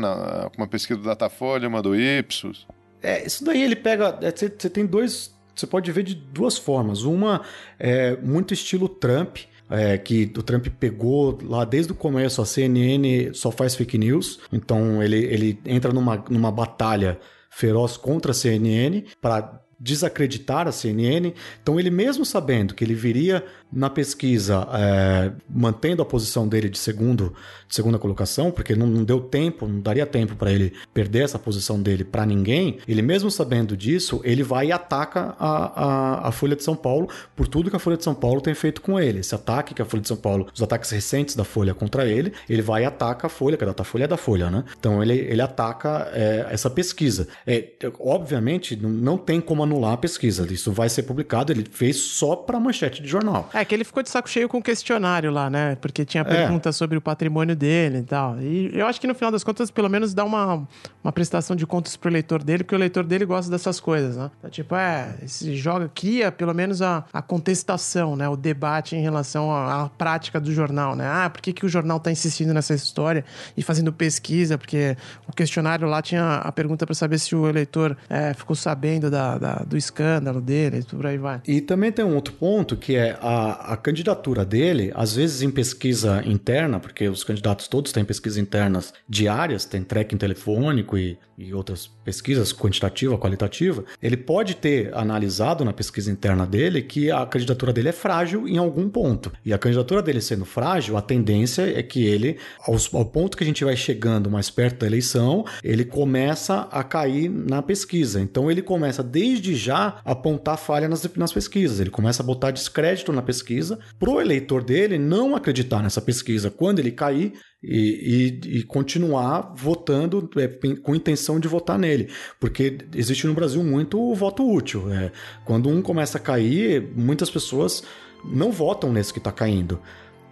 Uma 0.58 0.68
pesquisa 0.68 1.00
do 1.00 1.06
Datafolha, 1.06 1.70
uma 1.70 1.82
do 1.82 1.96
Ipsos. 1.96 2.68
É, 3.02 3.26
isso 3.26 3.44
daí 3.44 3.62
ele 3.62 3.76
pega. 3.76 4.18
Você 4.22 4.46
é, 4.46 4.70
tem 4.70 4.86
dois. 4.86 5.34
Você 5.56 5.68
pode 5.68 5.92
ver 5.92 6.04
de 6.04 6.16
duas 6.16 6.58
formas. 6.58 7.04
Uma 7.04 7.42
é 7.78 8.16
muito 8.18 8.54
estilo 8.54 8.88
Trump. 8.88 9.38
É, 9.72 10.00
que 10.00 10.24
o 10.36 10.42
Trump 10.42 10.66
pegou 10.80 11.38
lá 11.44 11.64
desde 11.64 11.92
o 11.92 11.96
começo, 11.96 12.42
a 12.42 12.46
CNN 12.46 13.32
só 13.36 13.52
faz 13.52 13.76
fake 13.76 14.00
news, 14.00 14.40
então 14.52 15.04
ele, 15.04 15.18
ele 15.18 15.60
entra 15.64 15.94
numa, 15.94 16.26
numa 16.28 16.52
batalha 16.52 17.20
feroz 17.52 17.96
contra 17.96 18.32
a 18.32 18.34
CNN 18.34 19.04
para 19.22 19.62
desacreditar 19.80 20.68
a 20.68 20.72
CNN. 20.72 21.34
Então, 21.62 21.80
ele 21.80 21.90
mesmo 21.90 22.26
sabendo 22.26 22.74
que 22.74 22.84
ele 22.84 22.94
viria 22.94 23.44
na 23.72 23.90
pesquisa 23.90 24.68
é, 24.74 25.32
mantendo 25.50 26.02
a 26.02 26.06
posição 26.06 26.48
dele 26.48 26.70
de 26.70 26.78
segundo 26.78 27.34
de 27.68 27.76
segunda 27.76 28.00
colocação, 28.00 28.50
porque 28.50 28.76
não, 28.76 28.88
não 28.88 29.04
deu 29.04 29.22
tempo, 29.22 29.68
não 29.68 29.80
daria 29.80 30.06
tempo 30.06 30.36
para 30.36 30.52
ele 30.52 30.74
perder 30.92 31.24
essa 31.24 31.38
posição 31.38 31.80
dele 31.80 32.04
para 32.04 32.26
ninguém, 32.26 32.80
ele 32.88 33.04
mesmo 33.04 33.30
sabendo 33.30 33.78
disso, 33.78 34.20
ele 34.24 34.42
vai 34.42 34.68
e 34.68 34.72
ataca 34.72 35.36
a, 35.40 35.84
a, 35.84 36.28
a, 36.30 36.32
Folha 36.32 36.56
de 36.56 36.64
São 36.64 36.76
Paulo 36.76 37.08
por 37.36 37.48
tudo 37.48 37.70
que 37.70 37.76
a 37.76 37.80
Folha 37.80 37.96
de 37.96 38.04
São 38.04 38.16
Paulo 38.16 38.42
tem 38.42 38.56
feito 38.56 38.82
com 38.82 39.00
ele. 39.00 39.20
Esse 39.20 39.36
ataque 39.36 39.76
que 39.76 39.82
a 39.84 39.86
Folha 39.86 40.02
de 40.02 40.08
São 40.08 40.18
Paulo, 40.18 40.48
os 40.52 40.64
ataques 40.64 40.90
recentes 40.90 41.36
da 41.36 41.44
Folha 41.44 41.76
contra 41.76 42.08
ele, 42.08 42.34
ele 42.50 42.64
vai 42.64 42.82
e 42.82 42.86
ataca 42.86 43.28
a 43.28 43.30
Folha, 43.30 43.56
que 43.56 43.64
a 43.64 43.84
Folha 43.84 44.06
é 44.06 44.08
da 44.08 44.18
Folha, 44.18 44.50
né? 44.50 44.64
Então 44.80 45.04
ele, 45.04 45.14
ele 45.14 45.42
ataca 45.42 46.10
é, 46.12 46.48
essa 46.50 46.72
pesquisa. 46.72 47.28
É, 47.46 47.74
obviamente, 48.00 48.76
não, 48.76 48.90
não 48.90 49.18
tem 49.18 49.40
como 49.40 49.62
anular 49.70 49.94
a 49.94 49.98
pesquisa, 49.98 50.52
isso 50.52 50.72
vai 50.72 50.90
ser 50.90 51.04
publicado, 51.04 51.52
ele 51.52 51.66
fez 51.70 51.98
só 51.98 52.36
para 52.36 52.60
manchete 52.60 53.02
de 53.02 53.08
jornal. 53.08 53.50
É 53.54 53.64
que 53.64 53.74
ele 53.74 53.84
ficou 53.84 54.02
de 54.02 54.10
saco 54.10 54.30
cheio 54.30 54.50
com 54.50 54.58
o 54.58 54.62
questionário 54.62 55.32
lá, 55.32 55.50
né? 55.50 55.76
Porque 55.76 56.04
tinha 56.04 56.26
perguntas 56.26 56.76
é. 56.76 56.78
sobre 56.78 56.98
o 56.98 57.02
patrimônio 57.02 57.56
dele 57.56 58.00
e 58.00 58.04
tal. 58.04 58.40
E 58.42 58.72
eu 58.74 58.88
acho 58.88 59.00
que 59.00 59.08
no 59.08 59.16
final 59.16 59.32
das 59.32 59.44
contas, 59.44 59.70
pelo 59.70 59.90
menos 59.90 60.14
dá 60.14 60.26
uma, 60.26 60.68
uma 61.04 61.12
prestação 61.12 61.56
de 61.56 61.66
contas 61.66 61.96
pro 61.96 62.12
leitor 62.12 62.44
dele, 62.44 62.64
porque 62.64 62.76
o 62.76 62.80
leitor 62.80 63.04
dele 63.04 63.26
gosta 63.26 63.52
dessas 63.52 63.80
coisas, 63.80 64.18
né? 64.18 64.32
Então, 64.40 64.50
tipo, 64.50 64.76
é, 64.76 65.16
se 65.26 65.56
joga, 65.56 65.90
cria 65.94 66.32
pelo 66.32 66.54
menos 66.54 66.82
a, 66.82 67.06
a 67.14 67.22
contestação, 67.22 68.16
né? 68.16 68.28
O 68.28 68.36
debate 68.36 68.96
em 68.96 69.02
relação 69.02 69.52
à, 69.52 69.84
à, 69.84 69.90
prática 69.90 70.40
do 70.40 70.52
jornal, 70.52 70.96
né? 70.96 71.08
Ah, 71.08 71.30
por 71.30 71.42
que, 71.42 71.54
que 71.54 71.66
o 71.66 71.70
jornal 71.70 72.00
tá 72.00 72.12
insistindo 72.12 72.54
nessa 72.54 72.74
história 72.74 73.24
e 73.56 73.62
fazendo 73.62 73.94
pesquisa? 73.94 74.58
Porque 74.58 74.98
o 75.28 75.34
questionário 75.34 75.88
lá 75.88 76.02
tinha 76.02 76.36
a 76.36 76.52
pergunta 76.52 76.86
para 76.86 76.96
saber 76.96 77.20
se 77.20 77.36
o 77.36 77.48
eleitor 77.48 77.96
é, 78.10 78.34
ficou 78.34 78.56
sabendo 78.56 79.10
da, 79.10 79.38
da, 79.38 79.59
do 79.64 79.78
escândalo 79.78 80.42
dele 80.42 80.84
por 80.90 81.06
aí 81.06 81.18
vai. 81.18 81.42
E 81.48 81.62
também 81.62 81.92
tem 81.92 82.04
um 82.06 82.16
outro 82.16 82.34
ponto 82.34 82.76
que 82.76 82.96
é 82.96 83.18
a, 83.22 83.74
a 83.74 83.78
candidatura 83.78 84.46
dele, 84.46 84.92
às 84.96 85.16
vezes 85.16 85.42
em 85.42 85.52
pesquisa 85.52 86.22
interna, 86.26 86.80
porque 86.80 87.08
os 87.08 87.24
candidatos 87.24 87.68
todos 87.68 87.92
têm 87.92 88.04
pesquisas 88.04 88.38
internas 88.38 88.94
diárias, 89.08 89.66
tem 89.66 89.84
tracking 89.84 90.18
telefônico 90.18 90.98
e, 90.98 91.18
e 91.38 91.54
outras 91.54 91.88
pesquisas 92.04 92.52
quantitativa, 92.52 93.18
qualitativa, 93.18 93.84
ele 94.02 94.18
pode 94.18 94.56
ter 94.56 94.94
analisado 94.96 95.64
na 95.64 95.72
pesquisa 95.72 96.12
interna 96.12 96.46
dele 96.46 96.82
que 96.82 97.12
a 97.12 97.26
candidatura 97.26 97.72
dele 97.72 97.90
é 97.90 97.94
frágil 97.94 98.48
em 98.48 98.58
algum 98.58 98.90
ponto. 98.90 99.32
E 99.46 99.54
a 99.54 99.58
candidatura 99.58 100.02
dele 100.02 100.22
sendo 100.22 100.46
frágil, 100.46 100.98
a 100.98 101.02
tendência 101.02 101.62
é 101.62 101.82
que 101.82 102.06
ele, 102.06 102.38
aos, 102.68 102.94
ao 102.94 103.06
ponto 103.06 103.38
que 103.38 103.44
a 103.44 103.48
gente 103.48 103.64
vai 103.64 103.76
chegando 103.76 104.30
mais 104.30 104.50
perto 104.50 104.80
da 104.80 104.88
eleição, 104.88 105.46
ele 105.64 105.86
começa 105.86 106.68
a 106.72 106.84
cair 106.84 107.30
na 107.30 107.62
pesquisa. 107.62 108.20
Então 108.20 108.50
ele 108.50 108.62
começa 108.62 109.04
desde 109.04 109.49
já 109.56 110.02
apontar 110.04 110.58
falha 110.58 110.88
nas, 110.88 111.08
nas 111.16 111.34
pesquisas, 111.34 111.80
ele 111.80 111.90
começa 111.90 112.24
a 112.24 112.26
botar 112.26 112.52
descrédito 112.52 113.12
na 113.12 113.22
pesquisa 113.22 113.80
pro 113.98 114.22
eleitor 114.22 114.64
dele 114.64 114.98
não 114.98 115.36
acreditar 115.36 115.82
nessa 115.82 116.02
pesquisa 116.02 116.50
quando 116.50 116.80
ele 116.80 116.92
cair 116.92 117.34
e, 117.62 118.40
e, 118.44 118.58
e, 118.60 118.64
continuar 118.64 119.54
votando 119.56 120.30
é, 120.38 120.48
com 120.78 120.96
intenção 120.96 121.40
de 121.40 121.48
votar 121.48 121.78
nele. 121.78 122.10
Porque 122.40 122.78
existe 122.96 123.28
no 123.28 123.34
Brasil 123.34 123.62
muito 123.64 124.00
o 124.00 124.16
voto 124.16 124.50
útil. 124.50 124.92
É, 124.92 125.12
quando 125.46 125.68
um 125.68 125.82
começa 125.82 126.18
a 126.18 126.22
cair, 126.22 126.90
muitas 126.96 127.30
pessoas 127.30 127.84
não 128.24 128.52
votam 128.52 128.92
nesse 128.92 129.12
que 129.12 129.20
está 129.20 129.32
caindo. 129.32 129.80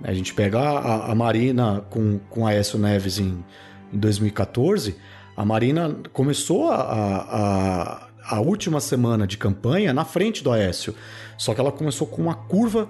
A 0.04 0.14
gente 0.14 0.34
pega 0.34 0.60
a, 0.60 1.12
a, 1.12 1.16
Marina 1.16 1.82
com, 1.90 2.20
com 2.30 2.46
Aécio 2.46 2.78
Neves 2.78 3.20
em, 3.20 3.44
em 3.92 3.98
2014, 3.98 4.96
a 5.36 5.46
Marina 5.46 5.96
começou 6.14 6.70
a, 6.70 6.76
a, 6.82 8.07
a 8.28 8.40
última 8.40 8.80
semana 8.80 9.26
de 9.26 9.38
campanha 9.38 9.94
na 9.94 10.04
frente 10.04 10.44
do 10.44 10.52
Aécio. 10.52 10.94
Só 11.38 11.54
que 11.54 11.62
ela 11.62 11.72
começou 11.72 12.06
com 12.06 12.22
uma 12.22 12.36
curva 12.36 12.90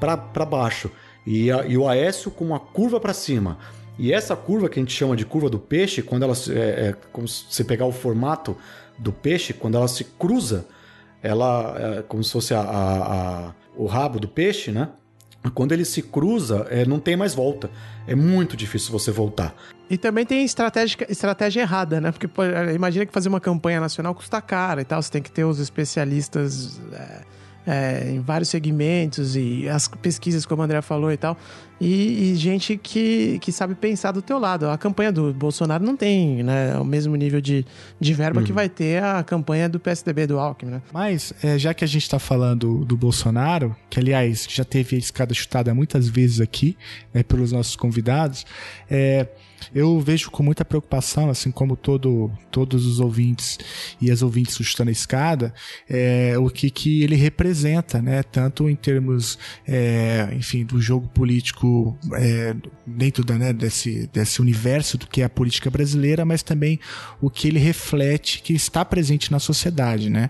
para 0.00 0.44
baixo 0.44 0.90
e, 1.26 1.50
a, 1.50 1.64
e 1.66 1.76
o 1.76 1.88
Aécio 1.88 2.30
com 2.30 2.44
uma 2.44 2.58
curva 2.58 2.98
para 2.98 3.14
cima. 3.14 3.58
E 3.98 4.12
essa 4.12 4.34
curva 4.34 4.68
que 4.68 4.78
a 4.78 4.82
gente 4.82 4.92
chama 4.92 5.14
de 5.14 5.24
curva 5.24 5.48
do 5.48 5.58
peixe, 5.58 6.02
quando 6.02 6.24
ela 6.24 6.34
é, 6.50 6.88
é 6.88 6.96
como 7.12 7.28
se 7.28 7.44
você 7.48 7.62
pegar 7.62 7.86
o 7.86 7.92
formato 7.92 8.56
do 8.98 9.12
peixe, 9.12 9.52
quando 9.52 9.76
ela 9.76 9.86
se 9.86 10.04
cruza, 10.04 10.66
ela 11.22 11.76
é 11.98 12.02
como 12.02 12.24
se 12.24 12.32
fosse 12.32 12.52
a, 12.54 12.60
a, 12.60 13.46
a, 13.48 13.54
o 13.76 13.86
rabo 13.86 14.18
do 14.18 14.26
peixe, 14.26 14.72
né? 14.72 14.88
Quando 15.54 15.72
ele 15.72 15.84
se 15.84 16.02
cruza, 16.02 16.66
é, 16.70 16.84
não 16.84 17.00
tem 17.00 17.16
mais 17.16 17.34
volta. 17.34 17.70
É 18.06 18.14
muito 18.14 18.56
difícil 18.56 18.92
você 18.92 19.10
voltar. 19.10 19.54
E 19.92 19.98
também 19.98 20.24
tem 20.24 20.42
estratégia, 20.42 21.06
estratégia 21.08 21.60
errada, 21.60 22.00
né? 22.00 22.10
Porque 22.10 22.26
pô, 22.26 22.42
imagina 22.74 23.04
que 23.04 23.12
fazer 23.12 23.28
uma 23.28 23.40
campanha 23.40 23.78
nacional 23.78 24.14
custa 24.14 24.40
caro 24.40 24.80
e 24.80 24.84
tal. 24.84 25.02
Você 25.02 25.10
tem 25.10 25.20
que 25.20 25.30
ter 25.30 25.44
os 25.44 25.58
especialistas. 25.58 26.80
É 26.94 27.42
é, 27.66 28.10
em 28.10 28.20
vários 28.20 28.48
segmentos 28.48 29.36
e 29.36 29.68
as 29.68 29.86
pesquisas, 29.88 30.44
como 30.44 30.62
o 30.62 30.64
André 30.64 30.82
falou 30.82 31.12
e 31.12 31.16
tal. 31.16 31.36
e, 31.80 32.32
e 32.32 32.34
gente 32.34 32.76
que, 32.76 33.38
que 33.40 33.50
sabe 33.50 33.74
pensar 33.74 34.12
do 34.12 34.22
teu 34.22 34.38
lado. 34.38 34.68
A 34.68 34.78
campanha 34.78 35.12
do 35.12 35.32
Bolsonaro 35.32 35.84
não 35.84 35.96
tem 35.96 36.42
né, 36.42 36.76
o 36.76 36.84
mesmo 36.84 37.14
nível 37.16 37.40
de, 37.40 37.64
de 38.00 38.14
verba 38.14 38.40
Uhum. 38.40 38.46
que 38.46 38.52
vai 38.52 38.68
ter 38.68 39.02
a 39.02 39.22
campanha 39.22 39.68
do 39.68 39.78
PSDB 39.78 40.26
do 40.26 40.38
Alckmin, 40.38 40.72
né? 40.72 40.82
Mas, 40.92 41.32
é, 41.42 41.58
já 41.58 41.74
que 41.74 41.84
a 41.84 41.86
gente 41.86 42.08
tá 42.08 42.18
falando 42.18 42.84
do 42.84 42.96
Bolsonaro, 42.96 43.76
que 43.90 43.98
aliás 43.98 44.46
já 44.48 44.64
teve 44.64 44.96
a 44.96 44.98
escada 44.98 45.34
chutada 45.34 45.74
muitas 45.74 46.08
vezes 46.08 46.40
aqui, 46.40 46.76
né, 47.12 47.22
pelos 47.22 47.52
nossos 47.52 47.76
convidados, 47.76 48.46
é, 48.90 49.26
eu 49.74 50.00
vejo 50.00 50.30
com 50.30 50.42
muita 50.42 50.64
preocupação, 50.64 51.30
assim 51.30 51.50
como 51.50 51.76
todo, 51.76 52.30
todos 52.50 52.86
os 52.86 53.00
ouvintes 53.00 53.58
e 54.00 54.10
as 54.10 54.22
ouvintes 54.22 54.56
chutando 54.56 54.88
a 54.88 54.92
escada, 54.92 55.54
é, 55.88 56.36
o 56.38 56.48
que, 56.48 56.70
que 56.70 57.02
ele 57.02 57.16
representa, 57.16 58.00
né? 58.00 58.22
Tanto 58.22 58.68
em 58.68 58.76
termos, 58.76 59.38
é, 59.66 60.28
enfim, 60.34 60.64
do 60.64 60.80
jogo 60.80 61.08
político 61.08 61.96
é, 62.14 62.54
dentro 62.86 63.24
da, 63.24 63.36
né, 63.38 63.52
desse, 63.52 64.08
desse 64.12 64.40
universo 64.40 64.98
do 64.98 65.06
que 65.06 65.22
é 65.22 65.24
a 65.24 65.30
política 65.30 65.70
brasileira, 65.70 66.24
mas 66.24 66.42
também 66.42 66.78
o 67.20 67.30
que 67.30 67.48
ele 67.48 67.58
reflete, 67.58 68.42
que 68.42 68.52
está 68.52 68.84
presente 68.84 69.30
na 69.30 69.38
sociedade, 69.38 70.10
né? 70.10 70.28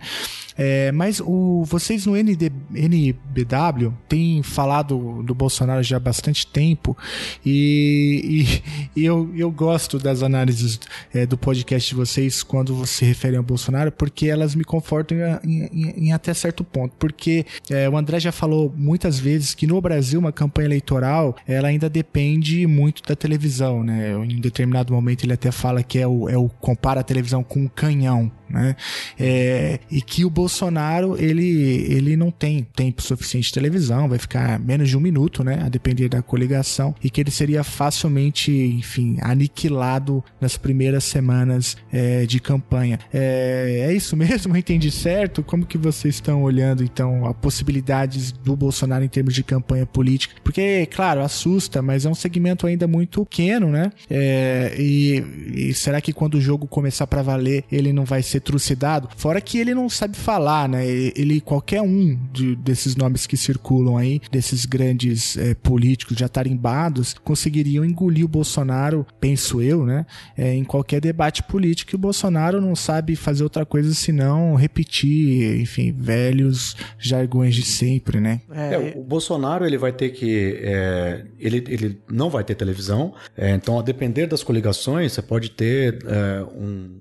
É, 0.57 0.93
mas 0.93 1.21
o, 1.21 1.65
vocês 1.65 2.07
no 2.07 2.15
ND, 2.17 2.51
NBW 2.75 3.93
têm 4.09 4.43
falado 4.43 5.23
do 5.23 5.35
Bolsonaro 5.35 5.83
já 5.83 5.97
há 5.97 6.01
bastante 6.01 6.47
tempo 6.47 6.97
e, 7.45 8.63
e- 8.95 9.01
e 9.01 9.05
eu, 9.05 9.31
eu 9.37 9.51
gosto 9.51 9.99
das 9.99 10.23
análises 10.23 10.79
é, 11.15 11.25
do 11.27 11.37
podcast 11.39 11.89
de 11.89 11.95
vocês 11.95 12.43
quando 12.43 12.85
se 12.87 13.05
referem 13.05 13.39
ao 13.39 13.43
Bolsonaro 13.45 13.91
porque 13.93 14.27
elas 14.27 14.55
me 14.55 14.65
confortam 14.65 15.17
em, 15.45 15.63
em- 15.73 16.07
em 16.09 16.13
até 16.13 16.33
certo 16.35 16.63
ponto. 16.65 16.95
Porque 16.99 17.45
é, 17.71 17.89
o 17.89 17.97
André 17.97 18.21
já 18.21 18.33
falou 18.33 18.73
muitas 18.77 19.19
vezes 19.19 19.55
que 19.55 19.67
no 19.67 19.81
Brasil 19.81 20.19
uma 20.21 20.33
campanha 20.33 20.67
eleitoral 20.67 21.37
ela 21.47 21.69
ainda 21.69 21.89
depende 21.89 22.67
muito 22.67 23.03
da 23.03 23.15
televisão, 23.17 23.83
né? 23.83 24.13
Em 24.25 24.41
determinado 24.41 24.93
momento 24.93 25.25
ele 25.25 25.33
até 25.33 25.51
fala 25.51 25.83
que 25.83 25.99
é 25.99 26.07
o, 26.07 26.29
é 26.29 26.37
o 26.37 26.49
compara 26.49 27.01
a 27.01 27.05
televisão 27.05 27.43
com 27.43 27.61
um 27.61 27.69
canhão, 27.69 28.31
né? 28.53 28.77
É, 29.19 29.81
e 29.91 30.01
que 30.03 30.25
o 30.25 30.31
Bolsonaro 30.31 31.17
ele, 31.19 31.87
ele 31.89 32.17
não 32.17 32.31
tem 32.31 32.67
tempo 32.75 33.03
suficiente 33.03 33.47
de 33.47 33.55
televisão, 33.55 34.09
vai 34.09 34.19
ficar 34.19 34.61
menos 34.61 34.89
de 34.89 34.97
um 34.97 35.01
minuto, 35.01 35.43
né? 35.43 35.63
A 35.65 35.69
depender 35.69 36.09
da 36.09 36.23
coligação 36.23 36.95
e 37.03 37.09
que 37.09 37.21
ele 37.21 37.31
seria 37.31 37.65
facilmente, 37.65 38.53
enfim, 38.53 39.17
aniquilado 39.21 40.23
nas 40.41 40.57
primeiras 40.57 41.05
semanas 41.05 41.77
é, 41.93 42.27
de 42.27 42.39
campanha. 42.39 42.99
É, 43.13 43.87
é 43.89 43.93
isso 43.95 44.17
mesmo? 44.17 44.57
Entendi 44.63 44.91
certo? 44.91 45.43
Como 45.43 45.65
que 45.65 45.79
vocês 45.79 46.17
estão 46.17 46.43
olhando 46.43 46.85
então 46.85 47.27
a 47.27 47.33
possibilidades 47.33 48.33
do 48.33 48.55
Bolsonaro 48.55 49.05
em 49.05 49.09
termos 49.09 49.35
de 49.35 49.43
campanha 49.43 49.87
política? 49.87 50.35
Porque, 50.45 50.87
claro, 50.87 51.23
assusta, 51.23 51.81
mas 51.81 52.05
é 52.05 52.11
um 52.11 52.15
segmento 52.15 52.67
ainda 52.67 52.87
muito 52.87 53.25
pequeno, 53.25 53.69
né? 53.69 53.91
É, 54.11 54.75
e, 54.79 55.71
e 55.71 55.75
será 55.75 56.01
que 56.01 56.13
quando 56.13 56.35
o 56.35 56.41
jogo 56.41 56.67
começar 56.67 57.07
pra 57.07 57.23
valer 57.23 57.65
ele 57.71 57.93
não 57.93 58.05
vai 58.05 58.23
ser 58.23 58.41
trucidado? 58.43 59.09
Fora 59.17 59.41
que 59.41 59.59
ele 59.59 59.75
não 59.75 59.89
sabe 59.89 60.17
falar, 60.17 60.69
né? 60.69 60.87
Ele, 60.87 61.41
qualquer 61.41 61.83
um 61.83 62.19
de- 62.33 62.57
desses 62.57 62.97
nomes 62.97 63.27
que 63.27 63.37
circulam 63.37 63.97
aí, 63.97 64.21
desses 64.31 64.65
grandes 64.67 65.37
é, 65.37 65.55
políticos 65.55 66.17
já 66.17 66.29
tarimbados, 66.29 67.15
conseguiriam 67.25 67.85
engolir 67.85 68.25
o 68.25 68.29
Bolsonaro, 68.29 69.07
penso 69.21 69.61
eu, 69.63 69.85
né? 69.87 70.07
É, 70.37 70.55
em 70.55 70.65
qualquer 70.65 71.01
debate 71.01 71.43
político. 71.43 71.95
E 71.95 71.97
o 71.97 71.99
Bolsonaro 71.99 72.61
não 72.61 72.75
sabe 72.77 73.17
fazer 73.17 73.43
outra 73.43 73.65
coisa 73.65 73.95
senão 73.95 74.55
repetir, 74.55 75.61
enfim, 75.61 75.93
velhos 75.93 76.77
jargões 76.99 77.55
de 77.55 77.63
sempre, 77.63 78.21
né? 78.21 78.41
É, 78.51 78.95
o 78.97 79.03
Bolsonaro 79.03 79.65
ele 79.65 79.79
vai 79.79 79.93
ter 79.93 80.11
que. 80.11 80.59
é, 80.63 81.25
ele, 81.39 81.65
ele 81.69 81.99
não 82.11 82.29
vai 82.31 82.45
ter 82.45 82.55
televisão, 82.55 83.15
é, 83.37 83.51
então 83.55 83.79
a 83.79 83.83
depender 83.83 84.27
das 84.27 84.43
coligações, 84.43 85.13
você 85.13 85.23
pode 85.23 85.51
ter 85.51 85.99
é, 86.07 86.43
um, 86.55 87.01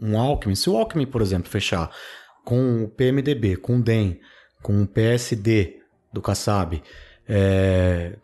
um 0.00 0.18
Alckmin. 0.18 0.54
Se 0.54 0.68
o 0.70 0.76
Alckmin, 0.76 1.06
por 1.06 1.20
exemplo, 1.22 1.48
fechar 1.50 1.90
com 2.44 2.84
o 2.84 2.88
PMDB, 2.88 3.56
com 3.56 3.76
o 3.78 3.82
DEM, 3.82 4.20
com 4.62 4.82
o 4.82 4.86
PSD 4.86 5.76
do 6.12 6.22
Kassab, 6.22 6.82
é, 7.28 8.16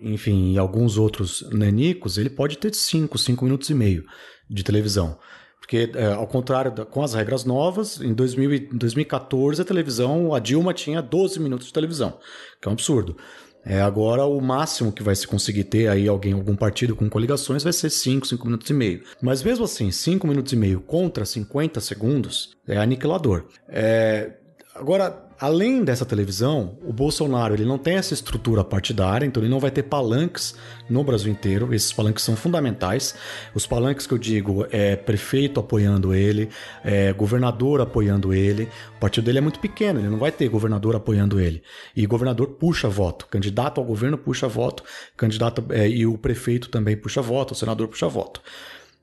enfim, 0.00 0.52
e 0.52 0.58
alguns 0.58 0.96
outros 0.96 1.42
nanicos, 1.50 2.18
ele 2.18 2.30
pode 2.30 2.56
ter 2.58 2.74
5, 2.74 3.18
5 3.18 3.44
minutos 3.44 3.68
e 3.70 3.74
meio 3.74 4.04
de 4.48 4.62
televisão. 4.62 5.18
Porque, 5.58 5.90
é, 5.94 6.12
ao 6.12 6.26
contrário, 6.26 6.70
da- 6.72 6.86
com 6.86 7.02
as 7.02 7.12
regras 7.14 7.44
novas, 7.44 8.00
em 8.00 8.14
2000 8.14 8.54
e- 8.54 8.68
em 8.72 8.76
2014 8.78 9.60
a 9.60 9.64
televisão, 9.64 10.32
a 10.32 10.38
Dilma 10.38 10.72
tinha 10.72 11.02
12 11.02 11.38
minutos 11.40 11.66
de 11.66 11.72
televisão, 11.72 12.18
que 12.62 12.68
é 12.68 12.70
um 12.70 12.72
absurdo. 12.72 13.16
É, 13.68 13.80
agora 13.80 14.24
o 14.24 14.40
máximo 14.40 14.90
que 14.90 15.02
vai 15.02 15.14
se 15.14 15.26
conseguir 15.26 15.64
ter 15.64 15.88
aí 15.88 16.08
alguém, 16.08 16.32
algum 16.32 16.56
partido 16.56 16.96
com 16.96 17.08
coligações 17.08 17.62
vai 17.62 17.72
ser 17.72 17.90
5, 17.90 18.26
5 18.26 18.44
minutos 18.44 18.68
e 18.70 18.72
meio. 18.72 19.02
Mas 19.20 19.42
mesmo 19.42 19.64
assim, 19.64 19.90
5 19.90 20.26
minutos 20.26 20.52
e 20.52 20.56
meio 20.56 20.80
contra 20.80 21.24
50 21.24 21.80
segundos 21.80 22.56
é 22.66 22.78
aniquilador. 22.78 23.44
É, 23.68 24.32
Agora, 24.78 25.27
além 25.40 25.84
dessa 25.84 26.04
televisão, 26.04 26.78
o 26.82 26.92
Bolsonaro 26.92 27.54
ele 27.54 27.64
não 27.64 27.78
tem 27.78 27.94
essa 27.94 28.12
estrutura 28.12 28.64
partidária, 28.64 29.24
então 29.24 29.42
ele 29.42 29.50
não 29.50 29.60
vai 29.60 29.70
ter 29.70 29.84
palanques 29.84 30.54
no 30.88 31.04
Brasil 31.04 31.30
inteiro. 31.30 31.72
Esses 31.72 31.92
palanques 31.92 32.24
são 32.24 32.34
fundamentais. 32.34 33.14
Os 33.54 33.66
palanques 33.66 34.06
que 34.06 34.14
eu 34.14 34.18
digo 34.18 34.66
é 34.70 34.96
prefeito 34.96 35.60
apoiando 35.60 36.12
ele, 36.12 36.48
é 36.82 37.12
governador 37.12 37.80
apoiando 37.80 38.34
ele. 38.34 38.68
O 38.96 39.00
partido 39.00 39.24
dele 39.24 39.38
é 39.38 39.40
muito 39.40 39.60
pequeno, 39.60 40.00
ele 40.00 40.08
não 40.08 40.18
vai 40.18 40.32
ter 40.32 40.48
governador 40.48 40.96
apoiando 40.96 41.38
ele. 41.38 41.62
E 41.94 42.06
governador 42.06 42.48
puxa 42.48 42.88
voto, 42.88 43.26
candidato 43.26 43.80
ao 43.80 43.86
governo 43.86 44.18
puxa 44.18 44.48
voto, 44.48 44.82
candidato 45.16 45.64
é, 45.70 45.88
e 45.88 46.06
o 46.06 46.18
prefeito 46.18 46.68
também 46.68 46.96
puxa 46.96 47.22
voto, 47.22 47.52
o 47.52 47.56
senador 47.56 47.88
puxa 47.88 48.08
voto. 48.08 48.42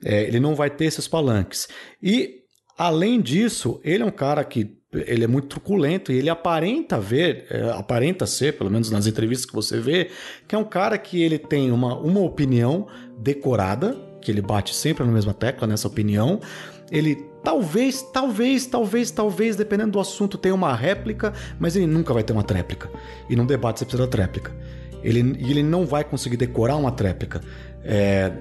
É, 0.03 0.24
ele 0.24 0.40
não 0.40 0.56
vai 0.56 0.70
ter 0.70 0.86
esses 0.86 1.07
palanques. 1.07 1.68
E, 2.03 2.41
além 2.78 3.22
disso, 3.22 3.80
ele 3.84 4.03
é 4.03 4.06
um 4.06 4.12
cara 4.12 4.44
que 4.44 4.78
ele 5.06 5.24
é 5.24 5.28
muito 5.28 5.48
truculento 5.48 6.12
e 6.12 6.18
ele 6.18 6.30
aparenta 6.30 7.00
ver, 7.00 7.46
é, 7.50 7.72
aparenta 7.72 8.26
ser, 8.26 8.58
pelo 8.58 8.70
menos 8.70 8.90
nas 8.90 9.08
entrevistas 9.08 9.46
que 9.46 9.54
você 9.54 9.80
vê, 9.80 10.10
que 10.48 10.56
é 10.56 10.58
um 10.58 10.64
cara 10.64 10.98
que 10.98 11.22
ele 11.22 11.38
tem 11.38 11.72
uma, 11.72 11.98
uma 11.98 12.22
opinião 12.22 12.88
decorada, 13.18 13.98
que 14.22 14.32
ele 14.32 14.42
bate 14.42 14.74
sempre 14.74 15.06
na 15.06 15.12
mesma 15.12 15.34
tecla 15.34 15.68
nessa 15.68 15.88
opinião. 15.88 16.40
Ele 16.92 17.16
talvez, 17.44 18.02
talvez, 18.02 18.66
talvez, 18.66 19.12
talvez, 19.12 19.56
dependendo 19.56 19.92
do 19.92 20.00
assunto, 20.00 20.38
tenha 20.38 20.56
uma 20.56 20.74
réplica, 20.74 21.32
mas 21.60 21.76
ele 21.76 21.86
nunca 21.86 22.14
vai 22.14 22.24
ter 22.24 22.34
uma 22.34 22.44
tréplica. 22.44 22.90
E 23.30 23.36
num 23.36 23.46
debate 23.46 23.80
você 23.80 23.86
precisa 23.86 24.04
da 24.04 24.10
tréplica. 24.10 24.52
Ele, 25.04 25.20
ele 25.20 25.62
não 25.62 25.86
vai 25.86 26.04
conseguir 26.04 26.38
decorar 26.38 26.76
uma 26.78 26.92
tréplica. 26.92 27.42
É, 27.84 28.32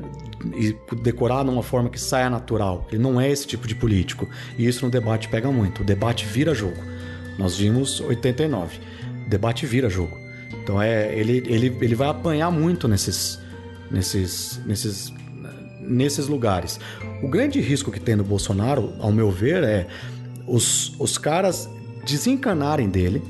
e 0.57 0.77
decorar 0.97 1.45
numa 1.45 1.63
forma 1.63 1.89
que 1.89 2.01
saia 2.01 2.29
natural. 2.29 2.87
Ele 2.91 3.03
não 3.03 3.21
é 3.21 3.31
esse 3.31 3.47
tipo 3.47 3.67
de 3.67 3.75
político. 3.75 4.29
E 4.59 4.67
isso 4.67 4.85
no 4.85 4.91
debate 4.91 5.29
pega 5.29 5.51
muito. 5.51 5.83
O 5.83 5.85
debate 5.85 6.27
vira 6.27 6.55
jogo. 6.55 6.81
Nós 7.39 7.57
vimos 7.57 8.01
89. 8.01 8.79
O 9.27 9.29
debate 9.29 9.67
vira 9.67 9.89
jogo. 9.89 10.17
Então 10.63 10.81
é, 10.81 11.15
ele, 11.15 11.43
ele, 11.47 11.77
ele 11.81 11.95
vai 11.95 12.09
apanhar 12.09 12.51
muito 12.51 12.89
nesses, 12.89 13.39
nesses, 13.91 14.61
nesses, 14.65 15.13
nesses 15.81 16.27
lugares. 16.27 16.81
O 17.23 17.29
grande 17.29 17.61
risco 17.61 17.91
que 17.91 18.01
tem 18.01 18.17
no 18.17 18.25
Bolsonaro, 18.25 18.93
ao 18.99 19.13
meu 19.13 19.31
ver, 19.31 19.63
é 19.63 19.87
os, 20.47 20.95
os 20.99 21.19
caras 21.19 21.69
desencanarem 22.05 22.89
dele 22.89 23.23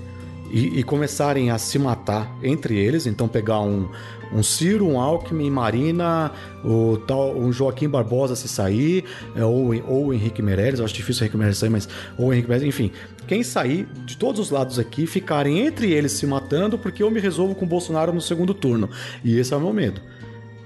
e, 0.51 0.81
e 0.81 0.83
começarem 0.83 1.51
a 1.51 1.59
se 1.59 1.79
matar 1.79 2.37
entre 2.43 2.77
eles. 2.79 3.07
Então 3.07 3.27
pegar 3.27 3.61
um, 3.61 3.89
um 4.35 4.43
Ciro, 4.43 4.87
um 4.87 5.01
Alckmin, 5.01 5.49
Marina, 5.49 6.33
o 6.65 6.99
tal, 7.07 7.37
um 7.37 7.53
Joaquim 7.53 7.89
Barbosa 7.89 8.35
se 8.35 8.49
sair, 8.49 9.05
é, 9.37 9.45
ou, 9.45 9.75
ou 9.87 10.07
o 10.07 10.15
Henrique 10.15 10.43
Meirelles, 10.43 10.81
acho 10.81 10.93
difícil 10.93 11.23
o 11.23 11.25
Henrique 11.25 11.37
Meirelles 11.37 11.59
sair, 11.59 11.71
mas 11.71 11.89
ou 12.19 12.29
o 12.29 12.33
Henrique 12.33 12.49
Meirelles, 12.49 12.75
enfim, 12.75 12.91
quem 13.27 13.43
sair 13.43 13.87
de 14.05 14.17
todos 14.17 14.41
os 14.41 14.51
lados 14.51 14.79
aqui 14.79 15.07
ficarem 15.07 15.61
entre 15.61 15.93
eles 15.93 16.13
se 16.13 16.27
matando 16.27 16.77
porque 16.77 17.03
eu 17.03 17.11
me 17.11 17.21
resolvo 17.21 17.55
com 17.55 17.65
o 17.65 17.69
Bolsonaro 17.69 18.13
no 18.13 18.21
segundo 18.21 18.53
turno. 18.53 18.91
E 19.25 19.39
esse 19.39 19.55
é 19.55 19.57
o 19.57 19.61
meu 19.61 19.73
medo. 19.73 20.01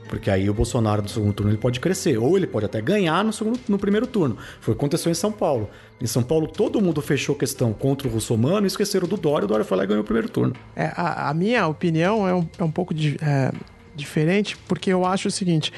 Porque 0.09 0.31
aí 0.31 0.49
o 0.49 0.55
Bolsonaro 0.55 1.03
no 1.03 1.09
segundo 1.09 1.35
turno 1.35 1.53
ele 1.53 1.59
pode 1.59 1.79
crescer, 1.79 2.17
ou 2.19 2.37
ele 2.37 2.47
pode 2.47 2.65
até 2.65 2.81
ganhar 2.81 3.23
no, 3.23 3.33
segundo, 3.33 3.61
no 3.69 3.79
primeiro 3.79 4.07
turno. 4.07 4.39
Foi 4.61 4.73
o 4.73 4.75
que 4.75 4.81
aconteceu 4.81 5.13
em 5.13 5.15
São 5.15 5.31
Paulo. 5.31 5.69
Em 6.01 6.07
São 6.07 6.23
Paulo, 6.23 6.47
todo 6.47 6.81
mundo 6.81 7.03
fechou 7.03 7.35
questão 7.35 7.73
contra 7.73 8.07
o 8.07 8.11
Russomano 8.11 8.67
e 8.67 8.69
esqueceram 8.69 9.09
do 9.09 9.17
Dória. 9.17 9.45
O 9.47 9.49
Dória 9.49 9.65
foi 9.65 9.77
lá 9.77 9.85
e 9.85 9.87
ganhou 9.87 10.03
o 10.03 10.05
primeiro 10.05 10.29
turno. 10.29 10.55
É, 10.77 10.93
a, 10.95 11.29
a 11.31 11.35
minha 11.35 11.67
opinião 11.67 12.27
é 12.29 12.33
um, 12.35 12.49
é 12.59 12.63
um 12.65 12.71
pouco 12.71 12.95
di- 12.95 13.17
é, 13.21 13.51
diferente, 13.97 14.57
porque 14.69 14.91
eu 14.93 15.05
acho 15.05 15.27
o 15.27 15.31
seguinte: 15.31 15.73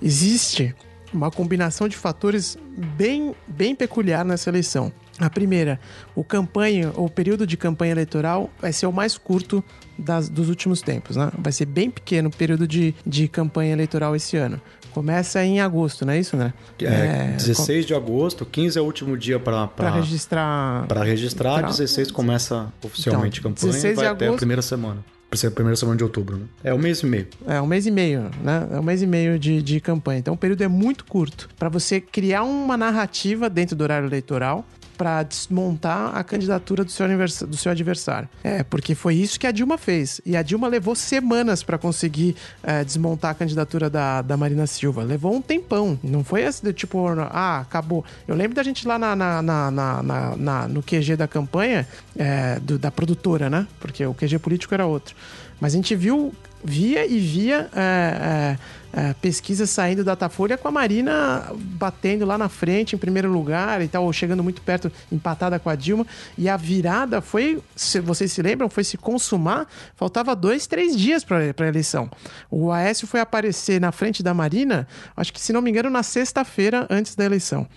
existe 0.00 0.74
uma 1.12 1.30
combinação 1.30 1.88
de 1.88 1.96
fatores 1.96 2.58
bem, 2.96 3.34
bem 3.46 3.74
peculiar 3.74 4.24
nessa 4.24 4.50
eleição. 4.50 4.92
A 5.18 5.30
primeira, 5.30 5.80
o 6.14 6.22
campanha, 6.22 6.92
o 6.94 7.08
período 7.08 7.46
de 7.46 7.56
campanha 7.56 7.92
eleitoral 7.92 8.50
vai 8.60 8.70
ser 8.72 8.86
o 8.86 8.92
mais 8.92 9.16
curto 9.16 9.64
das- 9.98 10.28
dos 10.28 10.50
últimos 10.50 10.82
tempos, 10.82 11.16
né? 11.16 11.30
Vai 11.38 11.52
ser 11.52 11.64
bem 11.64 11.90
pequeno 11.90 12.28
o 12.28 12.32
período 12.32 12.68
de, 12.68 12.94
de 13.06 13.26
campanha 13.26 13.72
eleitoral 13.72 14.14
esse 14.14 14.36
ano. 14.36 14.60
Começa 15.00 15.44
em 15.44 15.60
agosto, 15.60 16.06
não 16.06 16.14
é 16.14 16.18
isso, 16.18 16.38
né? 16.38 16.54
É, 16.80 17.32
16 17.36 17.84
de 17.84 17.92
agosto, 17.94 18.46
15 18.46 18.78
é 18.78 18.80
o 18.80 18.84
último 18.86 19.14
dia 19.14 19.38
para 19.38 19.66
Para 19.66 19.90
registrar. 19.90 20.86
Para 20.86 21.04
registrar, 21.04 21.58
Pra- 21.58 21.68
16 21.68 22.10
começa 22.10 22.72
oficialmente 22.82 23.40
Então, 23.40 23.50
a 23.50 23.54
campanha 23.54 23.72
16 23.74 23.92
e 23.92 23.94
vai 23.94 24.04
de 24.06 24.10
até 24.10 24.24
a 24.24 24.28
agosto- 24.28 24.38
primeira 24.38 24.62
semana. 24.62 25.04
Pra 25.28 25.36
ser 25.36 25.48
a 25.48 25.50
primeira 25.50 25.76
semana 25.76 25.98
de 25.98 26.04
outubro, 26.04 26.36
né? 26.38 26.44
É 26.64 26.72
um 26.72 26.78
mês 26.78 27.00
e 27.00 27.06
meio. 27.06 27.26
É 27.46 27.60
um 27.60 27.66
mês 27.66 27.84
e 27.86 27.90
meio, 27.90 28.30
né? 28.42 28.68
É 28.72 28.80
um 28.80 28.82
mês 28.82 29.02
e 29.02 29.06
meio 29.06 29.38
de, 29.38 29.60
de 29.60 29.80
campanha. 29.80 30.18
Então 30.20 30.32
o 30.32 30.36
período 30.36 30.62
é 30.62 30.68
muito 30.68 31.04
curto 31.04 31.48
para 31.58 31.68
você 31.68 32.00
criar 32.00 32.42
uma 32.44 32.76
narrativa 32.76 33.50
dentro 33.50 33.76
do 33.76 33.82
horário 33.82 34.06
eleitoral 34.08 34.64
para 34.96 35.22
desmontar 35.22 36.16
a 36.16 36.24
candidatura 36.24 36.84
do 36.84 36.90
seu, 36.90 37.06
do 37.46 37.56
seu 37.56 37.72
adversário. 37.72 38.28
É, 38.42 38.62
porque 38.62 38.94
foi 38.94 39.14
isso 39.14 39.38
que 39.38 39.46
a 39.46 39.52
Dilma 39.52 39.78
fez. 39.78 40.20
E 40.24 40.36
a 40.36 40.42
Dilma 40.42 40.68
levou 40.68 40.94
semanas 40.94 41.62
para 41.62 41.78
conseguir 41.78 42.34
é, 42.62 42.82
desmontar 42.82 43.32
a 43.32 43.34
candidatura 43.34 43.90
da, 43.90 44.22
da 44.22 44.36
Marina 44.36 44.66
Silva. 44.66 45.02
Levou 45.02 45.34
um 45.34 45.42
tempão. 45.42 45.98
Não 46.02 46.24
foi 46.24 46.44
assim 46.44 46.72
tipo, 46.72 47.06
ah, 47.30 47.60
acabou. 47.60 48.04
Eu 48.26 48.34
lembro 48.34 48.54
da 48.54 48.62
gente 48.62 48.86
lá 48.86 48.98
na, 48.98 49.14
na, 49.14 49.42
na, 49.42 49.70
na, 49.70 50.36
na 50.36 50.68
no 50.68 50.82
QG 50.82 51.16
da 51.16 51.28
campanha, 51.28 51.86
é, 52.16 52.58
do, 52.60 52.78
da 52.78 52.90
produtora, 52.90 53.50
né? 53.50 53.66
Porque 53.78 54.04
o 54.04 54.14
QG 54.14 54.38
político 54.38 54.74
era 54.74 54.86
outro. 54.86 55.14
Mas 55.60 55.72
a 55.72 55.76
gente 55.76 55.94
viu, 55.94 56.34
via 56.64 57.06
e 57.06 57.18
via. 57.18 57.68
É, 57.74 58.56
é 58.92 59.06
é, 59.06 59.14
pesquisa 59.14 59.66
saindo 59.66 60.02
da 60.02 60.16
Datafolha 60.16 60.56
com 60.58 60.66
a 60.66 60.70
Marina 60.70 61.52
batendo 61.54 62.24
lá 62.24 62.36
na 62.36 62.48
frente, 62.48 62.96
em 62.96 62.98
primeiro 62.98 63.30
lugar 63.30 63.82
e 63.82 63.86
tal, 63.86 64.10
chegando 64.12 64.42
muito 64.42 64.62
perto, 64.62 64.90
empatada 65.12 65.58
com 65.58 65.70
a 65.70 65.76
Dilma. 65.76 66.06
E 66.36 66.48
a 66.48 66.56
virada 66.56 67.20
foi, 67.20 67.62
se 67.76 68.00
vocês 68.00 68.32
se 68.32 68.42
lembram, 68.42 68.68
foi 68.68 68.82
se 68.82 68.96
consumar, 68.96 69.68
faltava 69.94 70.34
dois, 70.34 70.66
três 70.66 70.96
dias 70.96 71.22
para 71.22 71.38
a 71.38 71.68
eleição. 71.68 72.10
O 72.50 72.72
Aécio 72.72 73.06
foi 73.06 73.20
aparecer 73.20 73.80
na 73.80 73.92
frente 73.92 74.22
da 74.22 74.34
Marina, 74.34 74.88
acho 75.16 75.32
que 75.32 75.40
se 75.40 75.52
não 75.52 75.60
me 75.60 75.70
engano, 75.70 75.90
na 75.90 76.02
sexta-feira 76.02 76.86
antes 76.90 77.14
da 77.14 77.24
eleição. 77.24 77.68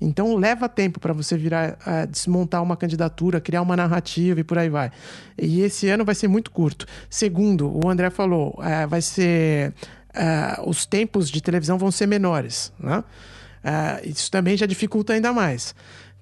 Então 0.00 0.34
leva 0.34 0.68
tempo 0.68 0.98
para 0.98 1.12
você 1.12 1.36
virar, 1.36 1.76
uh, 1.86 2.06
desmontar 2.08 2.62
uma 2.62 2.76
candidatura, 2.76 3.40
criar 3.40 3.62
uma 3.62 3.76
narrativa 3.76 4.40
e 4.40 4.44
por 4.44 4.58
aí 4.58 4.68
vai. 4.68 4.90
E 5.38 5.60
esse 5.60 5.88
ano 5.88 6.04
vai 6.04 6.14
ser 6.14 6.28
muito 6.28 6.50
curto. 6.50 6.86
Segundo, 7.08 7.70
o 7.84 7.88
André 7.88 8.10
falou, 8.10 8.58
uh, 8.58 8.88
vai 8.88 9.02
ser 9.02 9.74
uh, 10.14 10.68
os 10.68 10.86
tempos 10.86 11.30
de 11.30 11.40
televisão 11.40 11.78
vão 11.78 11.90
ser 11.90 12.06
menores. 12.06 12.72
Né? 12.78 12.98
Uh, 12.98 14.08
isso 14.08 14.30
também 14.30 14.56
já 14.56 14.66
dificulta 14.66 15.12
ainda 15.12 15.32
mais. 15.32 15.74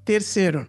Terceiro, 0.04 0.66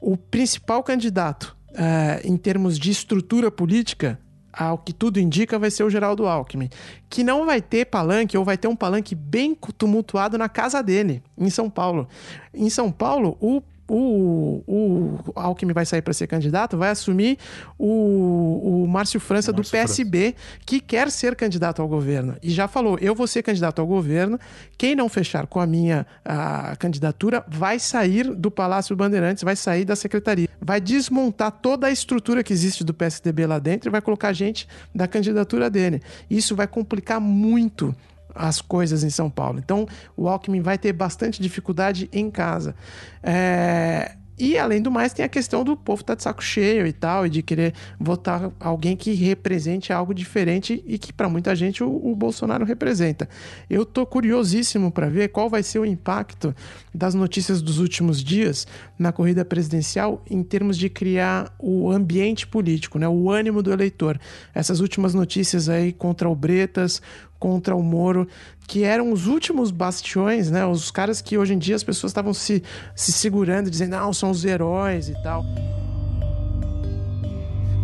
o 0.00 0.16
principal 0.16 0.82
candidato 0.82 1.56
uh, 1.70 2.20
em 2.26 2.36
termos 2.36 2.78
de 2.78 2.90
estrutura 2.90 3.50
política, 3.50 4.18
ao 4.52 4.78
que 4.78 4.92
tudo 4.92 5.18
indica, 5.18 5.58
vai 5.58 5.70
ser 5.70 5.82
o 5.82 5.90
Geraldo 5.90 6.26
Alckmin, 6.26 6.70
que 7.10 7.24
não 7.24 7.44
vai 7.44 7.60
ter 7.60 7.86
palanque 7.86 8.38
ou 8.38 8.44
vai 8.44 8.56
ter 8.56 8.68
um 8.68 8.76
palanque 8.76 9.14
bem 9.14 9.56
tumultuado 9.76 10.38
na 10.38 10.48
casa 10.48 10.82
dele, 10.82 11.22
em 11.36 11.50
São 11.50 11.68
Paulo. 11.68 12.08
Em 12.52 12.70
São 12.70 12.92
Paulo, 12.92 13.36
o 13.40 13.60
o, 13.88 14.62
o 14.66 15.32
Alckmin 15.34 15.72
vai 15.72 15.84
sair 15.84 16.02
para 16.02 16.12
ser 16.12 16.26
candidato, 16.26 16.76
vai 16.76 16.90
assumir 16.90 17.38
o, 17.78 18.84
o 18.84 18.88
Márcio 18.88 19.20
França 19.20 19.52
Márcio 19.52 19.52
do 19.52 19.70
PSB, 19.70 20.32
França. 20.32 20.58
que 20.64 20.80
quer 20.80 21.10
ser 21.10 21.36
candidato 21.36 21.82
ao 21.82 21.88
governo. 21.88 22.36
E 22.42 22.50
já 22.50 22.66
falou: 22.66 22.98
eu 23.00 23.14
vou 23.14 23.26
ser 23.26 23.42
candidato 23.42 23.80
ao 23.80 23.86
governo. 23.86 24.38
Quem 24.78 24.94
não 24.94 25.08
fechar 25.08 25.46
com 25.46 25.60
a 25.60 25.66
minha 25.66 26.06
a 26.24 26.76
candidatura 26.76 27.44
vai 27.46 27.78
sair 27.78 28.34
do 28.34 28.50
Palácio 28.50 28.96
Bandeirantes, 28.96 29.42
vai 29.42 29.56
sair 29.56 29.84
da 29.84 29.96
secretaria. 29.96 30.48
Vai 30.60 30.80
desmontar 30.80 31.50
toda 31.50 31.86
a 31.86 31.90
estrutura 31.90 32.42
que 32.42 32.52
existe 32.52 32.82
do 32.82 32.94
PSDB 32.94 33.46
lá 33.46 33.58
dentro 33.58 33.88
e 33.88 33.92
vai 33.92 34.00
colocar 34.00 34.32
gente 34.32 34.66
da 34.94 35.06
candidatura 35.06 35.68
dele. 35.68 36.02
Isso 36.30 36.56
vai 36.56 36.66
complicar 36.66 37.20
muito 37.20 37.94
as 38.34 38.60
coisas 38.60 39.04
em 39.04 39.10
São 39.10 39.30
Paulo. 39.30 39.58
Então, 39.58 39.86
o 40.16 40.28
Alckmin 40.28 40.60
vai 40.60 40.78
ter 40.78 40.92
bastante 40.92 41.40
dificuldade 41.40 42.08
em 42.12 42.30
casa. 42.30 42.74
É... 43.22 44.16
E, 44.36 44.58
além 44.58 44.82
do 44.82 44.90
mais, 44.90 45.12
tem 45.12 45.24
a 45.24 45.28
questão 45.28 45.62
do 45.62 45.76
povo 45.76 46.00
estar 46.00 46.14
tá 46.14 46.16
de 46.16 46.22
saco 46.24 46.42
cheio 46.42 46.86
e 46.86 46.92
tal, 46.92 47.24
e 47.24 47.30
de 47.30 47.40
querer 47.40 47.72
votar 48.00 48.50
alguém 48.58 48.96
que 48.96 49.14
represente 49.14 49.92
algo 49.92 50.12
diferente 50.12 50.82
e 50.86 50.98
que, 50.98 51.12
para 51.12 51.28
muita 51.28 51.54
gente, 51.54 51.84
o, 51.84 51.88
o, 51.88 52.16
Bolsonaro 52.16 52.64
representa. 52.64 53.28
Eu 53.70 53.86
tô 53.86 54.04
curiosíssimo 54.04 54.90
para 54.90 55.08
ver 55.08 55.28
qual 55.28 55.48
vai 55.48 55.62
ser 55.62 55.78
o 55.78 55.84
impacto 55.84 56.54
das 56.92 57.14
notícias 57.14 57.62
dos 57.62 57.78
últimos 57.78 58.22
dias 58.22 58.66
na 58.98 59.12
corrida 59.12 59.44
presidencial 59.44 60.22
em 60.28 60.42
termos 60.42 60.76
de 60.76 60.88
criar 60.88 61.54
o 61.58 61.90
ambiente 61.92 62.44
político, 62.44 62.98
né? 62.98 63.08
o 63.08 63.30
ânimo 63.30 63.62
do 63.62 63.72
eleitor. 63.72 64.18
Essas 64.52 64.80
últimas 64.80 65.14
notícias 65.14 65.68
aí 65.68 65.92
contra 65.92 66.28
o 66.28 66.34
Bretas, 66.34 67.00
contra 67.44 67.76
o 67.76 67.82
Moro, 67.82 68.26
que 68.66 68.84
eram 68.84 69.12
os 69.12 69.26
últimos 69.26 69.70
bastiões, 69.70 70.50
né? 70.50 70.64
Os 70.64 70.90
caras 70.90 71.20
que 71.20 71.36
hoje 71.36 71.52
em 71.52 71.58
dia 71.58 71.76
as 71.76 71.84
pessoas 71.84 72.10
estavam 72.10 72.32
se, 72.32 72.62
se 72.96 73.12
segurando, 73.12 73.70
dizendo, 73.70 73.90
não, 73.90 74.14
são 74.14 74.30
os 74.30 74.46
heróis 74.46 75.10
e 75.10 75.22
tal. 75.22 75.44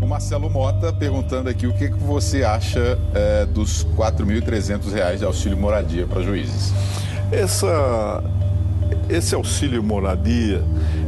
O 0.01 0.07
Marcelo 0.07 0.49
Mota 0.49 0.95
perguntando 0.95 1.51
aqui 1.51 1.67
o 1.67 1.75
que, 1.75 1.91
que 1.91 1.99
você 1.99 2.43
acha 2.43 2.99
é, 3.15 3.45
dos 3.45 3.83
R$ 3.83 3.91
4.300 3.99 5.19
de 5.19 5.25
auxílio 5.27 5.59
moradia 5.59 6.07
para 6.07 6.23
juízes. 6.23 6.73
Essa, 7.31 8.25
esse 9.11 9.35
auxílio 9.35 9.83
moradia, 9.83 10.65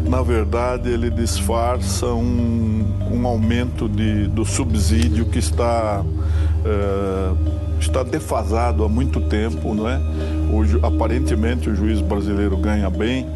na 0.06 0.20
verdade, 0.20 0.90
ele 0.90 1.08
disfarça 1.08 2.04
um, 2.08 2.84
um 3.10 3.26
aumento 3.26 3.88
de, 3.88 4.26
do 4.28 4.44
subsídio 4.44 5.24
que 5.24 5.38
está. 5.38 6.04
É, 6.64 7.32
está 7.80 8.02
defasado 8.02 8.84
há 8.84 8.88
muito 8.88 9.20
tempo, 9.20 9.74
não 9.74 9.88
é? 9.88 10.00
Hoje, 10.52 10.78
aparentemente 10.82 11.68
o 11.68 11.74
juiz 11.74 12.00
brasileiro 12.00 12.56
ganha 12.56 12.88
bem, 12.88 13.26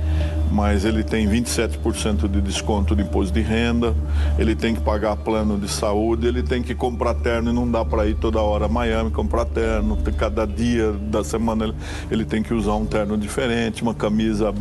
mas 0.50 0.84
ele 0.84 1.02
tem 1.02 1.28
27% 1.28 2.28
de 2.28 2.40
desconto 2.40 2.94
de 2.94 3.02
imposto 3.02 3.32
de 3.32 3.40
renda, 3.40 3.94
ele 4.38 4.54
tem 4.54 4.74
que 4.74 4.80
pagar 4.80 5.16
plano 5.16 5.58
de 5.58 5.68
saúde, 5.68 6.26
ele 6.26 6.42
tem 6.42 6.62
que 6.62 6.74
comprar 6.74 7.14
terno 7.14 7.50
e 7.50 7.54
não 7.54 7.70
dá 7.70 7.84
para 7.84 8.06
ir 8.06 8.14
toda 8.16 8.40
hora 8.40 8.66
a 8.66 8.68
Miami 8.68 9.10
comprar 9.10 9.44
terno, 9.44 9.96
cada 10.16 10.46
dia 10.46 10.92
da 10.92 11.22
semana 11.22 11.64
ele, 11.64 11.74
ele 12.10 12.24
tem 12.24 12.42
que 12.42 12.54
usar 12.54 12.74
um 12.74 12.86
terno 12.86 13.16
diferente, 13.16 13.82
uma 13.82 13.94
camisa 13.94 14.54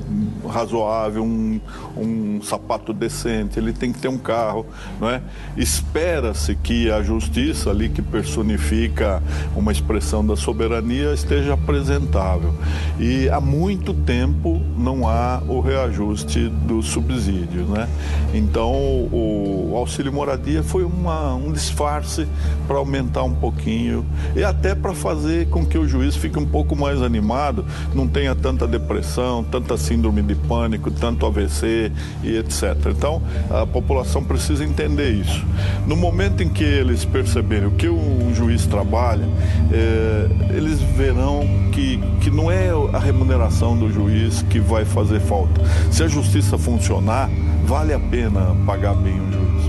razoável, 0.48 1.24
um, 1.24 1.60
um 1.98 2.42
sapato 2.42 2.94
decente, 2.94 3.60
ele 3.60 3.74
tem 3.74 3.92
que 3.92 4.00
ter 4.00 4.08
um 4.08 4.18
carro, 4.18 4.66
não 5.00 5.10
é? 5.10 5.22
Espera-se 5.56 6.56
que 6.56 6.92
a 6.92 7.02
justiça 7.02 7.70
ali 7.70 7.90
que 7.90 8.02
personifica 8.02 9.22
uma 9.56 9.72
expressão 9.72 10.26
da 10.26 10.36
soberania 10.36 11.14
esteja 11.14 11.54
apresentável. 11.54 12.54
E 13.00 13.30
há 13.30 13.40
muito 13.40 13.94
tempo 13.94 14.62
não 14.78 15.08
há 15.08 15.42
o 15.48 15.60
reajuste 15.76 16.48
do 16.48 16.82
subsídio, 16.82 17.66
né? 17.66 17.88
Então 18.34 18.72
o, 18.72 19.74
auxílio 19.76 20.12
moradia 20.12 20.64
foi 20.64 20.86
uma, 20.86 21.36
um 21.36 21.52
disfarce 21.52 22.26
para 22.66 22.78
aumentar 22.78 23.24
um 23.24 23.34
pouquinho 23.34 24.06
e 24.36 24.44
até 24.44 24.74
para 24.74 24.94
fazer 24.94 25.48
com 25.50 25.66
que 25.66 25.78
o 25.78 25.88
juiz 25.88 26.16
fique 26.16 26.40
um 26.40 26.46
pouco 26.46 26.76
mais 26.76 27.02
animado, 27.02 27.66
não 27.94 28.08
tenha 28.08 28.34
tanta 28.34 28.66
depressão, 28.66 29.44
tanta 29.44 29.78
síndrome 29.78 30.22
de 30.22 30.36
pânico, 30.36 30.90
tanto 30.90 31.26
AVC 31.26 31.92
e 32.24 32.38
etc. 32.38 32.76
Então 32.88 33.22
a 33.50 33.66
população 33.66 34.24
precisa 34.24 34.64
entender 34.64 35.12
isso. 35.12 35.46
No 35.86 35.96
momento 35.96 36.42
em 36.42 36.50
que 36.50 36.64
eles 36.64 37.04
perceberem 37.04 37.68
o 37.68 37.72
que 37.72 37.90
o 37.90 38.34
juiz 38.34 38.66
trabalha, 38.66 39.28
é, 39.72 40.56
eles 40.56 40.82
verão 40.82 41.46
que, 41.72 42.00
que 42.22 42.32
não 42.32 42.50
é 42.50 42.70
a 42.94 43.00
remuneração 43.00 43.78
do 43.78 43.92
juiz 43.92 44.42
que 44.44 44.60
vai 44.60 44.86
fazer 44.86 45.20
falta. 45.20 45.62
Se 45.92 46.04
a 46.04 46.08
justiça 46.08 46.58
funcionar, 46.58 47.30
vale 47.66 47.94
a 47.94 48.00
pena 48.00 48.56
pagar 48.66 48.96
bem 48.96 49.20
o 49.20 49.32
juiz. 49.32 49.66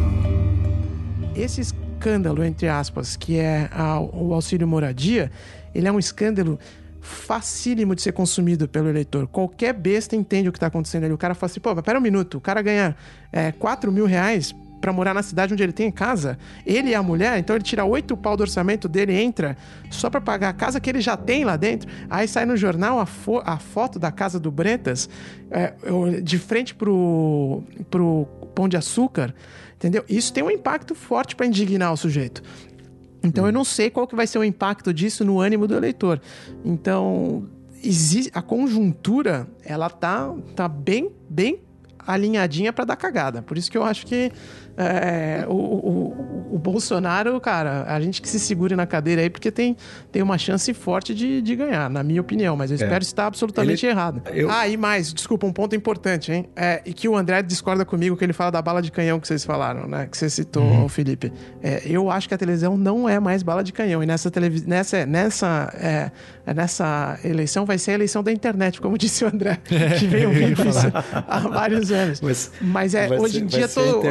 Esse 1.34 1.60
escândalo, 1.60 2.44
entre 2.44 2.68
aspas, 2.68 3.16
que 3.16 3.38
é 3.38 3.68
o 4.12 4.32
auxílio 4.32 4.66
moradia, 4.66 5.30
ele 5.74 5.86
é 5.86 5.92
um 5.92 5.98
escândalo 5.98 6.58
facílimo 7.00 7.94
de 7.94 8.02
ser 8.02 8.12
consumido 8.12 8.66
pelo 8.66 8.88
eleitor. 8.88 9.26
Qualquer 9.28 9.72
besta 9.72 10.16
entende 10.16 10.48
o 10.48 10.52
que 10.52 10.58
está 10.58 10.66
acontecendo 10.66 11.04
ali. 11.04 11.12
O 11.12 11.18
cara 11.18 11.34
fala 11.34 11.50
assim, 11.50 11.60
pô, 11.60 11.74
mas 11.74 11.84
pera 11.84 11.98
um 11.98 12.02
minuto, 12.02 12.38
o 12.38 12.40
cara 12.40 12.60
ganha 12.62 12.96
é, 13.32 13.52
4 13.52 13.92
mil 13.92 14.06
reais 14.06 14.54
para 14.86 14.92
morar 14.92 15.12
na 15.12 15.22
cidade 15.22 15.52
onde 15.52 15.64
ele 15.64 15.72
tem 15.72 15.90
casa. 15.90 16.38
Ele 16.64 16.90
e 16.90 16.94
a 16.94 17.02
mulher, 17.02 17.40
então 17.40 17.56
ele 17.56 17.64
tira 17.64 17.84
oito 17.84 18.16
pau 18.16 18.36
do 18.36 18.42
orçamento 18.42 18.88
dele, 18.88 19.20
entra 19.20 19.56
só 19.90 20.08
para 20.08 20.20
pagar 20.20 20.50
a 20.50 20.52
casa 20.52 20.78
que 20.78 20.88
ele 20.88 21.00
já 21.00 21.16
tem 21.16 21.44
lá 21.44 21.56
dentro. 21.56 21.90
Aí 22.08 22.28
sai 22.28 22.46
no 22.46 22.56
jornal 22.56 23.00
a, 23.00 23.04
fo 23.04 23.42
a 23.44 23.58
foto 23.58 23.98
da 23.98 24.12
casa 24.12 24.38
do 24.38 24.48
Bretas 24.48 25.10
é, 25.50 25.74
de 26.22 26.38
frente 26.38 26.72
pro, 26.72 27.64
pro 27.90 28.28
Pão 28.54 28.68
de 28.68 28.76
Açúcar, 28.76 29.34
entendeu? 29.74 30.04
Isso 30.08 30.32
tem 30.32 30.44
um 30.44 30.52
impacto 30.52 30.94
forte 30.94 31.34
para 31.34 31.46
indignar 31.46 31.92
o 31.92 31.96
sujeito. 31.96 32.40
Então 33.24 33.44
eu 33.44 33.52
não 33.52 33.64
sei 33.64 33.90
qual 33.90 34.06
que 34.06 34.14
vai 34.14 34.28
ser 34.28 34.38
o 34.38 34.44
impacto 34.44 34.94
disso 34.94 35.24
no 35.24 35.40
ânimo 35.40 35.66
do 35.66 35.74
eleitor. 35.74 36.20
Então 36.64 37.48
a 38.32 38.42
conjuntura 38.42 39.48
ela 39.64 39.90
tá, 39.90 40.32
tá 40.54 40.68
bem, 40.68 41.10
bem 41.28 41.66
alinhadinha 42.06 42.72
para 42.72 42.84
dar 42.84 42.96
cagada. 42.96 43.42
Por 43.42 43.58
isso 43.58 43.70
que 43.70 43.76
eu 43.76 43.82
acho 43.82 44.06
que 44.06 44.30
É, 44.78 45.46
o, 45.48 45.54
o, 45.54 46.48
o, 46.52 46.58
Bolsonaro, 46.58 47.40
cara, 47.40 47.84
a 47.88 47.98
gente 47.98 48.20
que 48.20 48.28
se 48.28 48.38
segure 48.38 48.76
na 48.76 48.86
cadeira 48.86 49.22
aí, 49.22 49.30
porque 49.30 49.50
tem, 49.50 49.74
tem 50.12 50.22
uma 50.22 50.36
chance 50.36 50.72
forte 50.74 51.14
de, 51.14 51.40
de 51.40 51.56
ganhar, 51.56 51.88
na 51.88 52.02
minha 52.02 52.20
opinião, 52.20 52.54
mas 52.56 52.70
eu 52.70 52.74
espero 52.74 52.96
é. 52.96 52.98
estar 52.98 53.26
absolutamente 53.26 53.86
ele, 53.86 53.92
errado. 53.92 54.22
Eu... 54.34 54.50
Ah, 54.50 54.68
e 54.68 54.76
mais, 54.76 55.14
desculpa, 55.14 55.46
um 55.46 55.52
ponto 55.52 55.74
importante, 55.74 56.30
hein? 56.30 56.48
É, 56.54 56.82
e 56.84 56.92
que 56.92 57.08
o 57.08 57.16
André 57.16 57.42
discorda 57.42 57.86
comigo 57.86 58.16
que 58.18 58.24
ele 58.24 58.34
fala 58.34 58.50
da 58.50 58.60
bala 58.60 58.82
de 58.82 58.92
canhão 58.92 59.18
que 59.18 59.26
vocês 59.26 59.44
falaram, 59.44 59.88
né? 59.88 60.08
Que 60.10 60.16
você 60.16 60.28
citou, 60.28 60.62
uhum. 60.62 60.88
Felipe. 60.88 61.32
É, 61.62 61.82
eu 61.86 62.10
acho 62.10 62.28
que 62.28 62.34
a 62.34 62.38
televisão 62.38 62.76
não 62.76 63.08
é 63.08 63.18
mais 63.18 63.42
bala 63.42 63.64
de 63.64 63.72
canhão. 63.72 64.02
E 64.02 64.06
nessa, 64.06 64.30
televis... 64.30 64.66
nessa, 64.66 65.06
nessa, 65.06 65.72
é, 65.74 66.10
nessa 66.52 67.18
eleição 67.24 67.64
vai 67.64 67.78
ser 67.78 67.92
a 67.92 67.94
eleição 67.94 68.22
da 68.22 68.30
internet, 68.30 68.78
como 68.78 68.96
disse 68.98 69.24
o 69.24 69.28
André, 69.28 69.58
que 69.98 70.06
veio 70.06 70.28
ouvindo 70.30 70.68
isso 70.68 70.92
há 71.26 71.40
vários 71.40 71.90
anos. 71.90 72.20
Mas, 72.20 72.52
mas 72.60 72.94
é, 72.94 73.08
hoje 73.18 73.38
ser, 73.38 73.44
em 73.44 73.46
dia, 73.46 73.68
todo, 73.68 74.02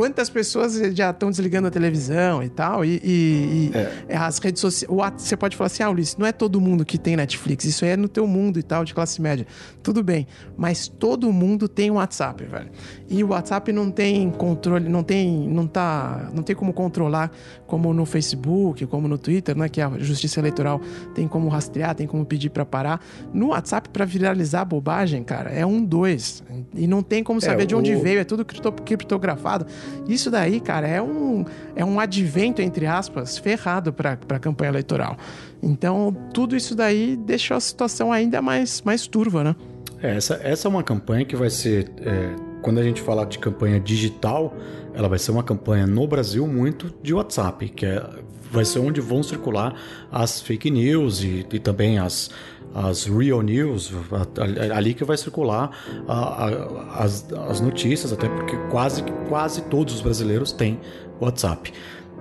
quantas 0.00 0.30
pessoas 0.30 0.80
já 0.96 1.10
estão 1.10 1.28
desligando 1.28 1.68
a 1.68 1.70
televisão 1.70 2.42
e 2.42 2.48
tal, 2.48 2.82
e, 2.82 2.98
e, 3.04 3.70
e 3.70 3.72
é. 4.08 4.16
as 4.16 4.38
redes 4.38 4.58
sociais. 4.58 4.90
Você 5.18 5.36
pode 5.36 5.54
falar 5.54 5.66
assim, 5.66 5.82
ah, 5.82 5.90
Ulisses, 5.90 6.16
não 6.16 6.24
é 6.24 6.32
todo 6.32 6.58
mundo 6.58 6.86
que 6.86 6.96
tem 6.96 7.16
Netflix, 7.16 7.66
isso 7.66 7.84
é 7.84 7.98
no 7.98 8.08
teu 8.08 8.26
mundo 8.26 8.58
e 8.58 8.62
tal, 8.62 8.82
de 8.82 8.94
classe 8.94 9.20
média. 9.20 9.46
Tudo 9.82 10.02
bem, 10.02 10.26
mas 10.56 10.88
todo 10.88 11.30
mundo 11.30 11.68
tem 11.68 11.90
um 11.90 11.96
WhatsApp, 11.96 12.42
velho. 12.46 12.70
E 13.10 13.22
o 13.22 13.28
WhatsApp 13.28 13.70
não 13.74 13.90
tem 13.90 14.30
controle, 14.30 14.88
não 14.88 15.02
tem, 15.02 15.46
não 15.46 15.66
tá, 15.66 16.30
não 16.32 16.42
tem 16.42 16.56
como 16.56 16.72
controlar 16.72 17.30
como 17.70 17.94
no 17.94 18.04
Facebook, 18.04 18.84
como 18.86 19.06
no 19.06 19.16
Twitter, 19.16 19.56
né, 19.56 19.68
que 19.68 19.80
a 19.80 19.88
Justiça 19.98 20.40
Eleitoral 20.40 20.80
tem 21.14 21.28
como 21.28 21.48
rastrear, 21.48 21.94
tem 21.94 22.04
como 22.04 22.26
pedir 22.26 22.50
para 22.50 22.66
parar. 22.66 23.00
No 23.32 23.50
WhatsApp 23.50 23.88
para 23.90 24.04
viralizar 24.04 24.64
bobagem, 24.64 25.22
cara, 25.22 25.50
é 25.50 25.64
um 25.64 25.82
dois 25.82 26.42
e 26.74 26.88
não 26.88 27.00
tem 27.00 27.22
como 27.22 27.38
é, 27.38 27.42
saber 27.42 27.62
é, 27.62 27.66
de 27.66 27.76
onde 27.76 27.94
o... 27.94 28.02
veio, 28.02 28.18
é 28.18 28.24
tudo 28.24 28.44
criptografado. 28.44 29.66
Isso 30.08 30.32
daí, 30.32 30.58
cara, 30.58 30.88
é 30.88 31.00
um 31.00 31.44
é 31.76 31.84
um 31.84 32.00
advento 32.00 32.60
entre 32.60 32.86
aspas 32.86 33.38
ferrado 33.38 33.92
para 33.92 34.18
a 34.28 34.38
campanha 34.40 34.70
eleitoral. 34.70 35.16
Então, 35.62 36.14
tudo 36.34 36.56
isso 36.56 36.74
daí 36.74 37.16
deixou 37.16 37.56
a 37.56 37.60
situação 37.60 38.12
ainda 38.12 38.42
mais 38.42 38.82
mais 38.82 39.06
turva, 39.06 39.44
né? 39.44 39.54
É, 40.02 40.16
essa, 40.16 40.40
essa 40.42 40.66
é 40.66 40.68
uma 40.68 40.82
campanha 40.82 41.24
que 41.24 41.36
vai 41.36 41.50
ser. 41.50 41.88
É, 42.00 42.34
quando 42.62 42.78
a 42.78 42.82
gente 42.82 43.00
falar 43.00 43.26
de 43.26 43.38
campanha 43.38 43.78
digital, 43.78 44.54
ela 45.00 45.08
vai 45.08 45.18
ser 45.18 45.30
uma 45.30 45.42
campanha 45.42 45.86
no 45.86 46.06
Brasil 46.06 46.46
muito 46.46 46.92
de 47.02 47.14
WhatsApp, 47.14 47.70
que 47.70 47.86
é, 47.86 48.06
vai 48.52 48.66
ser 48.66 48.80
onde 48.80 49.00
vão 49.00 49.22
circular 49.22 49.74
as 50.12 50.42
fake 50.42 50.70
news 50.70 51.22
e, 51.22 51.46
e 51.50 51.58
também 51.58 51.98
as, 51.98 52.30
as 52.74 53.06
real 53.06 53.40
news, 53.40 53.90
ali 54.76 54.92
que 54.92 55.02
vai 55.02 55.16
circular 55.16 55.70
a, 56.06 56.12
a, 56.12 57.02
as, 57.02 57.26
as 57.32 57.62
notícias, 57.62 58.12
até 58.12 58.28
porque 58.28 58.54
quase, 58.70 59.02
quase 59.26 59.62
todos 59.62 59.94
os 59.94 60.00
brasileiros 60.02 60.52
têm 60.52 60.78
WhatsApp. 61.18 61.72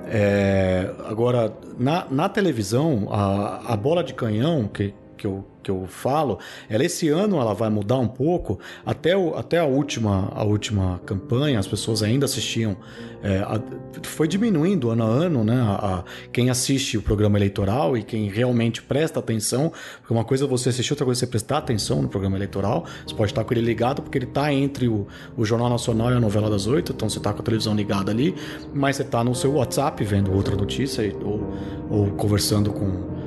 É, 0.07 0.89
agora, 1.05 1.53
na, 1.77 2.07
na 2.09 2.29
televisão, 2.29 3.09
a, 3.11 3.73
a 3.73 3.75
bola 3.75 4.05
de 4.05 4.13
canhão, 4.13 4.69
que, 4.69 4.93
que 5.19 5.27
eu 5.27 5.45
que 5.61 5.69
eu 5.69 5.85
falo, 5.87 6.39
ela 6.69 6.85
esse 6.85 7.09
ano 7.09 7.39
ela 7.39 7.53
vai 7.53 7.69
mudar 7.69 7.97
um 7.97 8.07
pouco. 8.07 8.59
Até, 8.85 9.15
o, 9.15 9.35
até 9.35 9.59
a 9.59 9.65
última 9.65 10.31
a 10.33 10.43
última 10.43 11.01
campanha, 11.05 11.59
as 11.59 11.67
pessoas 11.67 12.01
ainda 12.01 12.25
assistiam. 12.25 12.77
É, 13.21 13.39
a, 13.39 13.61
foi 14.03 14.27
diminuindo 14.27 14.89
ano 14.89 15.03
a 15.03 15.07
ano, 15.07 15.43
né? 15.43 15.59
A, 15.61 15.99
a, 15.99 16.03
quem 16.31 16.49
assiste 16.49 16.97
o 16.97 17.01
programa 17.01 17.37
eleitoral 17.37 17.97
e 17.97 18.03
quem 18.03 18.29
realmente 18.29 18.81
presta 18.81 19.19
atenção. 19.19 19.71
Porque 19.99 20.13
uma 20.13 20.23
coisa 20.23 20.45
é 20.45 20.47
você 20.47 20.69
assistir, 20.69 20.93
outra 20.93 21.05
coisa 21.05 21.19
é 21.19 21.21
você 21.21 21.27
prestar 21.27 21.57
atenção 21.57 22.01
no 22.01 22.07
programa 22.07 22.37
eleitoral. 22.37 22.85
Você 23.05 23.13
pode 23.13 23.31
estar 23.31 23.43
com 23.43 23.53
ele 23.53 23.61
ligado 23.61 24.01
porque 24.01 24.17
ele 24.17 24.25
está 24.25 24.53
entre 24.53 24.87
o, 24.87 25.07
o 25.35 25.43
Jornal 25.43 25.69
Nacional 25.69 26.11
e 26.11 26.13
a 26.13 26.19
novela 26.19 26.49
das 26.49 26.67
oito, 26.67 26.93
então 26.93 27.09
você 27.09 27.17
está 27.17 27.33
com 27.33 27.41
a 27.41 27.43
televisão 27.43 27.75
ligada 27.75 28.11
ali, 28.11 28.33
mas 28.73 28.95
você 28.95 29.01
está 29.01 29.23
no 29.23 29.35
seu 29.35 29.53
WhatsApp 29.53 30.01
vendo 30.05 30.33
outra 30.33 30.55
notícia 30.55 31.03
ou, 31.21 31.53
ou 31.89 32.11
conversando 32.11 32.71
com 32.71 33.18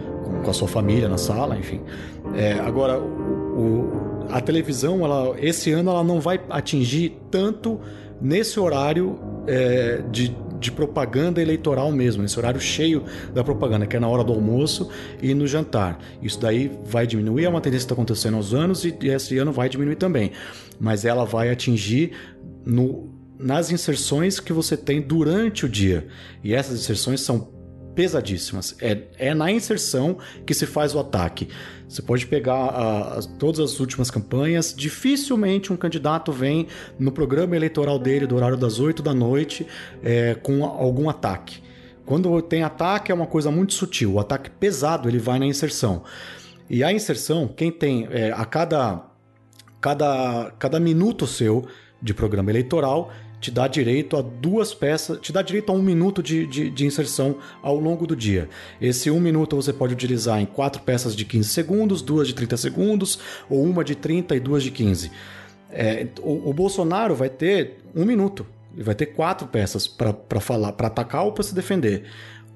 com 0.43 0.51
a 0.51 0.55
sua 0.55 0.69
família 0.69 1.09
na 1.09 1.19
sala, 1.19 1.57
enfim. 1.57 1.81
É, 2.35 2.55
agora, 2.55 3.01
o, 3.01 4.27
a 4.31 4.41
televisão, 4.41 5.05
ela, 5.05 5.35
esse 5.39 5.71
ano, 5.73 5.91
ela 5.91 6.05
não 6.05 6.21
vai 6.21 6.41
atingir 6.51 7.19
tanto 7.31 7.81
nesse 8.21 8.59
horário 8.59 9.19
é, 9.47 10.03
de, 10.11 10.37
de 10.59 10.71
propaganda 10.71 11.43
eleitoral 11.43 11.91
mesmo, 11.91 12.23
nesse 12.23 12.39
horário 12.39 12.61
cheio 12.61 13.05
da 13.35 13.43
propaganda, 13.43 13.87
que 13.87 13.97
é 13.97 14.01
na 14.01 14.09
hora 14.09 14.23
do 14.23 14.33
almoço 14.33 14.89
e 15.21 15.35
no 15.35 15.47
jantar. 15.47 15.99
Isso 16.23 16.41
daí 16.41 16.71
vai 16.85 17.07
diminuir, 17.07 17.45
é 17.45 17.49
uma 17.49 17.61
tendência 17.61 17.87
que 17.87 17.93
está 17.93 17.95
acontecendo 17.95 18.37
aos 18.37 18.55
anos 18.55 18.85
e, 18.85 18.97
e 19.01 19.09
esse 19.09 19.37
ano 19.39 19.53
vai 19.53 19.69
diminuir 19.69 19.97
também. 19.97 20.33
Mas 20.79 21.05
ela 21.05 21.25
vai 21.25 21.51
atingir 21.51 22.13
no, 22.65 23.11
nas 23.39 23.73
inserções 23.73 24.39
que 24.39 24.53
você 24.53 24.77
tem 24.77 25.01
durante 25.01 25.67
o 25.67 25.69
dia. 25.69 26.07
E 26.45 26.55
essas 26.55 26.79
inserções 26.79 27.21
são 27.21 27.49
pesadíssimas. 27.95 28.75
É, 28.81 29.03
é 29.19 29.35
na 29.35 29.51
inserção 29.51 30.19
que 30.47 30.55
se 30.55 30.67
faz 30.67 30.95
o 30.95 30.99
ataque. 30.99 31.49
Você 31.89 32.01
pode 32.03 32.27
pegar 32.27 32.55
a, 32.55 33.19
a, 33.19 33.23
todas 33.39 33.61
as 33.61 33.81
últimas 33.81 34.11
campanhas, 34.11 34.75
dificilmente 34.77 35.73
um 35.73 35.77
candidato 35.77 36.33
vem 36.33 36.67
no 36.99 37.13
programa 37.13 37.55
eleitoral 37.55 37.99
dele, 37.99 38.27
do 38.27 38.37
horário 38.37 38.57
das 38.57 38.81
8 38.81 39.03
da 39.03 39.13
noite, 39.13 39.67
é, 40.03 40.35
com 40.35 40.65
algum 40.65 41.09
ataque. 41.09 41.63
Quando 42.05 42.41
tem 42.43 42.63
ataque 42.63 43.13
é 43.13 43.15
uma 43.15 43.27
coisa 43.27 43.51
muito 43.51 43.75
sutil. 43.75 44.15
O 44.15 44.21
ataque 44.21 44.51
pesado 44.51 45.09
ele 45.09 45.19
vai 45.19 45.39
na 45.39 45.47
inserção. 45.47 46.03
E 46.69 46.83
a 46.83 46.93
inserção, 46.93 47.47
quem 47.47 47.71
tem 47.71 48.09
é, 48.11 48.33
a 48.33 48.45
cada, 48.45 49.05
cada, 49.81 50.53
cada 50.59 50.81
minuto 50.81 51.27
seu 51.27 51.67
de 52.01 52.13
programa 52.13 52.51
eleitoral, 52.51 53.13
te 53.43 53.51
dá 53.51 53.67
direito 53.67 54.17
a 54.17 54.23
duas 54.23 54.73
peças, 54.73 55.19
te 55.21 55.33
dá 55.33 55.43
direito 55.43 55.73
a 55.73 55.75
um 55.75 55.83
minuto 55.83 56.23
de, 56.23 56.47
de, 56.47 56.71
de, 56.71 56.87
inserção 56.87 57.39
ao 57.61 57.77
longo 57.77 58.07
do 58.07 58.15
dia. 58.15 58.49
Esse 58.81 59.11
um 59.11 59.19
minuto 59.19 59.57
você 59.57 59.73
pode 59.73 59.93
utilizar 59.93 60.41
em 60.41 60.47
quatro 60.47 60.81
peças 60.83 61.17
de 61.17 61.25
15 61.25 61.49
segundos, 61.49 62.03
duas 62.03 62.29
de 62.29 62.35
30 62.35 62.57
segundos, 62.57 63.19
ou 63.51 63.65
uma 63.65 63.83
de 63.83 63.97
30 63.97 64.37
e 64.37 64.41
duas 64.41 64.63
de 64.63 64.71
15. 64.71 65.11
É, 65.69 66.07
o, 66.21 66.51
o, 66.51 66.53
Bolsonaro 66.53 67.17
vai 67.17 67.29
ter 67.29 67.79
um 67.97 68.05
minuto, 68.05 68.47
ele 68.73 68.85
vai 68.85 68.95
ter 68.95 69.07
quatro 69.07 69.49
peças 69.49 69.89
para 69.89 70.41
falar, 70.41 70.73
para 70.75 70.87
atacar 70.87 71.25
ou 71.25 71.33
para 71.33 71.43
se 71.43 71.53
defender. 71.53 72.05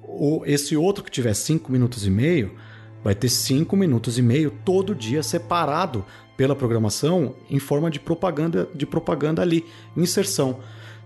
O, 0.01 0.43
esse 0.45 0.77
outro 0.77 1.03
que 1.03 1.11
tiver 1.11 1.33
cinco 1.33 1.69
minutos 1.69 2.07
e 2.07 2.09
meio 2.09 2.55
vai 3.03 3.13
ter 3.13 3.27
cinco 3.27 3.75
minutos 3.75 4.17
e 4.17 4.21
meio 4.21 4.51
todo 4.63 4.95
dia 4.95 5.21
separado 5.21 6.05
pela 6.37 6.55
programação 6.55 7.35
em 7.49 7.59
forma 7.59 7.91
de 7.91 7.99
propaganda, 7.99 8.69
de 8.73 8.85
propaganda 8.85 9.41
ali, 9.41 9.65
inserção. 9.97 10.59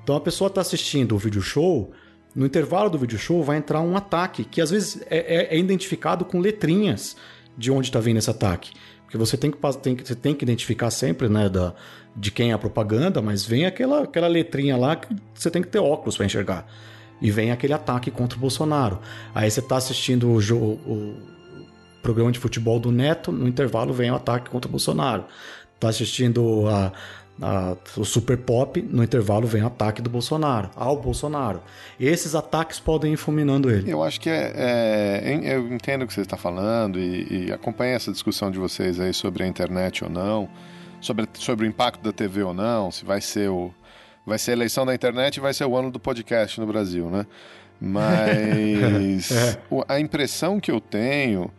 Então 0.03 0.15
a 0.15 0.21
pessoa 0.21 0.47
está 0.47 0.61
assistindo 0.61 1.15
o 1.15 1.17
vídeo 1.17 1.41
show, 1.41 1.91
no 2.33 2.45
intervalo 2.45 2.89
do 2.89 2.97
vídeo 2.97 3.19
show 3.19 3.43
vai 3.43 3.57
entrar 3.57 3.81
um 3.81 3.95
ataque, 3.95 4.43
que 4.43 4.61
às 4.61 4.71
vezes 4.71 5.01
é, 5.09 5.17
é, 5.17 5.55
é 5.55 5.57
identificado 5.57 6.23
com 6.23 6.39
letrinhas 6.39 7.15
de 7.57 7.71
onde 7.71 7.89
está 7.89 7.99
vindo 7.99 8.17
esse 8.17 8.29
ataque. 8.29 8.71
Porque 9.03 9.17
você 9.17 9.35
tem 9.35 9.51
que, 9.51 9.57
tem 9.81 9.95
você 9.97 10.15
tem 10.15 10.33
que 10.33 10.45
identificar 10.45 10.89
sempre 10.89 11.27
né, 11.27 11.49
da, 11.49 11.73
de 12.15 12.31
quem 12.31 12.51
é 12.51 12.53
a 12.53 12.57
propaganda, 12.57 13.21
mas 13.21 13.45
vem 13.45 13.65
aquela, 13.65 14.03
aquela 14.03 14.27
letrinha 14.27 14.77
lá 14.77 14.95
que 14.95 15.13
você 15.33 15.51
tem 15.51 15.61
que 15.61 15.67
ter 15.67 15.79
óculos 15.79 16.15
para 16.15 16.25
enxergar. 16.25 16.65
E 17.21 17.29
vem 17.29 17.51
aquele 17.51 17.73
ataque 17.73 18.09
contra 18.09 18.37
o 18.37 18.41
Bolsonaro. 18.41 18.99
Aí 19.35 19.51
você 19.51 19.59
está 19.59 19.75
assistindo 19.75 20.29
o, 20.29 20.37
o, 20.37 21.17
programa 22.01 22.31
de 22.31 22.39
futebol 22.39 22.79
do 22.79 22.91
Neto, 22.91 23.31
no 23.31 23.47
intervalo 23.47 23.93
vem 23.93 24.09
o 24.09 24.15
ataque 24.15 24.49
contra 24.49 24.69
o 24.69 24.71
Bolsonaro. 24.71 25.25
Está 25.75 25.89
assistindo 25.89 26.67
a, 26.69 26.93
a, 27.41 27.75
o 27.97 28.05
Super 28.05 28.37
Pop, 28.37 28.81
no 28.81 29.03
intervalo 29.03 29.47
vem 29.47 29.63
o 29.63 29.67
ataque 29.67 30.01
do 30.01 30.09
Bolsonaro, 30.09 30.69
ao 30.75 30.95
Bolsonaro. 30.95 31.61
Esses 31.99 32.35
ataques 32.35 32.79
podem 32.79 33.13
ir 33.13 33.17
fulminando 33.17 33.69
ele. 33.69 33.91
Eu 33.91 34.03
acho 34.03 34.21
que 34.21 34.29
é, 34.29 34.53
é 34.55 35.55
eu 35.55 35.73
entendo 35.73 36.03
o 36.03 36.07
que 36.07 36.13
você 36.13 36.21
está 36.21 36.37
falando 36.37 36.99
e, 36.99 37.47
e 37.47 37.51
acompanho 37.51 37.95
essa 37.95 38.11
discussão 38.11 38.51
de 38.51 38.59
vocês 38.59 38.99
aí 38.99 39.13
sobre 39.13 39.43
a 39.43 39.47
internet 39.47 40.03
ou 40.03 40.09
não, 40.09 40.47
sobre, 40.99 41.27
sobre 41.33 41.65
o 41.65 41.69
impacto 41.69 42.03
da 42.03 42.13
TV 42.13 42.43
ou 42.43 42.53
não, 42.53 42.91
se 42.91 43.03
vai 43.03 43.19
ser 43.19 43.49
o 43.49 43.73
vai 44.23 44.37
ser 44.37 44.51
a 44.51 44.53
eleição 44.53 44.85
da 44.85 44.93
internet 44.93 45.37
e 45.37 45.39
vai 45.39 45.51
ser 45.51 45.65
o 45.65 45.75
ano 45.75 45.89
do 45.89 45.99
podcast 45.99 46.59
no 46.59 46.67
Brasil, 46.67 47.09
né? 47.09 47.25
Mas 47.79 49.31
é. 49.33 49.57
a 49.87 49.99
impressão 49.99 50.59
que 50.59 50.69
eu 50.69 50.79
tenho 50.79 51.51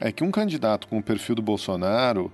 é 0.00 0.12
que 0.12 0.22
um 0.22 0.30
candidato 0.30 0.86
com 0.86 0.98
o 0.98 1.02
perfil 1.02 1.34
do 1.34 1.42
Bolsonaro 1.42 2.30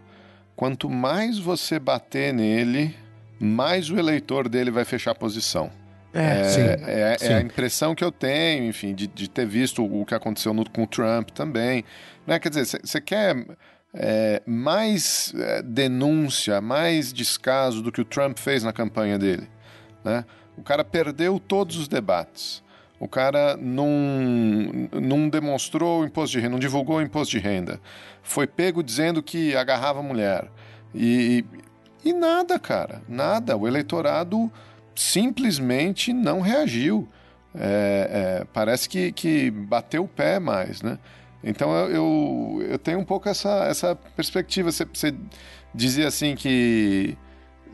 quanto 0.57 0.89
mais 0.89 1.39
você 1.39 1.79
bater 1.79 2.33
nele, 2.33 2.95
mais 3.39 3.91
o 3.91 3.99
eleitor 3.99 4.49
dele 4.49 4.71
vai 4.71 4.85
fechar 4.85 5.13
a 5.13 5.15
posição. 5.15 5.71
É, 6.13 6.41
é, 6.41 6.45
sim, 6.45 6.61
é, 6.61 7.17
sim. 7.19 7.27
é, 7.27 7.35
a 7.35 7.41
impressão 7.41 7.95
que 7.95 8.05
eu 8.05 8.13
tenho, 8.13 8.65
enfim, 8.67 8.95
de, 8.95 9.09
de 9.09 9.29
ter 9.29 9.47
visto 9.47 9.85
o 9.85 10.07
que 10.07 10.15
aconteceu 10.15 10.55
no, 10.55 10.69
com 10.71 10.85
o 10.85 10.87
Trump 10.87 11.31
também. 11.31 11.85
Né? 12.25 12.39
Quer 12.39 12.51
dizer, 12.51 12.81
você 12.85 13.01
quer 13.01 13.45
é, 13.93 14.41
mais 14.47 15.35
é, 15.37 15.61
denúncia, 15.61 16.61
mais 16.61 17.13
descaso 17.13 17.83
do 17.83 17.91
que 17.91 18.01
o 18.01 18.05
Trump 18.05 18.39
fez 18.39 18.63
na 18.63 18.73
campanha 18.73 19.19
dele. 19.19 19.49
Né? 20.05 20.25
O 20.57 20.63
cara 20.63 20.85
perdeu 20.85 21.41
todos 21.41 21.77
os 21.77 21.89
debates. 21.89 22.63
O 22.99 23.09
cara 23.09 23.57
não, 23.57 23.89
não 24.93 25.29
demonstrou 25.29 26.01
o 26.01 26.05
imposto 26.05 26.33
de 26.33 26.41
renda, 26.41 26.53
não 26.53 26.59
divulgou 26.59 26.97
o 26.97 27.03
imposto 27.03 27.33
de 27.33 27.39
renda. 27.39 27.81
Foi 28.23 28.47
pego 28.47 28.83
dizendo 28.83 29.23
que 29.23 29.55
agarrava 29.57 30.01
a 30.01 30.03
mulher. 30.03 30.49
E, 30.95 31.45
e 32.05 32.13
nada, 32.13 32.59
cara, 32.59 33.03
nada. 33.09 33.57
O 33.57 33.67
eleitorado 33.67 34.51
simplesmente 34.95 36.13
não 36.13 36.41
reagiu. 36.41 37.09
É, 37.55 38.41
é, 38.41 38.47
parece 38.53 38.89
que, 38.89 39.13
que 39.13 39.51
bateu 39.51 40.05
o 40.05 40.09
pé 40.09 40.39
mais, 40.39 40.83
né? 40.83 40.99
Então 41.43 41.73
eu, 41.75 41.91
eu, 41.91 42.67
eu 42.71 42.79
tenho 42.79 42.99
um 42.99 43.05
pouco 43.05 43.29
essa, 43.29 43.67
essa 43.67 43.95
perspectiva. 43.95 44.73
Você, 44.73 44.85
você 44.85 45.15
dizia 45.75 46.09
assim 46.09 46.35
que 46.35 47.19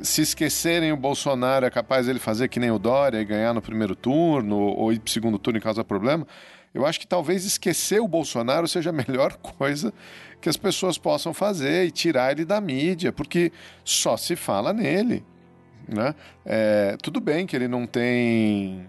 se 0.03 0.23
esquecerem 0.23 0.93
o 0.93 0.97
Bolsonaro 0.97 1.67
é 1.67 1.71
capaz 1.71 2.09
ele 2.09 2.19
fazer 2.19 2.49
que 2.49 2.61
nem 2.61 2.71
o 2.71 2.79
Dória 2.79 3.21
e 3.21 3.25
ganhar 3.25 3.53
no 3.53 3.63
primeiro 3.63 3.95
turno 3.95 4.57
ou 4.57 4.93
ir 4.93 4.99
para 4.99 5.09
o 5.09 5.13
segundo 5.13 5.39
turno 5.39 5.59
e 5.59 5.63
causar 5.63 5.85
problema. 5.85 6.27
Eu 6.73 6.87
acho 6.87 7.01
que 7.01 7.07
talvez 7.07 7.45
esquecer 7.45 8.01
o 8.01 8.07
Bolsonaro 8.07 8.69
seja 8.69 8.91
a 8.91 8.93
melhor 8.93 9.37
coisa 9.43 9.93
que 10.41 10.49
as 10.49 10.57
pessoas 10.57 10.97
possam 10.97 11.35
fazer 11.35 11.87
e 11.87 11.91
tirar 11.91 12.33
ele 12.33 12.45
da 12.45 12.61
mídia, 12.61 13.13
porque 13.13 13.53
só 13.85 14.17
se 14.17 14.37
fala 14.37 14.73
nele. 14.73 15.25
Né? 15.89 16.15
É, 16.45 16.97
tudo 17.03 17.21
bem 17.21 17.47
que 17.47 17.57
ele 17.57 17.67
não 17.67 17.87
tem 17.87 18.87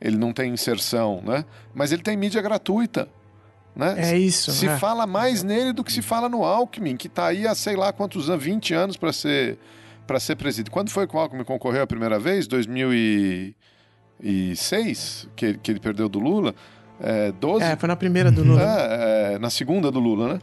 ele 0.00 0.16
não 0.16 0.32
tem 0.32 0.52
inserção, 0.52 1.22
né? 1.22 1.44
mas 1.74 1.92
ele 1.92 2.02
tem 2.02 2.16
mídia 2.16 2.40
gratuita. 2.40 3.06
Né? 3.76 3.94
É 4.12 4.18
isso. 4.18 4.50
Se 4.50 4.66
é. 4.66 4.78
fala 4.78 5.06
mais 5.06 5.42
nele 5.42 5.72
do 5.72 5.84
que 5.84 5.92
se 5.92 6.02
fala 6.02 6.28
no 6.28 6.42
Alckmin, 6.42 6.96
que 6.96 7.06
está 7.06 7.26
aí 7.26 7.46
há 7.46 7.54
sei 7.54 7.76
lá 7.76 7.92
quantos 7.92 8.28
anos, 8.28 8.42
20 8.42 8.74
anos 8.74 8.96
para 8.96 9.12
ser 9.12 9.58
para 10.10 10.18
ser 10.18 10.34
presidente. 10.34 10.72
Quando 10.72 10.90
foi 10.90 11.06
que 11.06 11.14
o 11.14 11.20
Alckmin 11.20 11.44
concorreu 11.44 11.84
a 11.84 11.86
primeira 11.86 12.18
vez? 12.18 12.48
2006, 12.48 15.28
que, 15.36 15.54
que 15.54 15.70
ele 15.70 15.78
perdeu 15.78 16.08
do 16.08 16.18
Lula. 16.18 16.52
É, 17.00 17.30
12? 17.30 17.64
É, 17.64 17.76
foi 17.76 17.86
na 17.86 17.94
primeira 17.94 18.32
do 18.32 18.42
Lula. 18.42 18.60
É, 18.60 19.34
é, 19.34 19.38
na 19.38 19.50
segunda 19.50 19.88
do 19.88 20.00
Lula, 20.00 20.34
né? 20.34 20.40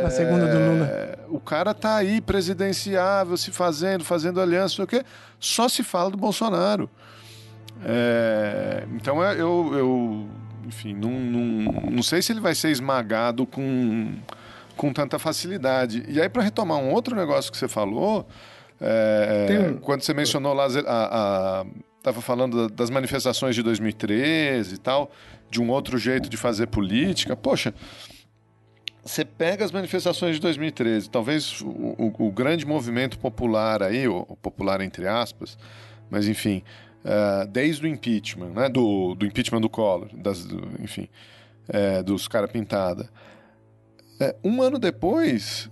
Na 0.00 0.10
segunda 0.10 0.46
do 0.46 0.58
Lula. 0.58 1.18
O 1.28 1.40
cara 1.40 1.74
tá 1.74 1.96
aí 1.96 2.20
presidenciável, 2.20 3.36
se 3.36 3.50
fazendo, 3.50 4.04
fazendo 4.04 4.40
aliança, 4.40 4.76
não 4.76 4.76
sei 4.76 4.84
o 4.84 4.86
quê. 4.86 5.02
Só 5.40 5.68
se 5.68 5.82
fala 5.82 6.12
do 6.12 6.16
Bolsonaro. 6.16 6.88
É, 7.84 8.84
então 8.94 9.20
eu, 9.24 9.72
eu 9.74 10.28
enfim, 10.64 10.94
não, 10.94 11.10
não, 11.10 11.72
não 11.90 12.02
sei 12.04 12.22
se 12.22 12.32
ele 12.32 12.38
vai 12.38 12.54
ser 12.54 12.70
esmagado 12.70 13.44
com, 13.44 14.14
com 14.76 14.92
tanta 14.92 15.18
facilidade. 15.18 16.04
E 16.06 16.20
aí, 16.20 16.28
para 16.28 16.44
retomar 16.44 16.78
um 16.78 16.92
outro 16.92 17.16
negócio 17.16 17.50
que 17.50 17.58
você 17.58 17.66
falou, 17.66 18.28
é, 18.80 19.70
um... 19.70 19.78
quando 19.78 20.02
você 20.02 20.12
mencionou 20.12 20.52
lá, 20.52 20.66
estava 20.66 22.20
falando 22.20 22.68
das 22.68 22.90
manifestações 22.90 23.54
de 23.54 23.62
2013 23.62 24.74
e 24.74 24.78
tal, 24.78 25.10
de 25.50 25.60
um 25.60 25.70
outro 25.70 25.96
jeito 25.98 26.28
de 26.28 26.36
fazer 26.36 26.66
política. 26.66 27.36
Poxa, 27.36 27.72
você 29.04 29.24
pega 29.24 29.64
as 29.64 29.72
manifestações 29.72 30.36
de 30.36 30.40
2013, 30.40 31.10
talvez 31.10 31.60
o, 31.60 31.68
o, 31.68 32.26
o 32.26 32.32
grande 32.32 32.66
movimento 32.66 33.18
popular 33.18 33.82
aí, 33.82 34.08
o, 34.08 34.24
o 34.28 34.36
popular 34.36 34.80
entre 34.80 35.06
aspas, 35.06 35.58
mas 36.10 36.26
enfim, 36.26 36.62
uh, 37.04 37.46
desde 37.46 37.84
o 37.84 37.88
impeachment, 37.88 38.50
né, 38.50 38.68
do, 38.68 39.14
do 39.14 39.26
impeachment 39.26 39.60
do 39.60 39.68
Collor, 39.68 40.08
das, 40.14 40.44
do, 40.44 40.62
enfim, 40.82 41.08
é, 41.68 42.02
dos 42.02 42.26
cara 42.26 42.48
pintada. 42.48 43.08
É, 44.18 44.34
um 44.42 44.62
ano 44.62 44.78
depois, 44.78 45.68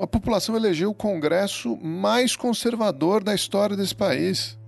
a 0.00 0.06
população 0.06 0.56
elegeu 0.56 0.90
o 0.90 0.94
Congresso 0.94 1.76
mais 1.76 2.36
conservador 2.36 3.22
da 3.22 3.34
história 3.34 3.76
desse 3.76 3.94
país. 3.94 4.58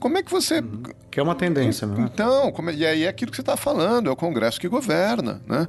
Como 0.00 0.18
é 0.18 0.22
que 0.22 0.30
você. 0.30 0.62
Que 1.10 1.20
é 1.20 1.22
uma 1.22 1.34
tendência, 1.34 1.86
né? 1.86 2.10
Então, 2.12 2.50
como... 2.50 2.70
e 2.70 2.84
aí 2.84 3.04
é 3.04 3.08
aquilo 3.08 3.30
que 3.30 3.36
você 3.36 3.42
está 3.42 3.56
falando, 3.56 4.08
é 4.08 4.12
o 4.12 4.16
Congresso 4.16 4.60
que 4.60 4.68
governa, 4.68 5.40
né? 5.46 5.68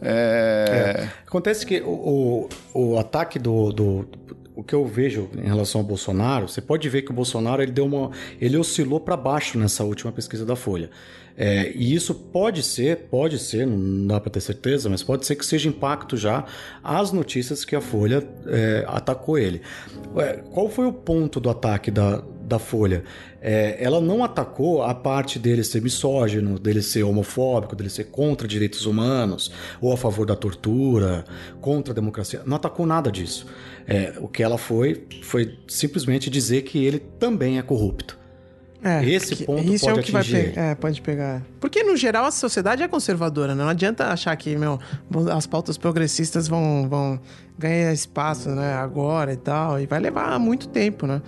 É... 0.00 0.98
É. 0.98 1.08
Acontece 1.26 1.64
que 1.66 1.80
o, 1.80 2.48
o, 2.74 2.92
o 2.92 2.98
ataque 2.98 3.38
do, 3.38 3.72
do, 3.72 4.08
o 4.54 4.62
que 4.62 4.74
eu 4.74 4.86
vejo 4.86 5.28
em 5.36 5.46
relação 5.46 5.80
ao 5.80 5.86
Bolsonaro, 5.86 6.48
você 6.48 6.60
pode 6.60 6.88
ver 6.88 7.02
que 7.02 7.10
o 7.10 7.14
Bolsonaro 7.14 7.62
ele 7.62 7.72
deu 7.72 7.86
uma, 7.86 8.10
ele 8.40 8.56
oscilou 8.56 9.00
para 9.00 9.16
baixo 9.16 9.58
nessa 9.58 9.84
última 9.84 10.12
pesquisa 10.12 10.44
da 10.46 10.54
Folha. 10.54 10.90
É, 11.36 11.70
e 11.74 11.94
isso 11.94 12.14
pode 12.14 12.62
ser, 12.62 13.08
pode 13.10 13.38
ser, 13.38 13.66
não 13.66 14.06
dá 14.06 14.18
para 14.18 14.30
ter 14.30 14.40
certeza, 14.40 14.88
mas 14.88 15.02
pode 15.02 15.26
ser 15.26 15.36
que 15.36 15.44
seja 15.44 15.68
impacto 15.68 16.16
já 16.16 16.44
às 16.82 17.12
notícias 17.12 17.64
que 17.64 17.76
a 17.76 17.80
Folha 17.80 18.26
é, 18.46 18.84
atacou 18.88 19.36
ele. 19.36 19.60
Qual 20.50 20.70
foi 20.70 20.86
o 20.86 20.92
ponto 20.92 21.38
do 21.38 21.50
ataque 21.50 21.90
da, 21.90 22.22
da 22.40 22.58
Folha? 22.58 23.04
É, 23.40 23.76
ela 23.78 24.00
não 24.00 24.24
atacou 24.24 24.82
a 24.82 24.94
parte 24.94 25.38
dele 25.38 25.62
ser 25.62 25.82
misógino, 25.82 26.58
dele 26.58 26.82
ser 26.82 27.02
homofóbico, 27.02 27.76
dele 27.76 27.90
ser 27.90 28.04
contra 28.04 28.48
direitos 28.48 28.86
humanos, 28.86 29.52
ou 29.80 29.92
a 29.92 29.96
favor 29.96 30.26
da 30.26 30.34
tortura, 30.34 31.24
contra 31.60 31.92
a 31.92 31.94
democracia. 31.94 32.42
Não 32.46 32.56
atacou 32.56 32.86
nada 32.86 33.12
disso. 33.12 33.46
É, 33.86 34.14
o 34.20 34.26
que 34.26 34.42
ela 34.42 34.58
foi 34.58 35.06
foi 35.22 35.58
simplesmente 35.68 36.28
dizer 36.28 36.62
que 36.62 36.84
ele 36.84 36.98
também 36.98 37.58
é 37.58 37.62
corrupto. 37.62 38.18
É, 38.82 39.04
Esse 39.04 39.44
ponto 39.44 39.62
isso 39.72 39.86
pode 39.86 39.98
é 39.98 40.00
o 40.00 40.04
que 40.04 40.12
vai 40.12 40.20
atingir 40.20 40.50
pegar. 40.50 40.62
É, 40.62 40.74
pode 40.74 41.02
pegar. 41.02 41.42
Porque, 41.60 41.82
no 41.82 41.96
geral, 41.96 42.26
a 42.26 42.30
sociedade 42.30 42.82
é 42.82 42.88
conservadora, 42.88 43.54
né? 43.54 43.62
Não 43.62 43.70
adianta 43.70 44.06
achar 44.06 44.34
que, 44.36 44.56
meu, 44.56 44.78
as 45.34 45.46
pautas 45.46 45.76
progressistas 45.76 46.46
vão, 46.46 46.88
vão 46.88 47.20
ganhar 47.58 47.92
espaço, 47.92 48.50
né, 48.50 48.74
agora 48.74 49.32
e 49.32 49.36
tal. 49.36 49.80
E 49.80 49.86
vai 49.86 49.98
levar 49.98 50.38
muito 50.38 50.68
tempo, 50.68 51.06
né? 51.06 51.22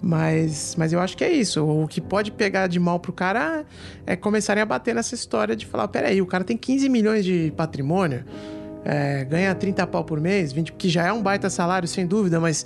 Mas, 0.00 0.74
mas 0.76 0.92
eu 0.92 0.98
acho 0.98 1.16
que 1.16 1.22
é 1.22 1.30
isso. 1.30 1.64
O 1.64 1.86
que 1.86 2.00
pode 2.00 2.32
pegar 2.32 2.66
de 2.66 2.80
mal 2.80 2.98
pro 2.98 3.12
cara 3.12 3.64
é 4.04 4.16
começarem 4.16 4.60
a 4.60 4.66
bater 4.66 4.94
nessa 4.94 5.14
história 5.14 5.54
de 5.54 5.64
falar: 5.64 5.86
peraí, 5.88 6.20
o 6.20 6.26
cara 6.26 6.42
tem 6.42 6.56
15 6.56 6.88
milhões 6.88 7.24
de 7.24 7.52
patrimônio 7.56 8.24
é, 8.84 9.24
ganha 9.24 9.54
30 9.54 9.86
pau 9.86 10.04
por 10.04 10.20
mês, 10.20 10.52
20, 10.52 10.72
que 10.72 10.88
já 10.88 11.06
é 11.06 11.12
um 11.12 11.22
baita 11.22 11.48
salário, 11.48 11.86
sem 11.86 12.06
dúvida, 12.06 12.40
mas 12.40 12.64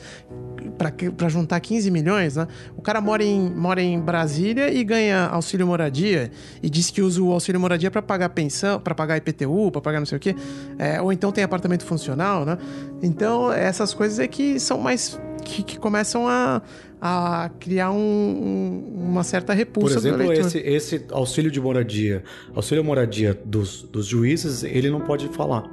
para 1.16 1.28
juntar 1.28 1.59
15 1.60 1.90
milhões, 1.90 2.36
né? 2.36 2.47
O 2.76 2.82
cara 2.82 3.01
mora 3.01 3.24
em, 3.24 3.51
mora 3.51 3.80
em 3.80 3.98
Brasília 3.98 4.72
e 4.72 4.84
ganha 4.84 5.26
auxílio 5.26 5.66
moradia 5.66 6.30
e 6.62 6.68
diz 6.68 6.90
que 6.90 7.01
usa 7.01 7.22
o 7.22 7.32
auxílio 7.32 7.60
moradia 7.60 7.90
para 7.90 8.02
pagar 8.02 8.28
pensão, 8.30 8.78
para 8.80 8.94
pagar 8.94 9.16
IPTU, 9.16 9.70
para 9.70 9.80
pagar 9.80 9.98
não 9.98 10.06
sei 10.06 10.18
o 10.18 10.20
quê, 10.20 10.34
é, 10.78 11.01
ou 11.01 11.12
então 11.12 11.32
tem 11.32 11.43
apartamento 11.43 11.84
funcional, 11.84 12.44
né? 12.44 12.59
Então, 13.02 13.52
essas 13.52 13.94
coisas 13.94 14.18
é 14.18 14.26
que 14.26 14.59
são 14.60 14.78
mais. 14.78 15.18
que, 15.44 15.62
que 15.62 15.78
começam 15.78 16.28
a, 16.28 16.62
a 17.01 17.51
criar 17.60 17.90
um, 17.90 17.97
um, 17.97 19.10
uma 19.10 19.22
certa 19.22 19.52
repulsa. 19.52 20.01
Por 20.01 20.09
exemplo, 20.09 20.32
esse, 20.32 20.59
esse 20.59 21.05
auxílio 21.10 21.51
de 21.51 21.60
moradia, 21.60 22.22
auxílio 22.55 22.82
moradia 22.82 23.38
dos, 23.44 23.82
dos 23.82 24.06
juízes, 24.06 24.62
ele 24.62 24.90
não 24.90 25.01
pode 25.01 25.28
falar. 25.28 25.64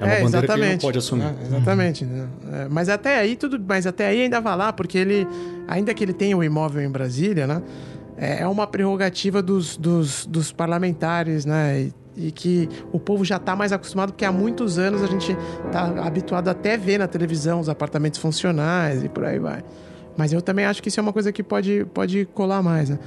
É 0.00 0.04
uma 0.04 0.12
É, 0.14 0.22
bandeira 0.22 0.46
que 0.46 0.52
ele 0.52 0.60
não 0.60 0.66
exatamente. 0.66 0.80
pode 0.82 0.98
assumir. 0.98 1.24
É, 1.24 1.46
exatamente. 1.46 2.04
né? 2.04 2.28
É, 2.52 2.68
mas 2.68 2.88
até 2.88 3.18
aí 3.18 3.36
tudo, 3.36 3.60
mas 3.66 3.86
até 3.86 4.06
aí 4.08 4.22
ainda 4.22 4.40
vai 4.40 4.56
lá, 4.56 4.72
porque 4.72 4.98
ele, 4.98 5.26
ainda 5.68 5.94
que 5.94 6.02
ele 6.04 6.12
tenha 6.12 6.36
o 6.36 6.42
imóvel 6.42 6.82
em 6.82 6.90
Brasília, 6.90 7.46
né? 7.46 7.62
É 8.16 8.42
é 8.42 8.46
uma 8.48 8.66
prerrogativa 8.66 9.42
dos, 9.42 9.76
dos, 9.76 10.26
dos 10.26 10.52
parlamentares, 10.52 11.44
né? 11.44 11.80
E, 12.16 12.26
e 12.28 12.30
que 12.30 12.68
o 12.92 12.98
povo 13.00 13.24
já 13.24 13.36
está 13.36 13.56
mais 13.56 13.72
acostumado, 13.72 14.12
porque 14.12 14.24
há 14.24 14.30
muitos 14.32 14.78
anos 14.78 15.02
a 15.02 15.06
gente 15.06 15.36
está 15.66 15.86
habituado 16.04 16.48
até 16.48 16.76
ver 16.76 16.98
na 16.98 17.08
televisão 17.08 17.58
os 17.60 17.68
apartamentos 17.68 18.20
funcionais 18.20 19.02
e 19.04 19.08
por 19.08 19.24
aí 19.24 19.38
vai. 19.38 19.64
Mas 20.16 20.32
eu 20.32 20.40
também 20.40 20.64
acho 20.64 20.80
que 20.80 20.88
isso 20.88 21.00
é 21.00 21.02
uma 21.02 21.12
coisa 21.12 21.32
que 21.32 21.42
pode, 21.42 21.84
pode 21.92 22.24
colar 22.26 22.62
mais, 22.62 22.88
né? 22.88 22.98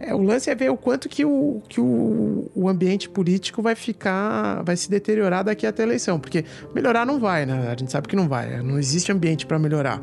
É, 0.00 0.14
o 0.14 0.22
lance 0.22 0.48
é 0.48 0.54
ver 0.54 0.70
o 0.70 0.76
quanto 0.76 1.08
que, 1.08 1.24
o, 1.24 1.60
que 1.68 1.80
o, 1.80 2.50
o 2.54 2.68
ambiente 2.68 3.08
político 3.08 3.60
vai 3.60 3.74
ficar, 3.74 4.62
vai 4.62 4.76
se 4.76 4.88
deteriorar 4.88 5.42
daqui 5.44 5.66
até 5.66 5.82
a 5.82 5.86
eleição. 5.86 6.20
Porque 6.20 6.44
melhorar 6.74 7.04
não 7.04 7.18
vai, 7.18 7.44
né? 7.44 7.66
A 7.68 7.76
gente 7.76 7.90
sabe 7.90 8.06
que 8.08 8.14
não 8.16 8.28
vai. 8.28 8.62
Não 8.62 8.78
existe 8.78 9.10
ambiente 9.10 9.44
para 9.44 9.58
melhorar. 9.58 10.00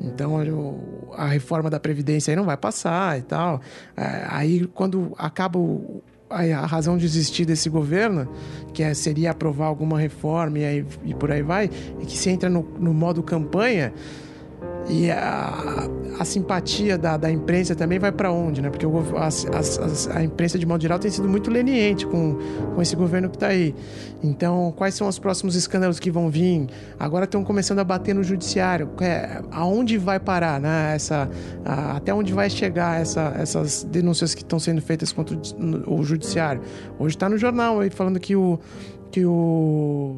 Então 0.00 0.36
a 1.16 1.26
reforma 1.26 1.68
da 1.70 1.78
Previdência 1.80 2.32
aí 2.32 2.36
não 2.36 2.44
vai 2.44 2.56
passar 2.56 3.18
e 3.18 3.22
tal. 3.22 3.60
É, 3.96 4.24
aí 4.28 4.66
quando 4.74 5.12
acaba 5.18 5.58
o- 5.58 6.02
a 6.30 6.64
razão 6.64 6.96
de 6.96 7.04
existir 7.04 7.44
desse 7.44 7.68
governo, 7.68 8.28
que 8.72 8.82
é- 8.82 8.94
seria 8.94 9.32
aprovar 9.32 9.66
alguma 9.66 9.98
reforma 9.98 10.58
e, 10.60 10.64
aí, 10.64 10.86
e 11.04 11.12
por 11.14 11.30
aí 11.32 11.42
vai, 11.42 11.68
e 12.00 12.06
que 12.06 12.16
se 12.16 12.30
entra 12.30 12.48
no, 12.48 12.62
no 12.78 12.94
modo 12.94 13.20
campanha, 13.22 13.92
e 14.88 15.10
a, 15.10 15.88
a 16.18 16.24
simpatia 16.24 16.98
da, 16.98 17.16
da 17.16 17.30
imprensa 17.30 17.74
também 17.76 17.98
vai 17.98 18.10
para 18.10 18.32
onde, 18.32 18.60
né? 18.60 18.70
Porque 18.70 18.84
o 18.86 19.02
as- 19.16 19.46
as- 19.46 20.08
a 20.08 20.22
imprensa, 20.24 20.58
de 20.58 20.66
modo 20.66 20.80
geral, 20.82 20.98
tem 20.98 21.10
sido 21.10 21.28
muito 21.28 21.48
leniente 21.50 22.04
com, 22.06 22.36
com 22.74 22.82
esse 22.82 22.96
governo 22.96 23.28
que 23.30 23.36
está 23.36 23.48
aí. 23.48 23.74
Então, 24.22 24.72
quais 24.76 24.94
são 24.94 25.06
os 25.06 25.18
próximos 25.18 25.54
escândalos 25.54 26.00
que 26.00 26.10
vão 26.10 26.28
vir? 26.28 26.66
Agora 26.98 27.24
estão 27.24 27.44
começando 27.44 27.78
a 27.78 27.84
bater 27.84 28.14
no 28.14 28.24
judiciário. 28.24 28.90
É, 29.00 29.40
aonde 29.52 29.96
vai 29.96 30.18
parar, 30.18 30.60
né? 30.60 30.92
Essa, 30.96 31.28
a- 31.64 31.96
até 31.96 32.12
onde 32.12 32.32
vai 32.32 32.50
chegar 32.50 33.00
essa- 33.00 33.32
essas 33.38 33.84
denúncias 33.84 34.34
que 34.34 34.42
estão 34.42 34.58
sendo 34.58 34.82
feitas 34.82 35.12
contra 35.12 35.36
o, 35.86 36.00
o 36.00 36.02
judiciário? 36.02 36.62
Hoje 36.98 37.14
está 37.14 37.28
no 37.28 37.38
jornal 37.38 37.78
aí 37.80 37.90
falando 37.90 38.18
que 38.18 38.34
o. 38.34 38.58
Que 39.12 39.24
o 39.26 40.16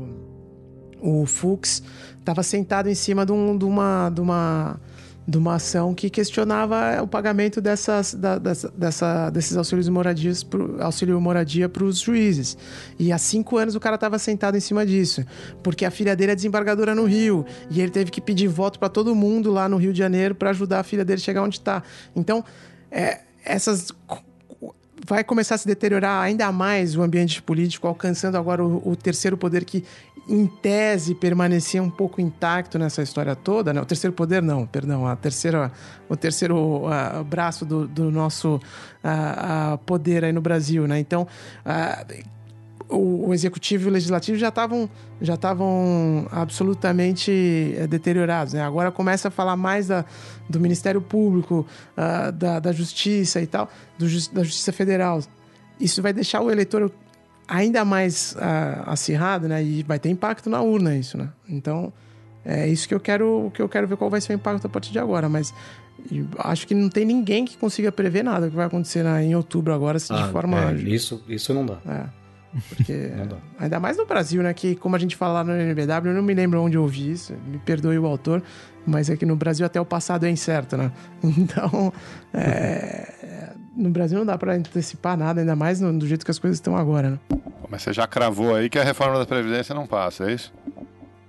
o 1.04 1.26
Fux 1.26 1.82
estava 2.22 2.42
sentado 2.42 2.88
em 2.88 2.94
cima 2.94 3.26
de, 3.26 3.32
um- 3.32 3.58
de 3.58 3.64
uma, 3.64 4.08
de, 4.08 4.20
uma, 4.20 4.80
de 5.26 5.36
uma 5.36 5.56
ação 5.56 5.92
que 5.92 6.08
questionava 6.08 7.02
o 7.02 7.06
pagamento 7.06 7.60
dessas, 7.60 8.14
da, 8.14 8.38
dessa, 8.38 8.68
dessa, 8.70 9.30
desses 9.30 9.56
auxílios 9.56 9.88
moradias 9.88 10.42
pro, 10.42 10.80
auxílio 10.82 11.20
moradia 11.20 11.68
para 11.68 11.84
os 11.84 11.98
juízes. 11.98 12.56
E 12.98 13.12
há 13.12 13.18
cinco 13.18 13.58
anos 13.58 13.74
o 13.74 13.80
cara 13.80 13.96
estava 13.96 14.18
sentado 14.18 14.56
em 14.56 14.60
cima 14.60 14.86
disso, 14.86 15.24
porque 15.62 15.84
a 15.84 15.90
filha 15.90 16.16
dele 16.16 16.32
é 16.32 16.34
desembargadora 16.34 16.94
no 16.94 17.04
Rio 17.04 17.44
e 17.70 17.80
ele 17.80 17.90
teve 17.90 18.10
que 18.10 18.20
pedir 18.20 18.48
voto 18.48 18.78
para 18.78 18.88
todo 18.88 19.14
mundo 19.14 19.50
lá 19.50 19.68
no 19.68 19.76
Rio 19.76 19.92
de 19.92 19.98
Janeiro 19.98 20.34
para 20.34 20.50
ajudar 20.50 20.80
a 20.80 20.84
filha 20.84 21.04
dele 21.04 21.20
chegar 21.20 21.42
onde 21.42 21.56
está. 21.56 21.82
Então, 22.14 22.44
é, 22.90 23.20
essas 23.44 23.92
vai 25.06 25.24
começar 25.24 25.56
a 25.56 25.58
se 25.58 25.66
deteriorar 25.66 26.22
ainda 26.22 26.50
mais 26.52 26.96
o 26.96 27.02
ambiente 27.02 27.42
político, 27.42 27.86
alcançando 27.88 28.36
agora 28.36 28.64
o, 28.64 28.90
o, 28.90 28.96
terceiro 28.96 29.36
poder 29.36 29.64
que, 29.64 29.84
em 30.28 30.46
tese, 30.46 31.14
permanecia 31.14 31.82
um 31.82 31.90
pouco 31.90 32.20
intacto 32.20 32.78
nessa 32.78 33.02
história 33.02 33.34
toda. 33.34 33.72
Né? 33.72 33.80
O 33.80 33.84
terceiro 33.84 34.14
poder, 34.14 34.42
não, 34.42 34.66
perdão, 34.66 35.06
a 35.06 35.16
terceira, 35.16 35.72
o 36.08 36.16
terceiro 36.16 36.86
uh, 36.86 37.24
braço 37.24 37.64
do, 37.64 37.88
do 37.88 38.10
nosso 38.10 38.56
uh, 38.56 39.74
uh, 39.74 39.78
poder 39.78 40.24
aí 40.24 40.32
no 40.32 40.40
Brasil. 40.40 40.86
Né? 40.86 41.00
Então, 41.00 41.26
o, 42.88 43.28
o, 43.28 43.34
executivo 43.34 43.86
e 43.86 43.90
o 43.90 43.92
legislativo 43.92 44.38
já 44.38 44.48
estavam 44.48 44.88
já 45.20 45.34
estavam 45.34 46.26
absolutamente 46.30 47.74
é, 47.76 47.86
deteriorados. 47.86 48.52
Né? 48.52 48.62
Agora 48.62 48.92
começa 48.92 49.28
a 49.28 49.30
falar 49.30 49.56
mais 49.56 49.88
da, 49.88 50.04
do 50.48 50.60
Ministério 50.60 51.00
Público, 51.00 51.66
uh, 51.96 52.32
da, 52.32 52.60
da 52.60 52.72
Justiça 52.72 53.40
e 53.40 53.46
tal, 53.46 53.68
do, 53.98 54.06
da 54.32 54.42
Justiça 54.42 54.72
Federal. 54.72 55.20
Isso 55.80 56.00
vai 56.00 56.12
deixar 56.12 56.40
o 56.40 56.50
eleitor 56.50 56.92
ainda 57.52 57.84
mais 57.84 58.34
uh, 58.36 58.90
acirrado, 58.90 59.46
né? 59.46 59.62
E 59.62 59.82
vai 59.82 59.98
ter 59.98 60.08
impacto 60.08 60.48
na 60.48 60.62
urna 60.62 60.96
isso, 60.96 61.18
né? 61.18 61.28
Então 61.48 61.92
é 62.44 62.66
isso 62.66 62.88
que 62.88 62.94
eu 62.94 63.00
quero 63.00 63.52
que 63.54 63.60
eu 63.60 63.68
quero 63.68 63.86
ver 63.86 63.96
qual 63.96 64.08
vai 64.08 64.20
ser 64.20 64.32
o 64.32 64.36
impacto 64.36 64.66
a 64.66 64.70
partir 64.70 64.90
de 64.90 64.98
agora, 64.98 65.28
mas 65.28 65.52
acho 66.38 66.66
que 66.66 66.74
não 66.74 66.88
tem 66.88 67.04
ninguém 67.04 67.44
que 67.44 67.56
consiga 67.56 67.92
prever 67.92 68.24
nada 68.24 68.48
que 68.48 68.56
vai 68.56 68.66
acontecer 68.66 69.04
né, 69.04 69.22
em 69.24 69.36
outubro 69.36 69.72
agora, 69.72 69.98
se 69.98 70.12
ah, 70.12 70.22
de 70.22 70.32
forma. 70.32 70.70
É, 70.70 70.74
isso, 70.74 71.22
isso 71.28 71.52
não 71.52 71.66
dá. 71.66 71.78
É. 71.86 72.22
Porque, 72.68 73.10
ainda 73.58 73.80
mais 73.80 73.96
no 73.96 74.04
Brasil, 74.04 74.42
né? 74.42 74.52
Que, 74.52 74.74
como 74.74 74.94
a 74.94 74.98
gente 74.98 75.16
fala 75.16 75.34
lá 75.34 75.44
no 75.44 75.52
NBW, 75.52 76.08
eu 76.08 76.14
não 76.14 76.22
me 76.22 76.34
lembro 76.34 76.60
onde 76.60 76.76
eu 76.76 76.82
ouvi 76.82 77.10
isso, 77.10 77.34
me 77.46 77.58
perdoe 77.58 77.98
o 77.98 78.06
autor, 78.06 78.42
mas 78.86 79.08
é 79.08 79.16
que 79.16 79.24
no 79.24 79.36
Brasil 79.36 79.64
até 79.64 79.80
o 79.80 79.86
passado 79.86 80.26
é 80.26 80.30
incerto, 80.30 80.76
né? 80.76 80.92
Então, 81.24 81.92
é, 82.34 83.21
no 83.76 83.90
Brasil 83.90 84.18
não 84.18 84.26
dá 84.26 84.36
para 84.36 84.54
antecipar 84.54 85.16
nada, 85.16 85.40
ainda 85.40 85.56
mais 85.56 85.80
no, 85.80 85.92
do 85.98 86.06
jeito 86.06 86.24
que 86.24 86.30
as 86.30 86.38
coisas 86.38 86.58
estão 86.58 86.76
agora, 86.76 87.10
né? 87.10 87.18
Mas 87.68 87.82
você 87.82 87.92
já 87.92 88.06
cravou 88.06 88.54
aí 88.54 88.68
que 88.68 88.78
a 88.78 88.84
reforma 88.84 89.18
da 89.18 89.26
Previdência 89.26 89.74
não 89.74 89.86
passa, 89.86 90.30
é 90.30 90.34
isso? 90.34 90.52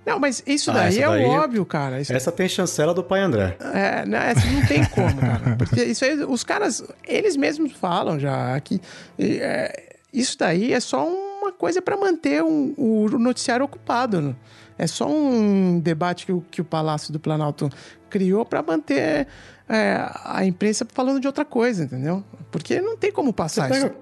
Não, 0.04 0.18
mas 0.18 0.42
isso 0.46 0.70
ah, 0.70 0.74
daí 0.74 1.00
é 1.00 1.06
daí, 1.06 1.24
óbvio, 1.24 1.64
cara. 1.64 2.00
Isso... 2.00 2.12
Essa 2.12 2.30
tem 2.30 2.46
chancela 2.48 2.92
do 2.92 3.02
pai 3.02 3.20
André. 3.20 3.56
É, 3.72 4.04
não, 4.04 4.18
essa 4.18 4.46
não 4.46 4.66
tem 4.66 4.84
como, 4.84 5.16
cara. 5.16 5.56
Porque 5.56 5.82
isso 5.82 6.04
aí, 6.04 6.22
os 6.22 6.44
caras, 6.44 6.84
eles 7.08 7.36
mesmos 7.36 7.72
falam 7.72 8.20
já 8.20 8.60
que 8.60 8.80
é, 9.18 9.94
isso 10.12 10.36
daí 10.38 10.74
é 10.74 10.80
só 10.80 11.08
uma 11.08 11.50
coisa 11.52 11.80
para 11.80 11.96
manter 11.96 12.42
um, 12.42 12.74
o 12.76 13.08
noticiário 13.18 13.64
ocupado. 13.64 14.20
Né? 14.20 14.34
É 14.76 14.86
só 14.86 15.08
um 15.08 15.78
debate 15.78 16.26
que 16.26 16.32
o, 16.32 16.40
que 16.50 16.60
o 16.60 16.64
Palácio 16.64 17.12
do 17.12 17.20
Planalto 17.20 17.70
criou 18.10 18.44
para 18.44 18.62
manter 18.62 19.26
é, 19.68 20.10
a 20.24 20.44
imprensa 20.44 20.86
falando 20.92 21.20
de 21.20 21.26
outra 21.26 21.44
coisa, 21.44 21.84
entendeu? 21.84 22.24
Porque 22.50 22.80
não 22.80 22.96
tem 22.96 23.12
como 23.12 23.32
passar 23.32 23.68
Você 23.68 23.74
pega 23.74 23.86
isso. 23.86 23.96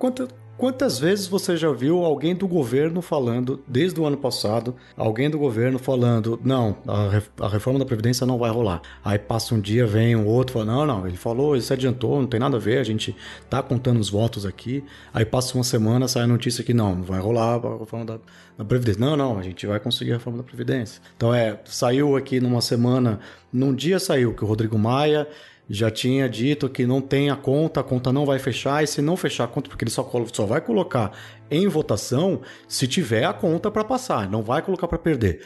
Quantas 0.63 0.97
vezes 0.97 1.27
você 1.27 1.57
já 1.57 1.73
viu 1.73 2.05
alguém 2.05 2.37
do 2.37 2.47
governo 2.47 3.03
falando, 3.03 3.61
desde 3.67 4.01
o 4.01 4.07
ano 4.07 4.17
passado, 4.17 4.77
alguém 4.97 5.29
do 5.29 5.37
governo 5.37 5.77
falando, 5.77 6.39
não, 6.45 6.77
a, 6.87 7.49
reforma 7.49 7.81
da 7.81 7.85
Previdência 7.85 8.25
não 8.25 8.39
vai 8.39 8.49
rolar. 8.49 8.81
Aí 9.05 9.19
passa 9.19 9.57
um 9.57 9.61
dia, 9.61 9.85
vem 9.85 10.15
um 10.15 10.25
outro, 10.25 10.53
fala, 10.53 10.67
não, 10.67 10.87
não, 10.87 11.05
ele 11.05 11.17
falou, 11.17 11.57
ele 11.57 11.65
se 11.65 11.73
adiantou, 11.73 12.21
não 12.21 12.29
tem 12.29 12.39
nada 12.39 12.59
a 12.59 12.61
ver, 12.61 12.79
a 12.79 12.85
gente 12.85 13.17
tá 13.51 13.61
contando 13.61 13.99
os 13.99 14.09
votos 14.09 14.47
aqui. 14.47 14.85
Aí 15.13 15.25
passa 15.25 15.59
uma 15.59 15.65
semana, 15.65 16.07
sai 16.07 16.23
a 16.23 16.27
notícia 16.29 16.63
que 16.63 16.73
não, 16.73 16.95
não 16.95 17.03
vai 17.03 17.19
rolar 17.19 17.57
a 17.57 17.79
reforma 17.81 18.05
da, 18.05 18.19
da 18.57 18.65
Previdência. 18.65 19.01
Não, 19.01 19.17
não, 19.17 19.41
a 19.41 19.43
gente 19.43 19.67
vai 19.67 19.81
conseguir 19.81 20.13
a 20.13 20.19
reforma 20.19 20.39
da 20.39 20.45
Previdência. 20.45 21.03
Então 21.17 21.35
é, 21.35 21.59
saiu 21.65 22.17
aqui 22.17 22.39
numa 22.39 22.61
semana, 22.61 23.19
num 23.53 23.75
dia 23.75 23.99
saiu 23.99 24.33
que 24.33 24.45
o 24.45 24.47
Rodrigo 24.47 24.79
Maia 24.79 25.27
já 25.69 25.91
tinha 25.91 26.29
dito 26.29 26.69
que 26.69 26.87
não 26.87 27.01
tem 27.01 27.31
a 27.31 27.37
conta, 27.37 27.81
a 27.81 27.83
conta 27.83 28.13
não 28.13 28.27
vai 28.27 28.39
fechar, 28.39 28.83
e 28.83 28.87
se 28.87 29.01
não 29.01 29.17
fechar 29.17 29.45
a 29.45 29.49
conta, 29.49 29.69
porque 29.69 29.85
ele 29.85 29.91
só, 29.91 30.09
só 30.33 30.47
vai 30.47 30.61
colocar 30.61 31.13
em 31.51 31.67
votação 31.69 32.41
se 32.69 32.87
tiver 32.87 33.25
a 33.25 33.33
conta 33.33 33.71
para 33.71 33.85
passar, 33.85 34.29
não 34.29 34.43
vai 34.43 34.63
colocar 34.63 34.89
para 34.89 34.99
perder. 34.99 35.41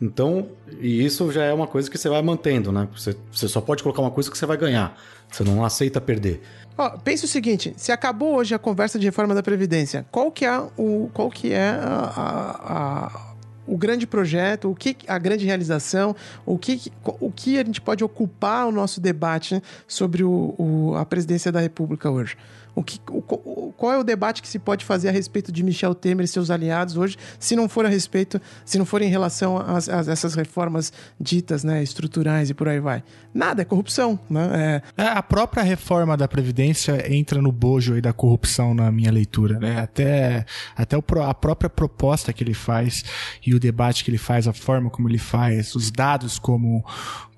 Então, 0.00 0.48
e 0.80 1.04
isso 1.04 1.30
já 1.30 1.44
é 1.44 1.52
uma 1.52 1.66
coisa 1.66 1.90
que 1.90 1.98
você 1.98 2.08
vai 2.08 2.22
mantendo, 2.22 2.72
né? 2.72 2.88
Você, 2.96 3.14
você 3.30 3.46
só 3.46 3.60
pode 3.60 3.82
colocar 3.82 4.00
uma 4.00 4.10
coisa 4.10 4.30
que 4.30 4.38
você 4.38 4.46
vai 4.46 4.56
ganhar, 4.56 4.98
você 5.30 5.44
não 5.44 5.62
aceita 5.62 6.00
perder. 6.00 6.40
Ó, 6.78 6.96
pensa 6.98 7.26
o 7.26 7.28
seguinte, 7.28 7.74
se 7.76 7.92
acabou 7.92 8.36
hoje 8.36 8.54
a 8.54 8.58
conversa 8.58 8.98
de 8.98 9.04
reforma 9.04 9.34
da 9.34 9.42
Previdência, 9.42 10.06
qual 10.10 10.32
que 10.32 10.46
é, 10.46 10.58
o, 10.78 11.10
qual 11.12 11.28
que 11.30 11.52
é 11.52 11.68
a, 11.68 13.04
a 13.06 13.29
o 13.66 13.76
grande 13.76 14.06
projeto, 14.06 14.70
o 14.70 14.74
que 14.74 14.96
a 15.06 15.18
grande 15.18 15.44
realização, 15.44 16.14
o 16.44 16.58
que, 16.58 16.90
o 17.04 17.30
que 17.30 17.58
a 17.58 17.64
gente 17.64 17.80
pode 17.80 18.02
ocupar 18.02 18.66
o 18.66 18.72
nosso 18.72 19.00
debate 19.00 19.62
sobre 19.86 20.24
o, 20.24 20.54
o 20.58 20.94
a 20.96 21.04
presidência 21.04 21.52
da 21.52 21.60
República 21.60 22.10
hoje. 22.10 22.36
O 22.74 22.82
que, 22.82 23.00
o, 23.10 23.72
qual 23.76 23.92
é 23.92 23.98
o 23.98 24.04
debate 24.04 24.42
que 24.42 24.48
se 24.48 24.58
pode 24.58 24.84
fazer 24.84 25.08
a 25.08 25.12
respeito 25.12 25.50
de 25.50 25.62
Michel 25.62 25.94
Temer 25.94 26.24
e 26.24 26.28
seus 26.28 26.50
aliados 26.50 26.96
hoje, 26.96 27.16
se 27.38 27.56
não 27.56 27.68
for 27.68 27.84
a 27.84 27.88
respeito, 27.88 28.40
se 28.64 28.78
não 28.78 28.84
for 28.84 29.02
em 29.02 29.08
relação 29.08 29.58
a, 29.58 29.78
a 29.78 30.10
essas 30.10 30.34
reformas 30.34 30.92
ditas, 31.20 31.64
né, 31.64 31.82
estruturais 31.82 32.50
e 32.50 32.54
por 32.54 32.68
aí 32.68 32.80
vai? 32.80 33.02
Nada, 33.32 33.62
é 33.62 33.64
corrupção, 33.64 34.18
né? 34.28 34.82
É... 34.96 35.02
é 35.02 35.06
a 35.06 35.22
própria 35.22 35.62
reforma 35.62 36.16
da 36.16 36.26
Previdência 36.26 37.12
entra 37.12 37.40
no 37.40 37.52
bojo 37.52 37.94
aí 37.94 38.00
da 38.00 38.12
corrupção 38.12 38.74
na 38.74 38.90
minha 38.90 39.10
leitura, 39.10 39.58
né? 39.58 39.80
Até, 39.80 40.44
até 40.76 40.96
o, 40.96 41.04
a 41.22 41.34
própria 41.34 41.70
proposta 41.70 42.32
que 42.32 42.42
ele 42.42 42.54
faz 42.54 43.04
e 43.44 43.54
o 43.54 43.60
debate 43.60 44.04
que 44.04 44.10
ele 44.10 44.18
faz, 44.18 44.48
a 44.48 44.52
forma 44.52 44.90
como 44.90 45.08
ele 45.08 45.18
faz, 45.18 45.74
os 45.74 45.90
dados 45.90 46.38
como, 46.38 46.84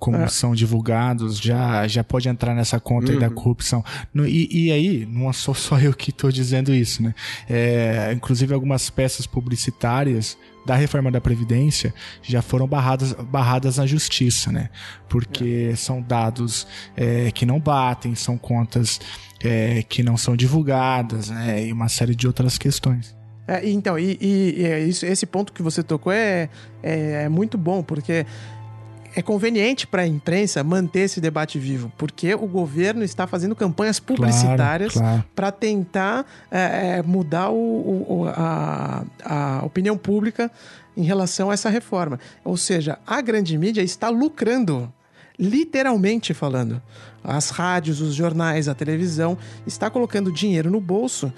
como 0.03 0.17
é. 0.17 0.27
são 0.27 0.53
divulgados, 0.53 1.39
já, 1.39 1.87
já 1.87 2.03
pode 2.03 2.29
entrar 2.29 2.57
nessa 2.57 2.81
conta 2.81 3.07
uhum. 3.07 3.13
aí 3.13 3.21
da 3.21 3.29
uhum. 3.29 3.35
corrupção. 3.35 3.85
No, 4.13 4.27
e, 4.27 4.49
e, 4.51 4.73
aí, 4.73 5.07
não 5.07 5.33
sou 5.33 5.55
só 5.55 5.79
eu 5.79 5.95
que 5.95 6.11
estou 6.11 6.33
dizendo 6.33 6.75
isso, 6.75 7.01
né? 7.01 7.15
É, 7.49 8.13
inclusive 8.13 8.53
algumas 8.53 8.91
peças 8.91 9.29
publicitárias 9.29 10.37
da 10.67 10.75
reforma 10.75 11.09
da 11.09 11.21
Previdência 11.21 11.95
já 12.21 12.43
foram 12.43 12.67
barradas, 12.67 13.13
barradas 13.13 13.77
na 13.77 13.87
justiça, 13.87 14.51
né? 14.51 14.71
Porque 15.09 15.69
é. 15.71 15.77
são 15.77 16.03
dados 16.03 16.67
é, 16.97 17.31
que 17.31 17.47
não 17.47 17.61
batem, 17.61 18.17
são 18.17 18.37
contas 18.37 19.01
é, 19.41 19.85
que 19.85 20.03
não 20.03 20.17
são 20.17 20.35
divulgadas, 20.35 21.31
né? 21.31 21.65
E 21.65 21.73
uma 21.73 21.89
série 21.89 22.17
de 22.17 22.27
outras 22.27 22.59
questões. 22.59 23.15
É, 23.47 23.69
então, 23.71 23.97
e, 23.97 24.19
e, 24.21 24.55
e, 24.63 24.65
é 24.65 24.81
isso, 24.81 25.07
esse 25.07 25.27
ponto 25.27 25.53
que 25.53 25.63
você 25.63 25.81
tocou 25.81 26.13
é, 26.13 26.49
é, 26.83 27.23
é 27.23 27.29
muito 27.29 27.57
bom, 27.57 27.85
porque 27.85 28.27
é 29.15 29.23
conveniente 29.23 29.87
para 29.87 30.03
a 30.03 30.07
imprensa 30.07 30.63
manter 30.65 31.01
esse 31.01 31.21
debate 31.21 31.59
vivo, 31.59 31.93
porque 31.97 32.35
o 32.35 32.47
governo 32.47 33.03
está 33.03 33.27
fazendo 33.27 33.55
campanhas 33.55 34.01
publicitárias 34.01 34.95
claro, 34.95 35.09
claro. 35.09 35.25
para 35.35 35.53
tentar 35.53 36.27
é, 36.51 36.99
é, 36.99 37.03
mudar 37.03 37.51
o, 37.51 37.57
o, 37.57 38.25
a, 38.29 39.05
a 39.25 39.65
opinião 39.65 39.97
pública 39.97 40.51
em 40.97 41.03
relação 41.03 41.51
a 41.51 41.55
essa 41.55 41.69
reforma. 41.71 42.19
Ou 42.45 42.57
seja, 42.57 42.99
a 43.07 43.21
grande 43.21 43.57
mídia 43.57 43.83
está 43.83 44.09
lucrando 44.09 44.93
literalmente 45.39 46.35
falando. 46.35 46.81
As 47.25 47.51
rádios, 47.51 48.01
os 48.01 48.15
jornais, 48.15 48.69
a 48.69 48.75
televisão 48.75 49.39
está 49.67 49.89
colocando 49.89 50.33
dinheiro 50.33 50.71
no 50.71 50.81
bolso 50.81 51.33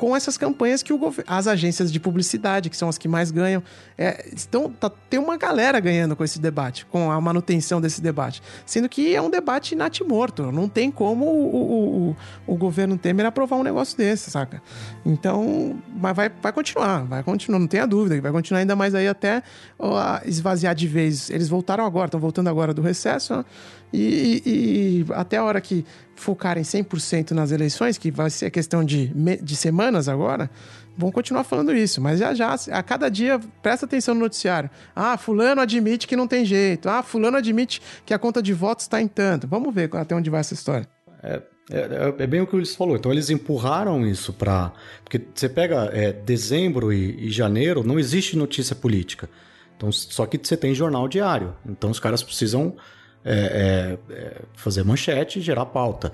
com 0.00 0.16
essas 0.16 0.38
campanhas 0.38 0.82
que 0.82 0.94
o 0.94 1.14
as 1.26 1.46
agências 1.46 1.92
de 1.92 2.00
publicidade, 2.00 2.70
que 2.70 2.76
são 2.76 2.88
as 2.88 2.96
que 2.96 3.06
mais 3.06 3.30
ganham, 3.30 3.62
é, 3.98 4.26
estão, 4.34 4.70
tá, 4.70 4.90
tem 5.10 5.20
uma 5.20 5.36
galera 5.36 5.78
ganhando 5.78 6.16
com 6.16 6.24
esse 6.24 6.40
debate, 6.40 6.86
com 6.86 7.10
a 7.10 7.20
manutenção 7.20 7.82
desse 7.82 8.00
debate. 8.00 8.42
Sendo 8.64 8.88
que 8.88 9.14
é 9.14 9.20
um 9.20 9.28
debate 9.28 9.76
natimorto. 9.76 10.50
Não 10.50 10.70
tem 10.70 10.90
como 10.90 11.26
o, 11.26 11.54
o, 11.54 12.08
o, 12.46 12.54
o 12.54 12.56
governo 12.56 12.96
Temer 12.96 13.26
aprovar 13.26 13.56
um 13.56 13.62
negócio 13.62 13.94
desse, 13.94 14.30
saca? 14.30 14.62
Então, 15.04 15.78
mas 15.94 16.16
vai, 16.16 16.30
vai 16.30 16.50
continuar, 16.50 17.04
vai 17.04 17.22
continuar, 17.22 17.58
não 17.58 17.66
tenha 17.66 17.86
dúvida, 17.86 18.18
vai 18.22 18.32
continuar 18.32 18.60
ainda 18.60 18.74
mais 18.74 18.94
aí 18.94 19.06
até 19.06 19.42
ó, 19.78 20.18
esvaziar 20.24 20.74
de 20.74 20.88
vez. 20.88 21.28
Eles 21.28 21.50
voltaram 21.50 21.84
agora, 21.84 22.06
estão 22.06 22.18
voltando 22.18 22.48
agora 22.48 22.72
do 22.72 22.80
recesso, 22.80 23.36
né? 23.36 23.44
E, 23.92 24.42
e, 24.46 25.12
até 25.12 25.36
a 25.36 25.44
hora 25.44 25.60
que 25.60 25.84
focarem 26.20 26.62
100% 26.62 27.32
nas 27.32 27.50
eleições, 27.50 27.98
que 27.98 28.10
vai 28.10 28.30
ser 28.30 28.50
questão 28.50 28.84
de, 28.84 29.08
de 29.42 29.56
semanas 29.56 30.08
agora, 30.08 30.50
vão 30.96 31.10
continuar 31.10 31.44
falando 31.44 31.74
isso. 31.74 32.00
Mas 32.00 32.20
já 32.20 32.34
já, 32.34 32.54
a 32.70 32.82
cada 32.82 33.08
dia, 33.08 33.40
presta 33.62 33.86
atenção 33.86 34.14
no 34.14 34.20
noticiário. 34.20 34.70
Ah, 34.94 35.16
fulano 35.16 35.60
admite 35.60 36.06
que 36.06 36.14
não 36.14 36.28
tem 36.28 36.44
jeito. 36.44 36.88
Ah, 36.88 37.02
fulano 37.02 37.36
admite 37.36 37.80
que 38.04 38.14
a 38.14 38.18
conta 38.18 38.42
de 38.42 38.52
votos 38.52 38.84
está 38.84 39.00
em 39.00 39.08
tanto. 39.08 39.48
Vamos 39.48 39.74
ver 39.74 39.90
até 39.96 40.14
onde 40.14 40.30
vai 40.30 40.40
essa 40.40 40.54
história. 40.54 40.86
É, 41.22 41.42
é, 41.70 42.14
é, 42.18 42.26
bem 42.26 42.40
o 42.40 42.46
que 42.46 42.56
eles 42.56 42.74
falou. 42.74 42.96
Então 42.96 43.10
eles 43.12 43.30
empurraram 43.30 44.06
isso 44.06 44.32
para. 44.32 44.72
Porque 45.02 45.20
você 45.34 45.48
pega 45.48 45.90
é, 45.92 46.12
dezembro 46.12 46.92
e, 46.92 47.26
e, 47.26 47.30
janeiro, 47.30 47.82
não 47.82 47.98
existe 47.98 48.36
notícia 48.36 48.76
política. 48.76 49.28
Então, 49.76 49.90
só 49.90 50.26
que 50.26 50.38
você 50.42 50.56
tem 50.56 50.74
jornal 50.74 51.08
diário. 51.08 51.54
Então 51.66 51.90
os 51.90 51.98
caras 51.98 52.22
precisam 52.22 52.76
é, 53.24 53.98
é, 54.08 54.14
é, 54.14 54.42
fazer 54.54 54.84
manchete 54.84 55.38
e 55.38 55.42
gerar 55.42 55.66
pauta. 55.66 56.12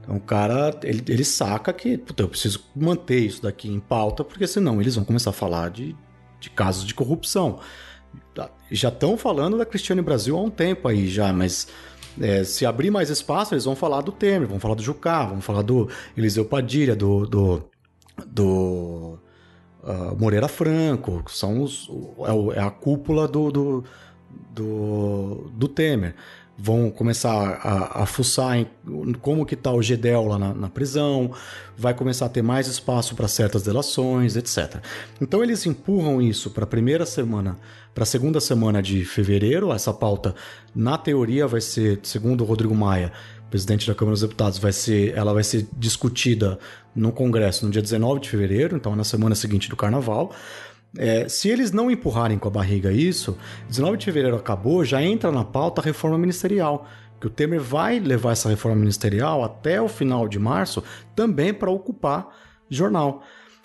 Então 0.00 0.16
o 0.16 0.20
cara, 0.20 0.78
ele, 0.82 1.02
ele 1.08 1.24
saca 1.24 1.72
que 1.72 1.96
puta, 1.96 2.22
eu 2.22 2.28
preciso 2.28 2.64
manter 2.74 3.20
isso 3.20 3.42
daqui 3.42 3.68
em 3.68 3.80
pauta, 3.80 4.24
porque 4.24 4.46
senão 4.46 4.80
eles 4.80 4.94
vão 4.94 5.04
começar 5.04 5.30
a 5.30 5.32
falar 5.32 5.70
de, 5.70 5.96
de 6.40 6.50
casos 6.50 6.84
de 6.84 6.94
corrupção. 6.94 7.60
Já 8.70 8.88
estão 8.88 9.16
falando 9.16 9.56
da 9.56 9.64
Cristiane 9.64 10.02
Brasil 10.02 10.36
há 10.36 10.42
um 10.42 10.50
tempo 10.50 10.88
aí 10.88 11.06
já, 11.06 11.32
mas 11.32 11.68
é, 12.20 12.44
se 12.44 12.66
abrir 12.66 12.90
mais 12.90 13.10
espaço, 13.10 13.54
eles 13.54 13.64
vão 13.64 13.76
falar 13.76 14.00
do 14.02 14.12
Temer, 14.12 14.48
vão 14.48 14.58
falar 14.58 14.74
do 14.74 14.82
Jucá, 14.82 15.24
vão 15.24 15.40
falar 15.40 15.62
do 15.62 15.88
Eliseu 16.16 16.44
Padilha, 16.44 16.96
do, 16.96 17.26
do, 17.26 17.62
do 18.26 19.18
uh, 19.82 20.16
Moreira 20.18 20.48
Franco, 20.48 21.22
são 21.28 21.62
os, 21.62 21.88
é, 22.20 22.58
é, 22.58 22.62
a 22.62 22.70
cúpula 22.70 23.28
do, 23.28 23.50
do, 23.50 23.84
do, 24.50 25.50
do 25.54 25.68
Temer 25.68 26.14
vão 26.56 26.90
começar 26.90 27.60
a, 27.62 28.02
a 28.02 28.06
fuçar 28.06 28.58
em 28.58 28.66
como 29.20 29.44
que 29.44 29.54
está 29.54 29.72
o 29.72 29.82
Gedel 29.82 30.26
lá 30.26 30.38
na, 30.38 30.54
na, 30.54 30.68
prisão, 30.68 31.32
vai 31.76 31.94
começar 31.94 32.26
a 32.26 32.28
ter 32.28 32.42
mais 32.42 32.66
espaço 32.66 33.14
para 33.14 33.26
certas 33.26 33.62
delações, 33.62 34.36
etc. 34.36 34.76
Então 35.20 35.42
eles 35.42 35.66
empurram 35.66 36.20
isso 36.20 36.50
para 36.50 36.64
a 36.64 36.66
primeira 36.66 37.06
semana, 37.06 37.58
para 37.94 38.02
a 38.02 38.06
segunda 38.06 38.40
semana 38.40 38.82
de 38.82 39.04
fevereiro. 39.04 39.72
Essa 39.72 39.92
pauta, 39.92 40.34
na 40.74 40.98
teoria, 40.98 41.46
vai 41.46 41.60
ser, 41.60 42.00
segundo 42.02 42.42
o 42.42 42.46
Rodrigo 42.46 42.74
Maia, 42.74 43.12
presidente 43.50 43.86
da 43.86 43.94
Câmara 43.94 44.14
dos 44.14 44.22
Deputados, 44.22 44.58
vai 44.58 44.72
ser, 44.72 45.14
ela 45.14 45.34
vai 45.34 45.44
ser 45.44 45.66
discutida 45.76 46.58
no 46.94 47.12
Congresso 47.12 47.64
no 47.66 47.70
dia 47.70 47.82
19 47.82 48.20
de 48.20 48.28
fevereiro, 48.28 48.76
então 48.76 48.94
na 48.96 49.04
semana 49.04 49.34
seguinte 49.34 49.68
do 49.68 49.76
Carnaval. 49.76 50.32
É, 50.98 51.26
se 51.28 51.48
eles 51.48 51.72
não 51.72 51.90
empurrarem 51.90 52.38
com 52.38 52.48
a 52.48 52.50
barriga 52.50 52.92
isso, 52.92 53.36
19 53.68 53.96
de 53.96 54.04
fevereiro 54.04 54.36
acabou, 54.36 54.84
já 54.84 55.02
entra 55.02 55.32
na 55.32 55.44
pauta 55.44 55.80
a 55.80 55.84
reforma 55.84 56.18
ministerial. 56.18 56.86
Que 57.18 57.26
o 57.26 57.30
Temer 57.30 57.60
vai 57.60 57.98
levar 57.98 58.32
essa 58.32 58.48
reforma 58.48 58.76
ministerial 58.76 59.44
até 59.44 59.80
o 59.80 59.88
final 59.88 60.28
de 60.28 60.38
março 60.38 60.82
também 61.14 61.54
para 61.54 61.70
ocupar 61.70 62.28
jornal. 62.68 63.22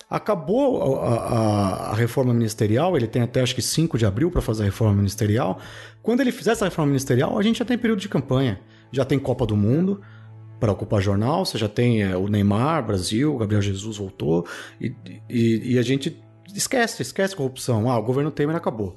Acabou 0.09 1.01
a, 1.01 1.15
a, 1.15 1.91
a, 1.91 1.95
reforma 1.95 2.33
ministerial, 2.33 2.95
ele 2.95 3.07
tem 3.07 3.23
até 3.23 3.41
acho 3.41 3.53
que 3.53 3.61
5 3.61 3.97
de 3.97 4.05
abril 4.05 4.31
para 4.31 4.41
fazer 4.41 4.61
a 4.61 4.65
reforma 4.65 4.95
ministerial. 4.95 5.59
Quando 6.01 6.21
ele 6.21 6.31
fizer 6.31 6.51
essa 6.51 6.65
reforma 6.65 6.91
ministerial, 6.91 7.37
a 7.37 7.41
gente 7.41 7.59
já 7.59 7.65
tem 7.65 7.77
período 7.77 7.99
de 7.99 8.07
campanha, 8.07 8.61
já 8.89 9.03
tem 9.03 9.19
Copa 9.19 9.45
do 9.45 9.57
Mundo 9.57 10.01
para 10.61 10.71
ocupar 10.71 11.01
jornal, 11.01 11.45
você 11.45 11.57
já 11.57 11.67
tem 11.67 12.03
é, 12.03 12.15
o 12.15 12.27
Neymar, 12.27 12.85
Brasil, 12.85 13.37
Gabriel 13.37 13.61
Jesus 13.61 13.97
voltou, 13.97 14.47
e, 14.79 14.95
e, 15.29 15.73
e 15.73 15.79
a 15.79 15.81
gente 15.81 16.17
esquece, 16.53 17.02
esquece 17.02 17.36
corrupção. 17.36 17.90
Ah, 17.90 17.98
o 17.98 18.03
governo 18.03 18.32
Temer 18.32 18.56
acabou. 18.56 18.95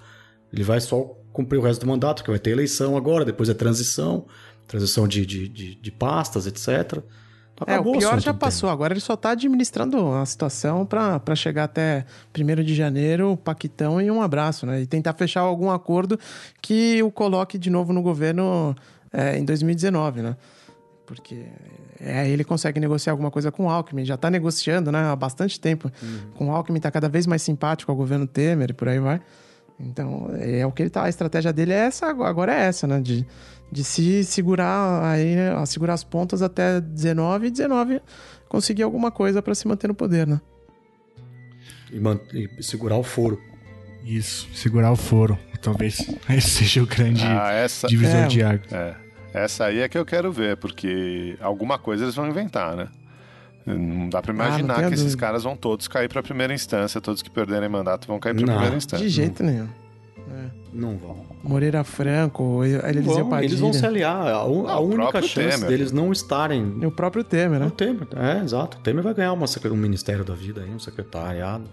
Ele 0.53 0.63
vai 0.63 0.81
só 0.81 1.17
cumprir 1.33 1.59
o 1.59 1.63
resto 1.63 1.83
do 1.83 1.87
mandato, 1.87 2.25
que 2.25 2.31
vai 2.31 2.39
ter 2.39 2.51
eleição 2.51 2.97
agora, 2.97 3.25
depois 3.25 3.49
é 3.49 3.55
transição, 3.55 4.27
transição 4.67 5.07
de, 5.07 5.25
de, 5.25 5.49
de, 5.49 5.75
de 5.77 5.91
pastas, 5.91 6.47
etc. 6.47 7.03
Acabou 7.61 7.95
é, 7.95 7.97
o 7.97 8.01
pior 8.01 8.19
já 8.21 8.33
passou, 8.33 8.69
Temer. 8.69 8.73
agora 8.73 8.93
ele 8.95 9.01
só 9.01 9.15
está 9.15 9.31
administrando 9.31 10.13
a 10.13 10.25
situação 10.25 10.87
para 10.87 11.35
chegar 11.35 11.65
até 11.65 12.07
1 12.37 12.65
de 12.65 12.75
janeiro, 12.75 13.37
paquitão 13.37 14.01
e 14.01 14.11
um 14.11 14.23
abraço, 14.23 14.65
né? 14.65 14.81
E 14.81 14.87
tentar 14.87 15.13
fechar 15.13 15.41
algum 15.41 15.71
acordo 15.71 16.19
que 16.63 17.03
o 17.03 17.11
coloque 17.11 17.59
de 17.59 17.69
novo 17.69 17.93
no 17.93 18.01
governo 18.01 18.75
é, 19.13 19.39
em 19.39 19.45
2019, 19.45 20.23
né? 20.23 20.37
Porque 21.05 21.45
é, 22.01 22.29
ele 22.29 22.43
consegue 22.45 22.81
negociar 22.81 23.13
alguma 23.13 23.31
coisa 23.31 23.53
com 23.53 23.67
o 23.67 23.69
Alckmin, 23.69 24.05
já 24.05 24.15
está 24.15 24.31
negociando 24.31 24.91
né, 24.91 25.01
há 25.01 25.15
bastante 25.15 25.61
tempo. 25.61 25.93
Uhum. 26.03 26.19
Com 26.35 26.49
o 26.49 26.53
Alckmin 26.53 26.79
está 26.79 26.91
cada 26.91 27.09
vez 27.09 27.27
mais 27.27 27.43
simpático 27.43 27.93
ao 27.93 27.97
governo 27.97 28.27
Temer 28.27 28.71
e 28.71 28.73
por 28.73 28.89
aí 28.89 28.99
vai. 28.99 29.21
Então, 29.79 30.31
é 30.39 30.65
o 30.67 30.73
que 30.73 30.83
ele 30.83 30.91
tá. 30.91 31.05
A 31.05 31.09
estratégia 31.09 31.53
dele 31.53 31.73
é 31.73 31.79
essa, 31.79 32.07
agora 32.07 32.55
é 32.55 32.61
essa, 32.67 32.87
né? 32.87 33.01
De, 33.01 33.27
de 33.71 33.85
se 33.85 34.25
segurar 34.25 35.03
aí, 35.05 35.37
segurar 35.67 35.95
as 35.95 36.05
pontas 36.05 36.43
até 36.43 36.81
19 36.81 37.47
e 37.47 37.51
19 37.51 38.01
conseguir 38.49 38.83
alguma 38.83 39.11
coisa 39.11 39.41
para 39.41 39.55
se 39.55 39.67
manter 39.67 39.89
no 39.89 39.95
poder, 39.95 40.27
né? 40.27 40.41
E, 41.93 42.49
e, 42.59 42.63
segurar 42.63 42.97
o 42.97 43.03
foro. 43.03 43.41
Isso, 44.05 44.49
segurar 44.55 44.93
o 44.93 44.97
foro. 44.97 45.39
Talvez 45.63 45.99
esse 46.29 46.49
seja 46.49 46.83
o 46.83 46.87
grande 46.87 47.25
ah, 47.25 47.53
essa... 47.53 47.87
divisor 47.87 48.17
é, 48.17 48.27
de 48.27 48.43
águas. 48.43 48.73
É. 48.73 49.10
Essa 49.33 49.67
aí 49.67 49.81
é 49.81 49.89
que 49.89 49.97
eu 49.97 50.05
quero 50.05 50.33
ver, 50.33 50.57
porque 50.57 51.37
alguma 51.41 51.79
coisa 51.79 52.05
eles 52.05 52.15
vão 52.15 52.29
inventar, 52.29 52.77
né? 52.77 52.89
Não 53.65 54.09
dá 54.09 54.21
pra 54.23 54.33
ah, 54.33 54.35
imaginar 54.35 54.85
ah, 54.85 54.89
que 54.89 54.95
esses 54.95 55.15
caras 55.15 55.45
vão 55.45 55.57
todos 55.57 55.87
cair 55.87 56.09
pra 56.09 56.23
primeira 56.23 56.53
instância, 56.53 57.01
todos 57.01 57.23
que 57.23 57.31
perderem 57.31 57.69
mandato 57.69 58.07
vão 58.07 58.19
cair 58.19 58.35
pra 58.35 58.47
não, 58.47 58.55
primeira 58.55 58.77
instância. 58.77 59.07
De 59.07 59.13
jeito 59.13 59.43
nenhum. 59.43 59.69
É. 60.33 60.47
Não 60.73 60.97
vão. 60.97 61.25
Moreira 61.43 61.83
Franco, 61.83 62.65
Eliseu 62.65 63.27
Padilha. 63.27 63.49
Eles 63.49 63.61
vão 63.61 63.73
se 63.73 63.85
aliar. 63.85 64.17
A, 64.17 64.41
a 64.43 64.47
não, 64.47 64.85
única 64.85 65.21
chance 65.23 65.59
Temer. 65.59 65.69
deles 65.69 65.93
não 65.93 66.13
estarem. 66.13 66.85
O 66.85 66.91
próprio 66.91 67.25
Temer, 67.25 67.61
né? 67.61 67.67
O 67.67 67.71
Temer, 67.71 68.07
é, 68.17 68.43
exato. 68.43 68.79
O 68.79 68.81
Temer 68.81 69.03
vai 69.03 69.15
ganhar 69.15 69.33
uma, 69.33 69.47
um 69.47 69.77
ministério 69.77 70.25
da 70.25 70.35
vida 70.35 70.63
aí, 70.63 70.71
um 70.71 70.79
secretariado 70.79 71.65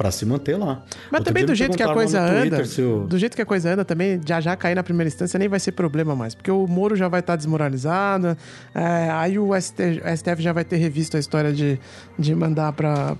para 0.00 0.10
se 0.10 0.24
manter 0.24 0.56
lá. 0.56 0.82
Mas 1.10 1.18
Outro 1.18 1.24
também 1.24 1.44
do 1.44 1.54
jeito 1.54 1.76
que 1.76 1.82
a 1.82 1.92
coisa 1.92 2.18
anda, 2.18 2.62
do 3.06 3.18
jeito 3.18 3.36
que 3.36 3.42
a 3.42 3.44
coisa 3.44 3.70
anda 3.70 3.84
também, 3.84 4.18
já 4.26 4.40
já 4.40 4.56
cair 4.56 4.74
na 4.74 4.82
primeira 4.82 5.08
instância 5.08 5.38
nem 5.38 5.46
vai 5.46 5.60
ser 5.60 5.72
problema 5.72 6.16
mais, 6.16 6.34
porque 6.34 6.50
o 6.50 6.66
Moro 6.66 6.96
já 6.96 7.06
vai 7.06 7.20
estar 7.20 7.34
tá 7.34 7.36
desmoralizado, 7.36 8.34
é, 8.74 9.10
aí 9.10 9.38
o 9.38 9.50
STF, 9.60 10.00
STF, 10.16 10.42
já 10.42 10.54
vai 10.54 10.64
ter 10.64 10.76
revisto 10.76 11.18
a 11.18 11.20
história 11.20 11.52
de, 11.52 11.78
de 12.18 12.34
mandar 12.34 12.72
para 12.72 13.14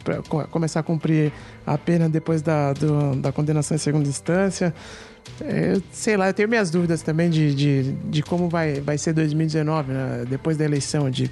começar 0.50 0.80
a 0.80 0.82
cumprir 0.82 1.30
a 1.66 1.76
pena 1.76 2.08
depois 2.08 2.40
da, 2.40 2.72
do, 2.72 3.14
da 3.16 3.30
condenação 3.30 3.74
em 3.74 3.78
segunda 3.78 4.08
instância. 4.08 4.72
É, 5.42 5.78
sei 5.92 6.16
lá, 6.16 6.30
eu 6.30 6.34
tenho 6.34 6.48
minhas 6.48 6.70
dúvidas 6.70 7.02
também 7.02 7.28
de, 7.28 7.54
de, 7.54 7.92
de 7.92 8.22
como 8.22 8.48
vai, 8.48 8.80
vai 8.80 8.96
ser 8.96 9.12
2019, 9.12 9.92
né? 9.92 10.24
depois 10.26 10.56
da 10.56 10.64
eleição, 10.64 11.10
de 11.10 11.30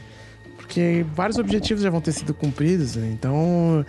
porque 0.68 1.06
vários 1.14 1.38
objetivos 1.38 1.82
já 1.82 1.88
vão 1.88 2.00
ter 2.02 2.12
sido 2.12 2.34
cumpridos, 2.34 2.94
né? 2.94 3.10
então 3.10 3.84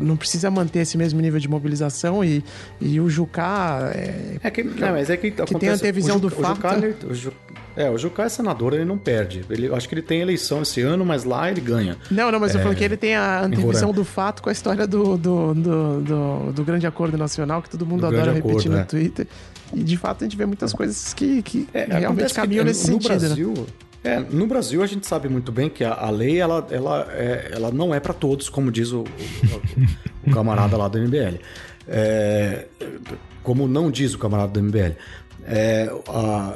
não 0.00 0.16
precisa 0.16 0.48
manter 0.48 0.78
esse 0.78 0.96
mesmo 0.96 1.20
nível 1.20 1.40
de 1.40 1.48
mobilização 1.48 2.24
e, 2.24 2.44
e 2.80 3.00
o 3.00 3.10
Jucá 3.10 3.90
é, 3.92 4.36
é 4.40 4.50
que, 4.50 4.62
não, 4.62 4.92
mas 4.92 5.10
é 5.10 5.16
que, 5.16 5.32
que 5.32 5.54
tem 5.56 5.68
a 5.68 5.74
antevisão 5.74 6.18
o, 6.18 6.20
do 6.20 6.28
o 6.28 6.30
fato. 6.30 6.54
Jucá, 6.54 6.74
ele, 6.76 6.94
o 7.04 7.12
Ju, 7.12 7.32
é, 7.76 7.90
o 7.90 7.98
Jucá 7.98 8.24
é 8.24 8.28
senador, 8.28 8.74
ele 8.74 8.84
não 8.84 8.96
perde. 8.96 9.44
Ele, 9.50 9.74
acho 9.74 9.88
que 9.88 9.94
ele 9.94 10.02
tem 10.02 10.20
eleição 10.20 10.62
esse 10.62 10.80
ano, 10.80 11.04
mas 11.04 11.24
lá 11.24 11.50
ele 11.50 11.60
ganha. 11.60 11.96
Não, 12.10 12.30
não, 12.30 12.38
mas 12.38 12.54
é, 12.54 12.58
eu 12.58 12.62
falo 12.62 12.76
que 12.76 12.84
ele 12.84 12.96
tem 12.96 13.16
a 13.16 13.42
antevisão 13.42 13.92
do 13.92 14.04
fato 14.04 14.40
com 14.40 14.50
a 14.50 14.52
história 14.52 14.86
do, 14.86 15.16
do, 15.16 15.54
do, 15.54 16.00
do, 16.00 16.52
do 16.52 16.64
grande 16.64 16.86
acordo 16.86 17.18
nacional, 17.18 17.60
que 17.60 17.70
todo 17.70 17.84
mundo 17.84 18.02
do 18.02 18.06
adora 18.06 18.32
repetir 18.32 18.70
no 18.70 18.78
é. 18.78 18.84
Twitter. 18.84 19.26
E 19.74 19.82
de 19.82 19.96
fato 19.96 20.22
a 20.22 20.26
gente 20.26 20.36
vê 20.36 20.46
muitas 20.46 20.72
coisas 20.72 21.12
que, 21.12 21.42
que 21.42 21.68
é, 21.74 21.86
realmente 21.98 22.32
caminham 22.34 22.64
nesse 22.64 22.88
no 22.88 23.00
sentido. 23.00 23.12
Né? 23.12 23.18
Brasil, 23.18 23.54
né? 23.56 23.89
É, 24.02 24.18
no 24.18 24.46
Brasil 24.46 24.82
a 24.82 24.86
gente 24.86 25.06
sabe 25.06 25.28
muito 25.28 25.52
bem 25.52 25.68
que 25.68 25.84
a, 25.84 25.92
a 25.92 26.10
lei 26.10 26.38
ela, 26.38 26.66
ela, 26.70 27.06
é, 27.10 27.50
ela 27.52 27.70
não 27.70 27.94
é 27.94 28.00
para 28.00 28.14
todos, 28.14 28.48
como 28.48 28.72
diz 28.72 28.92
o, 28.92 29.00
o, 29.00 30.26
o, 30.26 30.32
camarada 30.32 30.76
lá 30.76 30.88
do 30.88 30.98
MBL. 30.98 31.38
É, 31.86 32.66
como 33.42 33.68
não 33.68 33.90
diz 33.90 34.14
o 34.14 34.18
camarada 34.18 34.52
do 34.52 34.62
MBL. 34.62 34.96
É, 35.44 35.92
a, 36.08 36.54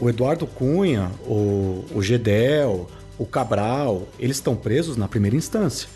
o 0.00 0.08
Eduardo 0.08 0.46
Cunha, 0.46 1.10
o, 1.26 1.84
o 1.94 2.02
Gedel, 2.02 2.88
o 3.18 3.26
Cabral, 3.26 4.08
eles 4.18 4.36
estão 4.36 4.56
presos 4.56 4.96
na 4.96 5.06
primeira 5.06 5.36
instância. 5.36 5.88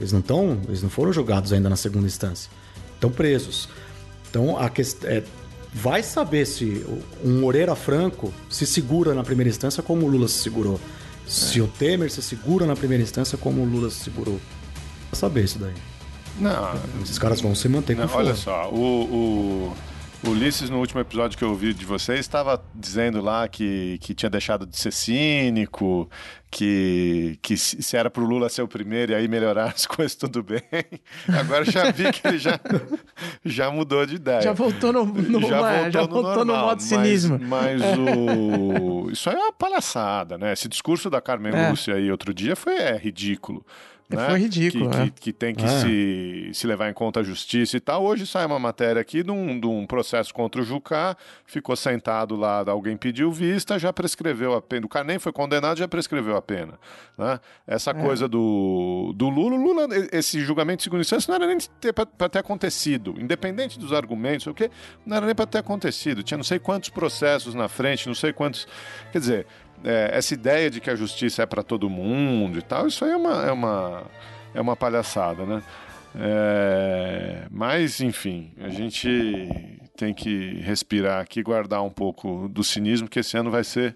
Eles 0.00 0.12
não 0.12 0.20
estão, 0.20 0.58
eles 0.66 0.82
não 0.82 0.90
foram 0.90 1.12
julgados 1.12 1.52
ainda 1.52 1.68
na 1.68 1.76
segunda 1.76 2.06
instância. 2.06 2.50
Estão 2.94 3.10
presos. 3.10 3.68
Então 4.28 4.58
a 4.58 4.68
questão 4.68 5.08
é, 5.08 5.22
vai 5.72 6.02
saber 6.02 6.46
se 6.46 6.84
um 7.24 7.40
Moreira 7.40 7.74
Franco 7.74 8.32
se 8.48 8.66
segura 8.66 9.14
na 9.14 9.22
primeira 9.22 9.48
instância 9.48 9.82
como 9.82 10.06
o 10.06 10.08
Lula 10.08 10.28
se 10.28 10.42
segurou. 10.42 10.80
Se 11.26 11.60
é. 11.60 11.62
o 11.62 11.68
Temer 11.68 12.10
se 12.10 12.20
segura 12.22 12.66
na 12.66 12.74
primeira 12.74 13.02
instância 13.02 13.38
como 13.38 13.62
o 13.62 13.64
Lula 13.64 13.90
se 13.90 14.00
segurou. 14.00 14.40
Vai 15.10 15.20
saber 15.20 15.44
isso 15.44 15.58
daí. 15.58 15.74
Não. 16.38 16.74
Esses 17.02 17.18
caras 17.18 17.40
vão 17.40 17.54
se 17.54 17.68
manter 17.68 17.96
com 17.96 18.16
Olha 18.16 18.34
só, 18.34 18.70
o 18.70 19.72
o 19.72 19.76
Ulisses, 20.22 20.68
no 20.68 20.78
último 20.78 21.00
episódio 21.00 21.38
que 21.38 21.42
eu 21.42 21.48
ouvi 21.48 21.72
de 21.72 21.86
vocês, 21.86 22.20
estava 22.20 22.62
dizendo 22.74 23.22
lá 23.22 23.48
que, 23.48 23.98
que 24.02 24.14
tinha 24.14 24.28
deixado 24.28 24.66
de 24.66 24.76
ser 24.76 24.92
cínico, 24.92 26.10
que, 26.50 27.38
que 27.40 27.56
se 27.56 27.96
era 27.96 28.10
pro 28.10 28.24
Lula 28.24 28.50
ser 28.50 28.60
o 28.60 28.68
primeiro 28.68 29.12
e 29.12 29.14
aí 29.14 29.26
melhorar 29.28 29.72
as 29.74 29.86
coisas, 29.86 30.14
tudo 30.14 30.42
bem. 30.42 30.62
Agora 31.26 31.64
já 31.64 31.90
vi 31.90 32.12
que 32.12 32.26
ele 32.28 32.38
já, 32.38 32.60
já 33.44 33.70
mudou 33.70 34.04
de 34.04 34.16
ideia. 34.16 34.42
Já 34.42 34.52
voltou 34.52 34.92
no, 34.92 35.06
no, 35.06 35.40
já 35.40 35.60
voltou, 35.60 35.90
já 35.90 36.00
voltou 36.00 36.22
no, 36.22 36.22
normal, 36.22 36.44
no 36.44 36.66
modo 36.66 36.82
cinismo. 36.82 37.38
Mas, 37.40 37.80
mas 37.80 37.98
o... 37.98 39.10
isso 39.10 39.30
aí 39.30 39.36
é 39.36 39.38
uma 39.38 39.52
palhaçada, 39.52 40.36
né? 40.36 40.52
Esse 40.52 40.68
discurso 40.68 41.08
da 41.08 41.22
Carmen 41.22 41.54
é. 41.54 41.70
Lúcia 41.70 41.94
aí 41.94 42.10
outro 42.10 42.34
dia 42.34 42.54
foi 42.54 42.74
é, 42.74 42.96
ridículo. 42.98 43.64
Né? 44.16 44.28
Foi 44.28 44.38
ridículo, 44.38 44.90
que, 44.90 44.96
é. 44.96 45.04
que, 45.04 45.10
que 45.10 45.32
tem 45.32 45.54
que 45.54 45.64
É. 45.64 45.68
se, 45.68 46.50
se 46.52 46.66
levar 46.66 46.90
em 46.90 46.92
conta 46.92 47.20
a 47.20 47.22
justiça 47.22 47.76
e 47.76 47.80
tal. 47.80 48.04
Hoje 48.04 48.26
sai 48.26 48.44
uma 48.46 48.58
matéria 48.58 49.00
aqui 49.00 49.22
de 49.22 49.30
um, 49.30 49.58
de 49.58 49.66
um 49.66 49.86
processo 49.86 50.32
contra 50.34 50.60
o 50.60 50.64
Jucá, 50.64 51.16
ficou 51.46 51.76
sentado 51.76 52.34
lá, 52.36 52.64
alguém 52.68 52.96
pediu 52.96 53.30
vista, 53.30 53.78
já 53.78 53.92
prescreveu 53.92 54.54
a 54.54 54.62
pena. 54.62 54.86
O 54.86 54.88
cara 54.88 55.04
nem 55.04 55.18
foi 55.18 55.32
condenado, 55.32 55.78
já 55.78 55.88
prescreveu 55.88 56.36
a 56.36 56.42
pena. 56.42 56.78
Né? 57.16 57.38
Essa 57.66 57.94
coisa 57.94 58.26
do, 58.28 59.12
do 59.14 59.28
Lula, 59.28 59.56
Lula, 59.56 59.88
esse 60.12 60.40
julgamento 60.40 60.78
de 60.78 60.84
segunda 60.84 61.02
instância 61.02 61.30
não 61.30 61.36
era 61.36 61.46
nem 61.46 61.58
para 62.16 62.28
ter 62.28 62.38
acontecido, 62.38 63.14
independente 63.18 63.78
dos 63.78 63.92
argumentos, 63.92 64.46
o 64.46 64.54
quê? 64.54 64.70
Não 65.04 65.16
era 65.16 65.26
nem 65.26 65.34
para 65.34 65.46
ter 65.46 65.58
acontecido. 65.58 66.22
Tinha 66.22 66.36
não 66.38 66.44
sei 66.44 66.58
quantos 66.58 66.88
processos 66.90 67.54
na 67.54 67.68
frente, 67.68 68.06
não 68.06 68.14
sei 68.14 68.32
quantos. 68.32 68.66
Quer 69.12 69.18
dizer, 69.18 69.46
é, 69.84 70.10
essa 70.12 70.34
ideia 70.34 70.70
de 70.70 70.80
que 70.80 70.90
a 70.90 70.94
justiça 70.96 71.42
é 71.42 71.46
para 71.46 71.62
todo 71.62 71.88
mundo 71.90 72.58
e 72.58 72.62
tal, 72.62 72.86
isso 72.86 73.04
aí 73.04 73.12
é 73.12 73.16
uma, 73.16 73.46
é 73.46 73.52
uma, 73.52 74.02
é 74.54 74.60
uma 74.60 74.76
palhaçada, 74.76 75.44
né? 75.46 75.62
É, 76.42 77.46
mas, 77.50 78.00
enfim, 78.00 78.52
a 78.60 78.68
gente 78.68 79.48
tem 79.96 80.12
que 80.14 80.60
respirar 80.62 81.20
aqui, 81.20 81.42
guardar 81.42 81.82
um 81.82 81.90
pouco 81.90 82.48
do 82.48 82.64
cinismo, 82.64 83.08
que 83.08 83.20
esse 83.20 83.36
ano 83.36 83.50
vai 83.50 83.62
ser 83.64 83.94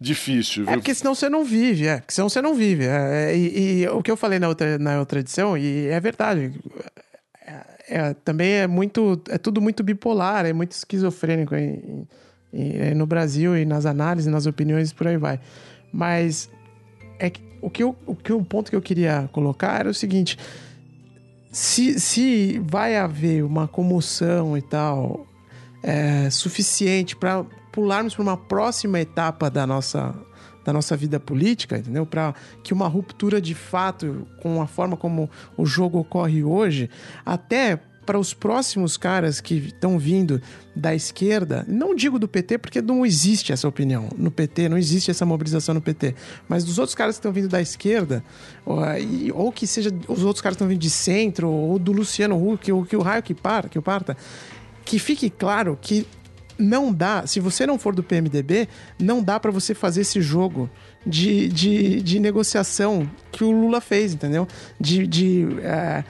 difícil, 0.00 0.64
É 0.64 0.66
viu? 0.66 0.74
porque 0.76 0.94
senão 0.94 1.14
você 1.14 1.28
não 1.28 1.44
vive, 1.44 1.86
é. 1.86 1.98
Porque 1.98 2.12
senão 2.14 2.28
você 2.28 2.42
não 2.42 2.54
vive. 2.54 2.84
É, 2.84 3.30
é, 3.32 3.36
e, 3.36 3.82
e 3.82 3.88
o 3.88 4.02
que 4.02 4.10
eu 4.10 4.16
falei 4.16 4.38
na 4.38 4.48
outra, 4.48 4.78
na 4.78 4.98
outra 4.98 5.20
edição, 5.20 5.56
e 5.56 5.86
é 5.88 5.98
verdade. 6.00 6.52
é- 7.46 7.64
é- 7.88 8.14
também 8.24 8.52
é 8.52 8.66
muito. 8.66 9.20
É 9.28 9.38
tudo 9.38 9.60
muito 9.60 9.82
bipolar, 9.82 10.46
é 10.46 10.52
muito 10.52 10.72
esquizofrênico 10.72 11.54
em- 11.54 11.74
em- 11.74 12.08
em- 12.52 12.94
no 12.94 13.06
Brasil 13.06 13.56
e 13.56 13.64
nas 13.64 13.86
análises, 13.86 14.30
nas 14.30 14.46
opiniões 14.46 14.90
e 14.90 14.94
por 14.94 15.06
aí 15.06 15.16
vai. 15.16 15.40
Mas 15.92 16.50
é 17.18 17.30
que, 17.30 17.42
o, 17.60 17.70
que 17.70 17.82
eu, 17.82 17.96
o 18.06 18.14
que 18.14 18.32
o 18.32 18.44
ponto 18.44 18.70
que 18.70 18.76
eu 18.76 18.82
queria 18.82 19.28
colocar 19.32 19.78
era 19.80 19.90
o 19.90 19.94
seguinte: 19.94 20.38
se, 21.50 21.98
se 22.00 22.60
vai 22.64 22.96
haver 22.96 23.44
uma 23.44 23.68
comoção 23.68 24.56
e 24.56 24.62
tal 24.62 25.26
é, 25.82 26.30
suficiente 26.30 27.14
para 27.16 27.44
pularmos 27.72 28.14
para 28.14 28.22
uma 28.22 28.36
próxima 28.36 29.00
etapa 29.00 29.50
da 29.50 29.66
nossa, 29.66 30.14
da 30.64 30.72
nossa 30.72 30.96
vida 30.96 31.18
política, 31.18 31.78
entendeu? 31.78 32.04
Para 32.06 32.34
que 32.62 32.72
uma 32.72 32.86
ruptura 32.86 33.40
de 33.40 33.54
fato 33.54 34.26
com 34.42 34.60
a 34.60 34.66
forma 34.66 34.96
como 34.96 35.30
o 35.56 35.64
jogo 35.64 35.98
ocorre 35.98 36.44
hoje, 36.44 36.90
até 37.24 37.80
para 38.04 38.18
os 38.18 38.34
próximos 38.34 38.96
caras 38.96 39.40
que 39.40 39.54
estão 39.54 39.98
vindo 39.98 40.40
da 40.74 40.94
esquerda, 40.94 41.64
não 41.68 41.94
digo 41.94 42.18
do 42.18 42.26
PT 42.26 42.58
porque 42.58 42.82
não 42.82 43.04
existe 43.06 43.52
essa 43.52 43.68
opinião 43.68 44.08
no 44.16 44.30
PT, 44.30 44.68
não 44.68 44.78
existe 44.78 45.10
essa 45.10 45.24
mobilização 45.24 45.74
no 45.74 45.80
PT, 45.80 46.14
mas 46.48 46.64
dos 46.64 46.78
outros 46.78 46.94
caras 46.94 47.16
que 47.16 47.20
estão 47.20 47.32
vindo 47.32 47.48
da 47.48 47.60
esquerda, 47.60 48.24
ou, 48.64 49.52
que 49.52 49.66
seja 49.66 49.90
os 50.08 50.24
outros 50.24 50.40
caras 50.40 50.56
que 50.56 50.62
estão 50.62 50.68
vindo 50.68 50.80
de 50.80 50.90
centro, 50.90 51.48
ou 51.48 51.78
do 51.78 51.92
Luciano 51.92 52.36
Huck, 52.36 52.72
ou 52.72 52.84
que 52.84 52.96
o 52.96 53.02
raio 53.02 53.22
que, 53.22 53.34
par, 53.34 53.68
que 53.68 53.78
o 53.78 53.82
parta, 53.82 54.16
que 54.84 54.98
fique 54.98 55.30
claro 55.30 55.78
que 55.80 56.06
não 56.58 56.92
dá, 56.92 57.26
se 57.26 57.40
você 57.40 57.66
não 57.66 57.78
for 57.78 57.94
do 57.94 58.02
PMDB, 58.02 58.68
não 58.98 59.22
dá 59.22 59.38
para 59.38 59.50
você 59.50 59.74
fazer 59.74 60.02
esse 60.02 60.20
jogo 60.20 60.70
de, 61.04 61.48
de, 61.48 62.02
de 62.02 62.20
negociação 62.20 63.10
que 63.30 63.42
o 63.42 63.50
Lula 63.50 63.80
fez, 63.80 64.14
entendeu? 64.14 64.46
De, 64.78 65.06
de 65.06 65.46
é, 65.62 66.04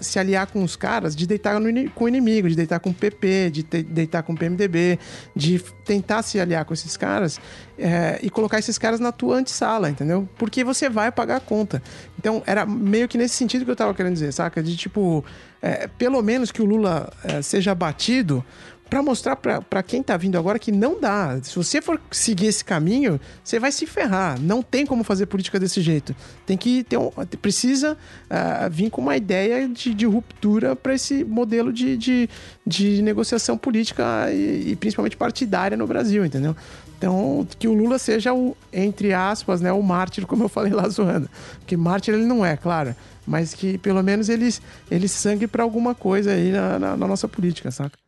se 0.00 0.18
aliar 0.18 0.46
com 0.46 0.62
os 0.62 0.76
caras, 0.76 1.16
de 1.16 1.26
deitar 1.26 1.58
no 1.58 1.90
com 1.90 2.04
o 2.04 2.08
inimigo, 2.08 2.48
de 2.48 2.54
deitar 2.54 2.78
com 2.78 2.90
o 2.90 2.94
PP, 2.94 3.50
de 3.50 3.62
te- 3.62 3.82
deitar 3.82 4.22
com 4.22 4.32
o 4.32 4.36
PMDB, 4.36 4.98
de 5.34 5.58
tentar 5.84 6.22
se 6.22 6.38
aliar 6.38 6.64
com 6.64 6.74
esses 6.74 6.96
caras 6.96 7.40
é, 7.78 8.18
e 8.22 8.30
colocar 8.30 8.58
esses 8.58 8.78
caras 8.78 9.00
na 9.00 9.12
tua 9.12 9.36
antessala, 9.36 9.88
entendeu? 9.90 10.28
Porque 10.38 10.62
você 10.62 10.88
vai 10.88 11.10
pagar 11.10 11.36
a 11.36 11.40
conta. 11.40 11.82
Então, 12.18 12.42
era 12.46 12.64
meio 12.66 13.08
que 13.08 13.16
nesse 13.18 13.34
sentido 13.34 13.64
que 13.64 13.70
eu 13.70 13.76
tava 13.76 13.94
querendo 13.94 14.12
dizer, 14.14 14.32
saca? 14.32 14.62
De 14.62 14.76
tipo, 14.76 15.24
é, 15.62 15.88
pelo 15.98 16.22
menos 16.22 16.52
que 16.52 16.60
o 16.62 16.64
Lula 16.64 17.10
seja 17.42 17.72
abatido 17.72 18.44
Pra 18.88 19.02
mostrar 19.02 19.36
pra 19.36 19.82
quem 19.82 20.02
tá 20.02 20.16
vindo 20.16 20.38
agora 20.38 20.58
que 20.58 20.72
não 20.72 20.98
dá. 20.98 21.38
Se 21.42 21.54
você 21.54 21.82
for 21.82 22.00
seguir 22.10 22.46
esse 22.46 22.64
caminho, 22.64 23.20
você 23.44 23.58
vai 23.60 23.70
se 23.70 23.84
ferrar. 23.86 24.40
Não 24.40 24.62
tem 24.62 24.86
como 24.86 25.04
fazer 25.04 25.26
política 25.26 25.60
desse 25.60 25.82
jeito. 25.82 26.16
Tem 26.46 26.56
que 26.56 26.82
ter 26.84 26.96
um, 26.96 27.10
precisa 27.42 27.98
ah, 28.30 28.66
vir 28.70 28.88
com 28.88 29.02
uma 29.02 29.14
ideia 29.14 29.68
de, 29.68 29.92
de 29.92 30.06
ruptura 30.06 30.74
para 30.74 30.94
esse 30.94 31.22
modelo 31.22 31.70
de, 31.70 31.98
de, 31.98 32.30
de 32.66 33.02
negociação 33.02 33.58
política 33.58 34.32
e, 34.32 34.70
e 34.70 34.76
principalmente 34.76 35.18
partidária 35.18 35.76
no 35.76 35.86
Brasil, 35.86 36.24
entendeu? 36.24 36.56
Então, 36.96 37.46
que 37.58 37.68
o 37.68 37.74
Lula 37.74 37.98
seja 37.98 38.32
o, 38.32 38.56
entre 38.72 39.12
aspas, 39.12 39.60
né, 39.60 39.70
o 39.70 39.82
mártir, 39.82 40.26
como 40.26 40.44
eu 40.44 40.48
falei 40.48 40.72
lá 40.72 40.88
zoando. 40.88 41.28
Porque 41.58 41.76
mártir 41.76 42.14
ele 42.14 42.24
não 42.24 42.44
é, 42.44 42.56
claro. 42.56 42.96
Mas 43.26 43.52
que 43.52 43.76
pelo 43.76 44.02
menos 44.02 44.30
ele, 44.30 44.48
ele 44.90 45.06
sangue 45.08 45.46
pra 45.46 45.62
alguma 45.62 45.94
coisa 45.94 46.32
aí 46.32 46.50
na, 46.50 46.78
na- 46.78 46.96
na 46.96 47.06
nossa 47.06 47.28
política, 47.28 47.70
saca? 47.70 47.98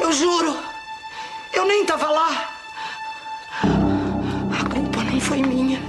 Eu 0.00 0.12
juro, 0.12 0.56
eu 1.52 1.66
nem 1.66 1.84
tava 1.84 2.10
lá. 2.10 2.50
A 3.62 4.64
culpa 4.72 5.04
não 5.04 5.20
foi 5.20 5.42
minha, 5.42 5.80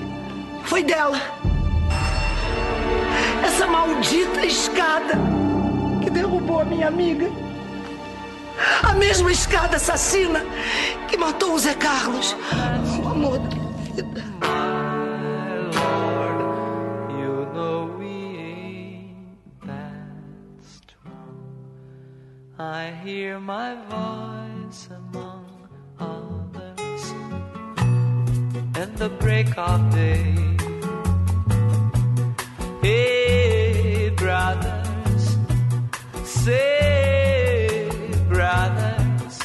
foi 0.65 0.83
dela. 0.83 1.19
Essa 3.43 3.65
maldita 3.67 4.45
escada 4.45 5.17
que 6.03 6.09
derrubou 6.09 6.59
a 6.59 6.65
minha 6.65 6.87
amiga. 6.87 7.31
A 8.83 8.93
mesma 8.93 9.31
escada 9.31 9.77
assassina 9.77 10.45
que 11.07 11.17
matou 11.17 11.53
o 11.53 11.59
Zé 11.59 11.73
Carlos, 11.73 12.35
o 13.03 13.07
amor 13.07 13.39
da 13.39 13.55
minha 13.55 13.71
vida. 13.93 14.80
I 22.61 22.91
hear 23.03 23.39
my 23.39 23.73
voice 23.89 24.87
among 24.99 25.45
others 25.99 27.03
in 28.81 28.95
the 29.01 29.09
break 29.19 29.57
of 29.57 29.79
day. 29.91 30.35
Hey, 32.83 34.09
brothers, 34.15 35.37
say, 36.23 37.89
brothers, 38.29 39.39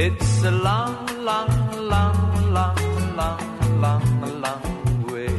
it's 0.00 0.44
a 0.44 0.50
long, 0.50 0.96
long, 1.30 1.52
long, 1.94 2.18
long, 2.58 2.76
long, 3.16 3.80
long, 3.80 4.40
long 4.42 5.06
way. 5.12 5.36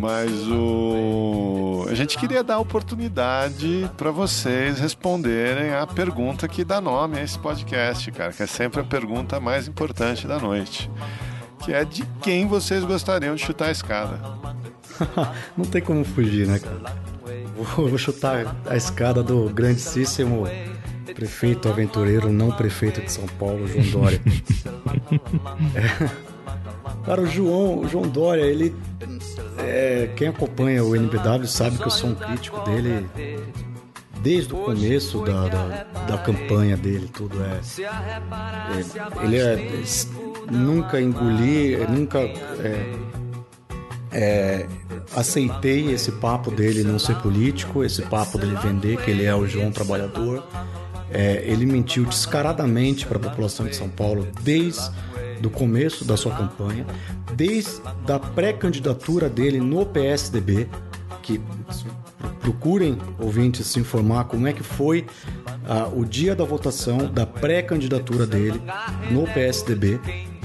Mas 0.00 0.48
o. 0.48 1.69
A 1.90 1.94
gente 1.94 2.16
queria 2.16 2.44
dar 2.44 2.60
oportunidade 2.60 3.90
para 3.96 4.12
vocês 4.12 4.78
responderem 4.78 5.74
a 5.74 5.84
pergunta 5.84 6.46
que 6.46 6.62
dá 6.62 6.80
nome 6.80 7.18
a 7.18 7.22
esse 7.24 7.36
podcast, 7.36 8.12
cara, 8.12 8.32
que 8.32 8.44
é 8.44 8.46
sempre 8.46 8.80
a 8.80 8.84
pergunta 8.84 9.40
mais 9.40 9.66
importante 9.66 10.24
da 10.24 10.38
noite. 10.38 10.88
Que 11.58 11.72
é 11.72 11.84
de 11.84 12.06
quem 12.22 12.46
vocês 12.46 12.84
gostariam 12.84 13.34
de 13.34 13.42
chutar 13.42 13.66
a 13.66 13.70
escada. 13.72 14.20
Não 15.58 15.64
tem 15.64 15.82
como 15.82 16.04
fugir, 16.04 16.46
né, 16.46 16.60
cara? 16.60 16.94
Vou, 17.56 17.88
vou 17.88 17.98
chutar 17.98 18.56
a 18.66 18.76
escada 18.76 19.20
do 19.20 19.50
grandíssimo 19.50 20.46
prefeito 21.12 21.68
aventureiro, 21.68 22.32
não 22.32 22.52
prefeito 22.52 23.00
de 23.00 23.10
São 23.10 23.26
Paulo, 23.26 23.66
João 23.66 23.90
Dória. 23.90 24.22
É. 25.74 26.29
Cara, 27.04 27.20
o 27.22 27.26
João, 27.26 27.80
o 27.80 27.88
João 27.88 28.08
Dória, 28.08 28.42
ele. 28.42 28.74
é, 29.58 30.10
quem 30.16 30.28
acompanha 30.28 30.84
o 30.84 30.94
NBW 30.94 31.46
sabe 31.46 31.76
que 31.78 31.84
eu 31.84 31.90
sou 31.90 32.10
um 32.10 32.14
crítico 32.14 32.60
dele 32.68 33.06
desde 34.22 34.52
o 34.52 34.56
começo 34.58 35.24
da, 35.24 35.48
da, 35.48 35.84
da 36.08 36.18
campanha 36.18 36.76
dele, 36.76 37.08
tudo 37.12 37.36
é. 37.42 37.60
é, 37.82 39.24
ele 39.24 39.38
é. 39.38 39.82
Nunca 40.50 41.00
engoli, 41.00 41.76
nunca. 41.88 42.18
é, 42.18 42.96
é, 44.12 44.66
aceitei 45.14 45.92
esse 45.92 46.12
papo 46.12 46.50
dele 46.50 46.82
não 46.82 46.98
ser 46.98 47.16
político, 47.16 47.84
esse 47.84 48.02
papo 48.02 48.38
dele 48.38 48.56
vender 48.56 48.98
que 48.98 49.10
ele 49.10 49.24
é 49.24 49.34
o 49.34 49.46
João 49.46 49.70
Trabalhador. 49.70 50.44
É, 51.12 51.42
ele 51.44 51.66
mentiu 51.66 52.04
descaradamente 52.04 53.04
para 53.04 53.18
a 53.18 53.20
população 53.20 53.66
de 53.66 53.74
São 53.74 53.88
Paulo 53.88 54.28
desde 54.42 54.90
do 55.40 55.50
começo 55.50 56.04
da 56.04 56.16
sua 56.16 56.34
campanha, 56.34 56.86
desde 57.34 57.80
da 58.06 58.18
pré-candidatura 58.18 59.28
dele 59.28 59.60
no 59.60 59.86
PSDB, 59.86 60.68
que 61.22 61.40
procurem 62.40 62.98
ouvintes 63.18 63.66
se 63.66 63.78
informar 63.78 64.24
como 64.24 64.46
é 64.46 64.52
que 64.52 64.62
foi 64.62 65.06
ah, 65.68 65.88
o 65.94 66.04
dia 66.04 66.34
da 66.34 66.44
votação 66.44 67.10
da 67.12 67.26
pré-candidatura 67.26 68.26
dele 68.26 68.60
no 69.10 69.26
PSDB 69.26 70.00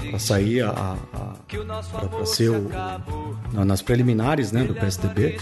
para 0.10 0.20
sair 0.20 0.62
a, 0.64 0.98
para 1.92 2.26
ser 2.26 2.50
o, 2.50 2.70
na- 3.54 3.66
nas 3.66 3.82
preliminares 3.82 4.52
né, 4.52 4.64
do 4.64 4.74
PSDB. 4.74 5.38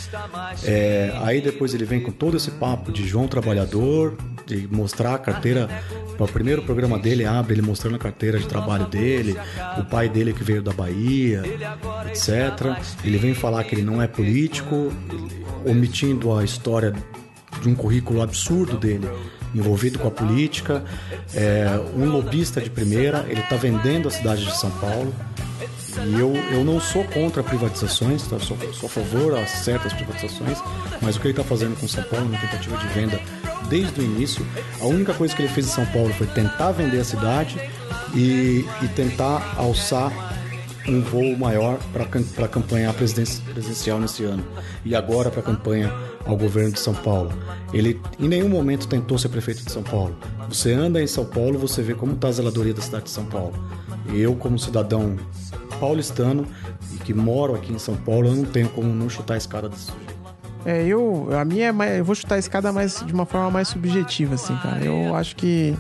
É, 0.64 1.14
aí 1.24 1.42
depois 1.42 1.74
ele 1.74 1.86
vem 1.86 2.00
com 2.02 2.12
todo 2.12 2.38
esse 2.38 2.52
papo 2.52 2.92
de 2.92 3.06
João 3.08 3.28
Trabalhador, 3.28 4.16
de 4.46 4.68
mostrar 4.72 5.16
a 5.16 5.18
carteira 5.18 5.70
O 6.20 6.28
primeiro 6.28 6.62
programa 6.64 7.00
dele 7.00 7.26
abre 7.26 7.54
ele 7.54 7.62
mostrando 7.62 7.96
a 7.96 8.00
carteira 8.00 8.38
de 8.40 8.46
trabalho 8.48 8.88
dele, 8.88 9.36
o 9.78 9.84
pai 9.86 10.10
dele 10.10 10.34
que 10.34 10.44
veio 10.44 10.62
da 10.62 10.72
Bahia, 10.74 11.42
etc. 12.08 12.78
Ele 13.04 13.18
vem 13.18 13.34
falar 13.34 13.64
que 13.64 13.76
ele 13.76 13.82
não 13.84 14.02
é 14.02 14.08
político, 14.08 14.92
omitindo 15.66 16.34
a 16.38 16.44
história 16.44 16.94
de 17.62 17.70
um 17.70 17.76
currículo 17.76 18.22
absurdo 18.22 18.78
dele 18.78 19.08
envolvido 19.54 20.00
com 20.00 20.08
a 20.08 20.12
política, 20.12 20.84
é 21.34 21.80
um 21.96 22.06
lobista 22.10 22.62
de 22.62 22.70
primeira, 22.70 23.26
ele 23.28 23.42
está 23.42 23.56
vendendo 23.56 24.08
a 24.08 24.12
cidade 24.12 24.46
de 24.46 24.58
São 24.58 24.72
Paulo. 24.72 25.14
E 26.08 26.20
eu, 26.20 26.36
eu 26.52 26.64
não 26.64 26.80
sou 26.80 27.04
contra 27.04 27.44
privatizações, 27.44 28.28
tá? 28.28 28.40
sou, 28.40 28.58
sou 28.74 28.88
a 28.88 28.90
favor 28.90 29.38
a 29.38 29.46
certas 29.46 29.94
privatizações, 29.94 30.58
mas 31.02 31.16
o 31.16 31.20
que 31.20 31.28
ele 31.28 31.34
está 31.34 31.44
fazendo 31.44 31.80
com 31.80 31.88
São 31.88 32.04
Paulo, 32.04 32.26
uma 32.26 32.40
tentativa 32.40 32.76
de 32.78 32.88
venda 32.88 33.20
desde 33.70 34.02
o 34.02 34.04
início, 34.04 34.46
a 34.82 34.86
única 34.86 35.14
coisa 35.14 35.36
que 35.36 35.42
ele 35.42 35.50
fez 35.50 35.68
em 35.68 35.70
São 35.70 35.86
Paulo 35.88 36.12
foi 36.14 36.28
tentar 36.28 36.72
vender 36.72 37.00
a 37.00 37.04
cidade 37.04 37.60
e, 38.16 38.66
e 38.82 38.88
tentar 38.96 39.56
alçar 39.58 40.12
um 40.88 41.02
voo 41.02 41.38
maior 41.38 41.80
para 41.92 42.04
a 42.46 42.48
campanha 42.48 42.94
presidencial 42.94 44.00
nesse 44.00 44.24
ano 44.24 44.44
e 44.84 44.96
agora 44.96 45.32
para 45.32 45.40
a 45.40 45.44
campanha 45.44 45.94
ao 46.26 46.36
governo 46.36 46.72
de 46.72 46.80
São 46.80 46.94
Paulo. 46.94 47.32
Ele 47.74 48.00
em 48.20 48.28
nenhum 48.28 48.50
momento 48.50 48.88
tentou 48.88 49.18
ser 49.18 49.30
prefeito 49.30 49.64
de 49.64 49.72
São 49.72 49.84
Paulo. 49.84 50.16
Você 50.48 50.74
anda 50.74 51.02
em 51.02 51.08
São 51.08 51.26
Paulo, 51.26 51.58
você 51.58 51.82
vê 51.82 51.94
como 51.94 52.14
está 52.14 52.28
a 52.28 52.32
zeladoria 52.32 52.74
da 52.74 52.82
cidade 52.82 53.06
de 53.06 53.12
São 53.12 53.26
Paulo. 53.26 53.54
Eu, 54.14 54.36
como 54.36 54.60
cidadão 54.60 55.16
paulistano 55.80 56.46
e 56.94 56.98
que 56.98 57.14
moro 57.14 57.56
aqui 57.56 57.74
em 57.74 57.80
São 57.80 57.96
Paulo, 57.96 58.28
eu 58.28 58.36
não 58.36 58.46
tenho 58.46 58.70
como 58.70 58.88
não 58.94 59.10
chutar 59.10 59.36
a 59.36 59.38
escada 59.38 59.70
desse 59.70 59.86
sujeito. 59.86 60.14
É, 60.66 60.86
eu, 60.86 61.28
a 61.38 61.44
minha 61.44 61.76
é 61.82 62.00
eu 62.00 62.06
vou 62.06 62.16
chutar 62.16 62.36
a 62.36 62.40
escada 62.40 62.72
mais 62.72 63.04
de 63.06 63.14
uma 63.14 63.26
forma 63.26 63.52
mais 63.52 63.68
subjetiva, 63.68 64.36
assim, 64.36 64.56
cara. 64.58 64.84
Eu 64.84 65.14
acho 65.16 65.36
que 65.36 65.76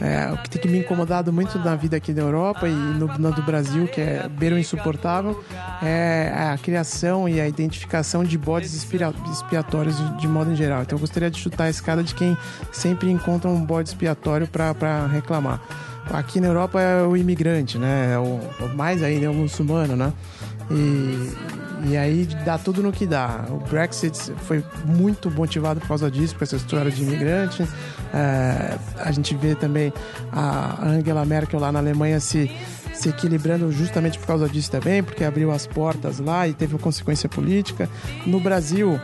é, 0.00 0.32
o 0.32 0.38
que 0.38 0.58
tem 0.58 0.70
me 0.70 0.78
incomodado 0.78 1.32
muito 1.32 1.58
na 1.58 1.76
vida 1.76 1.96
aqui 1.96 2.12
da 2.12 2.22
Europa 2.22 2.66
e 2.66 2.72
no, 2.72 3.06
do 3.32 3.42
Brasil, 3.42 3.86
que 3.86 4.00
é 4.00 4.28
beiro 4.28 4.58
insuportável, 4.58 5.44
é 5.82 6.32
a 6.34 6.56
criação 6.56 7.28
e 7.28 7.40
a 7.40 7.46
identificação 7.46 8.24
de 8.24 8.38
bodes 8.38 8.74
expiatórios 8.74 9.96
de, 9.96 10.16
de, 10.18 10.28
modo 10.28 10.52
em 10.52 10.56
geral. 10.56 10.82
Então 10.82 10.96
eu 10.96 11.00
gostaria 11.00 11.30
de 11.30 11.38
chutar 11.38 11.64
a 11.64 11.70
escada 11.70 12.02
de 12.02 12.14
quem 12.14 12.36
sempre 12.72 13.10
encontra 13.10 13.50
um 13.50 13.62
bode 13.62 13.90
expiatório 13.90 14.46
para 14.46 15.06
reclamar. 15.06 15.60
Aqui 16.10 16.40
na 16.40 16.48
Europa 16.48 16.80
é 16.80 17.02
o 17.02 17.16
imigrante, 17.16 17.78
né? 17.78 18.14
É 18.14 18.18
o, 18.18 18.40
mais 18.74 19.02
ainda 19.02 19.26
é 19.26 19.28
o 19.28 19.34
muçulmano, 19.34 19.94
né? 19.94 20.12
E, 20.70 21.30
e 21.84 21.96
aí 21.96 22.26
dá 22.44 22.58
tudo 22.58 22.82
no 22.82 22.92
que 22.92 23.06
dá. 23.06 23.44
O 23.48 23.58
Brexit 23.68 24.16
foi 24.46 24.64
muito 24.84 25.30
motivado 25.30 25.80
por 25.80 25.88
causa 25.88 26.10
disso, 26.10 26.34
por 26.34 26.44
essa 26.44 26.56
história 26.56 26.90
de 26.90 27.02
imigrante. 27.02 27.66
É, 28.12 28.78
a 28.98 29.10
gente 29.12 29.34
vê 29.34 29.54
também 29.54 29.92
a 30.32 30.86
Angela 30.86 31.24
Merkel 31.24 31.60
lá 31.60 31.72
na 31.72 31.78
Alemanha 31.78 32.20
se, 32.20 32.50
se 32.92 33.08
equilibrando 33.08 33.70
justamente 33.72 34.18
por 34.18 34.26
causa 34.26 34.48
disso 34.48 34.70
também, 34.70 35.02
porque 35.02 35.24
abriu 35.24 35.50
as 35.50 35.66
portas 35.66 36.18
lá 36.18 36.46
e 36.46 36.54
teve 36.54 36.74
uma 36.74 36.80
consequência 36.80 37.28
política. 37.28 37.88
No 38.26 38.40
Brasil, 38.40 39.00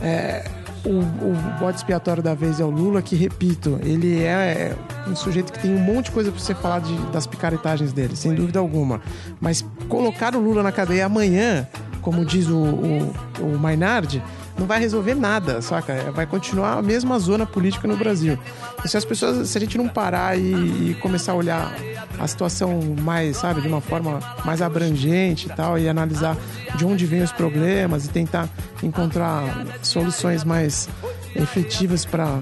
é, 0.00 0.44
o, 0.84 0.98
o 0.98 1.58
bode 1.58 1.78
expiatório 1.78 2.22
da 2.22 2.34
vez 2.34 2.60
é 2.60 2.64
o 2.64 2.70
Lula, 2.70 3.02
que, 3.02 3.16
repito, 3.16 3.78
ele 3.82 4.22
é 4.22 4.74
um 5.06 5.14
sujeito 5.14 5.52
que 5.52 5.58
tem 5.58 5.74
um 5.74 5.78
monte 5.78 6.06
de 6.06 6.12
coisa 6.12 6.30
para 6.30 6.40
você 6.40 6.54
falar 6.54 6.80
de, 6.80 6.96
das 7.12 7.26
picaretagens 7.26 7.92
dele, 7.92 8.16
sem 8.16 8.34
dúvida 8.34 8.58
alguma. 8.58 9.00
Mas 9.40 9.64
colocar 9.88 10.34
o 10.34 10.40
Lula 10.40 10.62
na 10.62 10.72
cadeia 10.72 11.06
amanhã, 11.06 11.66
como 12.00 12.24
diz 12.24 12.48
o, 12.48 12.56
o, 12.56 13.14
o 13.40 13.58
Mainardi, 13.58 14.22
não 14.58 14.66
vai 14.66 14.78
resolver 14.78 15.14
nada, 15.14 15.62
saca? 15.62 16.10
Vai 16.12 16.26
continuar 16.26 16.78
a 16.78 16.82
mesma 16.82 17.18
zona 17.18 17.46
política 17.46 17.88
no 17.88 17.96
Brasil. 17.96 18.38
E 18.84 18.88
se 18.88 18.96
as 18.96 19.04
pessoas, 19.04 19.48
se 19.48 19.56
a 19.56 19.60
gente 19.60 19.78
não 19.78 19.88
parar 19.88 20.38
e, 20.38 20.90
e, 20.90 20.96
começar 21.00 21.32
a 21.32 21.34
olhar 21.34 21.74
a 22.18 22.26
situação 22.26 22.80
mais, 23.00 23.38
sabe, 23.38 23.62
de 23.62 23.68
uma 23.68 23.80
forma 23.80 24.20
mais 24.44 24.60
abrangente 24.60 25.46
e 25.46 25.50
tal, 25.50 25.78
e 25.78 25.88
analisar 25.88 26.36
de 26.76 26.84
onde 26.84 27.06
vêm 27.06 27.22
os 27.22 27.32
problemas 27.32 28.04
e 28.04 28.08
tentar 28.08 28.48
encontrar 28.82 29.64
soluções 29.82 30.44
mais 30.44 30.88
efetivas 31.34 32.04
para 32.04 32.40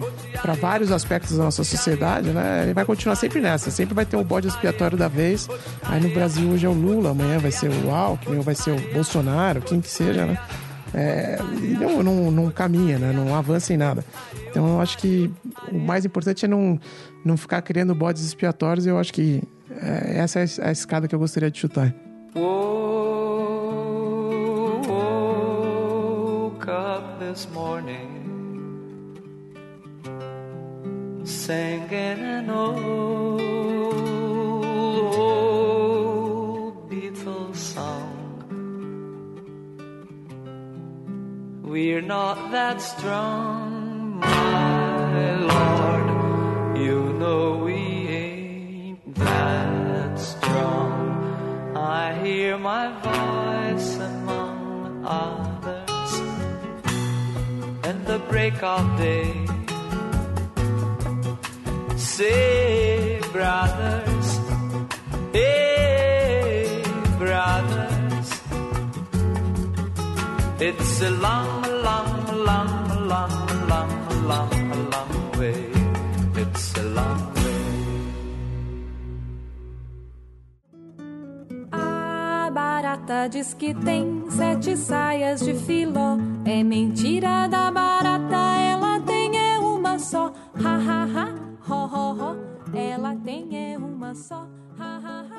vários 0.60 0.90
aspectos 0.90 1.36
da 1.36 1.44
nossa 1.44 1.64
sociedade, 1.64 2.30
né? 2.30 2.64
Ele 2.64 2.74
vai 2.74 2.84
continuar 2.84 3.16
sempre 3.16 3.40
nessa, 3.40 3.70
sempre 3.70 3.94
vai 3.94 4.06
ter 4.06 4.16
um 4.16 4.24
bode 4.24 4.48
expiatório 4.48 4.96
da 4.96 5.08
vez. 5.08 5.48
Aí 5.82 6.00
no 6.00 6.08
Brasil 6.10 6.48
hoje 6.50 6.66
é 6.66 6.68
o 6.68 6.72
Lula, 6.72 7.10
amanhã 7.10 7.38
vai 7.38 7.50
ser 7.50 7.70
o 7.70 7.90
Alckmin, 7.90 8.38
ou 8.38 8.42
vai 8.42 8.54
ser 8.54 8.70
o 8.70 8.92
Bolsonaro, 8.92 9.60
quem 9.60 9.80
que 9.80 9.90
seja, 9.90 10.24
né? 10.26 10.38
é, 10.94 11.38
não, 11.78 12.02
não, 12.02 12.30
não 12.30 12.50
caminha, 12.50 12.98
né? 12.98 13.12
não 13.12 13.34
avança 13.34 13.72
em 13.72 13.76
nada. 13.76 14.04
Então 14.48 14.66
eu 14.68 14.80
acho 14.80 14.98
que 14.98 15.30
o 15.70 15.78
mais 15.78 16.04
importante 16.04 16.44
é 16.44 16.48
não, 16.48 16.78
não 17.24 17.36
ficar 17.36 17.62
criando 17.62 17.94
bodes 17.94 18.24
expiatórios. 18.24 18.86
Eu 18.86 18.98
acho 18.98 19.12
que 19.12 19.42
é, 19.70 20.18
essa 20.18 20.40
é 20.40 20.46
a 20.62 20.72
escada 20.72 21.06
que 21.08 21.14
eu 21.14 21.18
gostaria 21.18 21.50
de 21.50 21.58
chutar. 21.58 21.94
Woke 22.34 22.46
up 26.70 27.18
this 27.18 27.48
morning 27.52 28.37
singing 31.28 31.90
an 31.92 32.48
old, 32.48 33.40
old 35.14 36.90
Beatles 36.90 37.56
song. 37.56 38.14
We're 41.62 42.00
not 42.00 42.50
that 42.50 42.80
strong, 42.80 44.20
my 44.20 45.36
Lord. 45.52 46.78
You 46.80 47.12
know 47.20 47.58
we 47.58 47.74
ain't 47.74 49.14
that 49.16 50.18
strong. 50.18 51.76
I 51.76 52.14
hear 52.24 52.56
my 52.56 52.88
voice 53.02 53.96
among 53.96 55.04
others, 55.04 56.12
and 57.84 58.06
the 58.06 58.18
break 58.30 58.62
of 58.62 58.96
day. 58.96 59.57
Brothers, 63.32 64.38
brothers. 67.18 68.30
It's 70.60 71.02
a 71.02 71.10
long, 71.10 71.62
long, 71.82 72.44
long, 72.44 73.08
long, 73.08 73.32
long, 73.68 73.90
long, 74.28 74.90
long 74.90 75.10
long. 76.94 77.32
A 81.72 82.50
barata 82.52 83.28
diz 83.28 83.54
que 83.54 83.74
tem 83.74 84.24
sete 84.30 84.76
saias 84.76 85.40
de 85.40 85.54
filó. 85.54 86.16
É 86.44 86.62
mentira 86.62 87.48
da 87.48 87.72
barata, 87.72 88.56
ela 88.60 89.00
tem 89.00 89.36
é 89.36 89.58
uma 89.58 89.98
só. 89.98 90.32
Ha 90.62 90.76
ha 90.76 91.04
ha, 91.04 91.47
ho 91.68 91.86
ho 91.86 92.12
ho. 92.14 92.36
Ela 92.74 93.14
tem 93.16 93.56
é 93.56 93.76
uma 93.76 94.14
só. 94.14 94.46
Ha 94.78 94.96
ha 95.04 95.26
ha. 95.30 95.37